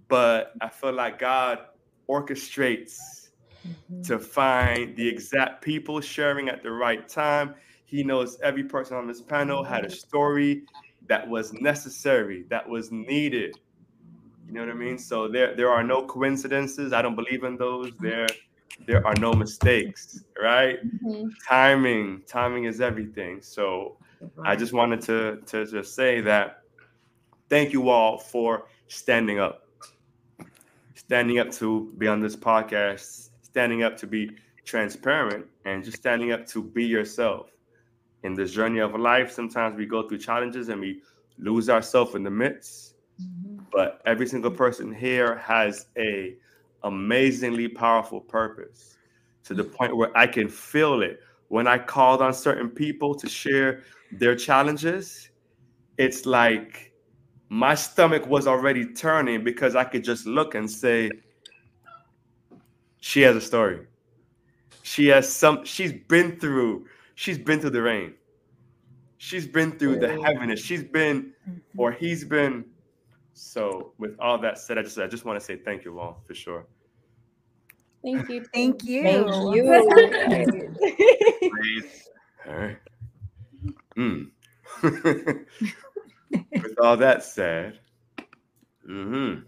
but 0.09 0.53
I 0.61 0.69
feel 0.69 0.93
like 0.93 1.19
God 1.19 1.59
orchestrates 2.09 3.29
mm-hmm. 3.67 4.03
to 4.03 4.19
find 4.19 4.97
the 4.97 5.07
exact 5.07 5.63
people 5.63 6.01
sharing 6.01 6.49
at 6.49 6.63
the 6.63 6.71
right 6.71 7.09
time. 7.09 7.55
He 7.85 8.03
knows 8.03 8.39
every 8.43 8.65
person 8.65 8.97
on 8.97 9.07
this 9.07 9.21
panel 9.21 9.63
had 9.63 9.85
a 9.85 9.91
story 9.91 10.65
that 11.09 11.29
was 11.29 11.53
necessary, 11.53 12.45
that 12.49 12.69
was 12.69 12.91
needed. 12.91 13.57
You 14.47 14.55
know 14.55 14.61
what 14.61 14.71
I 14.71 14.75
mean? 14.75 14.99
So 14.99 15.29
there, 15.29 15.55
there 15.55 15.71
are 15.71 15.83
no 15.83 16.07
coincidences. 16.07 16.93
I 16.93 17.03
don't 17.03 17.15
believe 17.15 17.45
in 17.45 17.57
those. 17.57 17.93
There, 18.01 18.27
there 18.87 19.07
are 19.07 19.15
no 19.15 19.33
mistakes, 19.33 20.25
right? 20.41 20.79
Mm-hmm. 21.03 21.29
Timing, 21.49 22.23
timing 22.27 22.65
is 22.65 22.81
everything. 22.81 23.41
So 23.43 23.97
I 24.45 24.57
just 24.57 24.73
wanted 24.73 25.01
to 25.03 25.41
to 25.47 25.67
just 25.67 25.95
say 25.95 26.21
that 26.23 26.63
thank 27.49 27.73
you 27.73 27.89
all 27.89 28.19
for 28.19 28.67
standing 28.89 29.39
up, 29.39 29.64
standing 30.95 31.39
up 31.39 31.51
to 31.53 31.93
be 31.99 32.09
on 32.09 32.21
this 32.21 32.37
podcast, 32.37 33.31
standing 33.43 33.83
up 33.83 33.97
to 33.99 34.07
be 34.07 34.31
transparent, 34.65 35.47
and 35.65 35.85
just 35.85 35.99
standing 35.99 36.33
up 36.33 36.47
to 36.49 36.63
be 36.63 36.85
yourself. 36.85 37.51
In 38.23 38.35
this 38.35 38.53
journey 38.53 38.81
of 38.81 38.99
life, 38.99 39.31
sometimes 39.31 39.77
we 39.77 39.85
go 39.85 40.09
through 40.09 40.19
challenges 40.19 40.71
and 40.71 40.81
we 40.81 41.03
lose 41.39 41.69
ourselves 41.69 42.15
in 42.15 42.23
the 42.23 42.31
midst. 42.31 42.95
Mm-hmm. 43.21 43.65
But 43.71 44.01
every 44.07 44.27
single 44.27 44.51
person 44.51 44.95
here 44.95 45.37
has 45.37 45.87
a 45.99 46.37
amazingly 46.85 47.69
powerful 47.69 48.21
purpose 48.21 48.97
to 49.45 49.55
the 49.55 49.65
point 49.65 49.97
where 49.97 50.17
I 50.17 50.27
can 50.27 50.49
feel 50.49 51.03
it 51.03 51.21
when 51.49 51.67
I 51.67 51.79
called 51.79 52.23
on 52.23 52.33
certain 52.33 52.71
people 52.71 53.15
to 53.17 53.29
share 53.29 53.83
their 54.13 54.35
challenges. 54.35 55.31
It's 55.99 56.25
like 56.25 56.94
my 57.55 57.77
stomach 57.77 58.27
was 58.27 58.49
already 58.49 58.85
turning 58.85 59.45
because 59.45 59.77
I 59.77 59.85
could 59.85 60.03
just 60.03 60.27
look 60.27 60.57
and 60.57 60.69
say, 60.69 61.09
she 62.99 63.23
has 63.23 63.37
a 63.37 63.41
story. 63.41 63.87
She 64.83 65.07
has 65.07 65.33
some, 65.33 65.65
she's 65.65 65.93
been 65.93 66.41
through, 66.41 66.87
she's 67.15 67.39
been 67.39 67.61
through 67.61 67.71
the 67.71 67.83
rain. 67.83 68.15
She's 69.19 69.47
been 69.47 69.79
through 69.79 70.01
the 70.01 70.21
heaviness. 70.21 70.61
She's 70.61 70.83
been, 70.83 71.33
or 71.77 71.93
he's 71.93 72.25
been. 72.25 72.65
So 73.35 73.93
with 73.99 74.17
all 74.19 74.37
that 74.39 74.59
said, 74.59 74.77
I 74.77 74.83
just 74.83 74.99
I 74.99 75.07
just 75.07 75.25
want 75.25 75.39
to 75.39 75.45
say 75.45 75.55
thank 75.57 75.85
you 75.85 76.01
all 76.01 76.23
for 76.27 76.35
sure. 76.35 76.67
Thank 78.03 78.29
you. 78.29 78.45
Thank 78.53 78.85
you. 78.85 79.03
Thank 79.05 79.31
you. 79.31 79.71
all 82.49 82.57
right. 82.57 82.79
Mm. 83.97 84.31
With 86.53 86.79
all 86.81 86.97
that 86.97 87.23
said, 87.25 87.79
mm-hmm. 88.89 89.41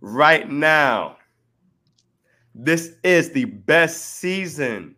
right 0.00 0.50
now, 0.50 1.16
this 2.54 2.96
is 3.02 3.30
the 3.30 3.44
best 3.46 4.16
season 4.18 4.94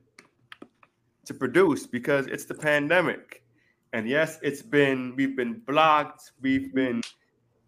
to 1.25 1.35
produce 1.35 1.87
because 1.87 2.27
it's 2.27 2.45
the 2.45 2.55
pandemic. 2.55 3.43
And 3.93 4.09
yes, 4.09 4.39
it's 4.43 4.63
been, 4.63 5.15
we've 5.17 5.37
been 5.37 5.61
blocked, 5.67 6.33
we've 6.41 6.75
been 6.75 7.01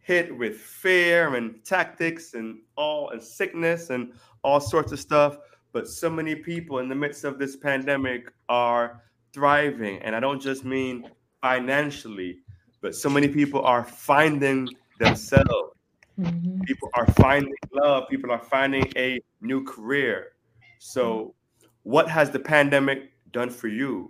hit 0.01 0.37
with 0.37 0.57
fear 0.57 1.35
and 1.35 1.65
tactics 1.65 2.35
and 2.35 2.59
all 2.77 3.11
and 3.11 3.23
sickness 3.23 3.91
and 3.91 4.13
all 4.43 4.61
sorts 4.61 4.93
of 4.93 5.01
stuff. 5.01 5.39
But 5.73 5.89
so 5.89 6.09
many 6.09 6.35
people 6.35 6.79
in 6.79 6.89
the 6.89 6.95
midst 6.95 7.25
of 7.25 7.39
this 7.39 7.57
pandemic 7.57 8.33
are 8.49 9.03
thriving. 9.33 9.99
And 10.03 10.17
I 10.17 10.21
don't 10.21 10.41
just 10.41 10.65
mean 10.65 11.11
financially, 11.43 12.39
but 12.87 12.95
so 12.95 13.11
many 13.11 13.27
people 13.27 13.63
are 13.63 13.83
finding 13.83 14.69
themselves. 15.01 15.75
Mm-hmm. 16.21 16.61
People 16.61 16.89
are 16.95 17.09
finding 17.15 17.53
love. 17.73 18.09
People 18.09 18.31
are 18.31 18.39
finding 18.39 18.87
a 18.97 19.21
new 19.41 19.65
career. 19.65 20.35
So, 20.79 21.35
what 21.83 22.09
has 22.09 22.31
the 22.31 22.39
pandemic 22.39 23.11
done 23.33 23.51
for 23.51 23.67
you, 23.67 24.09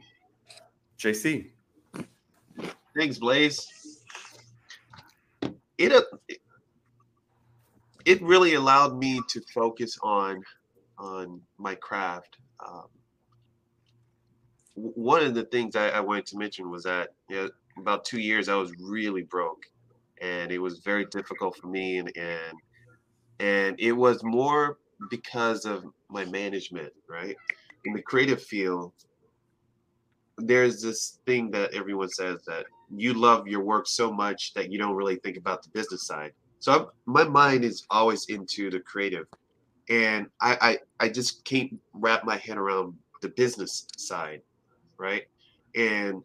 JC? 0.99 1.53
Thanks, 2.95 3.17
Blaze. 3.17 4.03
It 5.79 5.93
uh, 5.93 6.03
it 8.05 8.21
really 8.21 8.57
allowed 8.57 8.99
me 8.99 9.23
to 9.31 9.41
focus 9.55 9.99
on 10.03 10.43
on 10.99 11.41
my 11.57 11.77
craft. 11.77 12.37
Um, 12.61 12.89
one 14.75 15.23
of 15.23 15.35
the 15.35 15.45
things 15.45 15.77
I, 15.77 15.89
I, 15.89 16.01
wanted 16.01 16.27
to 16.27 16.37
mention 16.37 16.71
was 16.71 16.83
that 16.83 17.15
you 17.31 17.37
know, 17.37 17.51
about 17.79 18.05
two 18.05 18.21
years 18.21 18.49
I 18.49 18.57
was 18.57 18.73
really 18.81 19.23
broke, 19.23 19.65
and 20.21 20.51
it 20.53 20.59
was 20.59 20.81
very 20.81 21.07
difficult 21.07 21.57
for 21.57 21.69
me, 21.69 21.99
and 21.99 22.11
and 22.17 22.59
and 23.41 23.77
it 23.79 23.93
was 23.93 24.23
more 24.25 24.79
because 25.11 25.65
of 25.65 25.85
my 26.09 26.25
management, 26.25 26.93
right? 27.09 27.37
In 27.85 27.93
the 27.93 28.03
creative 28.03 28.43
field, 28.43 28.93
there's 30.39 30.83
this 30.83 31.21
thing 31.27 31.51
that 31.53 31.75
everyone 31.75 32.09
says 32.09 32.41
that 32.47 32.67
you 32.95 33.15
love 33.15 33.47
your 33.47 33.63
work 33.63 33.87
so 33.87 34.13
much 34.13 34.55
that 34.55 34.71
you 34.71 34.79
don't 34.79 34.95
really 34.95 35.17
think 35.17 35.37
about 35.37 35.63
the 35.63 35.69
business 35.71 36.07
side. 36.07 36.33
So 36.61 36.73
I'm, 36.73 36.87
my 37.07 37.25
mind 37.25 37.65
is 37.65 37.87
always 37.91 38.27
into 38.29 38.71
the 38.71 38.81
creative, 38.81 39.27
and 39.89 40.29
I, 40.41 40.79
I 41.01 41.07
I 41.07 41.09
just 41.09 41.45
can't 41.45 41.79
wrap 41.95 42.25
my 42.25 42.37
head 42.37 42.59
around 42.59 42.95
the 43.23 43.29
business 43.31 43.87
side 43.97 44.43
right? 44.99 45.25
And 45.75 46.23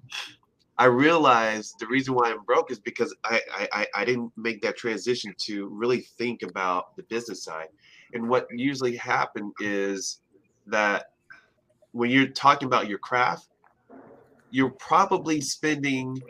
I 0.77 0.85
realized 0.85 1.76
the 1.80 1.88
reason 1.88 2.14
why 2.15 2.31
I'm 2.31 2.43
broke 2.43 2.72
is 2.72 2.80
because 2.80 3.15
I, 3.23 3.41
I 3.72 3.88
I 3.95 4.06
didn't 4.06 4.31
make 4.35 4.61
that 4.61 4.77
transition 4.77 5.34
to 5.45 5.68
really 5.68 6.02
think 6.18 6.41
about 6.43 6.95
the 6.95 7.03
business 7.03 7.43
side. 7.43 7.68
And 8.14 8.27
what 8.27 8.48
usually 8.52 8.95
happen 8.95 9.52
is 9.60 10.22
that 10.68 11.11
when 11.91 12.10
you're 12.10 12.27
talking 12.27 12.65
about 12.65 12.88
your 12.88 12.99
craft, 12.99 13.49
you're 14.49 14.72
probably 14.72 15.41
spending 15.41 16.22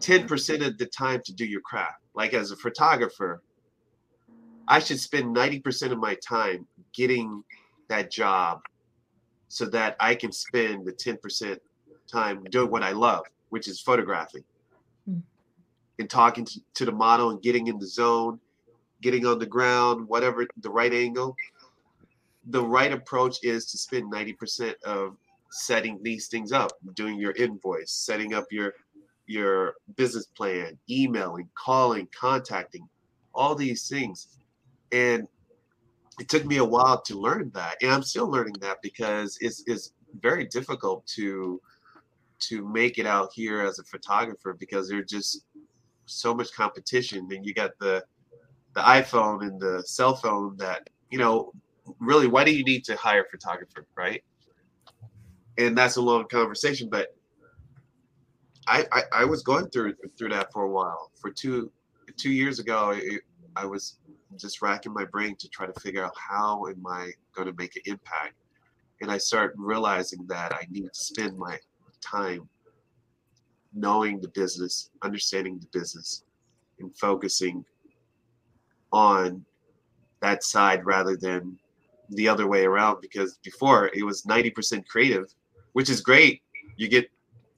10% 0.00 0.66
of 0.66 0.78
the 0.78 0.86
time 0.86 1.20
to 1.24 1.32
do 1.32 1.44
your 1.44 1.60
craft. 1.62 2.02
Like 2.14 2.32
as 2.32 2.50
a 2.50 2.56
photographer, 2.56 3.42
I 4.68 4.78
should 4.78 5.00
spend 5.00 5.34
90% 5.34 5.92
of 5.92 5.98
my 5.98 6.16
time 6.26 6.66
getting 6.92 7.42
that 7.88 8.10
job 8.10 8.60
so 9.48 9.66
that 9.66 9.96
I 10.00 10.14
can 10.14 10.32
spend 10.32 10.86
the 10.86 10.92
10% 10.92 11.58
time 12.06 12.44
doing 12.50 12.70
what 12.70 12.82
I 12.82 12.92
love, 12.92 13.24
which 13.50 13.68
is 13.68 13.80
photographing 13.80 14.44
mm. 15.08 15.20
and 15.98 16.10
talking 16.10 16.44
to, 16.44 16.60
to 16.74 16.84
the 16.84 16.92
model 16.92 17.30
and 17.30 17.42
getting 17.42 17.66
in 17.66 17.78
the 17.78 17.86
zone, 17.86 18.40
getting 19.02 19.26
on 19.26 19.38
the 19.38 19.46
ground, 19.46 20.08
whatever 20.08 20.46
the 20.58 20.70
right 20.70 20.92
angle. 20.92 21.36
The 22.48 22.62
right 22.62 22.92
approach 22.92 23.38
is 23.42 23.66
to 23.66 23.78
spend 23.78 24.12
90% 24.12 24.74
of 24.84 25.16
setting 25.50 25.98
these 26.02 26.28
things 26.28 26.52
up, 26.52 26.72
doing 26.94 27.18
your 27.18 27.32
invoice, 27.32 27.90
setting 27.90 28.34
up 28.34 28.46
your 28.50 28.74
your 29.28 29.74
business 29.96 30.26
plan, 30.26 30.78
emailing, 30.88 31.48
calling, 31.54 32.06
contacting, 32.16 32.88
all 33.34 33.56
these 33.56 33.88
things. 33.88 34.38
And 34.92 35.26
it 36.18 36.28
took 36.28 36.44
me 36.46 36.58
a 36.58 36.64
while 36.64 37.00
to 37.02 37.18
learn 37.18 37.50
that 37.54 37.76
and 37.82 37.90
i'm 37.90 38.02
still 38.02 38.28
learning 38.28 38.54
that 38.60 38.80
because 38.82 39.38
it's, 39.40 39.62
it's 39.66 39.92
very 40.20 40.46
difficult 40.46 41.06
to 41.06 41.60
to 42.38 42.66
make 42.68 42.98
it 42.98 43.06
out 43.06 43.30
here 43.34 43.62
as 43.62 43.78
a 43.78 43.84
photographer 43.84 44.56
because 44.58 44.88
there's 44.88 45.10
just 45.10 45.44
so 46.06 46.34
much 46.34 46.52
competition. 46.52 47.28
And 47.30 47.44
you 47.44 47.54
got 47.54 47.72
the 47.78 48.04
the 48.74 48.82
iphone 48.82 49.42
and 49.42 49.58
the 49.58 49.82
cell 49.86 50.14
phone 50.14 50.54
that 50.58 50.90
you 51.10 51.18
know 51.18 51.50
really 51.98 52.26
why 52.26 52.44
do 52.44 52.54
you 52.54 52.62
need 52.62 52.84
to 52.84 52.94
hire 52.96 53.22
a 53.22 53.30
photographer 53.30 53.86
right? 53.96 54.22
And 55.58 55.76
that's 55.76 55.96
a 55.96 56.02
long 56.02 56.28
conversation 56.28 56.88
but 56.90 57.16
I, 58.68 58.84
I, 58.92 59.02
I 59.12 59.24
was 59.24 59.42
going 59.42 59.68
through 59.70 59.94
through 60.18 60.30
that 60.30 60.52
for 60.52 60.64
a 60.64 60.70
while. 60.70 61.10
For 61.20 61.30
two 61.30 61.70
two 62.16 62.30
years 62.30 62.58
ago 62.58 62.92
it, 62.94 63.22
i 63.56 63.64
was 63.64 63.98
just 64.36 64.60
racking 64.60 64.92
my 64.92 65.04
brain 65.04 65.34
to 65.36 65.48
try 65.48 65.66
to 65.66 65.80
figure 65.80 66.04
out 66.04 66.14
how 66.16 66.66
am 66.66 66.84
I 66.86 67.10
going 67.32 67.48
to 67.48 67.54
make 67.56 67.76
an 67.76 67.82
impact. 67.86 68.34
And 69.00 69.10
I 69.10 69.18
start 69.18 69.54
realizing 69.56 70.26
that 70.26 70.52
I 70.52 70.66
need 70.70 70.82
to 70.82 70.90
spend 70.92 71.38
my 71.38 71.58
time 72.00 72.48
knowing 73.74 74.20
the 74.20 74.28
business, 74.28 74.90
understanding 75.02 75.58
the 75.58 75.78
business, 75.78 76.24
and 76.80 76.96
focusing 76.96 77.64
on 78.92 79.44
that 80.20 80.42
side 80.42 80.84
rather 80.84 81.16
than 81.16 81.58
the 82.10 82.28
other 82.28 82.46
way 82.46 82.64
around. 82.64 83.00
Because 83.00 83.38
before 83.42 83.90
it 83.92 84.02
was 84.02 84.22
90% 84.22 84.86
creative, 84.86 85.34
which 85.76 85.90
is 85.90 86.00
great. 86.00 86.42
You 86.76 86.88
get 86.88 87.10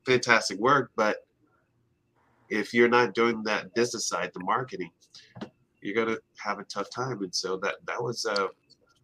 fantastic 0.04 0.58
work, 0.58 0.90
but 0.96 1.18
if 2.48 2.74
you're 2.74 2.88
not 2.88 3.14
doing 3.14 3.42
that 3.44 3.72
business 3.74 4.08
side, 4.08 4.32
the 4.34 4.42
marketing, 4.42 4.90
you're 5.80 5.94
gonna 5.94 6.18
have 6.36 6.58
a 6.58 6.64
tough 6.64 6.90
time. 6.90 7.22
And 7.22 7.34
so 7.34 7.56
that 7.58 7.76
that 7.86 8.02
was 8.02 8.26
uh, 8.26 8.48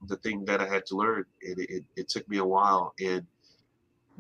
the 0.09 0.17
thing 0.17 0.45
that 0.47 0.61
I 0.61 0.67
had 0.67 0.85
to 0.87 0.97
learn. 0.97 1.25
It 1.41 1.59
it, 1.71 1.85
it 1.95 2.09
took 2.09 2.29
me 2.29 2.39
a 2.39 2.45
while, 2.45 2.95
and 3.01 3.25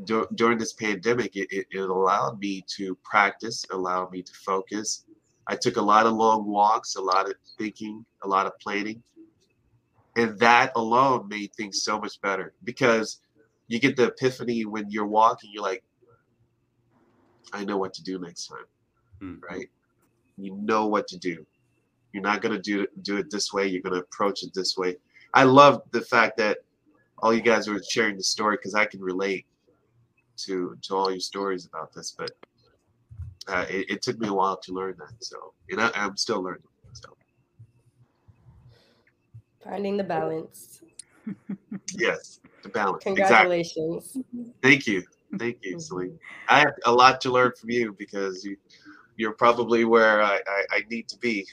dur- 0.04 0.26
during 0.34 0.58
this 0.58 0.72
pandemic, 0.72 1.36
it, 1.36 1.48
it, 1.50 1.66
it 1.70 1.88
allowed 1.88 2.40
me 2.40 2.64
to 2.76 2.96
practice, 3.04 3.64
allowed 3.70 4.10
me 4.10 4.22
to 4.22 4.32
focus. 4.44 5.04
I 5.46 5.54
took 5.56 5.76
a 5.76 5.82
lot 5.82 6.06
of 6.06 6.14
long 6.14 6.46
walks, 6.46 6.96
a 6.96 7.00
lot 7.00 7.28
of 7.28 7.34
thinking, 7.58 8.04
a 8.22 8.28
lot 8.28 8.46
of 8.46 8.58
planning, 8.60 9.02
and 10.16 10.38
that 10.38 10.72
alone 10.76 11.28
made 11.28 11.52
things 11.54 11.82
so 11.82 12.00
much 12.00 12.20
better 12.22 12.54
because 12.64 13.20
you 13.68 13.78
get 13.78 13.96
the 13.96 14.04
epiphany 14.08 14.64
when 14.64 14.90
you're 14.90 15.06
walking. 15.06 15.50
You're 15.52 15.62
like, 15.62 15.82
I 17.52 17.64
know 17.64 17.76
what 17.76 17.94
to 17.94 18.02
do 18.02 18.18
next 18.18 18.46
time 18.46 18.64
Mm. 19.22 19.40
right? 19.48 19.68
You 20.36 20.54
know 20.56 20.86
what 20.86 21.06
to 21.08 21.18
do. 21.18 21.46
You're 22.12 22.22
not 22.22 22.42
gonna 22.42 22.60
do 22.60 22.86
do 23.02 23.16
it 23.16 23.30
this 23.30 23.52
way. 23.52 23.66
You're 23.68 23.82
gonna 23.82 24.00
approach 24.00 24.42
it 24.42 24.52
this 24.54 24.76
way. 24.76 24.96
I 25.34 25.44
love 25.44 25.82
the 25.92 26.00
fact 26.00 26.36
that 26.38 26.58
all 27.18 27.32
you 27.32 27.40
guys 27.42 27.68
were 27.68 27.80
sharing 27.88 28.16
the 28.16 28.22
story 28.22 28.56
because 28.56 28.74
I 28.74 28.84
can 28.86 29.00
relate 29.00 29.46
to 30.38 30.76
to 30.82 30.96
all 30.96 31.10
your 31.10 31.20
stories 31.20 31.66
about 31.66 31.92
this. 31.92 32.14
But 32.16 32.30
uh, 33.48 33.66
it, 33.68 33.90
it 33.90 34.02
took 34.02 34.18
me 34.18 34.28
a 34.28 34.34
while 34.34 34.58
to 34.58 34.72
learn 34.72 34.94
that. 34.98 35.12
So, 35.20 35.54
and 35.70 35.80
I, 35.80 35.90
I'm 35.94 36.16
still 36.16 36.42
learning. 36.42 36.62
So, 36.92 37.16
Finding 39.62 39.96
the 39.96 40.04
balance. 40.04 40.82
yes, 41.98 42.40
the 42.62 42.68
balance. 42.68 43.04
Exactly. 43.06 43.14
Congratulations. 43.14 44.16
Thank 44.62 44.86
you, 44.86 45.02
thank 45.38 45.58
you, 45.62 45.78
Celine. 45.78 46.18
I 46.48 46.60
have 46.60 46.74
a 46.86 46.92
lot 46.92 47.20
to 47.22 47.30
learn 47.30 47.52
from 47.58 47.70
you 47.70 47.94
because 47.98 48.44
you 48.44 48.56
you're 49.16 49.32
probably 49.34 49.84
where 49.84 50.22
I, 50.22 50.40
I, 50.46 50.64
I 50.70 50.80
need 50.90 51.08
to 51.08 51.18
be. 51.18 51.46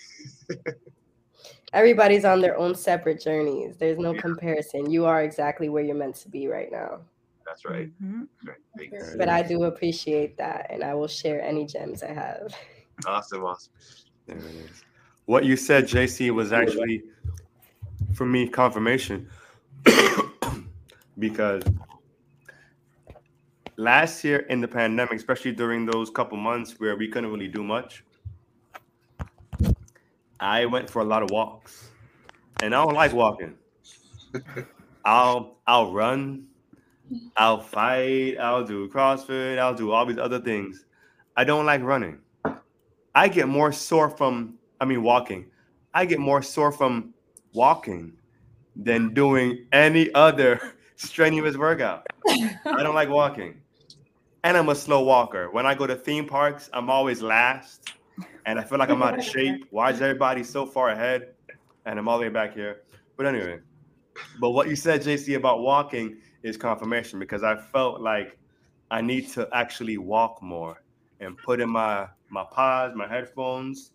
Everybody's 1.73 2.25
on 2.25 2.41
their 2.41 2.57
own 2.57 2.75
separate 2.75 3.21
journeys. 3.21 3.77
There's 3.77 3.97
no 3.97 4.13
Yeah. 4.13 4.21
comparison. 4.21 4.89
You 4.89 5.05
are 5.05 5.23
exactly 5.23 5.69
where 5.69 5.83
you're 5.83 5.95
meant 5.95 6.15
to 6.15 6.29
be 6.29 6.47
right 6.47 6.71
now. 6.71 7.01
That's 7.51 7.65
right. 7.65 7.91
Mhm. 8.01 8.29
That's 8.45 8.47
right. 8.47 8.89
Thanks. 8.91 9.15
But 9.17 9.27
I 9.27 9.41
do 9.41 9.65
appreciate 9.65 10.37
that, 10.37 10.67
and 10.69 10.85
I 10.85 10.93
will 10.93 11.09
share 11.09 11.41
any 11.41 11.65
gems 11.65 12.01
I 12.01 12.13
have. 12.13 12.55
Awesome, 13.05 13.43
awesome. 13.43 13.73
There 14.25 14.37
it 14.37 14.45
is. 14.45 14.85
What 15.25 15.43
you 15.43 15.57
said, 15.57 15.85
JC, 15.85 16.31
was 16.31 16.53
actually 16.53 17.03
for 18.13 18.25
me 18.25 18.47
confirmation 18.47 19.29
because 21.19 21.61
last 23.75 24.23
year 24.23 24.39
in 24.49 24.61
the 24.61 24.67
pandemic, 24.67 25.15
especially 25.15 25.51
during 25.51 25.85
those 25.85 26.09
couple 26.09 26.37
months 26.37 26.79
where 26.79 26.95
we 26.95 27.09
couldn't 27.09 27.31
really 27.31 27.49
do 27.49 27.65
much, 27.65 28.05
I 30.39 30.65
went 30.67 30.89
for 30.89 31.01
a 31.01 31.05
lot 31.05 31.21
of 31.21 31.31
walks, 31.31 31.89
and 32.63 32.73
I 32.73 32.85
don't 32.85 32.93
like 32.93 33.11
walking. 33.11 33.57
I'll 35.03 35.57
I'll 35.67 35.91
run, 35.91 36.47
I'll 37.37 37.59
fight, 37.59 38.37
I'll 38.39 38.63
do 38.63 38.89
CrossFit, 38.89 39.57
I'll 39.59 39.75
do 39.75 39.91
all 39.91 40.05
these 40.05 40.17
other 40.17 40.39
things. 40.39 40.85
I 41.35 41.43
don't 41.43 41.65
like 41.65 41.81
running. 41.81 42.19
I 43.13 43.27
get 43.27 43.47
more 43.47 43.71
sore 43.71 44.09
from, 44.09 44.55
I 44.79 44.85
mean, 44.85 45.03
walking. 45.03 45.47
I 45.93 46.05
get 46.05 46.19
more 46.19 46.41
sore 46.41 46.71
from 46.71 47.13
walking 47.53 48.13
than 48.75 49.13
doing 49.13 49.65
any 49.71 50.13
other 50.13 50.75
strenuous 50.95 51.57
workout. 51.57 52.07
I 52.29 52.83
don't 52.83 52.95
like 52.95 53.09
walking. 53.09 53.61
And 54.43 54.57
I'm 54.57 54.69
a 54.69 54.75
slow 54.75 55.03
walker. 55.03 55.51
When 55.51 55.65
I 55.65 55.75
go 55.75 55.85
to 55.85 55.95
theme 55.95 56.27
parks, 56.27 56.69
I'm 56.73 56.89
always 56.89 57.21
last. 57.21 57.93
And 58.45 58.57
I 58.57 58.63
feel 58.63 58.79
like 58.79 58.89
I'm 58.89 59.03
out 59.03 59.19
of 59.19 59.23
shape. 59.23 59.65
Why 59.71 59.91
is 59.91 60.01
everybody 60.01 60.43
so 60.43 60.65
far 60.65 60.89
ahead? 60.89 61.33
And 61.85 61.99
I'm 61.99 62.07
all 62.07 62.17
the 62.17 62.23
way 62.23 62.29
back 62.29 62.53
here. 62.53 62.81
But 63.17 63.25
anyway, 63.25 63.59
but 64.39 64.51
what 64.51 64.67
you 64.67 64.75
said, 64.75 65.01
JC, 65.01 65.35
about 65.35 65.61
walking 65.61 66.17
is 66.43 66.57
confirmation 66.57 67.19
because 67.19 67.43
I 67.43 67.55
felt 67.55 68.01
like 68.01 68.37
I 68.89 69.01
need 69.01 69.29
to 69.29 69.47
actually 69.53 69.97
walk 69.97 70.41
more 70.41 70.81
and 71.19 71.37
put 71.37 71.61
in 71.61 71.69
my 71.69 72.07
my 72.29 72.43
pods, 72.51 72.95
my 72.95 73.07
headphones, 73.07 73.91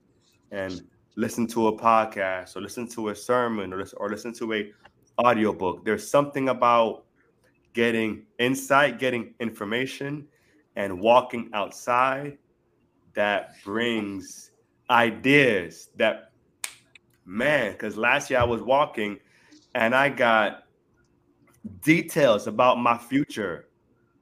and 0.51 0.83
listen 1.17 1.47
to 1.47 1.69
a 1.69 1.79
podcast 1.79 2.57
or 2.57 2.61
listen 2.61 2.87
to 2.87 3.09
a 3.09 3.17
sermon 3.17 3.73
or, 3.73 3.79
listen, 3.79 3.99
or 4.01 4.11
listen 4.11 4.33
to 4.35 4.53
a 4.53 4.73
audiobook. 5.19 5.85
There's 5.85 6.09
something 6.09 6.51
about 6.51 7.05
getting 7.73 8.27
insight, 8.39 8.99
getting 8.99 9.35
information, 9.41 10.27
and 10.77 11.01
walking 11.01 11.51
outside 11.55 12.39
that 13.15 13.55
brings 13.65 14.51
ideas 14.91 15.89
that 15.97 16.33
man, 17.25 17.73
because 17.73 17.97
last 17.97 18.31
year 18.31 18.39
I 18.39 18.45
was 18.45 18.63
walking 18.63 19.19
and 19.75 19.95
I 19.95 20.11
got 20.11 20.66
details 21.83 22.47
about 22.47 22.79
my 22.79 22.97
future 22.99 23.69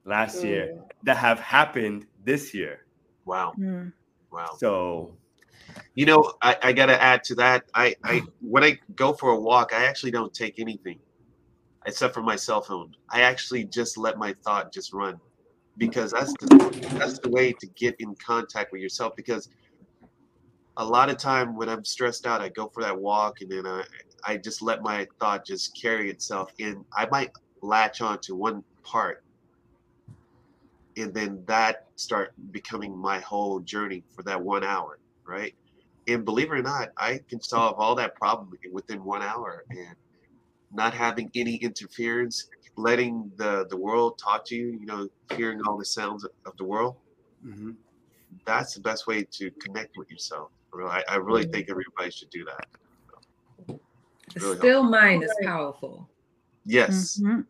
last 0.05 0.43
year 0.43 0.73
that 1.03 1.17
have 1.17 1.39
happened 1.39 2.05
this 2.23 2.53
year. 2.53 2.85
Wow. 3.25 3.53
Mm. 3.59 3.91
Wow. 4.31 4.55
So 4.57 5.17
You 5.95 6.05
know, 6.05 6.33
I, 6.41 6.57
I 6.61 6.73
gotta 6.73 7.01
add 7.01 7.23
to 7.25 7.35
that. 7.35 7.63
I, 7.73 7.95
I 8.03 8.21
when 8.41 8.63
I 8.63 8.79
go 8.95 9.13
for 9.13 9.31
a 9.31 9.39
walk, 9.39 9.73
I 9.73 9.85
actually 9.85 10.11
don't 10.11 10.33
take 10.33 10.59
anything 10.59 10.99
except 11.85 12.13
for 12.13 12.21
my 12.21 12.35
cell 12.35 12.61
phone. 12.61 12.91
I 13.09 13.21
actually 13.21 13.65
just 13.65 13.97
let 13.97 14.17
my 14.17 14.35
thought 14.43 14.73
just 14.73 14.93
run 14.93 15.19
because 15.77 16.11
that's 16.11 16.33
the 16.33 16.97
that's 16.99 17.19
the 17.19 17.29
way 17.29 17.53
to 17.53 17.67
get 17.75 17.95
in 17.99 18.15
contact 18.15 18.71
with 18.71 18.81
yourself. 18.81 19.15
Because 19.15 19.49
a 20.77 20.85
lot 20.85 21.09
of 21.09 21.17
time 21.17 21.55
when 21.55 21.69
I'm 21.69 21.85
stressed 21.85 22.25
out, 22.25 22.41
I 22.41 22.49
go 22.49 22.67
for 22.67 22.83
that 22.83 22.97
walk 22.97 23.41
and 23.41 23.51
then 23.51 23.65
I 23.65 23.83
I 24.27 24.37
just 24.37 24.61
let 24.61 24.81
my 24.81 25.07
thought 25.19 25.45
just 25.45 25.79
carry 25.79 26.09
itself 26.09 26.51
in. 26.57 26.83
I 26.97 27.05
might 27.07 27.31
latch 27.61 28.01
on 28.01 28.19
to 28.21 28.35
one 28.35 28.63
part 28.83 29.23
and 30.97 31.13
then 31.13 31.43
that 31.45 31.87
start 31.95 32.33
becoming 32.51 32.95
my 32.95 33.19
whole 33.19 33.59
journey 33.59 34.03
for 34.15 34.23
that 34.23 34.41
one 34.41 34.63
hour 34.63 34.99
right 35.25 35.53
and 36.07 36.23
believe 36.23 36.51
it 36.51 36.53
or 36.53 36.61
not 36.61 36.89
i 36.97 37.19
can 37.29 37.41
solve 37.41 37.75
all 37.77 37.95
that 37.95 38.15
problem 38.15 38.51
within 38.71 39.03
one 39.03 39.21
hour 39.21 39.63
and 39.69 39.95
not 40.73 40.93
having 40.93 41.29
any 41.35 41.55
interference 41.55 42.47
letting 42.77 43.31
the 43.37 43.65
the 43.69 43.77
world 43.77 44.17
talk 44.17 44.45
to 44.45 44.55
you 44.55 44.77
you 44.79 44.85
know 44.85 45.07
hearing 45.35 45.59
all 45.65 45.77
the 45.77 45.85
sounds 45.85 46.23
of, 46.23 46.57
the 46.57 46.63
world 46.63 46.95
mhm. 47.45 47.75
that's 48.45 48.73
the 48.73 48.81
best 48.81 49.07
way 49.07 49.23
to 49.23 49.49
connect 49.51 49.97
with 49.97 50.09
yourself 50.11 50.51
Really, 50.75 50.91
I, 50.91 51.03
I 51.07 51.15
really 51.15 51.45
think 51.45 51.69
everybody 51.69 52.11
should 52.11 52.29
do 52.29 52.43
that 52.45 52.67
The 53.67 54.41
Really 54.41 54.57
still 54.57 54.83
mind 54.83 55.23
is 55.23 55.33
powerful. 55.41 56.09
yes 56.65 57.19
Mhm. 57.21 57.45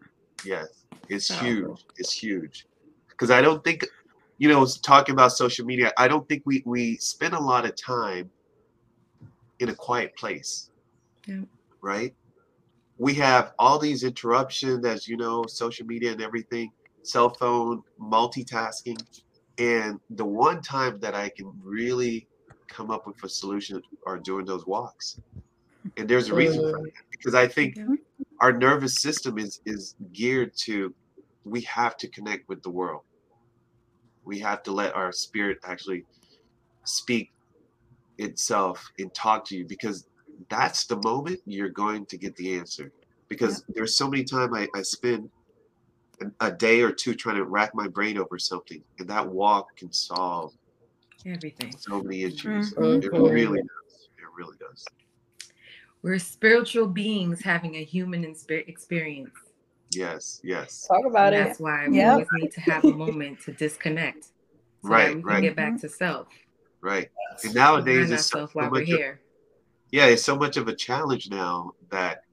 Yes, 0.45 0.85
it's 1.09 1.29
Powerful. 1.29 1.47
huge. 1.47 1.85
It's 1.97 2.13
huge. 2.13 2.67
Because 3.09 3.31
I 3.31 3.41
don't 3.41 3.63
think, 3.63 3.87
you 4.37 4.47
know, 4.47 4.67
talking 4.83 5.13
about 5.13 5.31
social 5.31 5.65
media, 5.65 5.91
I 5.97 6.07
don't 6.07 6.27
think 6.29 6.43
we 6.45 6.61
we 6.65 6.97
spend 6.97 7.33
a 7.33 7.39
lot 7.39 7.65
of 7.65 7.73
time 7.75 8.29
in 9.59 9.69
a 9.69 9.75
quiet 9.75 10.15
place. 10.17 10.69
Yeah. 11.25 11.45
Right? 11.81 12.13
We 12.97 13.15
have 13.15 13.53
all 13.57 13.79
these 13.79 14.03
interruptions, 14.03 14.85
as 14.85 15.07
you 15.07 15.17
know, 15.17 15.45
social 15.47 15.85
media 15.87 16.11
and 16.11 16.21
everything, 16.21 16.71
cell 17.01 17.29
phone, 17.39 17.81
multitasking. 17.99 18.99
And 19.57 19.99
the 20.11 20.25
one 20.25 20.61
time 20.61 20.99
that 20.99 21.15
I 21.15 21.29
can 21.29 21.51
really 21.63 22.27
come 22.67 22.91
up 22.91 23.07
with 23.07 23.15
a 23.23 23.29
solution 23.29 23.81
are 24.05 24.19
during 24.19 24.45
those 24.45 24.65
walks. 24.65 25.19
And 25.97 26.07
there's 26.09 26.29
a 26.29 26.33
reason 26.35 26.61
for 26.61 26.77
uh, 26.77 26.81
that. 26.83 26.91
Because 27.11 27.35
I 27.35 27.47
think 27.47 27.75
Yeah. 27.75 27.95
our 28.41 28.53
nervous 28.53 29.01
system 29.01 29.37
is 29.37 29.59
is 29.65 29.95
geared 30.13 30.51
to 30.65 30.93
we 31.43 31.61
have 31.61 31.95
to 31.97 32.09
connect 32.09 32.43
with 32.49 32.61
the 32.63 32.69
world 32.69 33.01
we 34.25 34.39
have 34.39 34.63
to 34.63 34.71
let 34.71 34.93
our 34.95 35.11
spirit 35.11 35.57
actually 35.65 36.03
speak 36.85 37.29
itself 38.17 38.83
and 38.99 39.13
talk 39.13 39.45
to 39.45 39.55
you 39.55 39.65
because 39.67 40.05
that's 40.49 40.85
the 40.87 40.99
moment 41.03 41.39
you're 41.45 41.69
going 41.69 42.05
to 42.07 42.17
get 42.17 42.35
the 42.35 42.57
answer 42.57 42.91
because 43.29 43.63
there's 43.69 43.97
so 43.97 44.09
many 44.09 44.23
times 44.23 44.51
I, 44.55 44.67
I 44.75 44.81
spend 44.81 45.29
a 46.39 46.51
day 46.51 46.81
or 46.81 46.91
two 46.91 47.13
trying 47.13 47.35
to 47.35 47.45
rack 47.45 47.71
my 47.73 47.87
brain 47.87 48.17
over 48.17 48.37
something 48.37 48.81
and 48.99 49.09
that 49.09 49.27
walk 49.27 49.65
can 49.77 49.91
solve 49.91 50.53
Everything. 51.25 51.75
so 51.77 52.01
many 52.03 52.23
issues 52.23 52.73
Mhm. 52.73 53.03
it 53.03 53.11
really 53.11 53.57
does 53.59 54.09
it 54.17 54.25
really 54.37 54.57
does 54.57 54.85
We're 56.03 56.19
spiritual 56.19 56.87
beings 56.87 57.41
having 57.41 57.75
a 57.75 57.83
human 57.83 58.23
experience. 58.23 59.33
yes 59.91 60.39
yes 60.43 60.85
Talk 60.87 61.05
about 61.05 61.33
And 61.33 61.41
it. 61.41 61.47
that's 61.47 61.59
why 61.59 61.87
we 61.87 61.97
Yep. 61.97 62.11
always 62.11 62.27
need 62.33 62.51
to 62.51 62.61
have 62.61 62.85
a 62.85 62.91
moment 62.91 63.39
to 63.41 63.51
disconnect 63.53 64.25
so 64.25 64.31
Right, 64.83 65.07
that 65.07 65.15
we 65.15 65.21
can 65.21 65.29
right. 65.31 65.41
get 65.41 65.55
back 65.55 65.79
to 65.81 65.89
self. 65.89 66.27
Right. 66.81 67.09
And 67.43 67.55
nowadays 67.55 68.11
it's 68.11 68.27
so, 68.27 68.45
so 68.45 68.51
while 68.53 68.69
we're 68.69 68.81
much 68.81 68.89
of- 68.91 69.19
yeah, 69.91 70.05
it's 70.07 70.21
so 70.23 70.35
much 70.35 70.57
of 70.57 70.67
a 70.67 70.75
challenge 70.75 71.29
now 71.31 71.71
that 71.89 72.23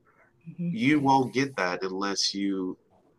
Mhm. 0.46 0.74
you 0.74 1.00
won't 1.00 1.32
get 1.32 1.56
that 1.56 1.82
unless 1.82 2.34
you 2.34 2.76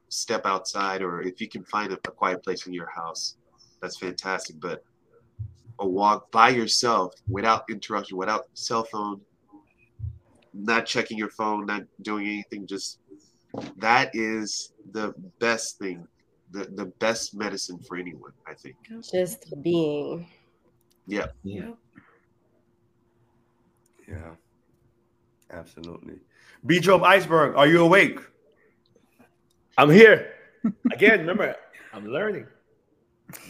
step 0.09 0.45
outside 0.45 1.01
or 1.01 1.21
if 1.21 1.41
you 1.41 1.47
can 1.49 1.63
find 1.63 1.91
a, 1.91 1.95
a 1.95 2.11
quiet 2.11 2.43
place 2.43 2.67
in 2.67 2.73
your 2.73 2.89
house. 2.89 3.37
That's 3.81 3.97
fantastic. 3.97 4.59
But 4.59 4.83
a 5.83 5.85
walk 5.85 6.31
by 6.31 6.49
yourself 6.49 7.13
without 7.27 7.69
interruption, 7.69 8.17
without 8.17 8.45
cell 8.53 8.85
phone, 8.85 9.19
not 10.53 10.85
checking 10.85 11.17
your 11.17 11.29
phone, 11.29 11.65
not 11.65 11.83
doing 12.01 12.25
anything, 12.25 12.65
just 12.65 12.99
that 13.77 14.09
is 14.13 14.71
the 14.93 15.13
best 15.39 15.77
thing, 15.79 16.07
the, 16.51 16.63
the 16.75 16.85
best 17.05 17.35
medicine 17.35 17.77
for 17.85 17.97
anyone, 17.97 18.31
I 18.47 18.53
think. 18.53 18.77
Just 19.11 19.53
being. 19.61 20.25
Yeah. 21.05 21.27
Yeah. 21.43 21.71
Yeah, 24.07 24.35
absolutely. 25.51 26.15
B. 26.65 26.79
Job 26.79 27.03
Iceberg, 27.03 27.55
are 27.57 27.67
you 27.67 27.83
awake? 27.83 28.19
I'm 29.77 29.89
here. 29.89 30.33
Again, 30.93 31.19
remember, 31.19 31.55
I'm 31.93 32.07
learning. 32.07 32.47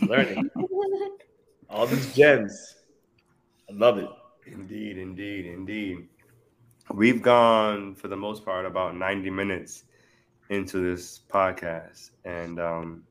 I'm 0.01 0.07
learning. 0.07 0.49
All 1.73 1.87
these 1.87 2.13
gems. 2.13 2.75
I 3.67 3.73
love 3.73 3.97
it. 3.97 4.07
Indeed, 4.45 4.99
indeed, 4.99 5.47
indeed. 5.47 6.07
We've 6.93 7.19
gone 7.19 7.95
for 7.95 8.07
the 8.07 8.15
most 8.15 8.45
part 8.45 8.67
about 8.67 8.95
90 8.95 9.31
minutes 9.31 9.85
into 10.51 10.87
this 10.87 11.21
podcast. 11.27 12.11
And 12.25 12.59
um, 12.59 13.03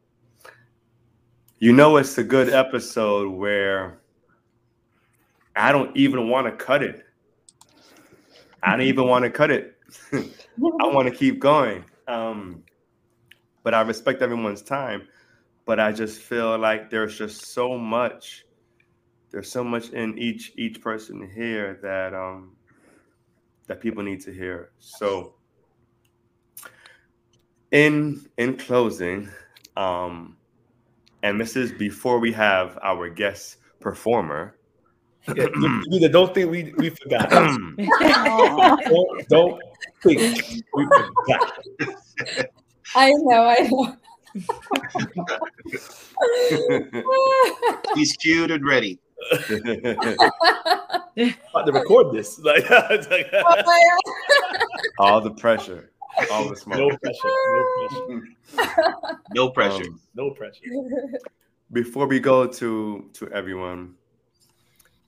you 1.58 1.72
know 1.72 1.96
it's 1.96 2.16
a 2.18 2.22
good 2.22 2.50
episode 2.50 3.30
where 3.30 3.98
I 5.56 5.72
don't 5.72 5.96
even 5.96 6.28
want 6.28 6.46
to 6.46 6.52
cut 6.52 6.84
it. 6.84 7.04
I 8.62 8.76
don't 8.76 8.86
even 8.86 9.08
want 9.08 9.24
to 9.24 9.30
cut 9.30 9.50
it. 9.50 9.76
I 10.12 10.86
want 10.86 11.08
to 11.08 11.14
keep 11.14 11.40
going. 11.40 11.84
Um, 12.06 12.62
but 13.64 13.74
I 13.74 13.80
respect 13.80 14.22
everyone's 14.22 14.62
time. 14.62 15.08
But 15.64 15.80
I 15.80 15.90
just 15.90 16.20
feel 16.20 16.56
like 16.58 16.90
there's 16.90 17.18
just 17.18 17.46
so 17.46 17.76
much. 17.76 18.44
There's 19.32 19.50
so 19.50 19.64
much 19.64 19.88
in 19.90 20.18
each 20.18 20.52
each 20.56 20.80
person 20.82 21.28
here 21.34 21.78
that 21.82 22.14
um 22.14 22.56
that 23.66 23.80
people 23.80 24.02
need 24.02 24.20
to 24.22 24.32
hear. 24.32 24.72
So 24.78 25.34
in 27.70 28.26
in 28.36 28.56
closing, 28.58 29.30
um, 29.76 30.36
and 31.22 31.40
this 31.40 31.56
is 31.56 31.72
before 31.72 32.18
we 32.18 32.32
have 32.32 32.78
our 32.82 33.08
guest 33.08 33.56
performer. 33.80 34.58
Yeah, 35.34 35.46
you- 35.60 35.82
you 36.00 36.08
don't 36.08 36.34
think 36.34 36.50
we, 36.50 36.74
we 36.76 36.90
forgot. 36.90 37.30
don't, 38.90 39.28
don't 39.28 39.62
think 40.02 40.20
we 40.74 40.84
forgot. 40.84 41.52
I 42.96 43.12
know, 43.12 43.46
I 43.46 43.68
know. 43.70 43.96
He's 47.94 48.16
cued 48.16 48.50
and 48.50 48.66
ready. 48.66 48.98
About 51.50 51.66
to 51.66 51.72
record 51.72 52.12
this. 52.14 52.38
Like, 52.42 52.68
like- 52.70 53.26
all 54.98 55.20
the 55.20 55.30
pressure, 55.30 55.90
all 56.30 56.48
the 56.48 56.56
smoke. 56.56 56.78
no 56.78 56.88
pressure. 56.98 57.28
No 59.34 59.50
pressure. 59.50 59.50
No 59.50 59.50
pressure. 59.50 59.84
Um, 59.84 60.00
No 60.14 60.30
pressure. 60.30 61.20
before 61.72 62.06
we 62.06 62.20
go 62.20 62.46
to 62.46 63.08
to 63.14 63.28
everyone 63.30 63.94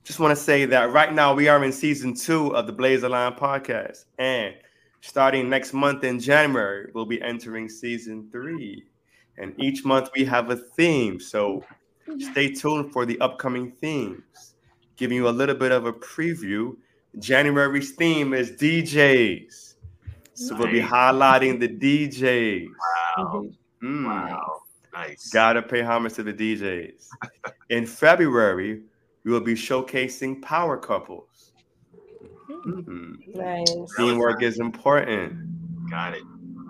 just 0.02 0.20
want 0.20 0.30
to 0.36 0.42
say 0.42 0.66
that 0.66 0.92
right 0.92 1.12
now 1.14 1.34
we 1.34 1.48
are 1.48 1.62
in 1.64 1.72
season 1.72 2.14
two 2.14 2.54
of 2.54 2.66
the 2.66 2.72
blaze 2.72 3.00
the 3.02 3.08
lion 3.08 3.32
podcast 3.34 4.04
and 4.18 4.54
starting 5.02 5.48
next 5.50 5.72
month 5.74 6.04
in 6.04 6.18
january 6.20 6.90
we'll 6.94 7.04
be 7.06 7.20
entering 7.22 7.68
season 7.68 8.28
three 8.32 8.84
and 9.38 9.54
each 9.58 9.84
month 9.84 10.08
we 10.16 10.24
have 10.24 10.50
a 10.50 10.56
theme 10.56 11.20
so 11.20 11.62
stay 12.18 12.52
tuned 12.52 12.92
for 12.92 13.04
the 13.06 13.18
upcoming 13.20 13.70
themes 13.70 14.54
giving 14.96 15.16
you 15.16 15.28
a 15.28 15.30
little 15.30 15.54
bit 15.54 15.72
of 15.72 15.86
a 15.86 15.92
preview 15.92 16.76
january's 17.18 17.92
theme 17.92 18.32
is 18.34 18.50
djs 18.52 19.74
so 20.34 20.54
we'll 20.56 20.70
be 20.70 20.80
highlighting 20.80 21.58
the 21.60 21.68
djs 21.68 22.66
Wow. 23.16 23.46
Mm. 23.82 24.06
Wow. 24.06 24.60
Nice. 24.92 25.28
Gotta 25.30 25.60
pay 25.60 25.82
homage 25.82 26.14
to 26.14 26.22
the 26.22 26.32
DJs. 26.32 27.08
In 27.70 27.84
February, 27.84 28.82
we 29.24 29.32
will 29.32 29.40
be 29.40 29.54
showcasing 29.54 30.40
power 30.40 30.76
couples. 30.76 31.52
Mhm. 32.48 33.16
Nice. 33.34 33.96
Teamwork 33.96 34.42
is 34.42 34.60
important. 34.60 35.90
Got 35.90 36.14
it. 36.14 36.22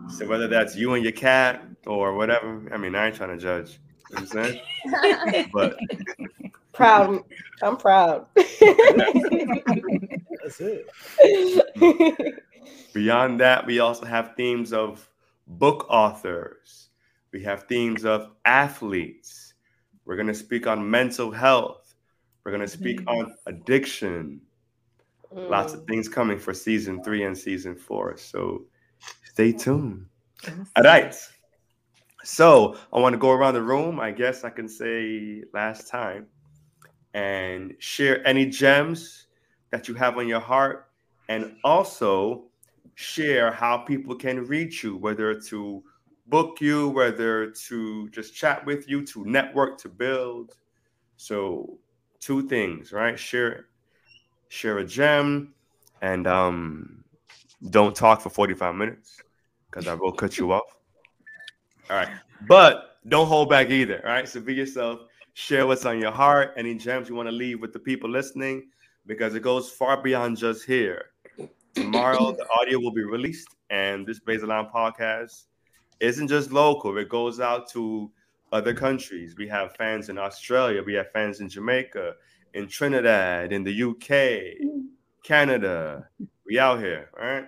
So 0.08 0.26
whether 0.26 0.48
that's 0.48 0.74
you 0.74 0.94
and 0.94 1.02
your 1.02 1.12
cat 1.12 1.62
or 1.86 2.14
whatever, 2.14 2.66
I 2.72 2.76
mean, 2.78 2.94
I 2.94 3.06
ain't 3.06 3.16
trying 3.16 3.30
to 3.30 3.36
judge. 3.38 3.78
You 4.10 4.16
know 4.16 4.22
what 4.22 4.36
I'm 4.36 4.60
saying? 5.24 5.50
But 5.52 5.78
Proud. 6.74 7.22
I'm 7.62 7.76
proud. 7.76 8.26
That's 8.34 8.50
it. 10.60 10.90
beyond 12.92 13.40
that, 13.40 13.64
we 13.64 13.78
also 13.78 14.04
have 14.04 14.34
themes 14.36 14.72
of 14.72 15.08
book 15.46 15.86
authors. 15.88 16.88
We 17.32 17.44
have 17.44 17.62
themes 17.64 18.04
of 18.04 18.32
athletes. 18.44 19.54
We're 20.04 20.16
going 20.16 20.26
to 20.26 20.34
speak 20.34 20.66
on 20.66 20.90
mental 20.90 21.30
health. 21.30 21.94
We're 22.44 22.52
going 22.52 22.60
to 22.62 22.68
speak 22.68 23.02
mm. 23.02 23.08
on 23.08 23.34
addiction. 23.46 24.40
Lots 25.30 25.74
of 25.74 25.80
mm. 25.82 25.88
things 25.88 26.08
coming 26.08 26.38
for 26.38 26.52
season 26.52 27.02
three 27.04 27.22
and 27.22 27.38
season 27.38 27.76
four. 27.76 28.16
So 28.16 28.64
stay 29.24 29.52
tuned. 29.52 30.06
All 30.76 30.82
right. 30.82 31.14
So 32.24 32.76
I 32.90 32.98
want 32.98 33.12
to 33.12 33.18
go 33.18 33.30
around 33.32 33.54
the 33.54 33.62
room. 33.62 34.00
I 34.00 34.10
guess 34.10 34.44
I 34.44 34.50
can 34.50 34.66
say 34.66 35.42
last 35.52 35.88
time 35.88 36.26
and 37.12 37.74
share 37.78 38.26
any 38.26 38.46
gems 38.46 39.26
that 39.70 39.88
you 39.88 39.94
have 39.94 40.16
on 40.16 40.26
your 40.26 40.40
heart 40.40 40.88
and 41.28 41.54
also 41.64 42.44
share 42.94 43.52
how 43.52 43.76
people 43.76 44.14
can 44.16 44.46
reach 44.46 44.82
you, 44.82 44.96
whether 44.96 45.38
to 45.38 45.82
book 46.26 46.60
you, 46.60 46.88
whether 46.88 47.50
to 47.50 48.08
just 48.08 48.34
chat 48.34 48.64
with 48.64 48.88
you, 48.88 49.04
to 49.04 49.24
network, 49.26 49.78
to 49.78 49.88
build. 49.90 50.56
So 51.18 51.78
two 52.20 52.48
things, 52.48 52.92
right? 52.92 53.18
Share 53.18 53.66
share 54.48 54.78
a 54.78 54.84
gem 54.84 55.52
and 56.00 56.26
um 56.26 57.04
don't 57.70 57.94
talk 57.94 58.20
for 58.20 58.30
45 58.30 58.74
minutes 58.74 59.20
because 59.70 59.88
I 59.88 59.94
will 59.94 60.12
cut 60.12 60.38
you 60.38 60.52
off. 60.52 60.83
All 61.90 61.96
right. 61.96 62.08
But 62.46 62.98
don't 63.08 63.26
hold 63.26 63.50
back 63.50 63.70
either. 63.70 64.00
All 64.04 64.12
right. 64.12 64.28
So 64.28 64.40
be 64.40 64.54
yourself. 64.54 65.00
Share 65.34 65.66
what's 65.66 65.84
on 65.84 65.98
your 65.98 66.12
heart, 66.12 66.54
any 66.56 66.76
gems 66.76 67.08
you 67.08 67.16
want 67.16 67.28
to 67.28 67.32
leave 67.34 67.60
with 67.60 67.72
the 67.72 67.78
people 67.78 68.08
listening, 68.08 68.68
because 69.04 69.34
it 69.34 69.40
goes 69.40 69.68
far 69.68 70.00
beyond 70.00 70.36
just 70.36 70.64
here. 70.64 71.06
Tomorrow, 71.74 72.36
the 72.36 72.46
audio 72.56 72.78
will 72.78 72.92
be 72.92 73.02
released, 73.02 73.48
and 73.68 74.06
this 74.06 74.20
Baseline 74.20 74.70
podcast 74.70 75.46
isn't 75.98 76.28
just 76.28 76.52
local, 76.52 76.96
it 76.98 77.08
goes 77.08 77.40
out 77.40 77.68
to 77.70 78.12
other 78.52 78.72
countries. 78.72 79.34
We 79.36 79.48
have 79.48 79.74
fans 79.74 80.08
in 80.08 80.18
Australia, 80.18 80.84
we 80.84 80.94
have 80.94 81.10
fans 81.10 81.40
in 81.40 81.48
Jamaica, 81.48 82.14
in 82.54 82.68
Trinidad, 82.68 83.52
in 83.52 83.64
the 83.64 83.82
UK, 83.82 84.68
Canada. 85.24 86.08
We 86.46 86.60
out 86.60 86.78
here, 86.78 87.10
all 87.18 87.26
right? 87.26 87.46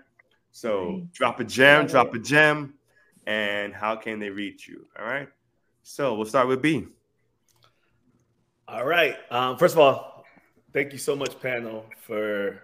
So 0.50 1.06
drop 1.12 1.38
a 1.38 1.44
gem, 1.44 1.86
drop 1.86 2.12
a 2.14 2.18
gem, 2.18 2.74
and 3.26 3.74
how 3.74 3.96
can 3.96 4.18
they 4.18 4.30
reach 4.30 4.68
you? 4.68 4.86
All 4.98 5.04
right. 5.04 5.28
So 5.82 6.14
we'll 6.14 6.26
start 6.26 6.48
with 6.48 6.62
B. 6.62 6.86
All 8.68 8.84
right. 8.84 9.16
Um, 9.30 9.56
first 9.56 9.74
of 9.74 9.78
all, 9.78 10.24
thank 10.72 10.92
you 10.92 10.98
so 10.98 11.14
much, 11.14 11.40
panel, 11.40 11.86
for 12.00 12.60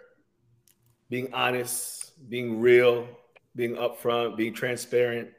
being 1.09 1.33
honest, 1.33 2.29
being 2.29 2.61
real, 2.61 3.07
being 3.55 3.77
upfront, 3.77 4.37
being 4.37 4.55
transparent. 4.55 5.31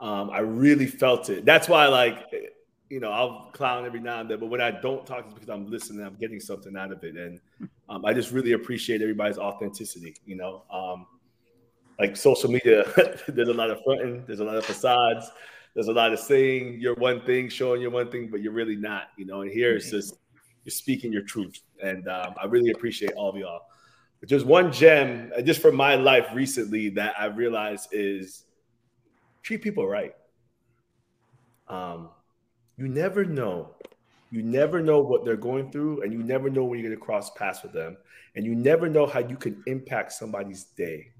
Um, 0.00 0.30
I 0.30 0.40
really 0.40 0.86
felt 0.86 1.30
it. 1.30 1.44
That's 1.44 1.68
why, 1.68 1.86
like, 1.86 2.18
you 2.90 3.00
know, 3.00 3.10
I'll 3.10 3.50
clown 3.52 3.86
every 3.86 4.00
now 4.00 4.20
and 4.20 4.30
then, 4.30 4.38
but 4.40 4.46
when 4.46 4.60
I 4.60 4.70
don't 4.70 5.06
talk, 5.06 5.24
it's 5.26 5.34
because 5.34 5.48
I'm 5.48 5.70
listening. 5.70 6.04
I'm 6.04 6.16
getting 6.16 6.40
something 6.40 6.76
out 6.76 6.92
of 6.92 7.02
it, 7.04 7.16
and 7.16 7.40
um, 7.88 8.04
I 8.04 8.12
just 8.12 8.30
really 8.30 8.52
appreciate 8.52 9.00
everybody's 9.00 9.38
authenticity. 9.38 10.14
You 10.26 10.36
know, 10.36 10.62
um, 10.70 11.06
like 11.98 12.16
social 12.16 12.50
media, 12.50 12.84
there's 13.28 13.48
a 13.48 13.54
lot 13.54 13.70
of 13.70 13.78
fronting, 13.84 14.24
there's 14.26 14.40
a 14.40 14.44
lot 14.44 14.56
of 14.56 14.64
facades, 14.64 15.30
there's 15.74 15.88
a 15.88 15.92
lot 15.92 16.12
of 16.12 16.18
saying 16.18 16.78
you're 16.80 16.94
one 16.94 17.20
thing, 17.22 17.48
showing 17.48 17.80
you're 17.80 17.90
one 17.90 18.10
thing, 18.10 18.28
but 18.30 18.40
you're 18.40 18.52
really 18.52 18.76
not. 18.76 19.08
You 19.16 19.26
know, 19.26 19.42
and 19.42 19.50
here 19.50 19.74
it's 19.76 19.90
just 19.90 20.16
you're 20.64 20.70
speaking 20.70 21.12
your 21.12 21.22
truth, 21.22 21.60
and 21.82 22.08
um, 22.08 22.34
I 22.40 22.46
really 22.46 22.70
appreciate 22.70 23.12
all 23.12 23.30
of 23.30 23.36
y'all. 23.36 23.62
But 24.20 24.28
just 24.28 24.46
one 24.46 24.72
gem, 24.72 25.32
uh, 25.36 25.42
just 25.42 25.60
from 25.60 25.76
my 25.76 25.96
life 25.96 26.28
recently, 26.32 26.88
that 26.90 27.14
I 27.18 27.26
realized 27.26 27.88
is 27.92 28.44
treat 29.42 29.62
people 29.62 29.86
right. 29.86 30.14
Um, 31.68 32.10
you 32.76 32.88
never 32.88 33.24
know, 33.24 33.74
You 34.30 34.42
never 34.42 34.80
know 34.80 35.00
what 35.00 35.24
they're 35.24 35.36
going 35.36 35.70
through, 35.70 36.02
and 36.02 36.12
you 36.12 36.22
never 36.22 36.50
know 36.50 36.64
when 36.64 36.78
you're 36.78 36.88
going 36.88 36.98
to 36.98 37.04
cross 37.04 37.30
paths 37.30 37.62
with 37.62 37.72
them, 37.72 37.96
and 38.34 38.44
you 38.44 38.54
never 38.54 38.88
know 38.88 39.06
how 39.06 39.20
you 39.20 39.36
can 39.36 39.62
impact 39.66 40.12
somebody's 40.12 40.64
day, 40.64 41.12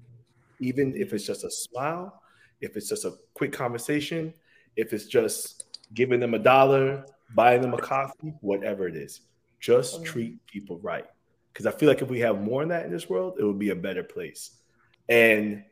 even 0.59 0.95
if 0.95 1.13
it's 1.13 1.25
just 1.25 1.43
a 1.43 1.51
smile, 1.51 2.21
if 2.61 2.75
it's 2.77 2.89
just 2.89 3.05
a 3.05 3.13
quick 3.33 3.51
conversation, 3.51 4.33
if 4.75 4.93
it's 4.93 5.05
just 5.05 5.77
giving 5.93 6.19
them 6.19 6.33
a 6.33 6.39
dollar, 6.39 7.05
buying 7.33 7.61
them 7.61 7.73
a 7.73 7.77
coffee, 7.77 8.33
whatever 8.41 8.87
it 8.87 8.95
is. 8.95 9.21
Just 9.59 9.95
mm-hmm. 9.95 10.03
treat 10.03 10.45
people 10.47 10.79
right. 10.79 11.05
Because 11.53 11.65
I 11.65 11.71
feel 11.71 11.87
like 11.87 12.01
if 12.01 12.09
we 12.09 12.19
have 12.19 12.41
more 12.41 12.63
of 12.63 12.69
that 12.69 12.85
in 12.85 12.91
this 12.91 13.09
world, 13.09 13.37
it 13.39 13.43
would 13.43 13.59
be 13.59 13.69
a 13.69 13.75
better 13.75 14.03
place. 14.03 14.51
And 15.07 15.63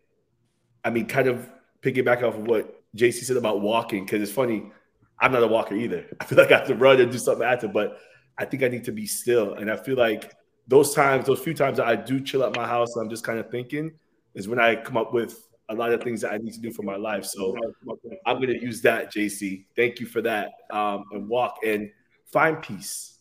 I 0.84 0.90
mean, 0.90 1.06
kind 1.06 1.28
of 1.28 1.50
piggyback 1.82 2.24
off 2.24 2.36
of 2.36 2.48
what 2.48 2.82
JC 2.96 3.24
said 3.24 3.38
about 3.38 3.62
walking, 3.62 4.06
because 4.06 4.22
it's 4.22 4.32
funny, 4.32 4.72
I'm 5.20 5.32
not 5.32 5.44
a 5.44 5.48
walker 5.48 5.76
either. 5.76 6.06
I 6.20 6.26
feel 6.26 6.38
like 6.38 6.52
I 6.52 6.60
have 6.60 6.68
to 6.68 6.76
run 6.76 7.02
and 7.02 7.12
do 7.12 7.18
something 7.18 7.46
after, 7.46 7.68
but 7.68 8.00
I 8.38 8.46
think 8.46 8.64
I 8.64 8.68
need 8.68 8.86
to 8.86 8.92
be 8.92 9.06
still. 9.06 9.56
And 9.56 9.70
I 9.70 9.76
feel 9.76 9.98
like 9.98 10.34
those 10.68 10.94
times, 10.94 11.26
those 11.26 11.40
few 11.40 11.54
times 11.54 11.80
I 11.80 11.96
do 11.96 12.22
chill 12.22 12.44
at 12.44 12.56
my 12.56 12.66
house, 12.66 12.96
I'm 12.96 13.10
just 13.10 13.24
kind 13.24 13.40
of 13.40 13.50
thinking, 13.52 13.92
is 14.36 14.48
when 14.48 14.60
I 14.60 14.76
come 14.76 14.98
up 14.98 15.14
with 15.14 15.48
a 15.70 15.76
lot 15.76 15.92
of 15.92 16.04
things 16.04 16.22
that 16.22 16.34
I 16.34 16.38
need 16.38 16.54
to 16.54 16.60
do 16.60 16.72
for 16.72 16.84
my 16.84 16.96
life. 16.96 17.26
So 17.26 17.56
I'm 18.26 18.38
going 18.38 18.50
to 18.50 18.62
use 18.62 18.82
that, 18.82 19.14
JC. 19.14 19.66
Thank 19.76 20.00
you 20.00 20.06
for 20.06 20.22
that. 20.22 20.52
Um, 20.72 21.06
and 21.12 21.28
walk 21.30 21.58
and 21.66 21.90
find 22.26 22.62
peace. 22.62 23.20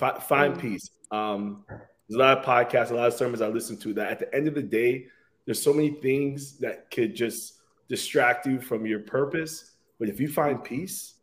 F- 0.00 0.26
find 0.28 0.54
Mm. 0.54 0.60
peace. 0.60 0.90
Um, 1.10 1.64
there's 1.68 2.16
a 2.16 2.18
lot 2.18 2.38
of 2.38 2.44
podcasts, 2.44 2.90
a 2.90 2.94
lot 2.94 3.08
of 3.08 3.14
sermons 3.14 3.42
I 3.42 3.48
listen 3.48 3.76
to 3.78 3.92
that 3.94 4.10
at 4.12 4.18
the 4.18 4.34
end 4.34 4.46
of 4.48 4.54
the 4.54 4.62
day, 4.62 5.06
there's 5.44 5.60
so 5.60 5.72
many 5.72 5.90
things 5.90 6.58
that 6.58 6.90
could 6.90 7.14
just 7.14 7.54
distract 7.88 8.46
you 8.46 8.60
from 8.60 8.86
your 8.86 9.00
purpose. 9.00 9.72
But 9.98 10.08
if 10.08 10.20
you 10.20 10.28
find 10.28 10.62
peace, 10.62 11.14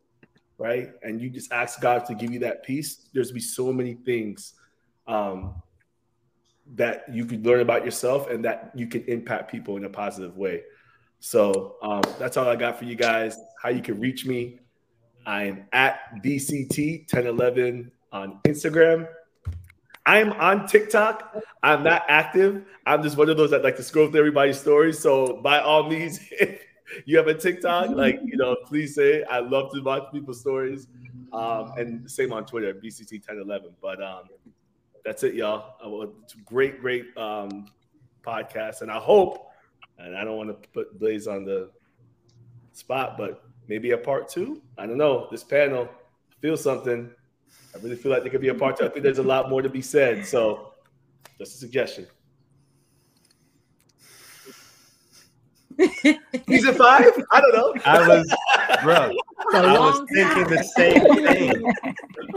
right, 0.58 0.90
and 1.02 1.20
you 1.20 1.30
just 1.30 1.52
ask 1.52 1.80
God 1.80 2.04
to 2.06 2.14
give 2.14 2.32
you 2.32 2.40
that 2.40 2.62
peace, 2.64 3.08
there's 3.14 3.32
be 3.32 3.40
so 3.40 3.72
many 3.72 3.94
things 3.94 4.54
um, 5.06 5.54
that 6.74 7.04
you 7.12 7.24
could 7.24 7.44
learn 7.46 7.60
about 7.60 7.84
yourself 7.84 8.28
and 8.28 8.44
that 8.44 8.72
you 8.74 8.86
can 8.86 9.04
impact 9.04 9.50
people 9.50 9.76
in 9.76 9.84
a 9.84 9.90
positive 9.90 10.36
way. 10.36 10.62
So 11.20 11.76
um, 11.82 12.02
that's 12.18 12.36
all 12.36 12.48
I 12.48 12.56
got 12.56 12.78
for 12.78 12.84
you 12.84 12.96
guys. 12.96 13.38
How 13.62 13.70
you 13.70 13.80
can 13.80 14.00
reach 14.00 14.26
me. 14.26 14.60
I'm 15.26 15.66
at 15.72 16.22
BCT1011 16.24 17.90
on 18.12 18.40
Instagram. 18.44 19.08
I'm 20.04 20.32
on 20.34 20.68
TikTok. 20.68 21.36
I'm 21.62 21.82
not 21.82 22.04
active. 22.08 22.64
I'm 22.86 23.02
just 23.02 23.16
one 23.16 23.28
of 23.28 23.36
those 23.36 23.50
that 23.50 23.64
like 23.64 23.76
to 23.76 23.82
scroll 23.82 24.08
through 24.08 24.20
everybody's 24.20 24.60
stories. 24.60 24.98
So 25.00 25.40
by 25.42 25.58
all 25.58 25.88
means, 25.88 26.20
if 26.30 26.62
you 27.04 27.16
have 27.16 27.26
a 27.26 27.34
TikTok, 27.34 27.90
like 27.90 28.20
you 28.24 28.36
know, 28.36 28.56
please 28.66 28.94
say. 28.94 29.24
I 29.24 29.40
love 29.40 29.72
to 29.72 29.82
watch 29.82 30.04
people's 30.12 30.40
stories. 30.40 30.86
Um, 31.32 31.72
and 31.76 32.08
same 32.08 32.32
on 32.32 32.46
Twitter, 32.46 32.72
BCT1011. 32.74 33.72
But 33.82 34.00
um, 34.00 34.28
that's 35.06 35.22
it, 35.22 35.34
y'all. 35.34 35.76
Uh, 35.82 36.08
It's 36.24 36.34
a 36.34 36.38
great, 36.38 36.80
great 36.80 37.16
um, 37.16 37.68
podcast, 38.26 38.82
and 38.82 38.90
I 38.90 38.98
hope. 38.98 39.50
And 39.98 40.16
I 40.16 40.24
don't 40.24 40.36
want 40.36 40.50
to 40.50 40.68
put 40.70 40.98
Blaze 40.98 41.28
on 41.28 41.44
the 41.44 41.70
spot, 42.72 43.16
but 43.16 43.44
maybe 43.68 43.92
a 43.92 43.98
part 43.98 44.28
two. 44.28 44.60
I 44.76 44.84
don't 44.84 44.98
know. 44.98 45.28
This 45.30 45.44
panel 45.44 45.88
feels 46.40 46.62
something. 46.62 47.10
I 47.74 47.78
really 47.78 47.96
feel 47.96 48.10
like 48.10 48.22
there 48.22 48.30
could 48.30 48.40
be 48.40 48.48
a 48.48 48.54
part 48.54 48.76
two. 48.78 48.84
I 48.84 48.88
think 48.88 49.04
there's 49.04 49.18
a 49.18 49.22
lot 49.22 49.48
more 49.48 49.62
to 49.62 49.70
be 49.70 49.80
said. 49.80 50.26
So, 50.26 50.72
just 51.38 51.54
a 51.54 51.58
suggestion. 51.58 52.06
Season 56.48 56.74
five? 56.74 57.12
I 57.30 57.40
don't 57.40 57.54
know. 57.54 57.74
I 57.84 58.08
was, 58.08 58.34
bro. 58.82 59.10
I 59.54 59.78
was 59.78 60.00
thinking 60.12 60.48
the 60.48 60.62
same 60.76 61.04
thing. 61.24 61.64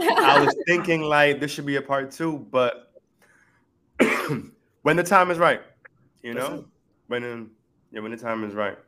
I 0.22 0.38
was 0.38 0.54
thinking 0.66 1.02
like 1.02 1.40
this 1.40 1.50
should 1.50 1.66
be 1.66 1.76
a 1.76 1.82
part 1.82 2.10
two, 2.10 2.46
but 2.50 2.92
when 4.82 4.96
the 4.96 5.02
time 5.02 5.30
is 5.30 5.38
right, 5.38 5.60
you 6.22 6.34
know, 6.34 6.64
when 7.08 7.24
um, 7.24 7.50
yeah, 7.90 8.00
when 8.00 8.10
the 8.10 8.16
time 8.16 8.44
is 8.44 8.54
right. 8.54 8.78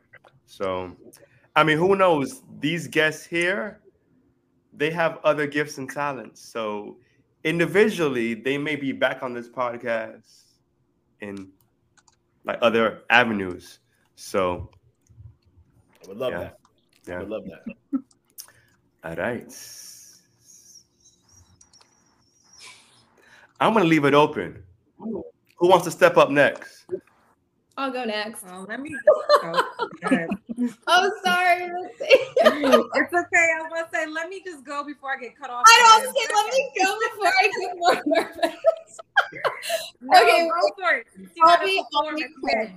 So, 0.46 0.96
I 1.56 1.64
mean, 1.64 1.78
who 1.78 1.96
knows? 1.96 2.42
These 2.60 2.88
guests 2.88 3.24
here, 3.24 3.80
they 4.72 4.90
have 4.90 5.18
other 5.24 5.46
gifts 5.46 5.78
and 5.78 5.90
talents. 5.90 6.40
So, 6.40 6.98
individually, 7.44 8.34
they 8.34 8.58
may 8.58 8.76
be 8.76 8.92
back 8.92 9.22
on 9.22 9.32
this 9.32 9.48
podcast 9.48 10.22
in 11.20 11.50
like 12.44 12.58
other 12.62 13.02
avenues. 13.10 13.80
So, 14.14 14.70
I 16.02 16.08
would 16.08 16.18
love 16.18 16.32
Yeah. 16.32 16.38
that. 16.40 16.58
I 17.06 17.10
yeah. 17.10 17.18
would 17.20 17.28
love 17.28 17.44
that. 17.44 18.00
All 19.04 19.16
right. 19.16 19.52
I'm 23.60 23.74
gonna 23.74 23.84
leave 23.84 24.04
it 24.04 24.14
open. 24.14 24.62
Who 24.98 25.68
wants 25.68 25.84
to 25.84 25.90
step 25.90 26.16
up 26.16 26.30
next? 26.30 26.86
I'll 27.76 27.92
go 27.92 28.04
next. 28.04 28.44
Well, 28.44 28.66
let 28.68 28.80
me 28.80 28.94
go. 29.40 29.62
Good. 30.08 30.30
Oh, 30.86 31.10
sorry. 31.24 31.70
It's 32.00 33.14
okay. 33.14 33.46
I 33.56 33.62
was 33.62 33.70
gonna 33.72 33.88
say, 33.92 34.06
let 34.06 34.28
me 34.28 34.42
just 34.44 34.64
go 34.64 34.84
before 34.84 35.12
I 35.16 35.20
get 35.20 35.36
cut 35.38 35.48
off. 35.50 35.64
I 35.66 36.02
don't 36.02 36.14
say 36.14 36.26
let 36.34 36.46
me 36.52 36.70
go 36.78 36.98
before 37.08 37.32
I 37.40 37.50
get 37.60 37.70
more 37.76 38.02
nervous. 38.06 38.58
No, 40.00 40.20
Okay, 40.20 40.48
go 40.48 40.68
for 40.78 40.96
it. 40.96 41.06
I'll 41.42 41.64
be- 41.64 41.82
I'll 41.94 42.14
be 42.14 42.26
quick. 42.42 42.70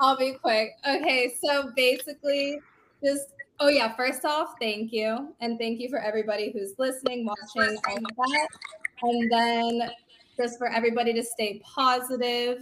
I'll 0.00 0.16
be 0.16 0.32
quick. 0.42 0.70
Okay, 0.88 1.34
so 1.42 1.70
basically, 1.76 2.58
just 3.04 3.26
oh 3.60 3.68
yeah, 3.68 3.94
first 3.94 4.24
off, 4.24 4.54
thank 4.58 4.92
you. 4.92 5.34
And 5.40 5.58
thank 5.58 5.80
you 5.80 5.88
for 5.88 5.98
everybody 5.98 6.50
who's 6.50 6.74
listening, 6.78 7.26
watching, 7.26 7.78
all 7.88 7.98
that. 8.00 8.48
And 9.02 9.30
then 9.30 9.90
just 10.36 10.58
for 10.58 10.68
everybody 10.68 11.12
to 11.12 11.22
stay 11.22 11.62
positive 11.64 12.58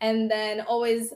and 0.00 0.30
then 0.30 0.60
always 0.62 1.12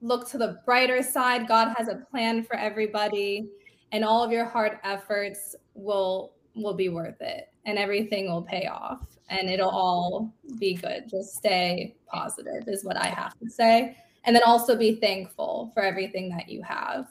look 0.00 0.28
to 0.30 0.38
the 0.38 0.60
brighter 0.64 1.02
side. 1.02 1.46
God 1.46 1.74
has 1.76 1.88
a 1.88 1.96
plan 2.10 2.42
for 2.42 2.56
everybody, 2.56 3.48
and 3.92 4.04
all 4.04 4.22
of 4.22 4.32
your 4.32 4.44
hard 4.44 4.78
efforts 4.82 5.54
will 5.74 6.32
will 6.56 6.74
be 6.74 6.88
worth 6.88 7.20
it 7.20 7.48
and 7.64 7.78
everything 7.78 8.28
will 8.28 8.42
pay 8.42 8.66
off 8.66 9.06
and 9.28 9.48
it'll 9.48 9.70
all 9.70 10.34
be 10.58 10.74
good. 10.74 11.04
Just 11.08 11.36
stay 11.36 11.94
positive 12.08 12.64
is 12.66 12.84
what 12.84 12.96
I 12.96 13.06
have 13.06 13.38
to 13.38 13.48
say. 13.48 13.96
And 14.24 14.34
then 14.34 14.42
also 14.42 14.76
be 14.76 14.96
thankful 14.96 15.70
for 15.72 15.82
everything 15.82 16.28
that 16.30 16.48
you 16.48 16.60
have. 16.62 17.06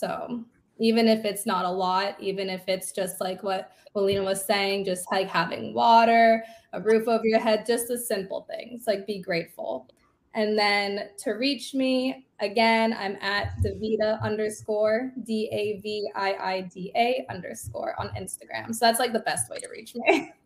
So 0.00 0.44
even 0.78 1.08
if 1.08 1.26
it's 1.26 1.44
not 1.44 1.66
a 1.66 1.70
lot, 1.70 2.16
even 2.20 2.48
if 2.48 2.62
it's 2.66 2.90
just 2.90 3.20
like 3.20 3.42
what 3.42 3.72
Melina 3.94 4.22
was 4.22 4.44
saying, 4.44 4.86
just 4.86 5.04
like 5.12 5.28
having 5.28 5.74
water, 5.74 6.42
a 6.72 6.80
roof 6.80 7.06
over 7.06 7.26
your 7.26 7.38
head, 7.38 7.66
just 7.66 7.88
the 7.88 7.98
simple 7.98 8.46
things, 8.50 8.86
like 8.86 9.06
be 9.06 9.20
grateful. 9.20 9.88
And 10.34 10.58
then 10.58 11.10
to 11.18 11.32
reach 11.32 11.74
me, 11.74 12.26
again, 12.38 12.96
I'm 12.98 13.16
at 13.20 13.52
Daviida 13.62 14.22
underscore 14.22 15.12
D 15.24 15.50
A 15.52 15.80
V 15.80 16.10
I 16.14 16.32
I 16.34 16.60
D 16.62 16.92
A 16.96 17.26
underscore 17.28 17.94
on 18.00 18.08
Instagram. 18.10 18.74
So 18.74 18.86
that's 18.86 19.00
like 19.00 19.12
the 19.12 19.20
best 19.20 19.50
way 19.50 19.58
to 19.58 19.68
reach 19.68 19.94
me. 19.94 20.32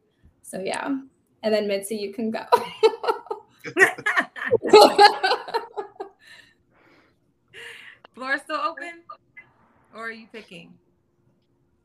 So 0.46 0.60
yeah. 0.60 0.98
And 1.42 1.54
then 1.54 1.66
Mitzi, 1.66 1.96
you 1.96 2.12
can 2.12 2.30
go. 2.30 2.44
Floor 8.14 8.38
still 8.38 8.56
open, 8.56 9.02
or 9.94 10.08
are 10.08 10.12
you 10.12 10.26
picking? 10.32 10.74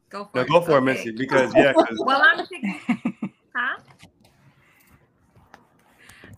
Go 0.10 0.26
for 0.26 0.38
No, 0.38 0.42
it. 0.44 0.50
go 0.50 0.62
for 0.62 0.78
it, 0.78 0.82
Missy, 0.82 1.12
because 1.12 1.54
yeah, 1.56 1.74
'cause- 1.74 2.02
Well, 2.06 2.22
I'm 2.24 2.46
picking. 2.48 2.80
huh? 3.56 3.78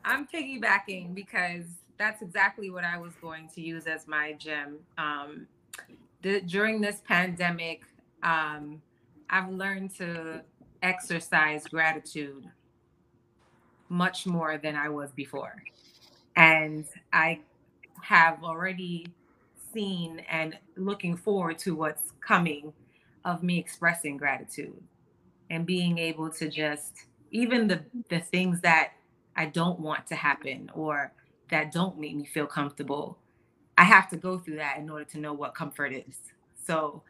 I'm 0.04 0.28
piggybacking 0.28 1.14
because 1.14 1.66
that's 1.98 2.22
exactly 2.22 2.70
what 2.70 2.84
I 2.84 2.98
was 2.98 3.14
going 3.22 3.48
to 3.56 3.62
use 3.62 3.86
as 3.88 4.08
my 4.08 4.34
gem. 4.34 4.80
Um, 4.98 5.48
the, 6.22 6.42
during 6.42 6.82
this 6.82 7.02
pandemic, 7.08 7.82
um, 8.24 8.82
I've 9.30 9.50
learned 9.50 9.96
to 9.98 10.42
exercise 10.82 11.66
gratitude 11.68 12.46
much 13.90 14.26
more 14.26 14.58
than 14.58 14.76
I 14.76 14.90
was 14.90 15.12
before. 15.12 15.62
And 16.36 16.86
I 17.14 17.40
have 18.02 18.44
already 18.44 19.06
seen 19.74 20.22
and 20.30 20.58
looking 20.76 21.16
forward 21.16 21.58
to 21.60 21.76
what's 21.76 22.12
coming 22.26 22.74
of 23.26 23.44
me 23.44 23.60
expressing 23.60 24.18
gratitude 24.18 24.82
and 25.50 25.66
being 25.66 25.98
able 25.98 26.30
to 26.30 26.50
just 26.50 27.06
even 27.32 27.68
the 27.68 27.84
the 28.10 28.20
things 28.20 28.62
that 28.62 28.94
I 29.36 29.46
don't 29.46 29.80
want 29.80 30.08
to 30.08 30.16
happen 30.16 30.70
or 30.74 31.14
that 31.50 31.72
don't 31.72 32.00
make 32.00 32.16
me 32.16 32.26
feel 32.26 32.48
comfortable. 32.48 33.18
I 33.78 33.84
have 33.84 34.10
to 34.10 34.18
go 34.18 34.38
through 34.38 34.58
that 34.58 34.78
in 34.78 34.90
order 34.90 35.06
to 35.06 35.20
know 35.20 35.34
what 35.34 35.56
comfort 35.56 35.94
is. 35.94 36.18
So 36.66 37.04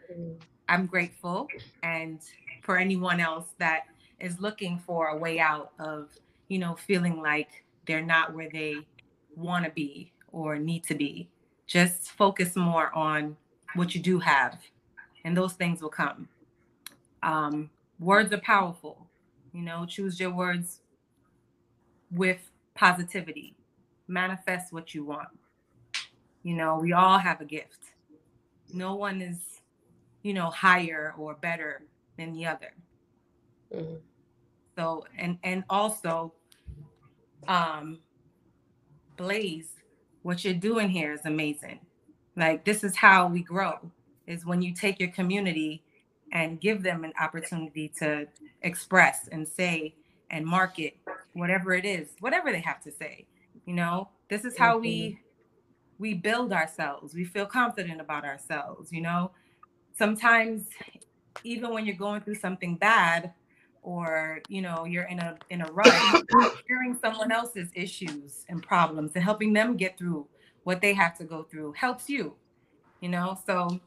I'm 0.70 0.86
grateful 0.86 1.48
and 1.84 2.20
for 2.64 2.78
anyone 2.78 3.20
else 3.20 3.48
that 3.58 3.84
is 4.20 4.40
looking 4.40 4.80
for 4.80 5.10
a 5.10 5.18
way 5.18 5.40
out 5.40 5.72
of, 5.80 6.10
you 6.48 6.60
know, 6.60 6.76
feeling 6.76 7.22
like 7.22 7.50
they're 7.88 8.06
not 8.06 8.34
where 8.34 8.50
they 8.52 8.76
want 9.36 9.66
to 9.66 9.72
be 9.72 10.14
or 10.32 10.58
need 10.58 10.84
to 10.86 10.96
be. 10.96 11.28
Just 11.72 12.11
focus 12.11 12.57
more 12.57 12.93
on 12.93 13.38
what 13.76 13.95
you 13.95 14.02
do 14.02 14.19
have 14.19 14.60
and 15.23 15.38
those 15.38 15.53
things 15.53 15.81
will 15.81 15.89
come. 15.89 16.27
Um, 17.23 17.69
words 17.98 18.34
are 18.34 18.39
powerful. 18.39 19.07
You 19.53 19.61
know, 19.61 19.85
choose 19.85 20.19
your 20.19 20.31
words 20.31 20.81
with 22.11 22.52
positivity. 22.76 23.56
Manifest 24.10 24.73
what 24.73 24.93
you 24.93 25.06
want. 25.06 25.30
You 26.43 26.56
know, 26.56 26.77
we 26.77 26.91
all 26.91 27.18
have 27.18 27.39
a 27.39 27.45
gift. 27.45 27.85
No 28.73 28.95
one 28.95 29.22
is, 29.22 29.61
you 30.23 30.34
know, 30.34 30.49
higher 30.49 31.14
or 31.18 31.35
better 31.35 31.84
than 32.18 32.34
the 32.34 32.48
other. 32.48 32.73
Mhm. 33.73 34.02
So 34.76 35.06
and 35.18 35.38
and 35.43 35.64
also 35.69 36.34
um 37.48 37.99
Blaze, 39.15 39.69
what 40.23 40.43
you're 40.43 40.53
doing 40.53 40.89
here 40.89 41.14
is 41.14 41.26
amazing. 41.26 41.80
Like 42.35 42.64
this 42.64 42.84
is 42.84 42.95
how 42.95 43.27
we 43.27 43.41
grow 43.41 43.80
is 44.27 44.45
when 44.45 44.61
you 44.61 44.73
take 44.73 44.99
your 44.99 45.10
community 45.11 45.84
and 46.31 46.61
give 46.61 46.84
them 46.84 47.03
an 47.03 47.14
opportunity 47.19 47.91
to 47.99 48.27
express 48.61 49.27
and 49.31 49.48
say 49.48 49.93
and 50.30 50.45
market 50.45 50.95
whatever 51.34 51.73
it 51.73 51.85
is, 51.85 52.10
whatever 52.19 52.52
they 52.52 52.61
have 52.61 52.81
to 52.84 52.91
say. 52.91 53.26
You 53.65 53.73
know, 53.73 54.10
this 54.30 54.45
is 54.45 54.57
how 54.57 54.77
we 54.77 55.02
mm-hmm. 55.02 55.22
we 55.99 56.14
build 56.14 56.53
ourselves. 56.53 57.14
We 57.14 57.26
feel 57.26 57.45
confident 57.45 57.99
about 57.99 58.23
ourselves, 58.26 58.91
you 58.91 59.02
know. 59.02 59.31
Sometimes 59.98 60.68
even 61.43 61.72
when 61.72 61.85
you're 61.85 61.95
going 61.95 62.22
through 62.22 62.35
something 62.35 62.76
bad 62.76 63.34
or 63.84 64.41
you 64.48 64.62
know 64.62 64.86
you're 64.86 65.06
in 65.06 65.20
a 65.20 65.36
in 65.49 65.62
a 65.62 65.72
rut 65.72 65.91
hearing 66.68 66.98
someone 67.02 67.32
else's 67.32 67.70
issues 67.74 68.45
and 68.49 68.62
problems 68.62 69.12
and 69.16 69.24
helping 69.24 69.53
them 69.53 69.76
get 69.76 69.98
through 69.98 70.28
what 70.64 70.82
they 70.82 70.94
have 70.94 71.18
to 71.18 71.24
go 71.24 71.44
through 71.44 71.74
helps 71.74 72.10
you 72.10 72.36
you 73.02 73.10
know? 73.10 73.38
So 73.45 73.80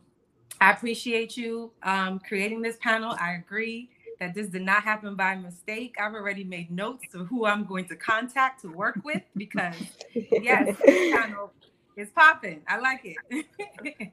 i 0.61 0.71
appreciate 0.71 1.37
you 1.37 1.73
um, 1.83 2.21
creating 2.21 2.63
this 2.63 2.77
panel. 2.81 3.17
I 3.19 3.33
agree 3.33 3.91
that 4.21 4.35
this 4.35 4.49
did 4.49 4.63
not 4.63 4.85
happen 4.85 5.17
by 5.17 5.35
mistake. 5.35 5.97
I've 6.01 6.15
already 6.15 6.45
made 6.45 6.71
notes 6.71 7.15
of 7.15 7.27
who 7.29 7.47
i'm 7.47 7.65
going 7.65 7.87
to 7.89 7.97
contact 7.97 8.61
to 8.63 8.69
work 8.69 8.99
with 9.05 9.23
because 9.37 9.75
yes 10.15 10.77
this 10.85 11.13
panel 11.17 11.53
is 11.97 12.11
popping. 12.11 12.61
I 12.67 12.79
like 12.79 13.03
it. 13.05 14.13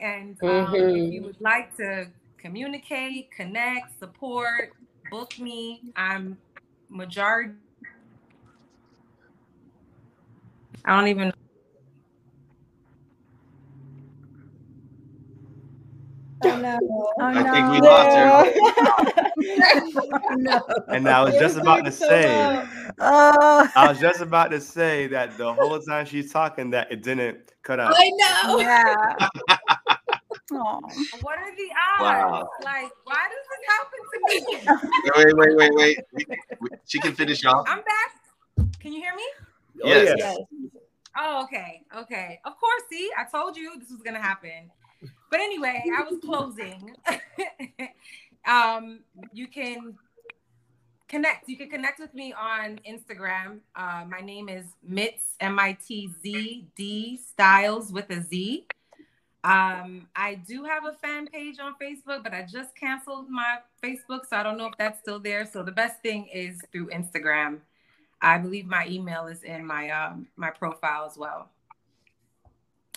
And 0.00 0.40
um, 0.42 0.74
if 0.74 1.12
you 1.12 1.22
would 1.22 1.40
like 1.40 1.76
to 1.78 2.06
communicate 2.38 3.30
connect 3.32 3.98
support 3.98 4.72
book 5.10 5.38
me 5.38 5.80
i'm 5.96 6.36
majority 6.90 7.52
i 10.84 10.96
don't 10.96 11.08
even 11.08 11.32
Oh 16.44 16.56
no. 16.56 16.78
Oh, 16.90 17.12
I 17.18 17.42
no. 17.42 17.52
think 17.52 17.68
we 17.68 17.80
lost 17.80 18.16
her. 18.16 19.24
No. 20.30 20.60
And 20.88 21.08
I 21.08 21.22
was 21.22 21.36
just 21.36 21.56
about 21.56 21.84
to 21.84 21.90
say, 21.90 22.36
Oh, 23.00 23.68
I 23.74 23.88
was 23.88 23.98
uh. 23.98 24.02
just 24.02 24.20
about 24.20 24.50
to 24.52 24.60
say 24.60 25.06
that 25.08 25.36
the 25.36 25.52
whole 25.52 25.80
time 25.80 26.06
she's 26.06 26.32
talking, 26.32 26.70
that 26.70 26.92
it 26.92 27.02
didn't 27.02 27.52
cut 27.62 27.80
out. 27.80 27.94
I 27.96 28.10
know. 28.16 28.60
yeah. 28.60 29.28
Aw. 30.52 30.80
what 31.20 31.38
are 31.38 31.54
the 31.56 31.68
odds 32.00 32.02
Wow. 32.02 32.48
like 32.64 32.90
why 33.04 33.28
does 33.32 33.46
this 33.50 33.62
happen 33.74 34.00
to 34.12 34.18
me 34.26 34.36
Wait, 35.16 35.36
wait, 35.36 35.56
wait, 35.56 35.74
wait, 35.74 35.98
wait. 36.60 36.72
She 36.86 36.98
can 37.00 37.14
finish 37.14 37.44
off. 37.44 37.66
i'm 37.68 37.78
back 37.78 38.70
can 38.80 38.92
you 38.92 39.00
hear 39.00 39.14
me 39.14 39.24
Oh, 39.84 39.88
Yes. 39.88 40.14
yes. 40.18 40.36
Oh, 41.16 41.42
okay. 41.44 41.82
Okay. 41.96 42.40
Of 42.44 42.58
course, 42.58 42.82
see, 42.90 43.08
I 43.16 43.24
told 43.30 43.56
you 43.56 43.78
this 43.78 43.90
was 43.90 44.02
gonna 44.02 44.20
happen. 44.20 44.70
But 45.30 45.38
anyway, 45.40 45.84
I 45.96 46.02
was 46.02 46.18
closing. 46.24 46.94
um, 48.46 49.00
you 49.32 49.46
can 49.48 49.96
connect. 51.08 51.48
You 51.48 51.56
can 51.56 51.70
connect 51.70 52.00
with 52.00 52.12
me 52.12 52.32
on 52.32 52.80
Instagram. 52.88 53.60
Uh, 53.76 54.04
my 54.08 54.20
name 54.20 54.48
is 54.48 54.64
Mitz 54.88 55.34
M 55.40 55.58
I 55.60 55.76
T 55.86 56.10
Z 56.22 56.66
D 56.76 57.20
Stylez 57.38 57.92
with 57.92 58.10
a 58.10 58.20
Z. 58.22 58.66
Um, 59.44 60.08
I 60.16 60.34
do 60.34 60.64
have 60.64 60.84
a 60.84 60.92
fan 60.92 61.26
page 61.28 61.58
on 61.60 61.74
Facebook, 61.80 62.24
but 62.24 62.34
I 62.34 62.42
just 62.42 62.74
canceled 62.74 63.30
my 63.30 63.58
Facebook, 63.82 64.26
so 64.28 64.36
I 64.36 64.42
don't 64.42 64.58
know 64.58 64.66
if 64.66 64.76
that's 64.76 64.98
still 65.00 65.20
there. 65.20 65.46
So 65.46 65.62
the 65.62 65.72
best 65.72 66.02
thing 66.02 66.26
is 66.26 66.60
through 66.72 66.88
Instagram. 66.88 67.60
I 68.20 68.38
believe 68.38 68.66
my 68.66 68.86
email 68.88 69.26
is 69.26 69.44
in 69.44 69.64
my 69.64 69.90
um, 69.90 70.26
my 70.36 70.50
profile 70.50 71.06
as 71.08 71.16
well. 71.16 71.50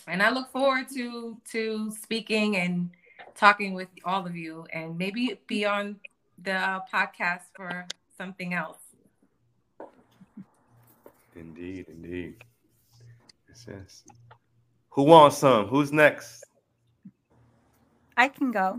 And 0.08 0.20
I 0.20 0.30
look 0.30 0.50
forward 0.50 0.86
to 0.94 1.36
to 1.52 1.92
speaking 1.92 2.56
and 2.56 2.90
talking 3.36 3.72
with 3.74 3.88
all 4.04 4.26
of 4.26 4.34
you, 4.34 4.66
and 4.72 4.98
maybe 4.98 5.38
be 5.46 5.64
on 5.64 6.00
the 6.42 6.82
podcast 6.92 7.42
for 7.54 7.86
something 8.18 8.52
else. 8.52 8.78
Indeed, 11.36 11.86
indeed. 11.88 12.44
Yes, 13.48 13.66
yes. 13.68 14.02
Who 14.92 15.04
wants 15.04 15.38
some? 15.38 15.68
Who's 15.68 15.90
next? 15.90 16.44
I 18.14 18.28
can 18.28 18.50
go. 18.52 18.78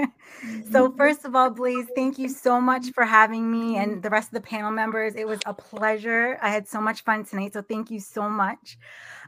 so, 0.70 0.92
first 0.92 1.24
of 1.24 1.34
all, 1.34 1.48
Blaze, 1.48 1.86
thank 1.96 2.18
you 2.18 2.28
so 2.28 2.60
much 2.60 2.92
for 2.92 3.04
having 3.04 3.50
me 3.50 3.78
and 3.78 4.02
the 4.02 4.10
rest 4.10 4.28
of 4.28 4.34
the 4.34 4.42
panel 4.42 4.70
members. 4.70 5.14
It 5.14 5.26
was 5.26 5.40
a 5.46 5.54
pleasure. 5.54 6.38
I 6.42 6.50
had 6.50 6.68
so 6.68 6.82
much 6.82 7.02
fun 7.02 7.24
tonight. 7.24 7.54
So, 7.54 7.62
thank 7.62 7.90
you 7.90 7.98
so 7.98 8.28
much. 8.28 8.78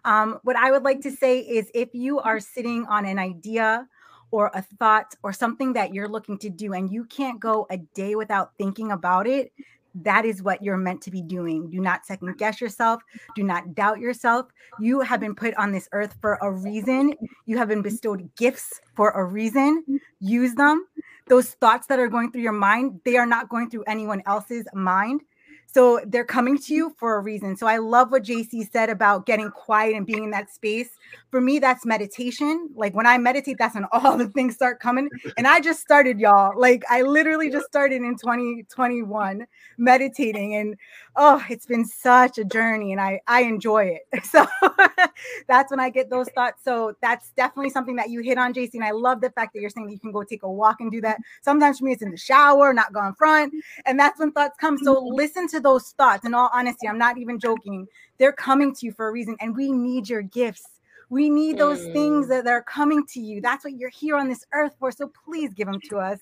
Um, 0.04 0.40
what 0.42 0.56
I 0.56 0.70
would 0.70 0.82
like 0.82 1.00
to 1.02 1.10
say 1.10 1.38
is 1.38 1.70
if 1.72 1.94
you 1.94 2.20
are 2.20 2.38
sitting 2.38 2.84
on 2.84 3.06
an 3.06 3.18
idea 3.18 3.88
or 4.30 4.50
a 4.52 4.60
thought 4.60 5.14
or 5.22 5.32
something 5.32 5.72
that 5.72 5.94
you're 5.94 6.08
looking 6.08 6.36
to 6.38 6.50
do 6.50 6.74
and 6.74 6.92
you 6.92 7.04
can't 7.04 7.40
go 7.40 7.66
a 7.70 7.78
day 7.78 8.14
without 8.14 8.52
thinking 8.58 8.92
about 8.92 9.26
it, 9.26 9.52
that 9.94 10.24
is 10.24 10.42
what 10.42 10.62
you're 10.62 10.76
meant 10.76 11.00
to 11.02 11.10
be 11.10 11.22
doing. 11.22 11.70
Do 11.70 11.80
not 11.80 12.06
second 12.06 12.28
mm-hmm. 12.28 12.38
guess 12.38 12.60
yourself. 12.60 13.02
Do 13.36 13.42
not 13.42 13.74
doubt 13.74 14.00
yourself. 14.00 14.46
You 14.80 15.00
have 15.00 15.20
been 15.20 15.34
put 15.34 15.54
on 15.54 15.72
this 15.72 15.88
earth 15.92 16.16
for 16.20 16.38
a 16.42 16.50
reason. 16.50 17.14
You 17.46 17.58
have 17.58 17.68
been 17.68 17.78
mm-hmm. 17.78 17.88
bestowed 17.88 18.34
gifts 18.36 18.80
for 18.94 19.10
a 19.10 19.24
reason. 19.24 19.82
Mm-hmm. 19.82 19.96
Use 20.20 20.54
them. 20.54 20.86
Those 21.28 21.50
thoughts 21.50 21.86
that 21.86 21.98
are 21.98 22.08
going 22.08 22.32
through 22.32 22.42
your 22.42 22.52
mind, 22.52 23.00
they 23.04 23.16
are 23.16 23.26
not 23.26 23.48
going 23.48 23.70
through 23.70 23.84
anyone 23.86 24.22
else's 24.26 24.66
mind. 24.74 25.22
So 25.66 26.00
they're 26.06 26.24
coming 26.24 26.56
to 26.58 26.74
you 26.74 26.94
for 26.98 27.16
a 27.16 27.20
reason. 27.20 27.56
So 27.56 27.66
I 27.66 27.78
love 27.78 28.12
what 28.12 28.22
JC 28.22 28.70
said 28.70 28.90
about 28.90 29.26
getting 29.26 29.50
quiet 29.50 29.96
and 29.96 30.06
being 30.06 30.24
in 30.24 30.30
that 30.30 30.52
space. 30.52 30.90
For 31.30 31.40
me, 31.40 31.58
that's 31.58 31.84
meditation. 31.84 32.70
Like 32.74 32.94
when 32.94 33.06
I 33.06 33.18
meditate, 33.18 33.56
that's 33.58 33.74
when 33.74 33.86
all 33.92 34.16
the 34.16 34.28
things 34.28 34.54
start 34.54 34.80
coming. 34.80 35.08
And 35.36 35.46
I 35.46 35.60
just 35.60 35.80
started, 35.80 36.20
y'all. 36.20 36.58
Like 36.58 36.84
I 36.88 37.02
literally 37.02 37.50
just 37.50 37.66
started 37.66 38.02
in 38.02 38.16
2021 38.16 39.46
meditating. 39.78 40.54
And 40.54 40.76
oh, 41.16 41.44
it's 41.48 41.66
been 41.66 41.84
such 41.84 42.38
a 42.38 42.44
journey 42.44 42.92
and 42.92 43.00
I, 43.00 43.20
I 43.26 43.42
enjoy 43.42 43.84
it. 43.84 44.02
So 44.34 44.46
that's 45.48 45.70
when 45.70 45.78
I 45.78 45.90
get 45.90 46.10
those 46.10 46.28
thoughts. 46.30 46.64
So 46.64 46.96
that's 47.00 47.30
definitely 47.36 47.70
something 47.70 47.94
that 47.96 48.10
you 48.10 48.20
hit 48.20 48.36
on, 48.36 48.52
JC. 48.52 48.74
And 48.74 48.84
I 48.84 48.90
love 48.90 49.20
the 49.20 49.30
fact 49.30 49.52
that 49.54 49.60
you're 49.60 49.70
saying 49.70 49.86
that 49.86 49.92
you 49.92 50.00
can 50.00 50.10
go 50.10 50.24
take 50.24 50.42
a 50.42 50.50
walk 50.50 50.80
and 50.80 50.90
do 50.90 51.00
that. 51.02 51.18
Sometimes 51.42 51.78
for 51.78 51.84
me, 51.84 51.92
it's 51.92 52.02
in 52.02 52.10
the 52.10 52.16
shower, 52.16 52.72
not 52.72 52.92
go 52.92 53.06
in 53.06 53.14
front. 53.14 53.54
And 53.86 53.98
that's 53.98 54.18
when 54.18 54.32
thoughts 54.32 54.56
come. 54.60 54.76
So 54.78 55.00
listen 55.04 55.46
to 55.48 55.60
those 55.60 55.90
thoughts. 55.90 56.24
In 56.24 56.34
all 56.34 56.50
honesty, 56.52 56.88
I'm 56.88 56.98
not 56.98 57.18
even 57.18 57.38
joking. 57.38 57.86
They're 58.18 58.32
coming 58.32 58.74
to 58.74 58.86
you 58.86 58.92
for 58.92 59.08
a 59.08 59.12
reason. 59.12 59.36
And 59.40 59.56
we 59.56 59.70
need 59.70 60.08
your 60.08 60.22
gifts. 60.22 60.73
We 61.14 61.30
need 61.30 61.58
those 61.58 61.80
things 61.92 62.26
mm. 62.26 62.28
that 62.30 62.48
are 62.48 62.60
coming 62.60 63.06
to 63.12 63.20
you. 63.20 63.40
That's 63.40 63.62
what 63.64 63.74
you're 63.74 63.88
here 63.88 64.16
on 64.16 64.28
this 64.28 64.44
earth 64.52 64.74
for. 64.80 64.90
So 64.90 65.12
please 65.24 65.54
give 65.54 65.68
them 65.68 65.78
to 65.88 65.98
us. 65.98 66.18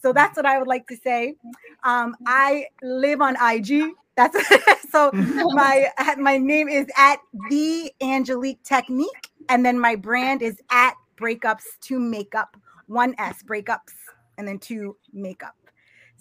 So 0.00 0.10
mm. 0.10 0.14
that's 0.14 0.38
what 0.38 0.46
I 0.46 0.58
would 0.58 0.68
like 0.68 0.86
to 0.88 0.96
say. 0.96 1.36
Um, 1.84 2.12
mm. 2.12 2.16
I 2.26 2.68
live 2.82 3.20
on 3.20 3.36
IG. 3.36 3.90
That's 4.16 4.34
so 4.90 5.10
my 5.12 5.86
my 6.18 6.38
name 6.38 6.70
is 6.70 6.86
at 6.96 7.18
the 7.50 7.92
Angelique 8.00 8.62
Technique, 8.62 9.28
and 9.50 9.66
then 9.66 9.78
my 9.78 9.96
brand 9.96 10.40
is 10.40 10.58
at 10.70 10.94
Breakups 11.20 11.64
to 11.82 12.00
Makeup. 12.00 12.56
One 12.86 13.14
S 13.18 13.42
breakups, 13.42 13.92
and 14.38 14.48
then 14.48 14.58
two 14.58 14.96
makeup. 15.12 15.56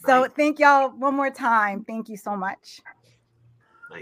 So 0.05 0.27
thank 0.27 0.59
y'all 0.59 0.89
one 0.89 1.15
more 1.15 1.29
time. 1.29 1.85
Thank 1.85 2.09
you 2.09 2.17
so 2.17 2.35
much. 2.35 2.81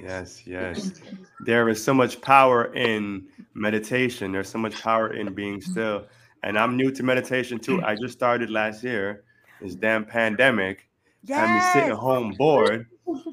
Yes, 0.02 0.46
yes. 0.46 1.02
There 1.46 1.70
is 1.70 1.84
so 1.84 1.94
much 1.94 2.22
power 2.22 2.74
in 2.74 3.28
meditation. 3.54 4.32
There's 4.32 4.50
so 4.50 4.60
much 4.60 4.82
power 4.82 5.14
in 5.14 5.34
being 5.34 5.62
still. 5.62 6.06
And 6.44 6.58
I'm 6.58 6.78
new 6.78 6.92
to 6.92 7.04
meditation 7.04 7.60
too. 7.60 7.82
I 7.84 7.96
just 7.96 8.14
started 8.14 8.50
last 8.50 8.84
year. 8.84 9.24
This 9.62 9.76
damn 9.76 10.06
pandemic 10.06 10.88
had 11.28 11.54
me 11.54 11.62
sitting 11.74 11.96
home 11.96 12.34
bored. 12.38 12.88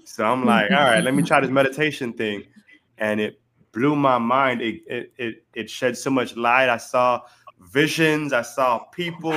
So 0.05 0.25
I'm 0.25 0.45
like, 0.45 0.71
all 0.71 0.77
right, 0.77 1.05
let 1.05 1.15
me 1.15 1.23
try 1.23 1.41
this 1.41 1.51
meditation 1.51 2.13
thing. 2.13 2.45
And 2.99 3.21
it 3.21 3.41
blew 3.73 3.95
my 3.95 4.19
mind. 4.19 4.63
It 4.63 4.83
it 4.87 5.13
it, 5.19 5.45
it 5.55 5.71
shed 5.71 5.97
so 5.97 6.11
much 6.11 6.37
light. 6.37 6.69
I 6.69 6.79
saw 6.79 7.23
visions, 7.61 8.33
I 8.33 8.43
saw 8.43 8.79
people, 8.79 9.33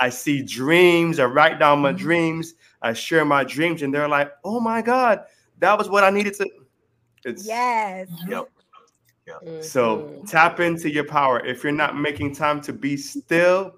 I 0.00 0.08
see 0.10 0.42
dreams, 0.42 1.18
I 1.18 1.24
write 1.24 1.58
down 1.58 1.80
my 1.80 1.90
mm-hmm. 1.90 1.98
dreams, 1.98 2.54
I 2.82 2.92
share 2.92 3.24
my 3.24 3.44
dreams, 3.44 3.82
and 3.82 3.92
they're 3.92 4.08
like, 4.08 4.32
oh 4.44 4.60
my 4.60 4.82
God, 4.82 5.24
that 5.62 5.78
was 5.78 5.88
what 5.88 6.02
I 6.04 6.10
needed 6.10 6.34
to. 6.34 6.48
It's 7.24 7.46
Yes. 7.46 8.08
Yep. 8.28 8.48
so 9.60 10.22
tap 10.26 10.58
into 10.58 10.90
your 10.90 11.04
power. 11.04 11.44
If 11.46 11.62
you're 11.62 11.72
not 11.72 11.96
making 11.96 12.34
time 12.34 12.60
to 12.62 12.72
be 12.72 12.96
still, 12.96 13.76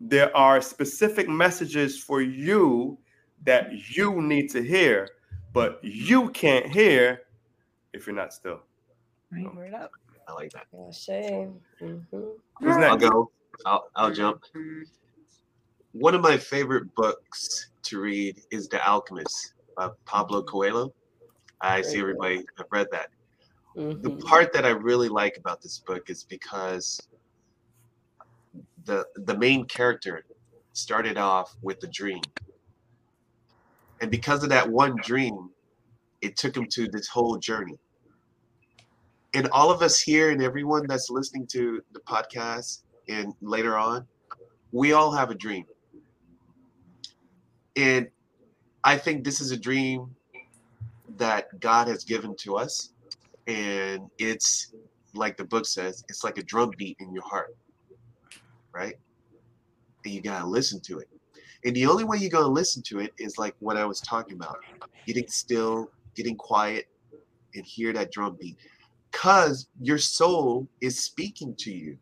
there 0.00 0.34
are 0.34 0.62
specific 0.62 1.28
messages 1.28 2.02
for 2.02 2.22
you 2.22 2.98
that 3.44 3.70
you 3.94 4.22
need 4.22 4.48
to 4.50 4.62
hear, 4.62 5.06
but 5.52 5.78
you 5.82 6.30
can't 6.30 6.66
hear 6.66 7.20
if 7.92 8.06
you're 8.06 8.16
not 8.16 8.32
still. 8.32 8.60
Right, 9.30 9.54
word 9.54 9.74
up. 9.74 9.92
I 10.26 10.32
like 10.32 10.50
that. 10.52 10.66
Yeah, 10.72 10.90
shame. 10.90 11.60
hmm 11.78 11.98
Who's 12.60 12.76
I'll 12.76 12.96
go. 12.96 13.30
I'll, 13.66 13.90
I'll 13.94 14.10
jump. 14.12 14.42
One 15.92 16.14
of 16.14 16.22
my 16.22 16.38
favorite 16.38 16.94
books 16.94 17.68
to 17.84 18.00
read 18.00 18.40
is 18.50 18.66
The 18.68 18.84
Alchemist 18.86 19.54
by 19.76 19.90
Pablo 20.06 20.42
Coelho. 20.42 20.92
I 21.60 21.82
see 21.82 22.00
everybody 22.00 22.44
have 22.58 22.66
read 22.72 22.88
that. 22.92 23.08
The 24.02 24.10
hmm 24.10 24.20
part 24.26 24.52
that 24.54 24.66
I 24.66 24.70
really 24.70 25.08
like 25.08 25.36
about 25.38 25.60
this 25.62 25.82
book 25.86 26.04
is 26.08 26.24
because 26.28 27.08
the 28.84 29.04
the 29.16 29.36
main 29.38 29.66
character 29.66 30.24
started 30.74 31.18
off 31.18 31.50
with 31.62 31.78
a 31.84 31.88
dream. 31.88 32.22
And 34.00 34.10
because 34.10 34.42
of 34.42 34.50
that 34.50 34.70
one 34.70 35.00
dream, 35.00 35.50
it 36.22 36.36
took 36.36 36.56
him 36.56 36.66
to 36.74 36.88
this 36.88 37.08
whole 37.08 37.38
journey. 37.38 37.78
And 39.34 39.48
all 39.52 39.70
of 39.70 39.82
us 39.82 40.00
here 40.00 40.30
and 40.30 40.42
everyone 40.42 40.86
that's 40.88 41.10
listening 41.10 41.46
to 41.52 41.80
the 41.92 42.00
podcast 42.08 42.82
and 43.08 43.34
later 43.42 43.76
on, 43.76 44.08
we 44.72 44.92
all 44.92 45.12
have 45.12 45.30
a 45.30 45.34
dream. 45.34 45.64
And 47.76 48.08
I 48.84 48.98
think 48.98 49.24
this 49.24 49.40
is 49.40 49.52
a 49.52 49.58
dream 49.58 50.16
that 51.18 51.60
God 51.60 51.88
has 51.88 52.04
given 52.04 52.34
to 52.36 52.56
us. 52.56 52.92
And 53.46 54.10
it's 54.18 54.74
like 55.14 55.36
the 55.36 55.44
book 55.44 55.66
says, 55.66 56.04
it's 56.08 56.24
like 56.24 56.38
a 56.38 56.42
drum 56.42 56.72
beat 56.76 56.96
in 57.00 57.12
your 57.12 57.24
heart, 57.24 57.56
right? 58.72 58.94
And 60.04 60.14
you 60.14 60.20
got 60.20 60.40
to 60.40 60.46
listen 60.46 60.80
to 60.82 60.98
it. 60.98 61.08
And 61.64 61.74
the 61.74 61.86
only 61.86 62.04
way 62.04 62.18
you're 62.18 62.30
to 62.30 62.46
listen 62.46 62.82
to 62.84 63.00
it 63.00 63.12
is 63.18 63.38
like 63.38 63.54
what 63.58 63.76
I 63.76 63.84
was 63.84 64.00
talking 64.00 64.34
about 64.34 64.58
getting 65.06 65.26
still, 65.26 65.90
getting 66.14 66.36
quiet, 66.36 66.86
and 67.54 67.64
hear 67.64 67.92
that 67.94 68.12
drum 68.12 68.36
beat. 68.40 68.56
Because 69.10 69.68
your 69.80 69.98
soul 69.98 70.68
is 70.80 71.00
speaking 71.00 71.54
to 71.56 71.72
you. 71.72 71.96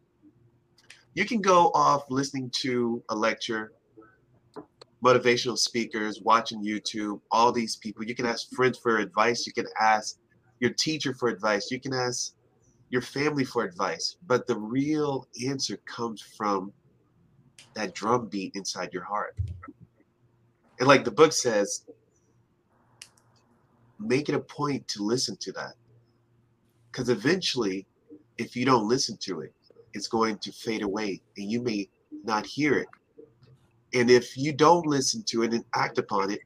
You 1.15 1.25
can 1.25 1.41
go 1.41 1.71
off 1.75 2.11
listening 2.11 2.51
to 2.57 3.03
a 3.09 3.17
lecture, 3.17 3.73
motivational 5.07 5.57
speakers, 5.57 6.21
watching 6.23 6.65
YouTube, 6.65 7.21
all 7.31 7.53
these 7.53 7.77
people. 7.77 8.05
You 8.05 8.15
can 8.17 8.27
ask 8.27 8.51
friends 8.51 8.77
for 8.79 8.99
advice. 8.99 9.47
You 9.47 9.53
can 9.53 9.67
ask 9.81 10.19
your 10.59 10.71
teacher 10.71 11.15
for 11.15 11.29
advice. 11.29 11.71
You 11.71 11.79
can 11.79 11.95
ask 11.95 12.35
your 12.91 13.03
family 13.03 13.45
for 13.45 13.63
advice. 13.63 14.17
But 14.27 14.49
the 14.49 14.59
real 14.59 15.29
answer 15.47 15.77
comes 15.87 16.21
from 16.21 16.73
that 17.75 17.95
drum 17.95 18.27
beat 18.27 18.57
inside 18.57 18.93
your 18.93 19.05
heart. 19.05 19.37
And 20.81 20.89
like 20.89 21.05
the 21.05 21.13
book 21.13 21.33
says, 21.33 21.85
make 24.01 24.29
it 24.29 24.35
a 24.35 24.41
point 24.41 24.89
to 24.89 25.05
listen 25.05 25.37
to 25.37 25.53
that. 25.53 25.75
Because 26.91 27.11
eventually, 27.11 27.87
if 28.39 28.57
you 28.57 28.65
don't 28.65 28.89
listen 28.89 29.17
to 29.19 29.41
it, 29.41 29.53
it's 29.95 30.09
going 30.09 30.39
to 30.39 30.51
fade 30.51 30.83
away 30.83 31.23
and 31.37 31.51
you 31.51 31.63
may 31.63 31.89
not 32.25 32.45
hear 32.45 32.75
it. 32.79 32.89
And 33.95 34.11
if 34.11 34.37
you 34.37 34.53
don't 34.53 34.87
listen 34.87 35.23
to 35.29 35.43
it 35.43 35.55
and 35.55 35.65
act 35.75 35.99
upon 35.99 36.31
it, 36.31 36.41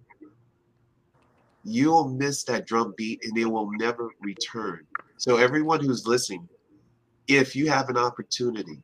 you'll 1.64 2.08
miss 2.08 2.44
that 2.44 2.66
drum 2.66 2.94
beat 2.96 3.24
and 3.24 3.36
it 3.36 3.46
will 3.46 3.70
never 3.72 4.10
return. 4.20 4.86
So, 5.16 5.36
everyone 5.36 5.84
who's 5.84 6.06
listening, 6.06 6.48
if 7.28 7.54
you 7.54 7.68
have 7.68 7.88
an 7.88 7.96
opportunity 7.96 8.82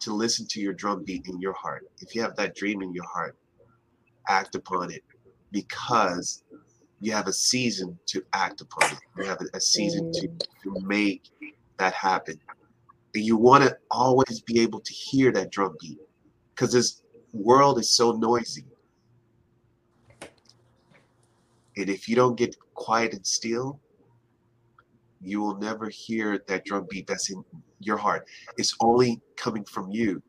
to 0.00 0.12
listen 0.12 0.46
to 0.48 0.60
your 0.60 0.72
drum 0.72 1.04
beat 1.04 1.26
in 1.26 1.40
your 1.40 1.52
heart, 1.52 1.86
if 2.00 2.14
you 2.14 2.22
have 2.22 2.36
that 2.36 2.54
dream 2.54 2.82
in 2.82 2.94
your 2.94 3.06
heart, 3.06 3.36
act 4.28 4.54
upon 4.54 4.90
it 4.90 5.02
because 5.52 6.42
you 7.00 7.12
have 7.12 7.26
a 7.26 7.32
season 7.32 7.98
to 8.06 8.22
act 8.32 8.60
upon 8.60 8.90
it. 8.92 8.98
You 9.16 9.24
have 9.24 9.40
a, 9.54 9.60
season 9.60 10.12
to, 10.12 10.28
to 10.62 10.80
make 10.86 11.22
that 11.78 11.94
happen. 11.94 12.38
And 13.14 13.24
you 13.24 13.36
want 13.36 13.64
to 13.64 13.76
always 13.90 14.40
be 14.42 14.60
able 14.60 14.80
to 14.80 14.92
hear 14.92 15.32
that 15.32 15.50
drum 15.50 15.76
beat 15.80 15.98
because 16.54 16.72
this 16.72 17.02
world 17.32 17.78
is 17.78 17.90
so 17.90 18.12
noisy. 18.12 18.64
And 21.76 21.88
if 21.88 22.08
you 22.08 22.16
don't 22.16 22.36
get 22.36 22.56
quiet 22.74 23.14
and 23.14 23.26
still, 23.26 23.80
you 25.20 25.40
will 25.40 25.56
never 25.58 25.88
hear 25.88 26.42
that 26.48 26.64
drum 26.64 26.86
beat 26.90 27.06
that's 27.06 27.30
in 27.30 27.44
your 27.78 27.96
heart. 27.96 28.26
It's 28.56 28.74
only 28.80 29.20
coming 29.36 29.64
from 29.64 29.90
you. 29.90 30.22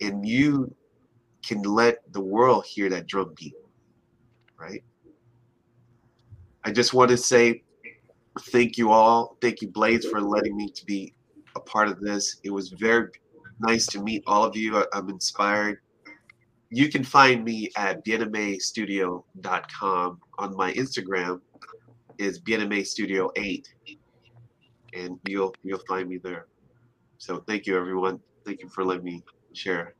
And 0.00 0.24
you 0.26 0.74
can 1.44 1.62
let 1.62 2.12
the 2.12 2.20
world 2.20 2.64
hear 2.66 2.88
that 2.90 3.06
drum 3.06 3.32
beat, 3.36 3.54
right? 4.58 4.82
I 6.64 6.70
just 6.70 6.94
want 6.94 7.10
to 7.10 7.16
say 7.16 7.62
thank 8.40 8.78
you 8.78 8.90
all. 8.90 9.36
Thank 9.40 9.62
you, 9.62 9.68
Blaze, 9.68 10.06
for 10.06 10.20
letting 10.20 10.56
me 10.56 10.68
to 10.70 10.84
be 10.86 11.12
a 11.56 11.60
part 11.60 11.88
of 11.88 12.00
this. 12.00 12.40
It 12.44 12.50
was 12.50 12.70
very 12.70 13.08
nice 13.60 13.86
to 13.88 14.02
meet 14.02 14.22
all 14.26 14.44
of 14.44 14.56
you. 14.56 14.84
I'm 14.92 15.08
inspired. 15.08 15.78
You 16.70 16.88
can 16.88 17.02
find 17.02 17.44
me 17.44 17.70
at 17.76 18.04
BienaimeStudio.com. 18.04 20.20
On 20.38 20.56
my 20.56 20.72
Instagram 20.74 21.40
is 22.18 22.40
bienaime 22.40 22.86
studio 22.86 23.32
8 23.36 23.68
and 24.94 25.18
you'll 25.26 25.54
you'll 25.62 25.82
find 25.88 26.08
me 26.08 26.18
there. 26.18 26.46
So 27.18 27.42
thank 27.46 27.66
you 27.66 27.76
everyone. 27.76 28.20
Thank 28.44 28.62
you 28.62 28.68
for 28.68 28.84
letting 28.84 29.04
me 29.04 29.22
share 29.52 29.94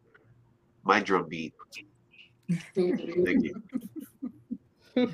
my 0.85 1.01
drum 1.01 1.29
beat. 1.29 1.55
Thank 2.75 3.01
you. 3.01 3.63
I 4.97 5.07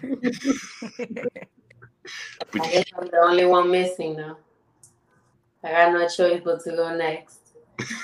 guess 2.59 2.85
I'm 2.99 3.09
the 3.09 3.21
only 3.23 3.45
one 3.45 3.71
missing 3.71 4.17
now. 4.17 4.39
I 5.63 5.71
got 5.71 5.93
no 5.93 6.09
choice 6.09 6.41
but 6.45 6.65
to 6.65 6.71
go 6.71 6.97
next. 6.97 7.44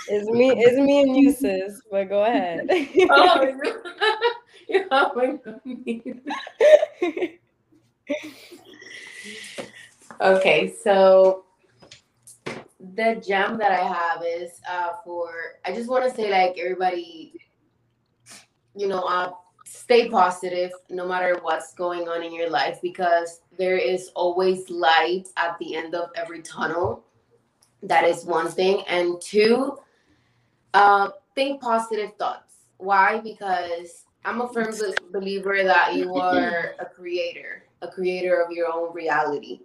It's 0.08 0.28
me, 0.30 0.52
it's 0.56 0.76
me 0.78 1.02
and 1.02 1.16
you, 1.16 1.32
sis. 1.32 1.80
But 1.90 2.08
go 2.08 2.24
ahead. 2.24 2.68
Oh, 3.10 3.42
you- 3.42 3.82
you 4.68 4.86
always 4.90 5.38
me. 5.64 6.02
Okay, 10.20 10.72
so 10.82 11.44
the 12.94 13.22
gem 13.26 13.58
that 13.58 13.72
I 13.72 13.84
have 13.84 14.22
is 14.26 14.52
uh 14.70 14.90
for 15.04 15.30
I 15.64 15.72
just 15.72 15.88
want 15.88 16.04
to 16.08 16.14
say 16.14 16.30
like 16.30 16.58
everybody, 16.58 17.34
you 18.76 18.86
know, 18.88 19.02
uh 19.02 19.30
stay 19.64 20.08
positive 20.08 20.72
no 20.88 21.06
matter 21.06 21.38
what's 21.42 21.74
going 21.74 22.08
on 22.08 22.22
in 22.22 22.34
your 22.34 22.50
life 22.50 22.78
because 22.82 23.40
there 23.56 23.76
is 23.76 24.10
always 24.14 24.68
light 24.70 25.28
at 25.36 25.56
the 25.58 25.76
end 25.76 25.94
of 25.94 26.10
every 26.16 26.42
tunnel. 26.42 27.04
That 27.82 28.04
is 28.04 28.24
one 28.24 28.48
thing. 28.48 28.82
And 28.86 29.20
two, 29.20 29.78
uh 30.74 31.10
think 31.34 31.60
positive 31.60 32.14
thoughts. 32.18 32.54
Why? 32.78 33.18
Because 33.20 34.04
I'm 34.24 34.40
a 34.40 34.48
firm 34.48 34.74
believer 35.12 35.62
that 35.64 35.94
you 35.94 36.14
are 36.14 36.74
a 36.78 36.84
creator, 36.84 37.64
a 37.82 37.88
creator 37.88 38.42
of 38.42 38.52
your 38.52 38.72
own 38.72 38.92
reality 38.94 39.60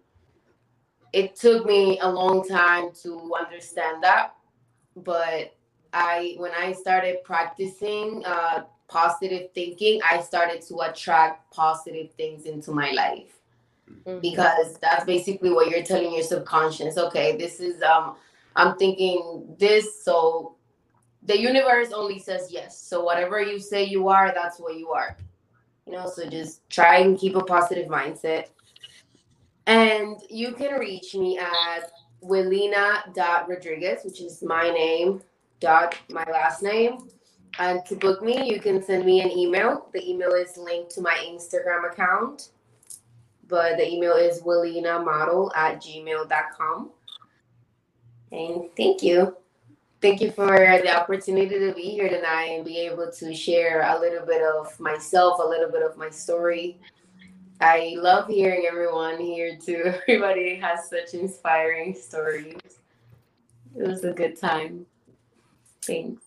it 1.15 1.33
took 1.33 1.65
me 1.65 1.97
a 2.01 2.09
long 2.11 2.45
time 2.45 2.91
to 3.03 3.33
understand 3.39 4.03
that 4.03 4.35
but 4.97 5.55
i 5.93 6.35
when 6.37 6.51
i 6.51 6.73
started 6.73 7.23
practicing 7.23 8.21
uh, 8.25 8.63
positive 8.89 9.49
thinking 9.53 10.01
i 10.07 10.21
started 10.21 10.61
to 10.61 10.77
attract 10.81 11.49
positive 11.53 12.11
things 12.17 12.45
into 12.45 12.71
my 12.71 12.91
life 12.91 13.39
because 14.21 14.77
that's 14.79 15.05
basically 15.05 15.51
what 15.51 15.69
you're 15.69 15.83
telling 15.83 16.13
your 16.13 16.23
subconscious. 16.23 16.97
Okay 16.97 17.37
this 17.37 17.59
is 17.59 17.81
um 17.81 18.15
i'm 18.55 18.77
thinking 18.77 19.55
this 19.59 20.03
so 20.03 20.55
the 21.23 21.39
universe 21.39 21.91
only 21.91 22.19
says 22.19 22.49
yes. 22.51 22.79
So 22.79 23.03
whatever 23.03 23.41
you 23.41 23.59
say 23.59 23.83
you 23.83 24.07
are 24.09 24.31
that's 24.33 24.59
what 24.59 24.77
you 24.77 24.89
are. 24.89 25.17
You 25.85 25.93
know 25.93 26.07
so 26.07 26.29
just 26.29 26.67
try 26.69 26.97
and 26.97 27.17
keep 27.17 27.35
a 27.35 27.43
positive 27.43 27.87
mindset. 27.87 28.47
And 29.67 30.17
you 30.29 30.51
can 30.53 30.79
reach 30.79 31.15
me 31.15 31.39
at 31.39 31.91
willina.rodriguez, 32.23 34.03
which 34.03 34.21
is 34.21 34.43
my 34.43 34.69
name, 34.69 35.21
dot 35.59 35.97
my 36.09 36.25
last 36.31 36.61
name. 36.61 37.09
And 37.57 37.85
to 37.85 37.95
book 37.95 38.21
me, 38.21 38.51
you 38.51 38.59
can 38.59 38.83
send 38.83 39.05
me 39.05 39.21
an 39.21 39.31
email. 39.31 39.89
The 39.93 40.07
email 40.07 40.33
is 40.33 40.57
linked 40.57 40.91
to 40.91 41.01
my 41.01 41.15
Instagram 41.27 41.89
account, 41.89 42.49
but 43.47 43.77
the 43.77 43.87
email 43.87 44.13
is 44.13 44.41
willinamodel 44.41 45.51
at 45.55 45.81
gmail.com. 45.81 46.91
And 48.31 48.63
thank 48.75 49.03
you. 49.03 49.35
Thank 50.01 50.21
you 50.21 50.31
for 50.31 50.57
the 50.57 50.95
opportunity 50.95 51.57
to 51.57 51.73
be 51.73 51.89
here 51.89 52.09
tonight 52.09 52.51
and 52.51 52.65
be 52.65 52.79
able 52.79 53.11
to 53.11 53.33
share 53.33 53.81
a 53.83 53.99
little 53.99 54.25
bit 54.25 54.41
of 54.43 54.79
myself, 54.79 55.39
a 55.39 55.47
little 55.47 55.71
bit 55.71 55.81
of 55.81 55.97
my 55.97 56.09
story. 56.09 56.79
I 57.61 57.95
love 57.97 58.27
hearing 58.27 58.65
everyone 58.67 59.19
here 59.19 59.57
too. 59.57 59.93
Everybody 60.07 60.55
has 60.55 60.89
such 60.89 61.13
inspiring 61.13 61.95
stories. 61.95 62.59
It 63.75 63.87
was 63.87 64.03
a 64.03 64.11
good 64.11 64.39
time. 64.39 64.85
Thanks. 65.81 66.21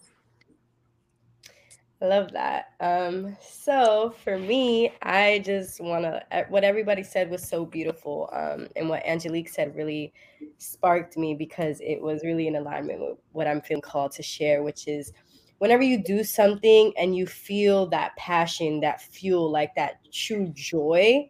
I 2.01 2.07
love 2.07 2.31
that. 2.33 2.75
Um, 2.79 3.37
so 3.41 4.15
for 4.23 4.39
me, 4.39 4.93
I 5.03 5.43
just 5.45 5.81
want 5.81 6.05
to, 6.05 6.47
what 6.49 6.63
everybody 6.63 7.03
said 7.03 7.29
was 7.29 7.43
so 7.43 7.65
beautiful. 7.67 8.31
Um, 8.33 8.69
and 8.77 8.89
what 8.89 9.05
Angelique 9.05 9.49
said 9.49 9.75
really 9.75 10.13
sparked 10.59 11.17
me 11.17 11.35
because 11.35 11.81
it 11.81 12.01
was 12.01 12.23
really 12.23 12.47
in 12.47 12.55
alignment 12.55 13.01
with 13.01 13.19
what 13.33 13.49
I'm 13.49 13.61
feeling 13.61 13.83
called 13.83 14.13
to 14.13 14.23
share, 14.23 14.63
which 14.63 14.87
is 14.87 15.13
whenever 15.59 15.83
you 15.83 16.01
do 16.01 16.23
something 16.23 16.93
and 16.97 17.17
you 17.17 17.27
feel 17.27 17.89
that 17.89 18.15
passion, 18.17 18.79
that 18.81 19.03
fuel, 19.03 19.51
like 19.51 19.75
that 19.75 19.99
true 20.13 20.53
joy, 20.55 21.29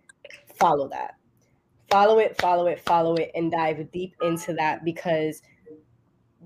follow 0.55 0.89
that. 0.91 1.15
Follow 1.91 2.19
it, 2.19 2.39
follow 2.39 2.67
it, 2.67 2.79
follow 2.79 3.15
it, 3.15 3.31
and 3.35 3.51
dive 3.51 3.91
deep 3.91 4.15
into 4.21 4.53
that 4.53 4.85
because 4.85 5.41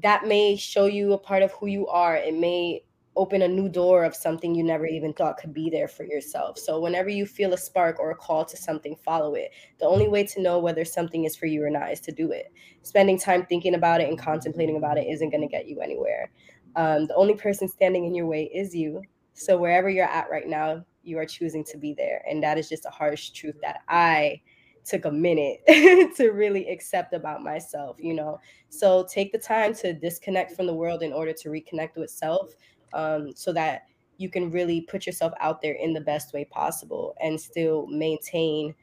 that 0.00 0.28
may 0.28 0.54
show 0.54 0.86
you 0.86 1.12
a 1.12 1.18
part 1.18 1.42
of 1.42 1.50
who 1.54 1.66
you 1.66 1.88
are. 1.88 2.14
It 2.14 2.34
may 2.34 2.84
open 3.14 3.43
a 3.43 3.48
new 3.48 3.68
door 3.68 4.05
of 4.05 4.16
something 4.16 4.55
you 4.55 4.64
never 4.64 4.86
even 4.86 5.12
thought 5.12 5.36
could 5.36 5.52
be 5.52 5.68
there 5.68 5.89
for 5.89 6.05
yourself. 6.05 6.59
So 6.59 6.80
whenever 6.80 7.10
you 7.10 7.26
feel 7.26 7.52
a 7.52 7.59
spark 7.59 7.98
or 8.01 8.10
a 8.10 8.16
call 8.16 8.44
to 8.47 8.56
something, 8.56 8.97
follow 8.97 9.34
it. 9.34 9.51
The 9.78 9.86
only 9.86 10.09
way 10.09 10.24
to 10.24 10.40
know 10.40 10.59
whether 10.59 10.84
something 10.84 11.24
is 11.24 11.36
for 11.36 11.47
you 11.47 11.62
or 11.62 11.70
not 11.70 11.93
is 11.93 12.01
to 12.01 12.12
do 12.12 12.32
it. 12.32 12.52
Spending 12.82 13.18
time 13.18 13.44
thinking 13.44 13.74
about 13.74 14.01
it 14.01 14.09
and 14.09 14.18
contemplating 14.18 14.76
about 14.76 14.97
it 14.97 15.06
isn't 15.09 15.30
going 15.30 15.43
to 15.43 15.47
get 15.47 15.68
you 15.68 15.80
anywhere. 15.80 16.30
Um, 16.74 17.06
the 17.06 17.14
only 17.14 17.34
person 17.34 17.68
standing 17.68 18.06
in 18.06 18.14
your 18.14 18.26
way 18.26 18.44
is 18.44 18.74
you. 18.74 19.02
So 19.34 19.59
wherever 19.59 19.90
you're 19.90 20.06
at 20.06 20.30
right 20.30 20.48
now, 20.48 20.84
you 21.02 21.18
are 21.18 21.26
choosing 21.26 21.64
to 21.64 21.76
be 21.76 21.93
there. 21.93 22.24
And 22.28 22.43
that 22.43 22.56
is 22.56 22.68
just 22.68 22.86
a 22.86 22.90
harsh 22.90 23.30
truth 23.30 23.56
that 23.62 23.80
I 23.89 24.40
took 24.84 25.05
a 25.05 25.10
minute 25.10 25.60
to 26.16 26.30
really 26.30 26.68
accept 26.68 27.12
about 27.12 27.43
myself, 27.43 27.97
you 28.01 28.14
know. 28.14 28.40
So 28.68 29.06
take 29.12 29.32
the 29.32 29.39
time 29.39 29.74
to 29.76 29.93
disconnect 29.93 30.52
from 30.52 30.66
the 30.66 30.74
world 30.74 31.02
in 31.02 31.12
order 31.12 31.32
to 31.32 31.48
reconnect 31.51 31.97
with 31.97 32.10
self 32.10 32.55
um, 32.94 33.32
so 33.35 33.52
that 33.52 33.82
you 34.19 34.28
can 34.28 34.51
really 34.51 34.82
put 34.82 35.06
yourself 35.06 35.32
out 35.40 35.60
there 35.60 35.74
in 35.74 35.93
the 35.93 36.01
best 36.01 36.32
way 36.32 36.44
possible 36.44 37.14
and 37.20 37.40
still 37.40 37.86
maintain 37.89 38.74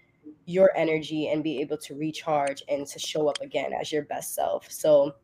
your 0.45 0.76
energy 0.76 1.30
and 1.30 1.44
be 1.44 1.61
able 1.61 1.77
to 1.77 1.95
recharge 1.95 2.64
and 2.68 2.86
to 2.88 2.99
show 2.99 3.27
up 3.27 3.40
again 3.41 3.72
as 3.73 3.91
your 3.91 4.03
best 4.03 4.36
self. 4.36 4.69
So 4.72 5.15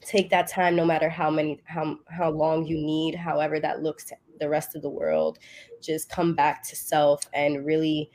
take 0.00 0.30
that 0.30 0.48
time 0.48 0.76
no 0.76 0.84
matter 0.84 1.08
how 1.08 1.30
many 1.30 1.60
how 1.64 1.98
how 2.08 2.30
long 2.30 2.64
you 2.64 2.76
need, 2.76 3.14
however 3.14 3.58
that 3.60 3.82
looks 3.82 4.04
to 4.06 4.16
the 4.38 4.48
rest 4.48 4.76
of 4.76 4.82
the 4.82 4.90
world. 4.90 5.38
Just 5.82 6.08
come 6.10 6.34
back 6.34 6.62
to 6.68 6.76
self 6.76 7.22
and 7.32 7.66
really 7.66 8.10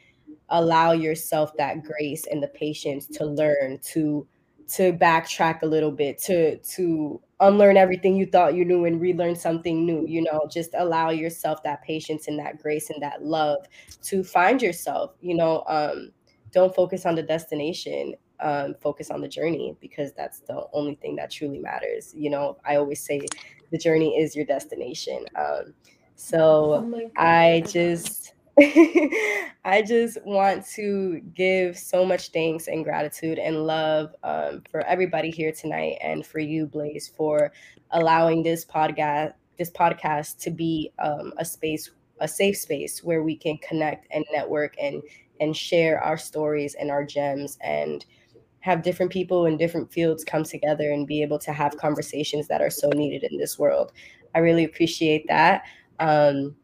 allow 0.50 0.92
yourself 0.92 1.56
that 1.58 1.84
grace 1.84 2.28
and 2.28 2.42
the 2.42 2.48
patience 2.50 3.08
to 3.08 3.26
learn 3.26 3.80
to 3.84 4.28
to 4.72 4.94
backtrack 4.94 5.62
a 5.64 5.66
little 5.66 5.92
bit 5.92 6.18
to 6.18 6.58
to 6.60 7.20
unlearn 7.42 7.76
everything 7.76 8.16
you 8.16 8.26
thought 8.26 8.54
you 8.54 8.64
knew 8.64 8.86
and 8.86 9.02
relearn 9.02 9.36
something 9.36 9.86
new 9.86 10.06
you 10.08 10.22
know 10.22 10.48
just 10.50 10.72
allow 10.78 11.10
yourself 11.10 11.62
that 11.64 11.82
patience 11.84 12.28
and 12.28 12.40
that 12.40 12.62
grace 12.62 12.90
and 12.90 13.02
that 13.02 13.24
love 13.24 13.66
to 14.02 14.24
find 14.24 14.62
yourself 14.62 15.12
you 15.22 15.36
know 15.36 15.64
um 15.68 16.12
don't 16.52 16.74
focus 16.74 17.06
on 17.06 17.16
the 17.16 17.24
destination 17.24 18.14
um 18.40 18.74
focus 18.80 19.12
on 19.12 19.22
the 19.22 19.28
journey 19.28 19.76
because 19.82 20.14
that's 20.14 20.40
the 20.42 20.66
only 20.74 20.96
thing 20.96 21.16
that 21.16 21.30
truly 21.32 21.60
matters 21.60 22.14
you 22.16 22.30
know 22.30 22.58
i 22.66 22.76
always 22.76 23.04
say 23.04 23.20
the 23.72 23.78
journey 23.78 24.18
is 24.18 24.36
your 24.36 24.46
destination 24.46 25.26
um 25.36 25.74
so 26.16 26.88
oh 26.94 27.12
i 27.18 27.64
just 27.68 28.34
I 29.66 29.82
just 29.82 30.24
want 30.24 30.66
to 30.76 31.20
give 31.34 31.78
so 31.78 32.06
much 32.06 32.30
thanks 32.30 32.68
and 32.68 32.84
gratitude 32.84 33.40
and 33.40 33.66
love 33.66 34.14
um, 34.24 34.62
for 34.70 34.82
everybody 34.82 35.32
here 35.32 35.52
tonight 35.52 35.98
and 36.02 36.24
for 36.24 36.40
you, 36.40 36.68
Blaze, 36.68 37.12
for 37.16 37.52
allowing 37.92 38.44
this 38.44 38.64
podcast 38.66 39.34
this 39.58 39.72
podcast 39.72 40.40
to 40.40 40.52
be 40.52 40.92
um, 41.00 41.34
a 41.38 41.46
space, 41.46 41.92
a 42.20 42.28
safe 42.28 42.58
space 42.58 43.04
where 43.04 43.24
we 43.24 43.36
can 43.36 43.58
connect 43.60 44.08
and 44.12 44.26
network 44.32 44.76
and 44.80 45.02
and 45.40 45.58
share 45.58 46.00
our 46.04 46.18
stories 46.18 46.76
and 46.76 46.92
our 46.92 47.04
gems 47.04 47.58
and 47.62 48.06
have 48.60 48.84
different 48.84 49.12
people 49.12 49.48
in 49.48 49.58
different 49.58 49.92
fields 49.92 50.24
come 50.24 50.44
together 50.44 50.92
and 50.92 51.08
be 51.08 51.24
able 51.24 51.40
to 51.40 51.52
have 51.52 51.78
conversations 51.78 52.48
that 52.48 52.62
are 52.62 52.70
so 52.70 52.90
needed 52.90 53.24
in 53.24 53.40
this 53.40 53.58
world. 53.58 53.92
I 54.36 54.40
really 54.40 54.66
appreciate 54.66 55.26
that. 55.30 55.64
Um, 56.00 56.56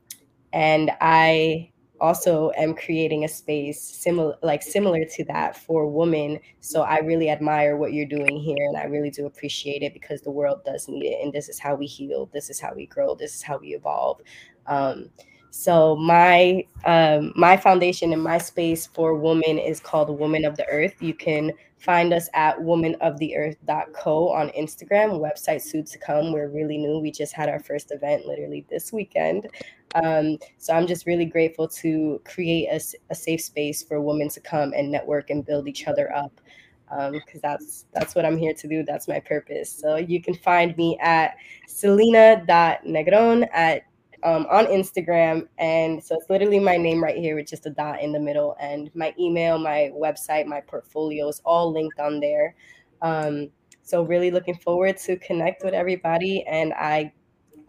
and 0.54 0.92
I 1.02 1.72
also 2.00 2.52
am 2.58 2.74
creating 2.74 3.24
a 3.24 3.28
space 3.28 3.82
similar 3.82 4.36
like 4.44 4.62
similar 4.62 5.04
to 5.06 5.24
that 5.26 5.56
for 5.58 5.88
women. 5.88 6.40
So 6.60 6.82
i 6.84 7.00
really 7.00 7.30
admire 7.30 7.78
what 7.78 7.94
you're 7.94 8.06
doing 8.06 8.40
here 8.40 8.68
and 8.68 8.78
i 8.78 8.84
really 8.84 9.10
do 9.10 9.26
appreciate 9.26 9.84
it 9.84 9.94
because 9.94 10.22
the 10.22 10.32
world 10.32 10.62
does 10.66 10.88
need 10.88 11.06
it 11.06 11.24
and 11.24 11.34
this 11.34 11.50
is 11.50 11.60
how 11.60 11.76
we 11.76 11.86
heal 11.86 12.30
this 12.34 12.50
is 12.50 12.60
how 12.60 12.74
we 12.74 12.86
grow 12.86 13.16
this 13.16 13.36
is 13.36 13.42
how 13.42 13.58
we 13.58 13.70
evolve. 13.70 14.22
Um, 14.66 15.10
so 15.50 15.96
my 15.96 16.66
um, 16.86 17.34
my 17.36 17.58
foundation 17.58 18.14
and 18.14 18.24
my 18.24 18.38
space 18.38 18.88
for 18.88 19.16
women 19.16 19.58
is 19.58 19.80
called 19.80 20.10
Woman 20.10 20.46
of 20.46 20.58
the 20.58 20.68
Earth. 20.68 21.02
You 21.02 21.14
can 21.14 21.52
find 21.80 22.14
us 22.14 22.30
at 22.34 22.58
womanoftheearth.co 22.60 24.30
on 24.30 24.50
Instagram. 24.50 25.20
Website 25.20 25.62
soon 25.62 25.86
to 25.86 25.98
come. 26.00 26.32
We're 26.32 26.50
really 26.50 26.78
new. 26.78 27.00
We 27.00 27.12
just 27.12 27.34
had 27.34 27.50
our 27.50 27.60
first 27.60 27.92
event 27.92 28.26
literally 28.26 28.66
this 28.70 28.92
weekend. 28.92 29.48
Um, 29.96 30.38
so 30.58 30.74
I'm 30.74 30.88
just 30.88 31.06
really 31.06 31.26
grateful 31.26 31.68
to 31.70 32.22
create 32.26 32.68
a, 32.68 32.82
a, 33.10 33.16
safe 33.16 33.42
space 33.42 33.82
for 33.82 34.02
women 34.02 34.28
to 34.30 34.42
come 34.42 34.74
and 34.76 34.92
network 34.92 35.30
and 35.30 35.46
build 35.46 35.68
each 35.68 35.88
other 35.88 36.14
up. 36.14 36.42
Because 36.90 37.36
um, 37.36 37.42
that's 37.42 37.86
that's 37.94 38.16
what 38.16 38.26
I'm 38.26 38.38
here 38.38 38.54
to 38.54 38.68
do. 38.68 38.84
That's 38.84 39.08
my 39.08 39.20
purpose. 39.20 39.70
So 39.70 39.98
you 39.98 40.22
can 40.22 40.36
find 40.36 40.76
me 40.78 40.98
at 41.02 41.36
selina.negron 41.68 43.48
at 43.52 43.87
um, 44.24 44.46
on 44.50 44.66
Instagram. 44.66 45.48
And 45.58 46.04
so 46.04 46.16
it's 46.16 46.30
literally 46.30 46.60
my 46.60 46.78
name 46.78 47.04
right 47.04 47.18
here 47.18 47.36
with 47.36 47.48
just 47.48 47.66
a 47.66 47.70
dot 47.70 48.02
in 48.02 48.12
the 48.12 48.20
middle. 48.20 48.56
And 48.60 48.90
my 48.96 49.14
email, 49.20 49.58
my 49.58 49.92
website, 49.96 50.46
my 50.46 50.62
portfolio 50.62 51.28
is 51.28 51.42
all 51.46 51.72
linked 51.72 52.00
on 52.00 52.20
there. 52.20 52.56
Um, 53.02 53.50
so 53.84 54.04
really 54.04 54.32
looking 54.32 54.56
forward 54.56 54.98
to 54.98 55.18
connect 55.18 55.64
with 55.64 55.74
everybody. 55.74 56.46
And 56.48 56.74
I 56.74 57.14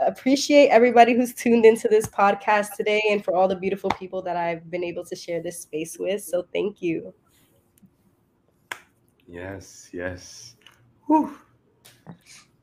appreciate 0.01 0.69
everybody 0.69 1.15
who's 1.15 1.35
tuned 1.35 1.65
into 1.65 1.89
this 1.89 2.07
podcast 2.07 2.75
today 2.77 3.03
and 3.11 3.25
for 3.25 3.35
all 3.35 3.49
the 3.49 3.57
beautiful 3.57 3.91
people 3.91 4.23
that 4.23 4.37
I've 4.37 4.71
been 4.71 4.85
able 4.85 5.05
to 5.05 5.17
share 5.17 5.43
this 5.43 5.61
space 5.61 5.97
with. 5.99 6.23
So 6.23 6.47
thank 6.53 6.81
you. 6.81 7.15
Yes, 9.27 9.91
yes. 9.93 10.57
Whew. 11.07 11.37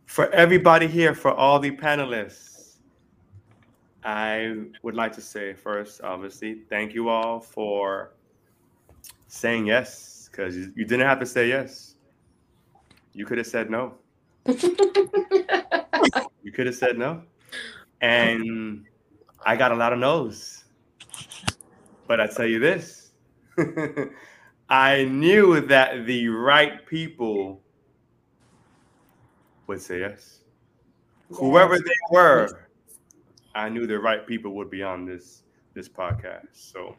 For 0.05 0.29
everybody 0.31 0.87
here, 0.87 1.13
for 1.13 1.31
all 1.31 1.59
the 1.59 1.71
panelists, 1.71 2.54
I 4.05 4.55
would 4.83 4.93
like 4.93 5.13
to 5.13 5.21
say 5.21 5.53
first, 5.53 6.01
obviously, 6.01 6.61
thank 6.69 6.93
you 6.93 7.09
all 7.09 7.39
for 7.39 8.13
saying 9.27 9.65
yes, 9.65 10.29
because 10.31 10.55
you, 10.55 10.71
you 10.75 10.85
didn't 10.85 11.07
have 11.07 11.19
to 11.19 11.25
say 11.25 11.49
yes. 11.49 11.95
You 13.13 13.25
could 13.25 13.39
have 13.39 13.47
said 13.47 13.69
no. 13.69 13.95
You 16.45 16.51
could 16.51 16.67
have 16.67 16.75
said 16.75 16.99
no. 16.99 17.23
And 18.01 18.85
I 19.43 19.55
got 19.55 19.71
a 19.71 19.75
lot 19.75 19.93
of 19.93 19.97
no's. 19.97 20.65
But 22.07 22.21
I 22.21 22.27
tell 22.27 22.45
you 22.45 22.59
this 22.59 23.13
I 24.69 25.05
knew 25.05 25.59
that 25.61 26.05
the 26.05 26.27
right 26.27 26.85
people 26.85 27.63
would 29.65 29.81
say 29.81 30.01
yes. 30.01 30.41
yes. 31.31 31.39
Whoever 31.39 31.79
they 31.79 31.99
were, 32.11 32.64
I 33.55 33.69
knew 33.69 33.87
the 33.87 33.97
right 33.97 34.27
people 34.27 34.53
would 34.55 34.69
be 34.69 34.83
on 34.83 35.05
this 35.05 35.43
this 35.73 35.89
podcast. 35.89 36.47
So 36.51 36.95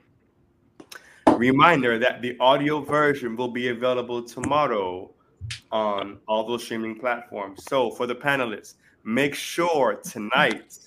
reminder 1.36 1.98
that 1.98 2.22
the 2.22 2.36
audio 2.40 2.80
version 2.80 3.36
will 3.36 3.48
be 3.48 3.68
available 3.68 4.22
tomorrow 4.22 5.10
on 5.70 6.18
all 6.26 6.46
those 6.46 6.64
streaming 6.64 6.98
platforms. 6.98 7.62
So 7.68 7.90
for 7.90 8.06
the 8.06 8.14
panelists, 8.14 8.74
make 9.04 9.34
sure 9.34 9.94
tonight, 9.96 10.78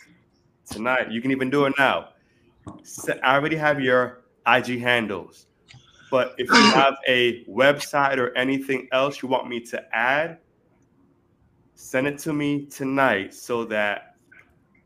tonight, 0.70 1.12
you 1.12 1.22
can 1.22 1.32
even 1.32 1.50
do 1.50 1.66
it 1.66 1.74
now. 1.78 2.10
I 3.24 3.36
already 3.36 3.56
have 3.56 3.80
your 3.80 4.22
IG 4.48 4.80
handles, 4.80 5.48
but 6.12 6.36
if 6.38 6.50
you 6.50 6.56
have 6.74 6.96
a 7.08 7.44
website 7.46 8.18
or 8.18 8.36
anything 8.36 8.88
else 8.92 9.22
you 9.22 9.30
want 9.30 9.48
me 9.48 9.60
to 9.62 9.84
add, 9.96 10.40
send 11.76 12.08
it 12.08 12.18
to 12.20 12.34
me 12.34 12.66
tonight 12.66 13.34
so 13.34 13.66
that 13.66 14.09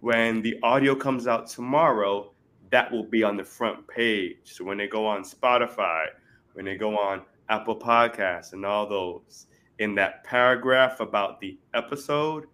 when 0.03 0.41
the 0.41 0.59
audio 0.63 0.93
comes 0.93 1.27
out 1.27 1.47
tomorrow, 1.47 2.29
that 2.71 2.91
will 2.91 3.05
be 3.05 3.23
on 3.23 3.37
the 3.37 3.43
front 3.43 3.87
page. 3.87 4.35
So 4.43 4.65
when 4.65 4.77
they 4.77 4.85
go 4.89 5.05
on 5.07 5.23
Spotify, 5.23 6.07
when 6.55 6.65
they 6.65 6.75
go 6.75 6.97
on 6.97 7.21
Apple 7.47 7.79
Podcasts 7.79 8.51
and 8.51 8.65
all 8.65 8.85
those, 8.85 9.47
in 9.79 9.95
that 9.95 10.25
paragraph 10.25 10.99
about 10.99 11.39
the 11.39 11.57
episode, 11.73 12.47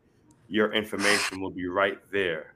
your 0.48 0.72
information 0.74 1.42
will 1.42 1.50
be 1.50 1.66
right 1.66 1.98
there. 2.12 2.54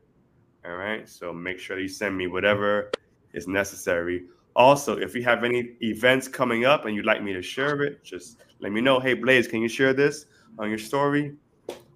All 0.63 0.75
right. 0.75 1.09
So 1.09 1.33
make 1.33 1.57
sure 1.57 1.79
you 1.79 1.87
send 1.87 2.15
me 2.15 2.27
whatever 2.27 2.91
is 3.33 3.47
necessary. 3.47 4.25
Also, 4.55 4.99
if 4.99 5.15
you 5.15 5.23
have 5.23 5.43
any 5.43 5.71
events 5.81 6.27
coming 6.27 6.65
up 6.65 6.85
and 6.85 6.95
you'd 6.95 7.07
like 7.07 7.23
me 7.23 7.33
to 7.33 7.41
share 7.41 7.81
it, 7.81 8.03
just 8.03 8.43
let 8.59 8.71
me 8.71 8.79
know. 8.79 8.99
Hey, 8.99 9.15
Blaze, 9.15 9.47
can 9.47 9.59
you 9.59 9.69
share 9.69 9.93
this 9.93 10.27
on 10.59 10.69
your 10.69 10.77
story? 10.77 11.33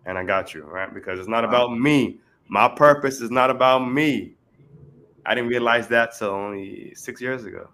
And 0.08 0.18
I 0.18 0.24
got 0.24 0.56
you. 0.56 0.64
All 0.64 0.72
right. 0.72 0.92
Because 0.92 1.20
it's 1.20 1.30
not 1.30 1.46
about 1.46 1.78
me. 1.78 2.22
My 2.48 2.68
purpose 2.68 3.22
is 3.22 3.32
not 3.32 3.50
about 3.50 3.80
me. 3.92 4.36
I 5.26 5.36
didn't 5.36 5.50
realize 5.50 5.88
that 5.90 6.18
till 6.18 6.30
only 6.30 6.94
six 6.96 7.22
years 7.22 7.44
ago. 7.44 7.70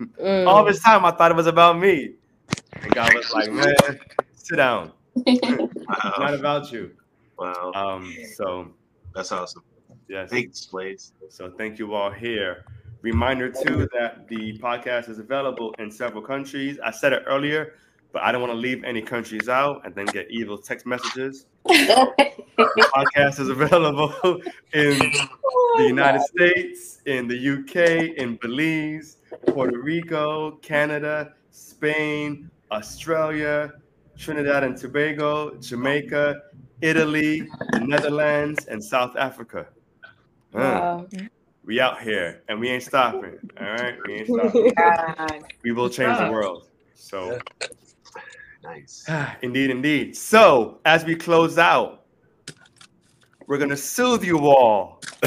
Mm. 0.00 0.46
All 0.46 0.64
this 0.64 0.80
time, 0.80 1.04
I 1.04 1.10
thought 1.10 1.30
it 1.30 1.36
was 1.36 1.46
about 1.46 1.78
me. 1.78 2.14
And 2.72 2.94
God 2.94 3.14
was 3.14 3.32
like, 3.32 3.50
man, 3.50 3.74
sit 4.34 4.56
down. 4.56 4.92
It's 5.26 6.18
not 6.18 6.34
about 6.34 6.70
you. 6.70 6.92
Wow. 7.38 7.72
Um, 7.74 8.14
so 8.34 8.68
that's 9.14 9.32
awesome. 9.32 9.62
Yes. 10.08 10.30
Thanks, 10.30 10.66
Blaze. 10.66 11.12
So 11.28 11.50
thank 11.50 11.78
you 11.78 11.94
all 11.94 12.10
here. 12.10 12.64
Reminder 13.02 13.50
too 13.50 13.88
that 13.92 14.26
the 14.28 14.58
podcast 14.58 15.08
is 15.08 15.18
available 15.18 15.74
in 15.78 15.90
several 15.90 16.22
countries. 16.22 16.78
I 16.84 16.90
said 16.90 17.12
it 17.12 17.22
earlier, 17.26 17.74
but 18.12 18.22
I 18.22 18.32
don't 18.32 18.40
want 18.40 18.52
to 18.52 18.58
leave 18.58 18.84
any 18.84 19.02
countries 19.02 19.48
out 19.48 19.82
and 19.84 19.94
then 19.94 20.06
get 20.06 20.30
evil 20.30 20.58
text 20.58 20.86
messages. 20.86 21.46
the 21.64 22.88
podcast 22.94 23.40
is 23.40 23.48
available 23.48 24.12
in 24.72 24.98
the 24.98 25.84
United 25.86 26.22
States, 26.22 27.00
in 27.06 27.28
the 27.28 27.36
UK, 27.36 28.16
in 28.16 28.36
Belize, 28.36 29.18
Puerto 29.48 29.78
Rico, 29.78 30.52
Canada, 30.62 31.34
Spain, 31.50 32.50
Australia, 32.70 33.72
Trinidad 34.16 34.64
and 34.64 34.76
Tobago, 34.76 35.56
Jamaica, 35.60 36.42
Italy, 36.80 37.48
the 37.72 37.80
Netherlands, 37.80 38.66
and 38.66 38.82
South 38.82 39.16
Africa. 39.16 39.68
Uh, 40.54 40.58
Wow. 40.58 41.06
we 41.64 41.78
out 41.80 42.00
here 42.00 42.42
and 42.48 42.58
we 42.58 42.68
ain't 42.68 42.82
stopping. 42.82 43.38
All 43.60 43.66
right, 43.66 43.96
we 44.06 44.14
ain't 44.14 44.28
stopping. 44.28 45.44
we 45.62 45.72
will 45.72 45.90
change 45.90 46.18
the 46.18 46.30
world. 46.32 46.68
So 46.94 47.38
nice. 48.62 49.04
Ah. 49.08 49.36
indeed, 49.42 49.70
indeed. 49.70 50.16
So 50.16 50.78
as 50.84 51.04
we 51.04 51.14
close 51.14 51.58
out, 51.58 52.04
we're 53.46 53.58
gonna 53.58 53.76
soothe 53.76 54.24
you 54.24 54.38
all 54.46 55.00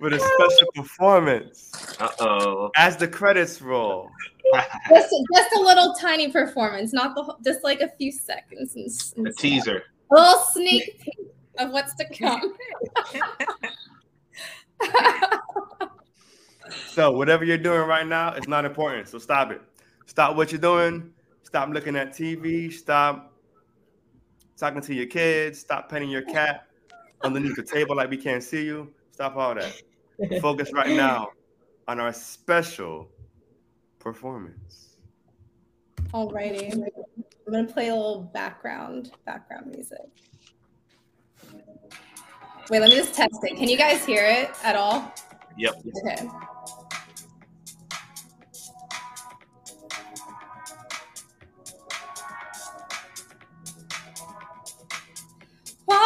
with 0.00 0.12
a 0.12 0.18
special 0.18 0.72
performance 0.74 1.70
Uh-oh. 2.00 2.70
as 2.76 2.96
the 2.96 3.08
credits 3.08 3.60
roll. 3.60 4.10
Just, 4.90 5.12
just 5.34 5.52
a 5.56 5.60
little 5.60 5.94
tiny 5.94 6.30
performance, 6.30 6.92
not 6.92 7.14
the 7.16 7.22
whole, 7.22 7.38
just 7.42 7.64
like 7.64 7.80
a 7.80 7.88
few 7.96 8.12
seconds. 8.12 8.76
And, 8.76 9.26
and 9.26 9.28
A 9.28 9.32
teaser. 9.32 9.82
A 10.12 10.14
little 10.14 10.38
sneak 10.52 11.00
peek 11.00 11.18
of 11.58 11.70
what's 11.70 11.94
to 11.96 12.04
come. 12.16 12.54
So 16.86 17.10
whatever 17.12 17.44
you're 17.44 17.58
doing 17.58 17.86
right 17.88 18.06
now, 18.06 18.34
it's 18.34 18.48
not 18.48 18.64
important. 18.64 19.08
So 19.08 19.18
stop 19.18 19.50
it. 19.50 19.60
Stop 20.06 20.36
what 20.36 20.52
you're 20.52 20.60
doing. 20.60 21.12
Stop 21.42 21.70
looking 21.70 21.96
at 21.96 22.12
TV. 22.12 22.72
Stop 22.72 23.32
talking 24.56 24.80
to 24.80 24.94
your 24.94 25.06
kids. 25.06 25.58
Stop 25.58 25.88
petting 25.88 26.10
your 26.10 26.22
cat 26.22 26.66
underneath 27.22 27.56
the 27.56 27.62
table 27.62 27.96
like 27.96 28.10
we 28.10 28.16
can't 28.16 28.42
see 28.42 28.64
you. 28.64 28.92
Stop 29.12 29.36
all 29.36 29.54
that. 29.54 29.82
Focus 30.40 30.72
right 30.72 30.90
now 30.90 31.28
on 31.88 32.00
our 32.00 32.12
special 32.12 33.08
performance. 33.98 34.96
Alrighty. 36.12 36.72
I'm 36.72 37.52
gonna 37.52 37.66
play 37.66 37.88
a 37.88 37.94
little 37.94 38.22
background 38.22 39.12
background 39.26 39.66
music. 39.66 39.98
Wait, 42.70 42.80
let 42.80 42.88
me 42.88 42.96
just 42.96 43.14
test 43.14 43.38
it. 43.42 43.56
Can 43.56 43.68
you 43.68 43.76
guys 43.76 44.04
hear 44.04 44.24
it 44.24 44.50
at 44.62 44.76
all? 44.76 45.12
Yep. 45.58 45.82
Okay. 46.04 46.28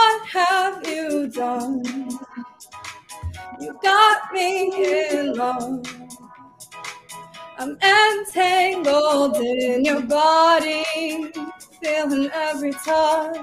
What 0.08 0.26
have 0.28 0.88
you 0.88 1.28
done? 1.28 1.82
You 3.60 3.78
got 3.82 4.32
me 4.32 4.72
in 5.20 5.34
love. 5.34 5.84
I'm 7.58 7.76
entangled 7.82 9.36
in 9.36 9.84
your 9.84 10.00
body, 10.00 10.82
feeling 11.82 12.30
every 12.32 12.72
touch. 12.72 13.36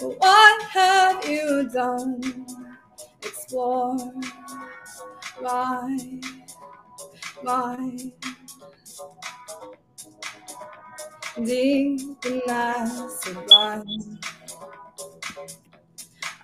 What 0.00 0.62
have 0.70 1.28
you 1.28 1.68
done? 1.68 2.46
Explore 3.22 3.98
my 5.42 6.20
mind. 7.42 8.12
Deep 11.44 12.24
in 12.26 12.42
that 12.46 13.10
sublime. 13.10 14.20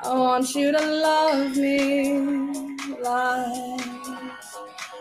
I 0.04 0.14
want 0.14 0.54
you 0.54 0.72
to 0.72 0.78
love 0.80 1.56
me 1.56 2.12
like 3.02 3.86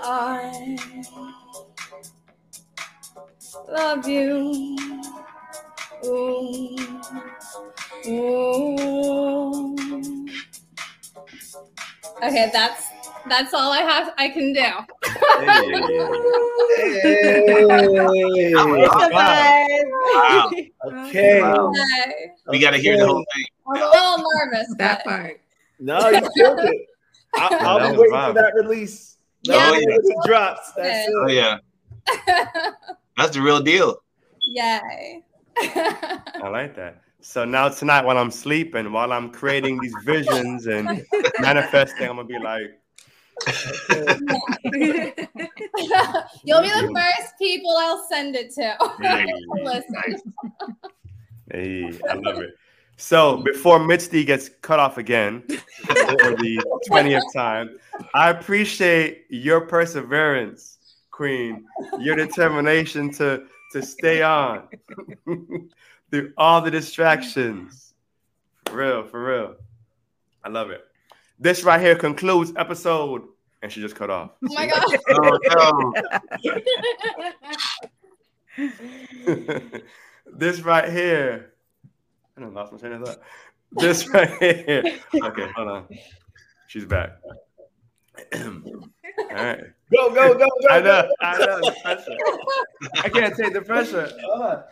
I 0.01 0.77
love 3.69 4.07
you. 4.07 4.77
Ooh, 6.05 6.77
ooh. 8.07 9.75
Okay, 12.23 12.49
that's 12.53 12.85
that's 13.27 13.53
all 13.53 13.71
I 13.71 13.79
have. 13.81 14.13
I 14.17 14.29
can 14.29 14.53
do. 14.53 15.00
Wow. 18.81 20.51
Okay. 20.85 21.41
Wow. 21.41 21.69
Okay. 21.69 22.31
We 22.49 22.59
got 22.59 22.71
to 22.71 22.77
hear 22.77 22.97
the 22.97 23.05
whole 23.07 23.23
thing. 23.35 23.45
I'm 23.67 23.81
a 23.81 23.85
little 23.85 24.25
nervous. 24.45 24.73
That 24.77 25.03
part. 25.03 25.39
No, 25.79 26.09
you 26.09 26.21
killed 26.37 26.59
it. 26.59 26.87
I, 27.35 27.57
I'll 27.61 27.79
was 27.79 27.91
be 27.91 27.97
waiting 27.97 28.13
vibe. 28.13 28.27
for 28.27 28.33
that 28.41 28.53
release. 28.55 29.17
Yeah. 29.43 29.55
No, 29.55 29.71
Oh, 29.71 29.73
yeah. 29.79 29.85
Once 29.89 30.09
it 30.09 30.17
drops. 30.25 30.71
That's 30.73 31.09
Oh, 31.15 31.27
yeah. 31.27 31.57
That's 33.17 33.31
the 33.35 33.41
real 33.41 33.61
deal. 33.61 33.97
Yay. 34.41 35.23
I 35.57 36.49
like 36.51 36.75
that. 36.75 37.01
So 37.21 37.45
now 37.45 37.69
tonight, 37.69 38.03
while 38.03 38.17
I'm 38.17 38.31
sleeping, 38.31 38.91
while 38.91 39.13
I'm 39.13 39.29
creating 39.29 39.79
these 39.79 39.93
visions 40.03 40.65
and 40.67 41.05
manifesting, 41.39 42.07
I'm 42.09 42.15
gonna 42.15 42.27
be 42.27 42.39
like, 42.39 42.80
You'll 46.43 46.61
be 46.61 46.69
the 46.69 46.91
first 46.95 47.33
people 47.37 47.75
I'll 47.77 48.05
send 48.07 48.35
it 48.35 48.53
to. 48.55 48.77
Hey, 49.01 49.25
Listen. 49.63 49.83
nice. 49.89 50.21
Hey, 51.51 51.99
I 52.09 52.13
love 52.13 52.41
it. 52.41 52.51
So 52.97 53.37
before 53.37 53.79
Mitzi 53.79 54.23
gets 54.23 54.49
cut 54.61 54.79
off 54.79 54.97
again 54.97 55.43
for 55.47 56.35
the 56.35 56.63
20th 56.89 57.33
time, 57.33 57.77
I 58.13 58.29
appreciate 58.29 59.25
your 59.29 59.61
perseverance, 59.61 60.77
Queen, 61.09 61.65
your 61.99 62.15
determination 62.15 63.11
to, 63.13 63.47
to 63.71 63.81
stay 63.81 64.21
on 64.21 64.67
through 66.11 66.33
all 66.37 66.61
the 66.61 66.69
distractions. 66.69 67.93
For 68.67 68.75
real, 68.75 69.03
for 69.03 69.23
real. 69.25 69.55
I 70.43 70.49
love 70.49 70.69
it. 70.69 70.85
This 71.41 71.63
right 71.63 71.81
here 71.81 71.95
concludes 71.95 72.53
episode, 72.55 73.23
and 73.63 73.71
she 73.71 73.81
just 73.81 73.95
cut 73.95 74.11
off. 74.11 74.29
Oh 74.47 74.53
my 74.53 74.67
gosh. 74.67 74.85
Oh, 75.09 75.93
no. 78.57 79.71
this 80.37 80.61
right 80.61 80.87
here. 80.91 81.53
I 82.37 82.41
don't 82.41 82.53
lost 82.53 82.71
my 82.71 82.77
train 82.77 82.93
of 82.93 83.07
thought. 83.07 83.21
This 83.71 84.07
right 84.13 84.29
here. 84.37 84.83
Okay, 85.15 85.47
hold 85.55 85.67
on. 85.67 85.87
She's 86.67 86.85
back. 86.85 87.13
All 88.35 88.51
right. 89.31 89.63
Go, 89.91 90.13
go, 90.13 90.33
go, 90.35 90.37
go. 90.37 90.47
I 90.69 90.79
know. 90.79 91.01
go. 91.01 91.09
I 91.21 91.37
know. 91.39 91.59
The 91.59 91.75
pressure. 91.81 92.17
I 93.03 93.09
can't 93.09 93.35
take 93.35 93.53
the 93.53 93.61
pressure. 93.63 94.11
Ah. 94.31 94.63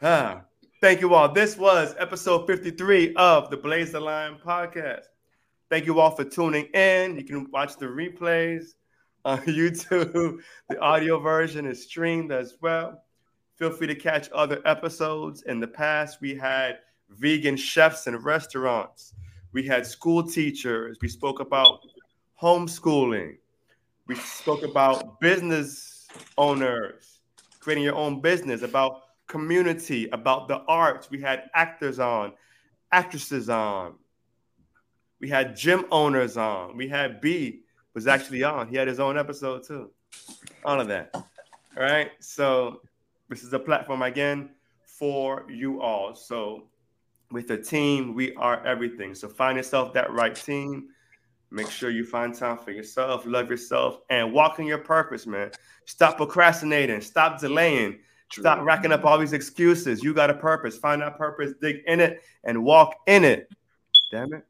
Ah. 0.00 0.40
Thank 0.80 1.00
you 1.00 1.12
all. 1.12 1.28
This 1.32 1.58
was 1.58 1.96
episode 1.98 2.46
53 2.46 3.12
of 3.16 3.50
the 3.50 3.56
Blaze 3.56 3.90
the 3.90 3.98
Lion 3.98 4.36
podcast. 4.46 5.06
Thank 5.68 5.86
you 5.86 5.98
all 5.98 6.12
for 6.12 6.22
tuning 6.22 6.66
in. 6.66 7.16
You 7.16 7.24
can 7.24 7.50
watch 7.50 7.76
the 7.78 7.86
replays 7.86 8.74
on 9.24 9.38
YouTube. 9.46 10.38
The 10.70 10.78
audio 10.78 11.18
version 11.18 11.66
is 11.66 11.82
streamed 11.82 12.30
as 12.30 12.54
well. 12.62 13.02
Feel 13.56 13.72
free 13.72 13.88
to 13.88 13.94
catch 13.96 14.30
other 14.32 14.60
episodes. 14.64 15.42
In 15.48 15.58
the 15.58 15.66
past, 15.66 16.20
we 16.20 16.36
had 16.36 16.78
vegan 17.10 17.56
chefs 17.56 18.06
and 18.06 18.24
restaurants. 18.24 19.14
We 19.50 19.66
had 19.66 19.84
school 19.84 20.22
teachers. 20.22 20.96
We 21.02 21.08
spoke 21.08 21.40
about 21.40 21.80
homeschooling. 22.40 23.38
We 24.06 24.14
spoke 24.14 24.62
about 24.62 25.18
business 25.18 26.06
owners, 26.36 27.18
creating 27.58 27.82
your 27.82 27.96
own 27.96 28.20
business, 28.20 28.62
about 28.62 29.07
community, 29.28 30.08
about 30.10 30.48
the 30.48 30.58
arts. 30.66 31.10
We 31.10 31.20
had 31.20 31.44
actors 31.54 31.98
on, 31.98 32.32
actresses 32.90 33.48
on. 33.48 33.94
We 35.20 35.28
had 35.28 35.54
gym 35.56 35.84
owners 35.90 36.36
on. 36.36 36.76
We 36.76 36.88
had 36.88 37.20
B 37.20 37.62
was 37.94 38.06
actually 38.06 38.44
on. 38.44 38.68
He 38.68 38.76
had 38.76 38.88
his 38.88 39.00
own 39.00 39.18
episode 39.18 39.66
too. 39.66 39.90
All 40.64 40.80
of 40.80 40.88
that. 40.88 41.10
All 41.14 41.24
right. 41.76 42.10
So 42.20 42.80
this 43.28 43.42
is 43.42 43.52
a 43.52 43.58
platform 43.58 44.02
again 44.02 44.50
for 44.84 45.44
you 45.50 45.82
all. 45.82 46.14
So 46.14 46.68
With 47.30 47.50
a 47.50 47.58
team, 47.58 48.14
we 48.14 48.34
are 48.36 48.64
everything. 48.66 49.14
So 49.14 49.28
find 49.28 49.56
yourself 49.56 49.92
that 49.92 50.10
right 50.12 50.34
team. 50.34 50.88
Make 51.50 51.70
sure 51.70 51.90
you 51.90 52.04
find 52.04 52.34
time 52.34 52.58
for 52.58 52.70
yourself, 52.70 53.26
love 53.26 53.50
yourself, 53.50 54.00
and 54.08 54.32
walk 54.32 54.58
in 54.58 54.66
your 54.66 54.78
purpose, 54.78 55.26
man. 55.26 55.50
Stop 55.84 56.16
procrastinating, 56.16 57.00
stop 57.00 57.40
delaying, 57.40 57.98
stop 58.30 58.60
racking 58.62 58.92
up 58.92 59.04
all 59.04 59.18
these 59.18 59.32
excuses. 59.32 60.02
You 60.02 60.14
got 60.14 60.30
a 60.30 60.34
purpose. 60.34 60.76
Find 60.76 61.02
that 61.02 61.18
purpose, 61.18 61.54
dig 61.60 61.78
in 61.86 62.00
it, 62.00 62.22
and 62.44 62.62
walk 62.64 62.94
in 63.06 63.24
it. 63.24 63.50
Damn 64.10 64.32
it. 64.34 64.44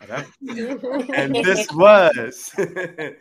All 0.00 0.08
right. 0.08 0.26
and 1.14 1.34
this 1.34 1.70
was 1.72 2.52
the 2.56 3.16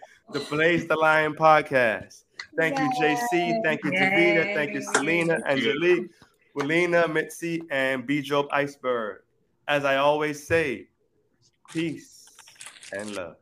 Blaze 0.50 0.88
the 0.88 0.96
Lion 0.96 1.34
podcast. 1.34 2.24
Thank 2.58 2.78
you, 2.80 2.90
JC. 3.00 3.64
Thank 3.64 3.84
you, 3.84 3.92
Daviida. 3.92 4.54
Thank 4.54 4.74
you, 4.74 4.82
Selina, 4.82 5.40
Angelique, 5.46 6.10
Willina, 6.58 7.12
Mitzi, 7.12 7.62
and 7.70 8.06
B 8.06 8.22
Job 8.22 8.48
Iceberg. 8.52 9.22
As 9.68 9.84
I 9.84 9.98
always 9.98 10.46
say, 10.46 10.88
peace 11.70 12.30
and 12.98 13.16
love. 13.16 13.36